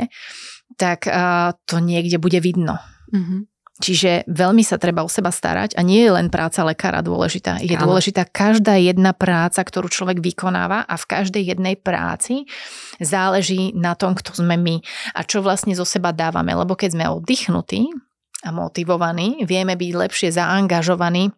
tak 0.75 1.07
uh, 1.07 1.55
to 1.63 1.79
niekde 1.79 2.19
bude 2.19 2.37
vidno. 2.43 2.77
Mm-hmm. 3.09 3.58
Čiže 3.79 4.27
veľmi 4.27 4.59
sa 4.59 4.75
treba 4.75 5.07
o 5.07 5.09
seba 5.09 5.31
starať 5.31 5.79
a 5.79 5.81
nie 5.87 6.03
je 6.03 6.11
len 6.11 6.27
práca 6.27 6.67
lekára 6.67 6.99
dôležitá. 6.99 7.63
Je 7.63 7.79
ano. 7.79 7.87
dôležitá 7.87 8.27
každá 8.27 8.75
jedna 8.75 9.15
práca, 9.15 9.63
ktorú 9.63 9.87
človek 9.87 10.19
vykonáva 10.19 10.83
a 10.83 10.95
v 10.99 11.05
každej 11.07 11.55
jednej 11.55 11.79
práci 11.79 12.43
záleží 12.99 13.71
na 13.71 13.95
tom, 13.95 14.19
kto 14.19 14.35
sme 14.35 14.59
my 14.59 14.83
a 15.15 15.23
čo 15.23 15.39
vlastne 15.39 15.71
zo 15.79 15.87
seba 15.87 16.11
dávame. 16.11 16.51
Lebo 16.51 16.75
keď 16.75 16.99
sme 16.99 17.05
oddychnutí 17.07 17.87
a 18.43 18.51
motivovaní, 18.51 19.47
vieme 19.47 19.79
byť 19.79 19.91
lepšie 19.95 20.29
zaangažovaní 20.35 21.31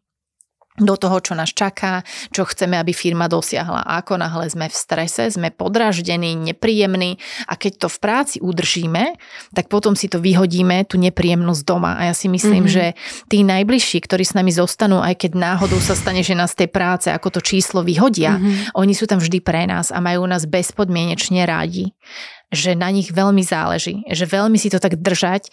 do 0.81 0.97
toho, 0.97 1.21
čo 1.21 1.33
nás 1.37 1.53
čaká, 1.53 2.01
čo 2.33 2.43
chceme, 2.43 2.75
aby 2.75 2.91
firma 2.91 3.29
dosiahla. 3.29 3.85
A 3.85 4.01
ako 4.01 4.17
náhle 4.17 4.49
sme 4.49 4.67
v 4.67 4.75
strese, 4.75 5.29
sme 5.29 5.53
podraždení, 5.53 6.33
nepríjemní 6.33 7.21
a 7.45 7.53
keď 7.55 7.85
to 7.85 7.87
v 7.87 7.97
práci 8.01 8.37
udržíme, 8.41 9.15
tak 9.53 9.69
potom 9.69 9.93
si 9.93 10.09
to 10.09 10.17
vyhodíme, 10.17 10.89
tú 10.89 10.97
nepríjemnosť 10.97 11.61
doma. 11.63 12.01
A 12.01 12.11
ja 12.11 12.15
si 12.17 12.27
myslím, 12.27 12.65
mm-hmm. 12.65 12.75
že 12.75 12.97
tí 13.29 13.45
najbližší, 13.45 14.01
ktorí 14.01 14.25
s 14.25 14.33
nami 14.33 14.49
zostanú, 14.49 14.99
aj 14.99 15.21
keď 15.21 15.31
náhodou 15.37 15.77
sa 15.77 15.93
stane, 15.93 16.25
že 16.25 16.33
nás 16.33 16.57
tej 16.57 16.67
práce 16.67 17.07
ako 17.13 17.37
to 17.37 17.41
číslo 17.45 17.85
vyhodia, 17.85 18.35
mm-hmm. 18.41 18.73
oni 18.75 18.93
sú 18.97 19.05
tam 19.05 19.21
vždy 19.21 19.39
pre 19.45 19.69
nás 19.69 19.93
a 19.93 20.01
majú 20.01 20.25
nás 20.25 20.49
bezpodmienečne 20.49 21.45
rádi. 21.45 21.93
Že 22.51 22.75
na 22.75 22.91
nich 22.91 23.15
veľmi 23.15 23.39
záleží, 23.47 24.03
že 24.11 24.27
veľmi 24.27 24.59
si 24.59 24.67
to 24.67 24.75
tak 24.75 24.99
držať 24.99 25.47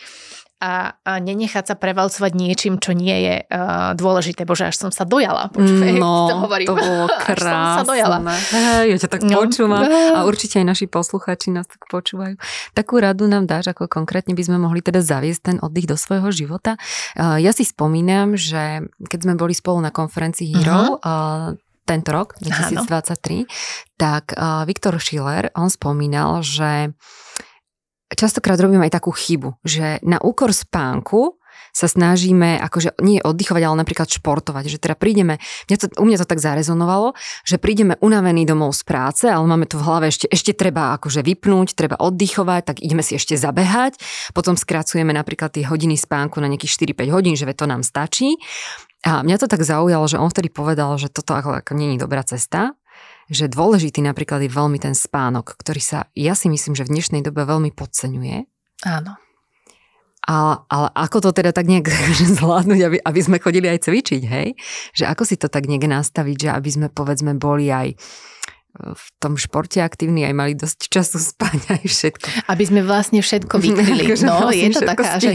a, 0.59 0.99
a 1.07 1.13
nenechať 1.23 1.71
sa 1.71 1.75
prevalcovať 1.79 2.33
niečím, 2.35 2.83
čo 2.83 2.91
nie 2.91 3.15
je 3.15 3.37
uh, 3.47 3.95
dôležité. 3.95 4.43
Bože, 4.43 4.67
až 4.67 4.75
som 4.75 4.91
sa 4.91 5.07
dojala. 5.07 5.55
Počuvaj, 5.55 5.95
no, 5.95 6.27
to, 6.27 6.35
hovorím. 6.43 6.67
to 6.67 6.75
bolo 6.75 7.07
krásne. 7.15 7.47
až 7.47 7.63
som 7.63 7.79
sa 7.79 7.87
dojala. 7.87 8.17
Hej, 8.27 8.87
ja 8.91 8.97
ťa 9.07 9.09
tak 9.15 9.23
no. 9.23 9.39
počúvam 9.39 9.87
a 9.87 10.27
určite 10.27 10.59
aj 10.59 10.67
naši 10.67 10.87
posluchači 10.91 11.55
nás 11.55 11.71
tak 11.71 11.87
počúvajú. 11.87 12.35
Takú 12.75 12.99
radu 12.99 13.31
nám 13.31 13.47
dáš, 13.47 13.71
ako 13.71 13.87
konkrétne 13.87 14.35
by 14.35 14.43
sme 14.43 14.59
mohli 14.59 14.83
teda 14.83 14.99
zaviesť 14.99 15.43
ten 15.55 15.57
oddych 15.63 15.87
do 15.87 15.95
svojho 15.95 16.35
života. 16.35 16.75
Uh, 17.15 17.39
ja 17.39 17.55
si 17.55 17.63
spomínam, 17.63 18.35
že 18.35 18.83
keď 19.07 19.19
sme 19.31 19.35
boli 19.39 19.55
spolu 19.55 19.79
na 19.79 19.95
konferencii 19.95 20.59
Hero, 20.59 20.99
uh-huh. 20.99 21.55
uh, 21.55 21.55
tento 21.89 22.13
rok, 22.13 22.37
2023, 22.45 22.85
Áno. 22.85 23.49
tak 23.97 24.37
uh, 24.37 24.69
Viktor 24.69 25.01
Schiller, 25.01 25.49
on 25.57 25.73
spomínal, 25.73 26.45
že 26.45 26.93
častokrát 28.13 28.61
robím 28.61 28.85
aj 28.85 28.95
takú 28.95 29.13
chybu, 29.13 29.61
že 29.65 30.01
na 30.05 30.21
úkor 30.23 30.55
spánku 30.55 31.39
sa 31.79 31.87
snažíme 31.87 32.59
akože 32.59 32.99
nie 33.05 33.21
oddychovať, 33.23 33.63
ale 33.63 33.77
napríklad 33.85 34.09
športovať, 34.11 34.65
že 34.67 34.79
teda 34.83 34.97
prídeme, 34.99 35.39
mňa 35.71 35.77
to, 35.79 35.87
u 36.01 36.05
mňa 36.09 36.19
to 36.25 36.27
tak 36.27 36.41
zarezonovalo, 36.43 37.15
že 37.45 37.61
prídeme 37.61 37.95
unavení 38.01 38.49
domov 38.49 38.75
z 38.75 38.83
práce, 38.83 39.25
ale 39.29 39.45
máme 39.45 39.69
to 39.69 39.79
v 39.79 39.87
hlave 39.87 40.07
ešte, 40.11 40.27
ešte 40.27 40.53
treba 40.57 40.97
akože 40.99 41.23
vypnúť, 41.23 41.79
treba 41.79 42.01
oddychovať, 42.01 42.63
tak 42.75 42.77
ideme 42.83 43.05
si 43.05 43.15
ešte 43.15 43.39
zabehať, 43.39 44.01
potom 44.35 44.59
skracujeme 44.59 45.13
napríklad 45.15 45.55
tie 45.55 45.69
hodiny 45.69 45.95
spánku 45.95 46.41
na 46.43 46.49
nejakých 46.51 46.95
4-5 46.99 47.15
hodín, 47.15 47.35
že 47.37 47.47
to 47.55 47.69
nám 47.69 47.85
stačí. 47.87 48.39
A 49.07 49.23
mňa 49.23 49.39
to 49.39 49.47
tak 49.47 49.63
zaujalo, 49.63 50.11
že 50.11 50.19
on 50.19 50.27
vtedy 50.27 50.51
povedal, 50.51 50.99
že 50.99 51.07
toto 51.07 51.31
ako, 51.39 51.63
ako 51.63 51.71
je 51.79 52.03
dobrá 52.03 52.27
cesta, 52.27 52.75
že 53.29 53.47
dôležitý 53.49 54.01
napríklad 54.01 54.45
je 54.45 54.51
veľmi 54.51 54.81
ten 54.81 54.97
spánok, 54.97 55.57
ktorý 55.61 55.81
sa, 55.81 55.99
ja 56.17 56.33
si 56.33 56.49
myslím, 56.49 56.73
že 56.73 56.89
v 56.89 56.97
dnešnej 56.97 57.21
dobe 57.21 57.45
veľmi 57.45 57.73
podceňuje. 57.77 58.37
Áno. 58.89 59.13
Ale, 60.29 60.61
ale 60.69 60.89
ako 60.93 61.25
to 61.25 61.31
teda 61.33 61.57
tak 61.57 61.69
nejak 61.69 61.89
zvládnuť, 62.41 62.81
aby, 62.85 62.97
aby 63.01 63.21
sme 63.21 63.41
chodili 63.41 63.69
aj 63.69 63.89
cvičiť, 63.89 64.23
hej? 64.29 64.49
Že 64.93 65.05
ako 65.09 65.23
si 65.25 65.37
to 65.41 65.49
tak 65.49 65.65
nejak 65.65 65.89
nastaviť, 65.89 66.37
že 66.37 66.49
aby 66.53 66.69
sme 66.69 66.87
povedzme 66.93 67.37
boli 67.37 67.73
aj 67.73 67.97
v 68.79 69.07
tom 69.19 69.35
športe 69.35 69.83
aktívni, 69.83 70.23
aj 70.23 70.35
mali 70.37 70.53
dosť 70.55 70.93
času 70.93 71.19
spať 71.35 71.81
aj 71.81 71.83
všetko. 71.89 72.27
Aby 72.53 72.65
sme 72.65 72.81
vlastne 72.85 73.21
všetko 73.25 73.55
vykryli. 73.65 74.05
No, 74.25 74.49
vlastne 74.49 74.69
je 74.69 74.71
to 74.73 74.83
taká, 74.85 75.09
že, 75.19 75.31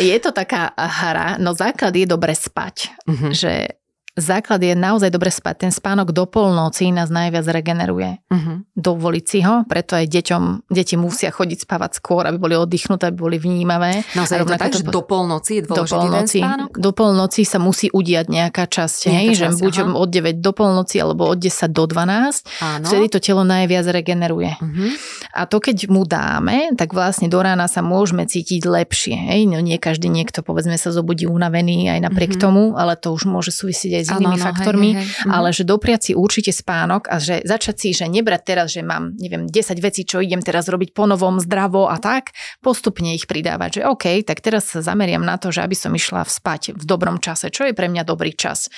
je 0.00 0.16
to 0.22 0.30
taká 0.30 0.72
hra, 0.74 1.36
no 1.42 1.52
základ 1.52 1.92
je 1.94 2.06
dobre 2.06 2.32
spať. 2.32 2.94
Uh-huh. 3.04 3.30
Že 3.34 3.76
základ 4.16 4.64
je 4.64 4.72
naozaj 4.72 5.12
dobre 5.12 5.28
spať. 5.28 5.68
Ten 5.68 5.72
spánok 5.72 6.10
do 6.10 6.24
polnoci 6.24 6.88
nás 6.88 7.12
najviac 7.12 7.44
regeneruje. 7.52 8.18
Uh-huh. 8.32 8.64
Dovoliť 8.72 9.24
si 9.28 9.38
ho, 9.44 9.62
preto 9.68 9.94
aj 9.94 10.08
deťom, 10.08 10.72
deti 10.72 10.96
musia 10.96 11.28
chodiť 11.28 11.68
spávať 11.68 12.00
skôr, 12.00 12.24
aby 12.24 12.40
boli 12.40 12.56
oddychnuté, 12.56 13.12
aby 13.12 13.18
boli 13.20 13.36
vnímavé. 13.36 14.02
Naozaj 14.16 14.36
je 14.40 14.46
to 14.48 14.56
tak, 14.56 14.72
že 14.72 14.84
do 14.88 15.04
polnoci 15.04 15.60
je 15.60 15.62
dôležitý 15.68 15.92
do 15.92 16.00
polnoci, 16.00 16.38
ten 16.40 16.48
spánok? 16.48 16.70
Do 16.80 16.90
polnoci 16.96 17.42
sa 17.44 17.58
musí 17.60 17.86
udiať 17.92 18.26
nejaká 18.32 18.64
časť, 18.64 19.12
nejaká 19.12 19.20
hej, 19.20 19.36
časť, 19.36 19.56
že 19.60 19.62
buď 19.62 19.74
od 19.92 20.08
9 20.08 20.40
do 20.40 20.52
polnoci, 20.56 20.96
alebo 20.96 21.28
od 21.28 21.38
10 21.38 21.68
do 21.68 21.84
12. 21.84 22.64
Áno. 22.64 22.86
Vtedy 22.88 23.06
to 23.12 23.18
telo 23.20 23.44
najviac 23.44 23.84
regeneruje. 23.92 24.56
Uh-huh. 24.56 24.90
A 25.36 25.44
to 25.44 25.60
keď 25.60 25.92
mu 25.92 26.08
dáme, 26.08 26.72
tak 26.72 26.96
vlastne 26.96 27.28
do 27.28 27.36
rána 27.36 27.68
sa 27.68 27.84
môžeme 27.84 28.24
cítiť 28.24 28.64
lepšie. 28.64 29.16
Hej? 29.36 29.40
No 29.52 29.60
nie 29.60 29.76
každý 29.76 30.08
niekto 30.08 30.40
povedzme 30.40 30.80
sa 30.80 30.88
zobudí 30.88 31.28
unavený 31.28 31.92
aj 31.92 32.00
napriek 32.00 32.40
uh-huh. 32.40 32.44
tomu, 32.48 32.62
ale 32.80 32.96
to 32.96 33.12
už 33.12 33.28
môže 33.28 33.52
súvisieť 33.52 34.00
aj 34.00 34.05
s 34.06 34.14
inými 34.14 34.38
ano, 34.38 34.46
faktormi, 34.46 34.90
hej, 34.94 35.02
hej, 35.02 35.06
hej. 35.26 35.30
ale 35.34 35.48
že 35.50 35.66
dopriať 35.66 36.00
si 36.00 36.12
určite 36.14 36.54
spánok 36.54 37.10
a 37.10 37.18
že 37.18 37.42
začať 37.42 37.74
si, 37.74 37.88
že 37.90 38.06
nebrať 38.06 38.42
teraz, 38.46 38.70
že 38.70 38.86
mám, 38.86 39.18
neviem, 39.18 39.50
10 39.50 39.74
vecí, 39.82 40.06
čo 40.06 40.22
idem 40.22 40.38
teraz 40.38 40.70
robiť 40.70 40.94
po 40.94 41.10
novom, 41.10 41.42
zdravo 41.42 41.90
a 41.90 41.98
tak, 41.98 42.30
postupne 42.62 43.18
ich 43.18 43.26
pridávať, 43.26 43.82
že 43.82 43.90
OK, 43.90 44.22
tak 44.22 44.38
teraz 44.38 44.70
sa 44.70 44.80
zameriam 44.80 45.26
na 45.26 45.34
to, 45.36 45.50
že 45.50 45.66
aby 45.66 45.74
som 45.74 45.90
išla 45.90 46.22
spať 46.22 46.78
v 46.78 46.84
dobrom 46.86 47.18
čase, 47.18 47.50
čo 47.50 47.66
je 47.66 47.74
pre 47.74 47.90
mňa 47.90 48.06
dobrý 48.06 48.32
čas. 48.38 48.70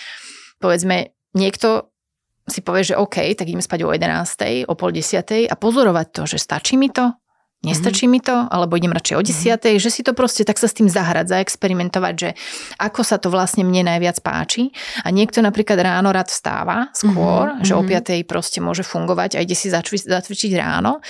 Povedzme, 0.59 1.13
niekto 1.37 1.93
si 2.49 2.65
povie, 2.65 2.83
že 2.83 2.97
OK, 2.97 3.37
tak 3.37 3.45
idem 3.45 3.61
spať 3.61 3.85
o 3.85 3.93
11. 3.93 4.65
o 4.65 4.75
pol 4.75 4.91
10. 4.91 5.53
a 5.53 5.55
pozorovať 5.55 6.07
to, 6.11 6.23
že 6.25 6.39
stačí 6.41 6.81
mi 6.81 6.89
to, 6.89 7.13
Nestačí 7.59 8.07
mm-hmm. 8.07 8.23
mi 8.23 8.23
to, 8.23 8.37
alebo 8.55 8.79
idem 8.79 8.95
radšej 8.95 9.19
o 9.19 9.23
mhm. 9.23 9.27
desiatej, 9.27 9.75
mm-hmm. 9.75 9.91
že 9.91 9.91
si 9.91 10.07
to 10.07 10.15
proste 10.15 10.47
tak 10.47 10.63
sa 10.63 10.71
s 10.71 10.79
tým 10.79 10.87
zahrať, 10.87 11.27
zaexperimentovať, 11.27 12.15
že 12.15 12.31
ako 12.79 13.03
sa 13.03 13.19
to 13.19 13.35
vlastne 13.35 13.67
mne 13.67 13.91
najviac 13.91 14.23
páči. 14.23 14.71
A 15.03 15.11
niekto 15.11 15.43
napríklad 15.43 15.75
ráno 15.83 16.15
rád 16.15 16.31
vstáva 16.31 16.95
skôr, 16.95 17.59
mm-hmm. 17.59 17.67
že 17.67 17.73
o 17.75 17.83
mhm. 17.83 17.89
piatej 17.91 18.21
proste 18.31 18.63
môže 18.63 18.87
fungovať 18.87 19.35
a 19.35 19.43
ide 19.43 19.59
si 19.59 19.75
začviť, 19.75 20.07
zacvičiť 20.07 20.55
ráno. 20.55 21.03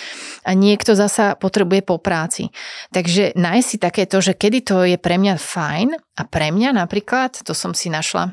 A 0.48 0.56
niekto 0.56 0.96
zasa 0.96 1.36
potrebuje 1.36 1.84
po 1.84 2.00
práci. 2.00 2.48
Takže 2.96 3.36
nájsť 3.36 3.68
si 3.68 3.76
takéto, 3.76 4.24
že 4.24 4.32
kedy 4.32 4.58
to 4.64 4.76
je 4.88 4.96
pre 4.96 5.20
mňa 5.20 5.36
fajn 5.36 5.88
a 6.16 6.22
pre 6.24 6.48
mňa 6.48 6.72
napríklad, 6.72 7.44
to 7.44 7.52
som 7.52 7.76
si 7.76 7.92
našla 7.92 8.32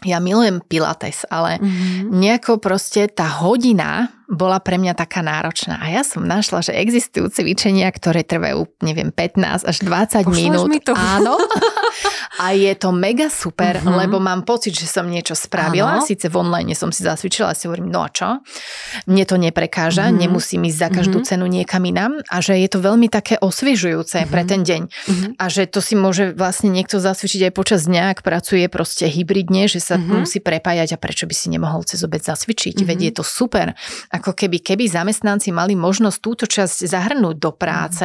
ja 0.00 0.16
milujem 0.16 0.64
pilates, 0.64 1.28
ale 1.28 1.60
mm-hmm. 1.60 2.08
nejako 2.08 2.56
proste 2.56 3.04
tá 3.12 3.28
hodina 3.44 4.08
bola 4.30 4.62
pre 4.62 4.78
mňa 4.78 4.94
taká 4.94 5.26
náročná. 5.26 5.82
A 5.82 5.90
ja 5.90 6.06
som 6.06 6.22
našla, 6.22 6.62
že 6.62 6.72
existujú 6.78 7.26
cvičenia, 7.34 7.90
ktoré 7.90 8.22
trvajú, 8.22 8.70
neviem, 8.86 9.10
15 9.10 9.66
až 9.66 9.76
20 9.82 10.22
Pošleš 10.22 10.38
minút. 10.38 10.70
Mi 10.70 10.78
to. 10.78 10.94
Áno. 10.94 11.34
A 12.40 12.56
je 12.56 12.72
to 12.78 12.94
mega 12.94 13.28
super, 13.28 13.82
uh-huh. 13.82 14.06
lebo 14.06 14.16
mám 14.16 14.46
pocit, 14.46 14.72
že 14.72 14.88
som 14.88 15.04
niečo 15.04 15.36
spravila. 15.36 16.00
Áno. 16.00 16.06
Síce 16.06 16.30
v 16.30 16.40
online 16.40 16.72
som 16.78 16.88
si 16.88 17.04
zasvičila 17.04 17.52
a 17.52 17.58
si 17.58 17.68
hovorím, 17.68 17.92
no 17.92 18.06
a 18.06 18.08
čo? 18.08 18.40
Mne 19.10 19.24
to 19.28 19.36
neprekáža, 19.36 20.08
uh-huh. 20.08 20.16
nemusím 20.16 20.64
ísť 20.64 20.78
za 20.78 20.88
každú 20.88 21.20
uh-huh. 21.20 21.28
cenu 21.28 21.44
niekam 21.50 21.82
inám 21.84 22.22
a 22.30 22.40
že 22.40 22.56
je 22.56 22.68
to 22.70 22.78
veľmi 22.80 23.12
také 23.12 23.36
osviežujúce 23.36 24.24
uh-huh. 24.24 24.32
pre 24.32 24.42
ten 24.46 24.62
deň. 24.64 24.82
Uh-huh. 24.88 25.30
A 25.36 25.52
že 25.52 25.68
to 25.68 25.84
si 25.84 25.98
môže 25.98 26.32
vlastne 26.32 26.72
niekto 26.72 27.02
zasvičiť 27.02 27.50
aj 27.50 27.52
počas 27.52 27.84
dňa, 27.84 28.16
ak 28.16 28.24
pracuje 28.24 28.64
proste 28.72 29.10
hybridne, 29.10 29.68
že 29.68 29.82
sa 29.82 30.00
uh-huh. 30.00 30.24
musí 30.24 30.40
prepájať 30.40 30.96
a 30.96 31.02
prečo 31.02 31.28
by 31.28 31.34
si 31.36 31.52
nemohol 31.52 31.84
cez 31.84 32.00
obec 32.06 32.24
zasvičiť. 32.24 32.80
Uh-huh. 32.80 32.88
Veď 32.88 32.98
je 33.10 33.12
to 33.20 33.24
super. 33.26 33.76
Ako 34.20 34.36
keby, 34.36 34.60
keby 34.60 34.84
zamestnanci 34.84 35.48
mali 35.50 35.72
možnosť 35.72 36.18
túto 36.20 36.44
časť 36.44 36.84
zahrnúť 36.84 37.36
do 37.40 37.56
práce, 37.56 38.04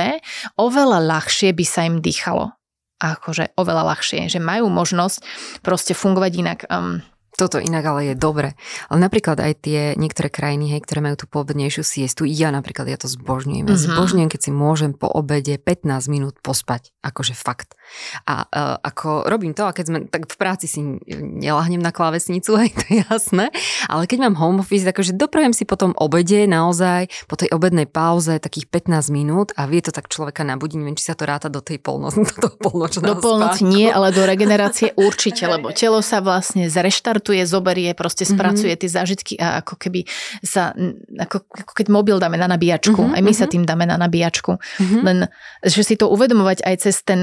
oveľa 0.55 1.03
ľahšie 1.03 1.51
by 1.51 1.66
sa 1.68 1.84
im 1.84 1.99
dýchalo 1.99 2.55
akože 2.95 3.59
oveľa 3.59 3.84
ľahšie, 3.91 4.32
že 4.32 4.39
majú 4.39 4.72
možnosť 4.72 5.20
proste 5.61 5.91
fungovať 5.91 6.32
inak. 6.39 6.59
Um, 6.72 7.03
toto 7.36 7.59
inak 7.59 7.83
ale 7.83 8.11
je 8.11 8.15
dobre. 8.15 8.55
Ale 8.88 8.99
napríklad 9.03 9.38
aj 9.43 9.53
tie 9.67 9.81
niektoré 9.99 10.31
krajiny, 10.31 10.71
hej, 10.71 10.81
ktoré 10.88 11.03
majú 11.03 11.19
tú 11.19 11.25
poobednejšiu 11.27 11.83
siestu, 11.83 12.23
ja 12.23 12.49
napríklad, 12.49 12.88
ja 12.88 12.95
to 12.95 13.11
zbožňujem. 13.11 13.67
Ja 13.67 13.75
mm-hmm. 13.75 13.95
zbožňujem, 13.95 14.29
keď 14.31 14.41
si 14.41 14.51
môžem 14.55 14.91
po 14.95 15.11
obede 15.11 15.59
15 15.59 15.88
minút 16.07 16.36
pospať. 16.39 16.95
Akože 17.03 17.38
fakt. 17.38 17.77
A 18.25 18.47
uh, 18.49 18.79
ako 18.81 19.29
robím 19.29 19.53
to, 19.53 19.67
a 19.67 19.75
keď 19.75 19.86
sme, 19.86 19.99
tak 20.09 20.25
v 20.31 20.36
práci 20.39 20.65
si 20.65 20.81
nelahnem 21.21 21.83
na 21.83 21.93
klávesnicu, 21.93 22.57
hej, 22.57 22.71
to 22.73 22.83
je 22.89 23.03
jasné. 23.05 23.51
Ale 23.91 24.09
keď 24.09 24.31
mám 24.31 24.39
home 24.39 24.63
office, 24.63 24.88
akože 24.88 25.13
doprajem 25.13 25.53
si 25.53 25.67
po 25.67 25.77
tom 25.77 25.93
obede 25.99 26.47
naozaj, 26.49 27.11
po 27.29 27.36
tej 27.38 27.51
obednej 27.53 27.86
pauze 27.86 28.39
takých 28.41 28.71
15 28.89 29.13
minút 29.13 29.51
a 29.59 29.69
vie 29.69 29.83
to 29.83 29.93
tak 29.93 30.09
človeka 30.09 30.41
nabudí, 30.41 30.79
neviem, 30.79 30.97
či 30.97 31.11
sa 31.11 31.13
to 31.13 31.27
ráta 31.29 31.51
do 31.51 31.61
tej 31.61 31.77
polnoci, 31.77 32.25
do 32.31 32.38
toho 32.49 32.55
polnočného 32.57 33.05
Do 33.05 33.21
polnoci 33.21 33.61
nie, 33.67 33.91
ale 33.91 34.09
do 34.15 34.23
regenerácie 34.23 34.95
určite, 34.97 35.45
lebo 35.45 35.69
telo 35.77 35.99
sa 36.01 36.23
vlastne 36.23 36.71
zreštartuje 36.71 37.24
odštartuje, 37.26 37.41
zoberie, 37.49 37.91
proste 37.97 38.23
mhm. 38.26 38.32
spracuje 38.38 38.73
mm-hmm. 38.73 38.82
tie 38.86 38.89
zážitky 38.89 39.34
a 39.41 39.65
ako 39.65 39.73
keby 39.82 40.05
sa, 40.45 40.78
ako, 41.17 41.49
ako 41.49 41.71
keď 41.73 41.88
mobil 41.89 42.21
dáme 42.21 42.38
na 42.38 42.45
nabíjačku, 42.45 42.93
mm-hmm. 42.93 43.17
aj 43.17 43.21
my 43.26 43.34
sa 43.34 43.45
mhm. 43.49 43.51
tým 43.51 43.63
dáme 43.65 43.86
na 43.89 43.97
nabíjačku. 43.97 44.53
Mm-hmm. 44.61 45.01
Len, 45.01 45.17
že 45.65 45.82
si 45.82 45.95
to 45.97 46.05
uvedomovať 46.13 46.61
aj 46.61 46.76
cez 46.86 47.01
ten, 47.01 47.21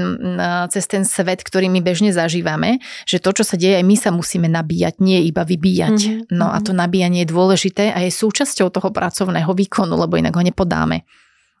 cez 0.67 0.83
ten 0.91 1.07
svet, 1.07 1.39
ktorý 1.47 1.71
my 1.71 1.79
bežne 1.79 2.11
zažívame, 2.11 2.83
že 3.07 3.23
to, 3.23 3.31
čo 3.31 3.43
sa 3.47 3.55
deje, 3.55 3.79
aj 3.79 3.85
my 3.87 3.95
sa 3.95 4.09
musíme 4.11 4.51
nabíjať, 4.51 4.99
nie 4.99 5.23
iba 5.23 5.47
vybíjať. 5.47 5.97
Mm-hmm. 5.97 6.35
No 6.35 6.51
a 6.51 6.59
to 6.59 6.75
nabíjanie 6.75 7.23
je 7.23 7.31
dôležité 7.31 7.95
a 7.95 8.03
je 8.03 8.11
súčasťou 8.11 8.67
toho 8.67 8.89
pracovného 8.91 9.51
výkonu, 9.55 9.95
lebo 9.95 10.19
inak 10.19 10.35
ho 10.35 10.43
nepodáme. 10.43 11.07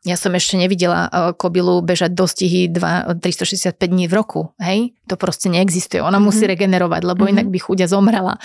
Ja 0.03 0.19
som 0.19 0.35
ešte 0.35 0.59
nevidela 0.59 1.07
kobilu 1.39 1.79
bežať 1.79 2.11
dostihy 2.11 2.67
2, 2.67 3.23
365 3.23 3.79
dní 3.79 4.11
v 4.11 4.13
roku. 4.19 4.51
Hej? 4.59 4.91
To 5.07 5.15
proste 5.15 5.47
neexistuje. 5.47 6.03
Ona 6.03 6.19
mm-hmm. 6.19 6.27
musí 6.27 6.43
regenerovať, 6.43 7.01
lebo 7.07 7.23
mm-hmm. 7.23 7.39
inak 7.39 7.47
by 7.47 7.59
chudia 7.63 7.87
zomrela. 7.87 8.35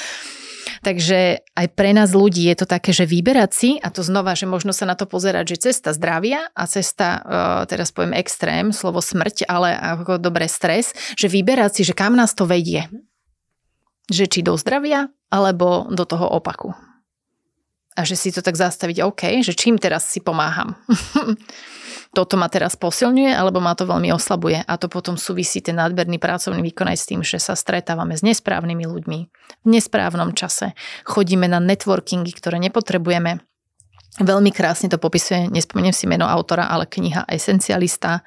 Takže 0.86 1.42
aj 1.58 1.66
pre 1.74 1.90
nás 1.90 2.14
ľudí 2.14 2.46
je 2.46 2.62
to 2.62 2.66
také, 2.68 2.94
že 2.94 3.10
vyberať 3.10 3.50
si, 3.50 3.70
a 3.82 3.90
to 3.90 4.06
znova, 4.06 4.38
že 4.38 4.46
možno 4.46 4.70
sa 4.70 4.86
na 4.86 4.94
to 4.94 5.10
pozerať, 5.10 5.58
že 5.58 5.72
cesta 5.72 5.90
zdravia 5.90 6.46
a 6.54 6.62
cesta, 6.70 7.24
teraz 7.66 7.90
poviem 7.90 8.14
extrém, 8.14 8.70
slovo 8.70 9.02
smrť, 9.02 9.50
ale 9.50 9.74
ako 9.74 10.22
dobre 10.22 10.46
stres, 10.46 10.94
že 11.18 11.26
vyberať 11.26 11.82
si, 11.82 11.82
že 11.82 11.96
kam 11.96 12.14
nás 12.14 12.38
to 12.38 12.46
vedie. 12.46 12.86
Že 14.06 14.24
či 14.30 14.40
do 14.46 14.54
zdravia, 14.54 15.10
alebo 15.32 15.90
do 15.90 16.06
toho 16.06 16.30
opaku 16.30 16.70
a 17.98 18.06
že 18.06 18.14
si 18.14 18.30
to 18.30 18.46
tak 18.46 18.54
zastaviť, 18.54 19.02
OK, 19.02 19.42
že 19.42 19.58
čím 19.58 19.74
teraz 19.74 20.06
si 20.06 20.22
pomáham. 20.22 20.78
Toto 22.16 22.40
ma 22.40 22.48
teraz 22.48 22.78
posilňuje, 22.78 23.36
alebo 23.36 23.60
ma 23.60 23.76
to 23.76 23.84
veľmi 23.84 24.08
oslabuje. 24.14 24.64
A 24.64 24.74
to 24.80 24.88
potom 24.88 25.20
súvisí 25.20 25.60
ten 25.60 25.76
nadberný 25.76 26.16
pracovný 26.16 26.64
výkon 26.64 26.88
aj 26.88 26.98
s 26.98 27.08
tým, 27.10 27.20
že 27.20 27.36
sa 27.36 27.52
stretávame 27.52 28.16
s 28.16 28.24
nesprávnymi 28.24 28.88
ľuďmi 28.88 29.18
v 29.64 29.68
nesprávnom 29.68 30.32
čase. 30.32 30.72
Chodíme 31.04 31.50
na 31.50 31.60
networkingy, 31.60 32.32
ktoré 32.32 32.56
nepotrebujeme. 32.64 33.44
Veľmi 34.18 34.50
krásne 34.50 34.88
to 34.88 34.96
popisuje, 34.96 35.52
nespomeniem 35.52 35.94
si 35.94 36.08
meno 36.08 36.26
autora, 36.26 36.66
ale 36.72 36.88
kniha 36.88 37.28
Esencialista 37.28 38.24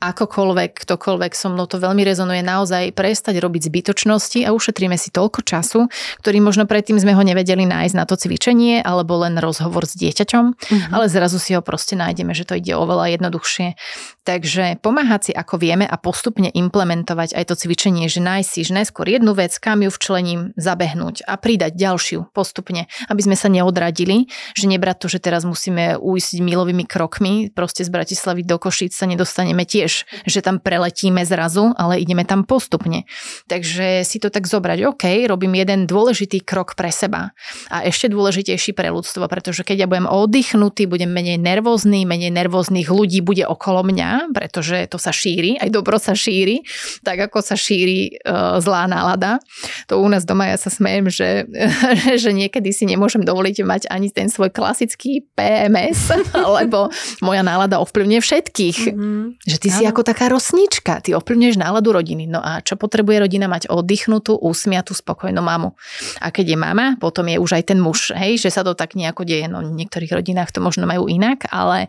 akokoľvek, 0.00 0.88
ktokoľvek 0.88 1.32
so 1.36 1.52
mnou 1.52 1.68
to 1.68 1.76
veľmi 1.76 2.00
rezonuje, 2.00 2.40
naozaj 2.40 2.96
prestať 2.96 3.36
robiť 3.36 3.68
zbytočnosti 3.68 4.48
a 4.48 4.56
ušetríme 4.56 4.96
si 4.96 5.12
toľko 5.12 5.44
času, 5.44 5.92
ktorý 6.24 6.40
možno 6.40 6.64
predtým 6.64 6.96
sme 6.96 7.12
ho 7.12 7.20
nevedeli 7.20 7.68
nájsť 7.68 7.94
na 7.94 8.08
to 8.08 8.16
cvičenie 8.16 8.80
alebo 8.80 9.20
len 9.20 9.36
rozhovor 9.36 9.84
s 9.84 9.94
dieťaťom, 10.00 10.44
mm-hmm. 10.56 10.92
ale 10.96 11.12
zrazu 11.12 11.36
si 11.36 11.52
ho 11.52 11.60
proste 11.60 12.00
nájdeme, 12.00 12.32
že 12.32 12.48
to 12.48 12.56
ide 12.56 12.72
oveľa 12.72 13.20
jednoduchšie. 13.20 13.76
Takže 14.24 14.78
pomáhať 14.84 15.20
si 15.30 15.32
ako 15.32 15.56
vieme 15.56 15.88
a 15.88 15.96
postupne 15.96 16.52
implementovať 16.52 17.34
aj 17.34 17.44
to 17.50 17.54
cvičenie, 17.56 18.06
že 18.06 18.20
nájsť 18.20 18.48
si 18.48 18.60
najskôr 18.70 19.08
jednu 19.08 19.32
vec, 19.32 19.56
kam 19.56 19.80
ju 19.80 19.90
včlením, 19.90 20.52
zabehnúť 20.60 21.24
a 21.24 21.40
pridať 21.40 21.74
ďalšiu 21.74 22.30
postupne, 22.30 22.86
aby 23.08 23.20
sme 23.24 23.34
sa 23.34 23.48
neodradili, 23.48 24.28
že 24.54 24.68
nebrať 24.68 24.96
to, 25.02 25.06
že 25.08 25.18
teraz 25.24 25.42
musíme 25.48 25.98
ujsť 25.98 26.44
milovými 26.44 26.84
krokmi, 26.84 27.48
proste 27.50 27.82
z 27.82 27.90
Bratislavy 27.90 28.44
do 28.44 28.60
Košíc 28.60 28.92
sa 28.92 29.08
nedostaneme 29.08 29.64
tiež 29.64 30.04
že 30.26 30.44
tam 30.44 30.62
preletíme 30.62 31.24
zrazu, 31.24 31.72
ale 31.76 32.00
ideme 32.00 32.22
tam 32.22 32.44
postupne. 32.44 33.04
Takže 33.48 34.06
si 34.06 34.22
to 34.22 34.28
tak 34.28 34.46
zobrať, 34.46 34.86
OK, 34.86 35.04
robím 35.26 35.58
jeden 35.58 35.90
dôležitý 35.90 36.44
krok 36.44 36.78
pre 36.78 36.92
seba 36.92 37.32
a 37.72 37.82
ešte 37.86 38.12
dôležitejší 38.12 38.76
pre 38.76 38.92
ľudstvo, 38.94 39.26
pretože 39.26 39.66
keď 39.66 39.86
ja 39.86 39.86
budem 39.90 40.06
oddychnutý, 40.06 40.86
budem 40.86 41.10
menej 41.10 41.40
nervózny, 41.40 42.04
menej 42.04 42.30
nervóznych 42.30 42.88
ľudí 42.88 43.20
bude 43.24 43.44
okolo 43.44 43.82
mňa, 43.86 44.09
pretože 44.30 44.86
to 44.86 44.96
sa 45.02 45.10
šíri, 45.10 45.58
aj 45.58 45.74
dobro 45.74 45.98
sa 45.98 46.14
šíri, 46.14 46.62
tak 47.02 47.18
ako 47.26 47.42
sa 47.42 47.58
šíri 47.58 48.22
uh, 48.22 48.62
zlá 48.62 48.86
nálada. 48.86 49.42
To 49.90 49.98
u 49.98 50.06
nás 50.06 50.22
doma 50.22 50.46
ja 50.46 50.56
sa 50.56 50.70
smejem, 50.70 51.10
že, 51.10 51.50
že 52.22 52.30
niekedy 52.30 52.70
si 52.70 52.86
nemôžem 52.86 53.26
dovoliť 53.26 53.56
mať 53.66 53.82
ani 53.90 54.14
ten 54.14 54.30
svoj 54.30 54.54
klasický 54.54 55.26
PMS, 55.34 56.14
lebo 56.62 56.94
moja 57.26 57.42
nálada 57.42 57.82
ovplyvňuje 57.82 58.20
všetkých. 58.22 58.78
Mm-hmm. 58.94 59.22
Že 59.50 59.56
ty 59.58 59.68
si 59.68 59.80
si 59.80 59.88
ako 59.88 60.04
taká 60.04 60.28
rosnička, 60.28 61.00
ty 61.00 61.16
ovplyvňuješ 61.16 61.56
náladu 61.56 61.96
rodiny. 61.96 62.28
No 62.28 62.44
a 62.44 62.60
čo 62.60 62.76
potrebuje 62.76 63.24
rodina 63.24 63.48
mať 63.48 63.72
oddychnutú, 63.72 64.36
usmiatú, 64.36 64.92
spokojnú 64.92 65.40
mamu. 65.40 65.72
A 66.20 66.28
keď 66.28 66.52
je 66.52 66.58
mama, 66.60 66.86
potom 67.00 67.24
je 67.24 67.40
už 67.40 67.56
aj 67.56 67.72
ten 67.72 67.80
muž, 67.80 68.12
hej, 68.12 68.36
že 68.36 68.52
sa 68.52 68.60
to 68.60 68.76
tak 68.76 68.92
nejako 68.92 69.24
deje. 69.24 69.48
No 69.48 69.64
v 69.64 69.72
niektorých 69.72 70.12
rodinách 70.12 70.52
to 70.52 70.60
možno 70.60 70.84
majú 70.84 71.08
inak, 71.08 71.48
ale 71.48 71.88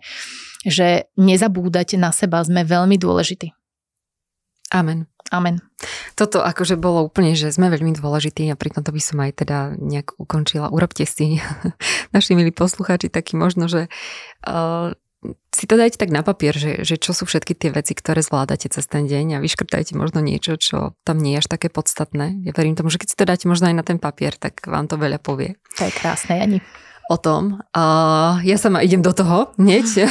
že 0.66 1.10
nezabúdať 1.18 1.98
na 1.98 2.14
seba 2.14 2.42
sme 2.46 2.62
veľmi 2.62 2.98
dôležití. 2.98 3.54
Amen. 4.72 5.12
Amen. 5.32 5.60
Toto 6.16 6.44
akože 6.44 6.76
bolo 6.76 7.08
úplne, 7.08 7.36
že 7.36 7.52
sme 7.56 7.72
veľmi 7.72 7.96
dôležití 7.96 8.52
a 8.52 8.60
pri 8.60 8.72
tomto 8.72 8.92
by 8.92 9.02
som 9.04 9.18
aj 9.24 9.32
teda 9.44 9.58
nejak 9.80 10.16
ukončila. 10.20 10.72
Urobte 10.72 11.08
si, 11.08 11.40
naši 12.16 12.36
milí 12.36 12.52
poslucháči, 12.52 13.08
taký 13.08 13.40
možno, 13.40 13.68
že 13.72 13.88
uh, 14.48 14.92
si 15.54 15.66
to 15.68 15.76
dajte 15.80 16.00
tak 16.02 16.10
na 16.10 16.24
papier, 16.24 16.56
že, 16.56 16.84
že 16.84 16.96
čo 17.00 17.16
sú 17.16 17.24
všetky 17.28 17.54
tie 17.54 17.70
veci, 17.72 17.96
ktoré 17.96 18.20
zvládate 18.20 18.68
cez 18.72 18.84
ten 18.88 19.06
deň 19.08 19.40
a 19.40 19.44
vyškrtajte 19.44 19.96
možno 19.96 20.20
niečo, 20.20 20.60
čo 20.60 20.98
tam 21.08 21.20
nie 21.22 21.38
je 21.38 21.46
až 21.46 21.48
také 21.48 21.72
podstatné. 21.72 22.42
Ja 22.48 22.52
verím 22.52 22.76
tomu, 22.76 22.92
že 22.92 23.00
keď 23.00 23.08
si 23.08 23.20
to 23.20 23.30
dáte 23.30 23.46
možno 23.46 23.70
aj 23.72 23.76
na 23.76 23.86
ten 23.86 24.00
papier, 24.02 24.36
tak 24.36 24.60
vám 24.66 24.92
to 24.92 25.00
veľa 25.00 25.22
povie. 25.22 25.56
To 25.80 25.88
je 25.88 25.94
krásne, 25.94 26.40
Jani 26.40 26.60
o 27.12 27.18
tom. 27.20 27.60
Uh, 27.76 28.40
ja 28.48 28.56
sama 28.56 28.80
idem 28.80 29.04
do 29.04 29.12
toho 29.12 29.52
hneď, 29.60 29.84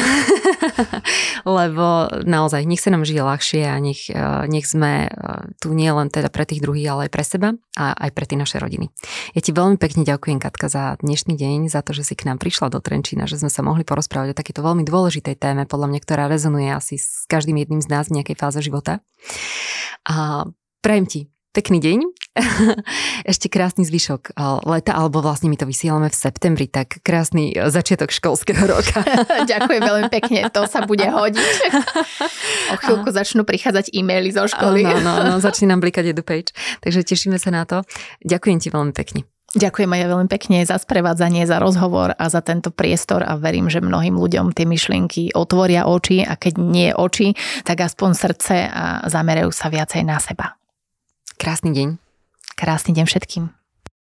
lebo 1.59 2.11
naozaj 2.24 2.65
nech 2.66 2.82
sa 2.82 2.93
nám 2.93 3.07
žije 3.07 3.23
ľahšie 3.23 3.62
a 3.69 3.77
nech, 3.81 4.09
uh, 4.11 4.44
nech 4.47 4.66
sme 4.66 5.09
uh, 5.09 5.48
tu 5.59 5.73
nie 5.73 5.89
len 5.89 6.09
teda 6.09 6.28
pre 6.28 6.44
tých 6.44 6.61
druhých, 6.62 6.89
ale 6.93 7.01
aj 7.09 7.12
pre 7.12 7.24
seba 7.24 7.48
a 7.77 7.97
aj 7.97 8.11
pre 8.12 8.24
tie 8.27 8.39
naše 8.39 8.61
rodiny. 8.61 8.93
Ja 9.35 9.40
ti 9.40 9.51
veľmi 9.55 9.77
pekne 9.81 10.02
ďakujem, 10.05 10.39
Katka, 10.40 10.69
za 10.69 10.97
dnešný 11.01 11.35
deň, 11.36 11.73
za 11.73 11.81
to, 11.81 11.97
že 11.97 12.12
si 12.12 12.15
k 12.15 12.28
nám 12.28 12.39
prišla 12.43 12.73
do 12.73 12.78
Trenčína, 12.82 13.24
že 13.31 13.40
sme 13.40 13.52
sa 13.52 13.65
mohli 13.65 13.82
porozprávať 13.82 14.35
o 14.35 14.39
takéto 14.39 14.61
veľmi 14.61 14.85
dôležitej 14.85 15.36
téme, 15.39 15.65
podľa 15.65 15.97
mňa, 15.97 16.01
ktorá 16.02 16.24
rezonuje 16.28 16.70
asi 16.70 17.01
s 17.01 17.24
každým 17.31 17.59
jedným 17.61 17.81
z 17.81 17.89
nás 17.89 18.09
v 18.09 18.20
nejakej 18.20 18.36
fáze 18.36 18.61
života. 18.61 19.01
A 20.09 20.48
prajem 20.81 21.07
ti 21.07 21.20
pekný 21.52 21.82
deň 21.82 21.98
Ešte 23.31 23.51
krásny 23.51 23.82
zvyšok 23.82 24.32
eh, 24.32 24.43
leta, 24.66 24.94
alebo 24.94 25.18
vlastne 25.18 25.51
my 25.51 25.59
to 25.59 25.66
vysielame 25.66 26.06
v 26.06 26.16
septembri, 26.16 26.70
tak 26.70 27.02
krásny 27.02 27.51
eh, 27.55 27.68
začiatok 27.68 28.14
školského 28.14 28.62
roka. 28.70 29.02
Ďakujem 29.51 29.82
veľmi 29.82 30.09
pekne, 30.09 30.47
to 30.55 30.64
sa 30.70 30.86
bude 30.86 31.05
hodiť. 31.05 31.56
O 32.70 32.77
chvíľku 32.78 33.09
začnú 33.10 33.43
prichádzať 33.43 33.90
e-maily 33.90 34.31
zo 34.31 34.47
školy. 34.47 34.86
No, 34.86 35.02
no, 35.02 35.14
no, 35.27 35.35
začne 35.43 35.74
nám 35.74 35.82
blikať 35.82 36.14
EduPage, 36.14 36.55
takže 36.81 37.02
tešíme 37.02 37.36
sa 37.36 37.51
na 37.51 37.66
to. 37.66 37.82
Ďakujem 38.22 38.59
ti 38.62 38.68
veľmi 38.70 38.94
pekne. 38.94 39.27
Ďakujem 39.51 39.90
aj 39.90 40.06
veľmi 40.06 40.28
pekne 40.31 40.62
za 40.62 40.78
sprevádzanie, 40.78 41.43
za 41.43 41.59
rozhovor 41.59 42.14
a 42.14 42.31
za 42.31 42.39
tento 42.39 42.70
priestor 42.70 43.27
a 43.27 43.35
verím, 43.35 43.66
že 43.66 43.82
mnohým 43.82 44.14
ľuďom 44.14 44.55
tie 44.55 44.62
myšlienky 44.62 45.35
otvoria 45.35 45.90
oči 45.90 46.22
a 46.22 46.39
keď 46.39 46.55
nie 46.62 46.94
oči, 46.94 47.35
tak 47.66 47.82
aspoň 47.82 48.10
srdce 48.14 48.70
a 48.70 49.10
zamerajú 49.10 49.51
sa 49.51 49.66
viacej 49.66 50.06
na 50.06 50.22
seba. 50.22 50.59
Krásny 51.40 51.72
deň. 51.72 51.96
Krásny 52.52 52.92
deň 52.92 53.08
všetkým. 53.08 53.59